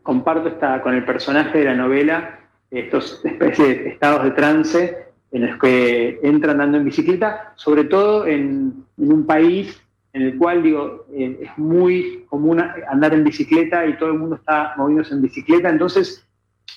Comparto 0.05 0.49
esta, 0.49 0.81
con 0.83 0.95
el 0.95 1.05
personaje 1.05 1.59
de 1.59 1.65
la 1.65 1.75
novela 1.75 2.39
estos 2.71 3.25
especies 3.25 3.83
de 3.83 3.89
estados 3.89 4.25
de 4.25 4.31
trance 4.33 5.07
en 5.33 5.47
los 5.47 5.59
que 5.59 6.21
entra 6.23 6.53
andando 6.53 6.79
en 6.79 6.85
bicicleta, 6.85 7.53
sobre 7.57 7.85
todo 7.85 8.27
en, 8.27 8.85
un 8.97 9.27
país 9.27 9.81
en 10.13 10.23
el 10.23 10.39
cual 10.39 10.63
digo 10.63 11.07
eh, 11.13 11.41
es 11.43 11.59
muy 11.59 12.25
común 12.29 12.61
andar 12.89 13.15
en 13.15 13.25
bicicleta 13.25 13.85
y 13.87 13.97
todo 13.97 14.11
el 14.11 14.19
mundo 14.19 14.37
está 14.37 14.75
moviéndose 14.77 15.15
en 15.15 15.23
bicicleta, 15.23 15.69
entonces 15.71 16.25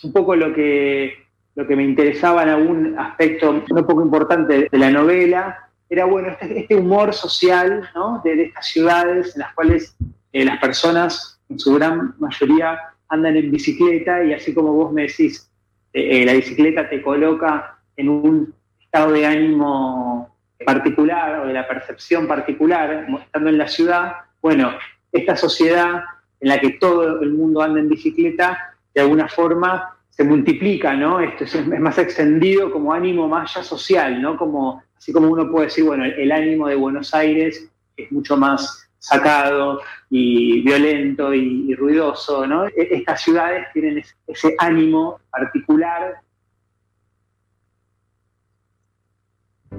un 0.02 0.12
poco 0.12 0.36
lo 0.36 0.54
que 0.54 1.28
lo 1.56 1.66
que 1.66 1.76
me 1.76 1.84
interesaba 1.84 2.44
en 2.44 2.50
algún 2.50 3.00
aspecto 3.00 3.64
no 3.74 3.88
poco 3.88 4.04
importante 4.04 4.70
de 4.72 4.78
la 4.78 4.92
novela 4.92 5.70
era 5.90 6.06
bueno 6.06 6.30
este, 6.30 6.60
este 6.60 6.76
humor 6.76 7.14
social 7.14 7.90
de 8.24 8.44
estas 8.44 8.68
ciudades 8.68 9.36
en 9.36 9.42
las 9.42 9.54
cuales 9.54 9.96
eh, 10.34 10.46
las 10.46 10.60
personas 10.60 11.40
en 11.50 11.60
su 11.60 11.74
gran 11.76 12.16
mayoría 12.20 12.80
andan 13.10 13.38
en 13.38 13.52
bicicleta 13.52 14.24
y 14.24 14.34
así 14.34 14.54
como 14.54 14.74
vos 14.74 14.92
me 14.92 15.04
decís, 15.04 15.50
eh, 15.94 16.22
eh, 16.22 16.26
la 16.26 16.34
bicicleta 16.34 16.90
te 16.90 17.02
coloca 17.02 17.80
en 17.96 18.10
un 18.10 18.54
estado 18.80 19.12
de 19.12 19.26
ánimo 19.26 20.36
particular 20.66 21.40
o 21.40 21.48
de 21.48 21.54
la 21.54 21.68
percepción 21.68 22.28
particular, 22.28 23.08
estando 23.24 23.50
en 23.50 23.58
la 23.58 23.68
ciudad, 23.68 24.14
bueno, 24.42 24.72
esta 25.12 25.36
sociedad 25.36 26.04
en 26.40 26.50
la 26.50 26.60
que 26.60 26.72
todo 26.72 27.22
el 27.22 27.34
mundo 27.34 27.62
anda 27.62 27.80
en 27.80 27.90
bicicleta, 27.90 28.76
de 28.94 29.02
alguna 29.02 29.28
forma 29.28 29.98
se 30.10 30.24
multiplica, 30.24 30.96
¿no? 30.96 31.20
Esto 31.20 31.44
es, 31.44 31.68
más 31.68 31.98
extendido 31.98 32.72
como 32.72 32.94
ánimo 32.94 33.28
más 33.28 33.54
ya 33.54 33.64
social, 33.64 34.20
¿no? 34.22 34.36
Como, 34.36 34.82
así 34.98 35.14
como 35.14 35.28
uno 35.28 35.50
puede 35.52 35.68
decir, 35.68 35.84
bueno, 35.84 36.06
el 36.06 36.32
ánimo 36.32 36.68
de 36.68 36.76
Buenos 36.76 37.14
Aires 37.14 37.70
es 37.96 38.12
mucho 38.12 38.36
más 38.36 38.87
sacado 39.00 39.80
y 40.10 40.62
violento 40.62 41.34
y, 41.34 41.72
y 41.72 41.76
ruidoso, 41.76 42.46
¿no? 42.48 42.66
E- 42.68 42.90
Estas 42.92 43.22
ciudades 43.22 43.68
tienen 43.74 44.00
ese, 44.00 44.16
ese 44.28 44.56
ánimo 44.58 45.20
particular. 45.30 46.22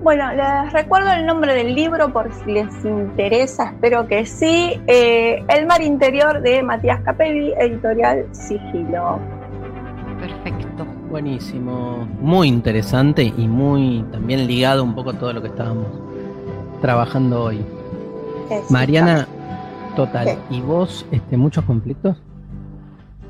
Bueno, 0.03 0.33
les 0.33 0.73
recuerdo 0.73 1.11
el 1.13 1.27
nombre 1.27 1.55
del 1.55 1.75
libro 1.75 2.13
por 2.13 2.33
si 2.33 2.53
les 2.53 2.85
interesa, 2.85 3.71
espero 3.71 4.07
que 4.07 4.25
sí. 4.27 4.81
Eh, 4.87 5.43
el 5.49 5.67
mar 5.67 5.83
interior 5.83 6.41
de 6.41 6.63
Matías 6.63 7.01
Capelli, 7.03 7.53
editorial 7.59 8.27
Sigilo. 8.33 9.19
Perfecto. 10.21 10.85
Buenísimo, 11.11 12.07
muy 12.21 12.49
interesante 12.49 13.23
y 13.23 13.49
muy 13.49 14.05
también 14.13 14.47
ligado 14.47 14.85
un 14.85 14.95
poco 14.95 15.11
a 15.11 15.19
todo 15.19 15.33
lo 15.33 15.41
que 15.41 15.49
estábamos 15.49 15.87
trabajando 16.81 17.45
hoy. 17.45 17.65
Mariana, 18.71 19.27
total, 19.97 20.39
¿y 20.51 20.61
vos 20.61 21.07
este, 21.11 21.37
muchos 21.37 21.65
conflictos? 21.65 22.17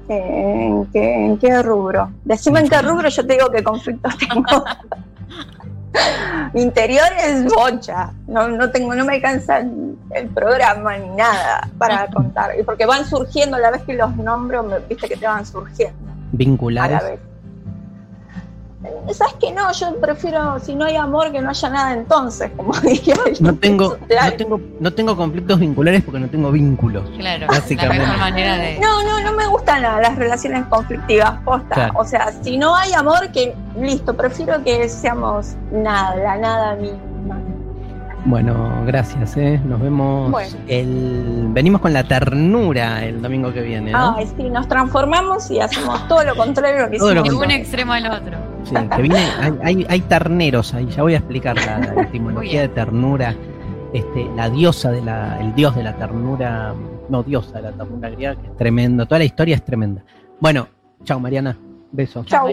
¿En 0.09 0.86
qué, 0.86 1.27
en 1.27 1.39
qué 1.39 1.62
rubro? 1.62 2.11
Decime 2.24 2.61
en 2.61 2.69
qué 2.69 2.81
rubro, 2.81 3.09
yo 3.09 3.27
te 3.27 3.35
digo 3.35 3.51
qué 3.51 3.62
conflictos 3.62 4.16
tengo. 4.16 4.65
Mi 6.55 6.62
interior 6.62 7.07
es 7.23 7.45
bocha. 7.45 8.12
No, 8.27 8.49
no 8.49 8.70
tengo, 8.70 8.95
no 8.95 9.05
me 9.05 9.16
alcanza 9.16 9.59
el 9.59 10.28
programa 10.35 10.97
ni 10.97 11.09
nada 11.11 11.69
para 11.77 12.07
contar. 12.09 12.59
Y 12.59 12.62
porque 12.62 12.86
van 12.86 13.05
surgiendo 13.05 13.57
a 13.57 13.61
la 13.61 13.70
vez 13.70 13.82
que 13.82 13.95
los 13.95 14.16
nombro, 14.16 14.62
me, 14.62 14.78
viste 14.81 15.09
que 15.09 15.16
te 15.16 15.27
van 15.27 15.45
surgiendo 15.45 15.99
a 16.11 16.15
la 16.15 16.23
¿Vinculares? 16.32 17.03
vez. 17.03 17.20
¿Sabes 19.12 19.34
que 19.40 19.52
no? 19.52 19.72
Yo 19.72 19.96
prefiero, 20.00 20.60
si 20.60 20.74
no 20.76 20.84
hay 20.84 20.94
amor, 20.94 21.32
que 21.32 21.40
no 21.40 21.50
haya 21.50 21.68
nada 21.68 21.94
entonces, 21.94 22.50
como 22.56 22.72
dije. 22.80 23.12
No 23.40 23.55
tengo, 23.56 23.96
no, 24.09 24.32
tengo, 24.36 24.60
no 24.78 24.92
tengo 24.92 25.16
conflictos 25.16 25.59
vinculares 25.59 26.02
porque 26.05 26.20
no 26.20 26.28
tengo 26.28 26.52
vínculos. 26.52 27.02
Claro, 27.18 27.46
Básicamente. 27.48 27.98
la 27.98 28.05
mejor 28.12 28.18
manera 28.20 28.56
de. 28.56 28.78
No, 28.78 29.02
no, 29.02 29.20
no 29.20 29.32
me 29.32 29.46
gustan 29.48 29.82
la- 29.82 30.00
las 30.00 30.14
relaciones 30.16 30.64
conflictivas, 30.66 31.40
posta. 31.44 31.74
Claro. 31.74 31.94
O 31.96 32.05
sea, 32.05 32.32
si 32.42 32.56
no 32.56 32.76
hay 32.76 32.92
amor, 32.92 33.32
que 33.32 33.52
listo, 33.80 34.14
prefiero 34.16 34.62
que 34.62 34.88
seamos 34.88 35.56
nada, 35.72 36.14
la 36.16 36.36
nada 36.36 36.74
misma. 36.76 37.40
Bueno, 38.24 38.82
gracias, 38.84 39.36
¿eh? 39.38 39.60
Nos 39.64 39.80
vemos 39.80 40.30
Bueno. 40.30 40.56
el... 40.66 41.46
Venimos 41.50 41.80
con 41.80 41.92
la 41.94 42.05
ternura 42.05 43.05
el 43.05 43.22
domingo 43.22 43.52
que 43.52 43.62
viene, 43.62 43.92
¿no? 43.92 44.16
Ay, 44.16 44.28
sí, 44.36 44.42
nos 44.50 44.68
transformamos 44.68 45.50
y 45.50 45.60
hacemos 45.60 46.06
todo 46.09 46.24
lo 46.24 46.36
contrario 46.36 46.84
lo 46.86 46.90
que 46.90 46.98
Todo 46.98 47.12
hicimos. 47.12 47.40
De 47.40 47.46
un 47.46 47.50
extremo 47.52 47.92
al 47.94 48.06
otro. 48.06 48.36
Sí, 48.64 48.74
que 48.74 49.02
viene, 49.02 49.18
hay, 49.40 49.59
hay, 49.62 49.86
hay 49.89 50.01
terneros 50.02 50.74
ahí, 50.74 50.86
ya 50.86 51.02
voy 51.02 51.14
a 51.14 51.18
explicar 51.18 51.56
la, 51.56 51.78
la 51.78 52.02
etimología 52.09 52.62
de 52.62 52.68
ternura, 52.68 53.35
este, 53.93 54.28
la 54.36 54.51
diosa 54.51 54.90
de 54.90 55.02
la, 55.02 55.40
el 55.40 55.55
dios 55.55 55.74
de 55.74 55.82
la 55.82 55.97
ternura, 55.97 56.74
no 57.09 57.22
diosa 57.22 57.56
de 57.56 57.62
la 57.62 57.72
ternura 57.72 58.10
griega, 58.10 58.36
que 58.36 58.47
es 58.47 58.56
tremendo, 58.56 59.06
toda 59.06 59.20
la 59.20 59.24
historia 59.24 59.56
es 59.56 59.64
tremenda. 59.64 60.05
Bueno, 60.40 60.68
chao 61.05 61.18
Mariana, 61.18 61.59
besos. 61.93 62.26
Chau. 62.26 62.48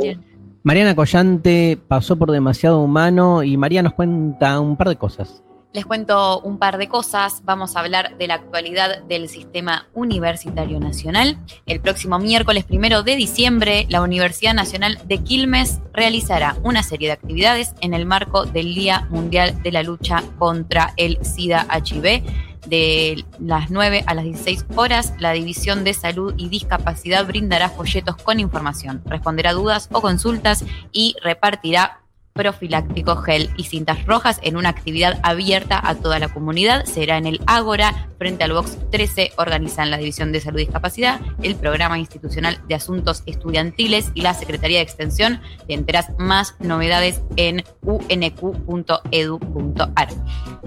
Mariana 0.64 0.95
Collante 0.95 1.77
pasó 1.88 2.15
por 2.15 2.32
demasiado 2.32 2.82
humano 2.82 3.44
y 3.44 3.56
María 3.56 3.84
nos 3.84 3.94
cuenta 3.94 4.60
un 4.60 4.76
par 4.76 4.90
de 4.90 4.95
cosas. 4.95 5.44
Les 5.76 5.85
cuento 5.85 6.39
un 6.39 6.57
par 6.57 6.77
de 6.77 6.88
cosas. 6.88 7.41
Vamos 7.43 7.76
a 7.76 7.81
hablar 7.81 8.18
de 8.18 8.27
la 8.27 8.35
actualidad 8.35 9.03
del 9.03 9.27
sistema 9.27 9.89
universitario 9.93 10.80
nacional. 10.80 11.38
El 11.65 11.81
próximo 11.81 12.18
miércoles 12.18 12.64
primero 12.64 13.03
de 13.03 13.18
diciembre, 13.18 13.85
la 13.89 14.02
Universidad 14.02 14.53
Nacional 14.53 14.97
de 15.03 15.18
Quilmes 15.18 15.81
realizará 15.91 16.56
una 16.64 16.81
serie 16.81 17.10
de 17.10 17.14
actividades 17.15 17.73
en 17.81 17.93
el 17.93 18.06
marco 18.06 18.45
del 18.45 18.73
Día 18.73 19.06
Mundial 19.10 19.61
de 19.64 19.73
la 19.73 19.84
Lucha 19.84 20.23
contra 20.39 20.93
el 20.95 21.18
SIDA-HIV. 21.19 22.23
De 22.68 23.26
las 23.39 23.69
9 23.69 24.06
a 24.07 24.14
las 24.14 24.23
16 24.23 24.68
horas, 24.77 25.14
la 25.19 25.34
División 25.34 25.84
de 25.84 25.93
Salud 25.93 26.34
y 26.38 26.47
Discapacidad 26.47 27.27
brindará 27.27 27.68
folletos 27.68 28.15
con 28.15 28.39
información, 28.39 29.03
responderá 29.06 29.52
dudas 29.52 29.89
o 29.91 30.02
consultas 30.02 30.64
y 30.93 31.18
repartirá 31.22 31.99
profiláctico, 32.36 33.16
gel 33.16 33.49
y 33.56 33.64
cintas 33.64 34.06
rojas 34.06 34.41
en 34.44 34.57
una 34.57 34.68
actividad 34.68 35.22
abierta 35.24 35.80
a 35.82 35.95
toda 35.95 36.20
la 36.20 36.28
comunidad. 36.28 36.84
Será 36.84 37.18
en 37.18 37.26
el 37.26 37.40
Ágora, 37.48 38.10
frente 38.18 38.44
al 38.44 38.52
Box 38.52 38.78
13, 38.91 39.32
organizan 39.38 39.90
la 39.90 39.98
División 39.98 40.34
de 40.34 40.41
Salud 40.41 40.60
y 40.60 40.66
Discapacidad, 40.66 41.22
el 41.44 41.56
Programa 41.56 41.98
Institucional 41.98 42.60
de 42.68 42.76
Asuntos 42.76 43.24
Estudiantiles 43.26 44.12
y 44.16 44.22
la 44.22 44.34
Secretaría 44.34 44.80
de 44.80 44.84
Extensión. 44.84 45.40
Te 45.66 45.76
enteras 45.76 46.07
más 46.18 46.56
novedades 46.60 47.22
en 47.38 47.64
unq.edu.ar. 47.84 48.49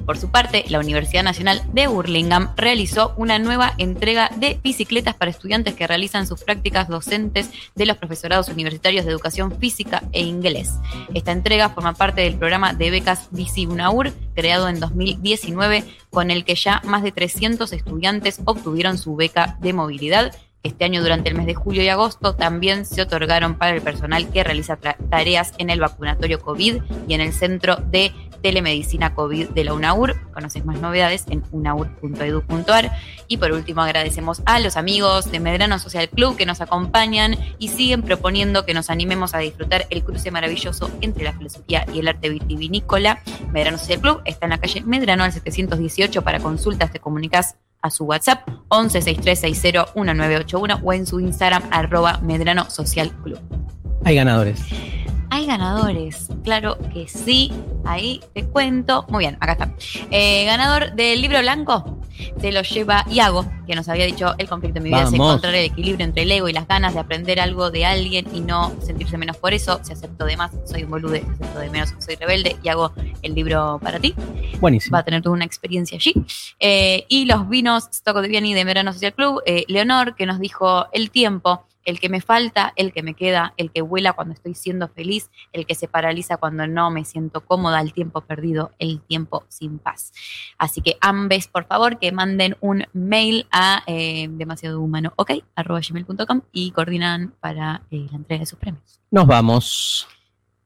Por 0.06 0.16
su 0.16 0.30
parte, 0.30 0.64
la 0.68 0.78
Universidad 0.78 1.22
Nacional 1.22 1.60
de 1.74 1.86
Burlingame 1.86 2.48
realizó 2.56 3.12
una 3.18 3.38
nueva 3.38 3.74
entrega 3.76 4.30
de 4.36 4.58
bicicletas 4.62 5.14
para 5.16 5.30
estudiantes 5.30 5.74
que 5.74 5.86
realizan 5.86 6.26
sus 6.26 6.44
prácticas 6.44 6.88
docentes 6.88 7.50
de 7.74 7.84
los 7.84 7.98
profesorados 7.98 8.48
universitarios 8.48 9.04
de 9.04 9.10
educación 9.10 9.58
física 9.58 10.02
e 10.12 10.22
inglés. 10.22 10.72
Esta 11.12 11.32
entrega 11.32 11.57
forma 11.70 11.94
parte 11.94 12.20
del 12.20 12.38
programa 12.38 12.72
de 12.72 12.90
becas 12.90 13.28
Bici 13.30 13.66
UNAUR, 13.66 14.12
creado 14.34 14.68
en 14.68 14.80
2019, 14.80 15.84
con 16.10 16.30
el 16.30 16.44
que 16.44 16.54
ya 16.54 16.80
más 16.84 17.02
de 17.02 17.12
300 17.12 17.72
estudiantes 17.72 18.40
obtuvieron 18.44 18.98
su 18.98 19.16
beca 19.16 19.56
de 19.60 19.72
movilidad. 19.72 20.34
Este 20.62 20.84
año, 20.84 21.02
durante 21.02 21.28
el 21.28 21.36
mes 21.36 21.46
de 21.46 21.54
julio 21.54 21.82
y 21.82 21.88
agosto, 21.88 22.34
también 22.34 22.84
se 22.84 23.00
otorgaron 23.00 23.56
para 23.56 23.74
el 23.74 23.80
personal 23.80 24.28
que 24.28 24.42
realiza 24.42 24.76
tareas 24.76 25.54
en 25.58 25.70
el 25.70 25.80
vacunatorio 25.80 26.40
COVID 26.40 26.82
y 27.06 27.14
en 27.14 27.20
el 27.20 27.32
Centro 27.32 27.76
de 27.76 28.12
Telemedicina 28.42 29.14
COVID 29.14 29.50
de 29.50 29.64
la 29.64 29.74
UNAUR. 29.74 30.16
Conoces 30.32 30.64
más 30.64 30.80
novedades 30.80 31.26
en 31.28 31.44
unaur.edu.ar. 31.52 32.90
Y 33.28 33.36
por 33.36 33.52
último, 33.52 33.82
agradecemos 33.82 34.42
a 34.46 34.58
los 34.58 34.76
amigos 34.76 35.30
de 35.30 35.40
Medrano 35.40 35.78
Social 35.78 36.08
Club 36.08 36.36
que 36.36 36.46
nos 36.46 36.60
acompañan 36.60 37.36
y 37.58 37.68
siguen 37.68 38.02
proponiendo 38.02 38.64
que 38.64 38.74
nos 38.74 38.90
animemos 38.90 39.34
a 39.34 39.38
disfrutar 39.38 39.86
el 39.90 40.02
cruce 40.02 40.30
maravilloso 40.30 40.90
entre 41.00 41.24
la 41.24 41.32
filosofía 41.32 41.86
y 41.92 42.00
el 42.00 42.08
arte 42.08 42.30
vitivinícola. 42.30 43.22
Medrano 43.52 43.78
Social 43.78 44.00
Club 44.00 44.22
está 44.24 44.46
en 44.46 44.50
la 44.50 44.58
calle 44.58 44.82
Medrano 44.82 45.24
al 45.24 45.32
718 45.32 46.22
para 46.22 46.40
consultas. 46.40 46.90
Te 46.90 46.98
comunicas 46.98 47.56
a 47.82 47.90
su 47.90 48.04
WhatsApp 48.04 48.48
11 48.68 49.02
6360 49.02 49.92
1981 49.94 50.80
o 50.82 50.92
en 50.92 51.06
su 51.06 51.20
Instagram 51.20 51.62
arroba 51.70 52.18
Medrano 52.22 52.68
Social 52.70 53.10
Club. 53.22 53.40
Hay 54.04 54.16
ganadores. 54.16 54.60
Hay 55.30 55.46
ganadores, 55.46 56.28
claro 56.44 56.78
que 56.92 57.08
sí. 57.08 57.52
Ahí 57.84 58.20
te 58.34 58.44
cuento. 58.44 59.06
Muy 59.08 59.20
bien, 59.24 59.36
acá 59.40 59.52
está. 59.52 59.74
Eh, 60.10 60.44
ganador 60.44 60.92
del 60.94 61.20
libro 61.20 61.40
blanco 61.40 61.98
se 62.40 62.52
lo 62.52 62.62
lleva 62.62 63.04
Iago, 63.10 63.44
que 63.66 63.74
nos 63.74 63.88
había 63.88 64.06
dicho 64.06 64.34
el 64.38 64.48
conflicto 64.48 64.78
en 64.78 64.84
mi 64.84 64.90
vida 64.90 65.02
es 65.02 65.12
encontrar 65.12 65.54
el 65.54 65.64
equilibrio 65.64 66.04
entre 66.04 66.22
el 66.22 66.32
ego 66.32 66.48
y 66.48 66.52
las 66.52 66.66
ganas 66.66 66.94
de 66.94 67.00
aprender 67.00 67.40
algo 67.40 67.70
de 67.70 67.84
alguien 67.84 68.26
y 68.32 68.40
no 68.40 68.72
sentirse 68.82 69.16
menos 69.18 69.36
por 69.36 69.54
eso. 69.54 69.80
Si 69.82 69.92
acepto 69.92 70.24
de 70.24 70.36
más, 70.36 70.52
soy 70.64 70.84
un 70.84 70.90
bolude. 70.90 71.20
Si 71.20 71.42
acepto 71.42 71.58
de 71.60 71.70
menos, 71.70 71.94
soy 71.98 72.16
rebelde. 72.16 72.56
Y 72.62 72.68
hago 72.68 72.92
el 73.22 73.34
libro 73.34 73.78
para 73.82 73.98
ti. 73.98 74.14
Buenísimo. 74.60 74.94
Va 74.94 75.00
a 75.00 75.04
tener 75.04 75.22
toda 75.22 75.34
una 75.34 75.44
experiencia 75.44 75.96
allí. 75.96 76.14
Eh, 76.58 77.04
y 77.08 77.26
los 77.26 77.48
vinos 77.48 77.88
Stocco 77.92 78.22
de 78.22 78.64
Verano 78.64 78.92
Social 78.92 79.14
Club, 79.14 79.42
eh, 79.46 79.64
Leonor, 79.68 80.14
que 80.14 80.26
nos 80.26 80.40
dijo 80.40 80.86
el 80.92 81.10
tiempo, 81.10 81.64
el 81.88 82.00
que 82.00 82.10
me 82.10 82.20
falta, 82.20 82.74
el 82.76 82.92
que 82.92 83.02
me 83.02 83.14
queda, 83.14 83.54
el 83.56 83.70
que 83.70 83.80
vuela 83.80 84.12
cuando 84.12 84.34
estoy 84.34 84.54
siendo 84.54 84.88
feliz, 84.88 85.17
el 85.52 85.66
que 85.66 85.74
se 85.74 85.88
paraliza 85.88 86.36
cuando 86.36 86.66
no 86.66 86.90
me 86.90 87.04
siento 87.04 87.40
cómoda, 87.42 87.80
el 87.80 87.92
tiempo 87.92 88.20
perdido, 88.22 88.72
el 88.78 89.00
tiempo 89.00 89.44
sin 89.48 89.78
paz. 89.78 90.12
Así 90.58 90.80
que 90.80 90.96
ambes, 91.00 91.48
por 91.48 91.66
favor, 91.66 91.98
que 91.98 92.12
manden 92.12 92.56
un 92.60 92.84
mail 92.92 93.46
a 93.50 93.82
eh, 93.86 94.28
demasiado 94.30 94.80
humano, 94.80 95.12
ok, 95.16 95.32
arroba 95.54 95.80
gmail.com 95.86 96.42
y 96.52 96.70
coordinan 96.72 97.34
para 97.40 97.82
eh, 97.90 98.06
la 98.10 98.16
entrega 98.16 98.40
de 98.40 98.46
sus 98.46 98.58
premios. 98.58 99.00
Nos 99.10 99.26
vamos. 99.26 100.08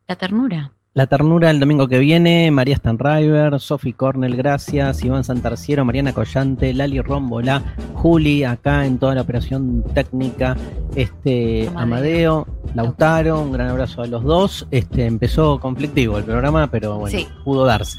La 0.07 0.16
ternura. 0.16 0.73
La 0.94 1.06
ternura 1.06 1.51
el 1.51 1.59
domingo 1.59 1.89
que 1.89 1.98
viene, 1.98 2.51
María 2.51 2.77
Stanriver, 2.77 3.59
Sofi 3.60 3.94
Cornell, 3.94 4.36
gracias, 4.36 5.02
Iván 5.02 5.24
Santarciero, 5.24 5.86
Mariana 5.86 6.12
Collante, 6.12 6.74
Lali 6.74 7.01
Rómbola, 7.01 7.62
Juli, 7.94 8.44
acá 8.44 8.85
en 8.85 8.98
toda 8.98 9.14
la 9.14 9.23
operación 9.23 9.82
técnica, 9.94 10.55
este 10.94 11.70
Amadeo, 11.77 12.47
Lautaro, 12.74 13.40
un 13.40 13.52
gran 13.52 13.69
abrazo 13.70 14.02
a 14.02 14.06
los 14.06 14.23
dos. 14.23 14.66
Este 14.70 15.06
empezó 15.06 15.59
conflictivo 15.60 16.19
el 16.19 16.24
programa, 16.24 16.66
pero 16.70 16.98
bueno, 16.98 17.19
Sí. 17.19 17.27
pudo 17.43 17.64
darse. 17.64 17.98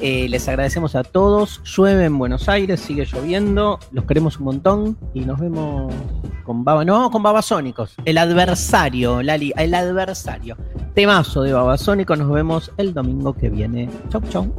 Eh, 0.00 0.28
les 0.28 0.48
agradecemos 0.48 0.94
a 0.94 1.04
todos. 1.04 1.62
Llueve 1.64 2.04
en 2.04 2.18
Buenos 2.18 2.48
Aires, 2.48 2.80
sigue 2.80 3.04
lloviendo. 3.04 3.78
Los 3.92 4.04
queremos 4.04 4.38
un 4.38 4.44
montón 4.44 4.98
y 5.14 5.20
nos 5.20 5.38
vemos 5.38 5.92
con 6.44 6.64
Baba. 6.64 6.84
No, 6.84 7.10
con 7.10 7.22
Babasónicos. 7.22 7.94
El 8.04 8.18
adversario, 8.18 9.22
Lali, 9.22 9.52
el 9.56 9.74
adversario. 9.74 10.56
Temazo 10.94 11.42
de 11.42 11.52
Babasónicos. 11.52 12.18
Nos 12.18 12.30
vemos 12.30 12.72
el 12.76 12.92
domingo 12.92 13.34
que 13.34 13.48
viene. 13.48 13.88
Chau, 14.08 14.20
chau. 14.28 14.54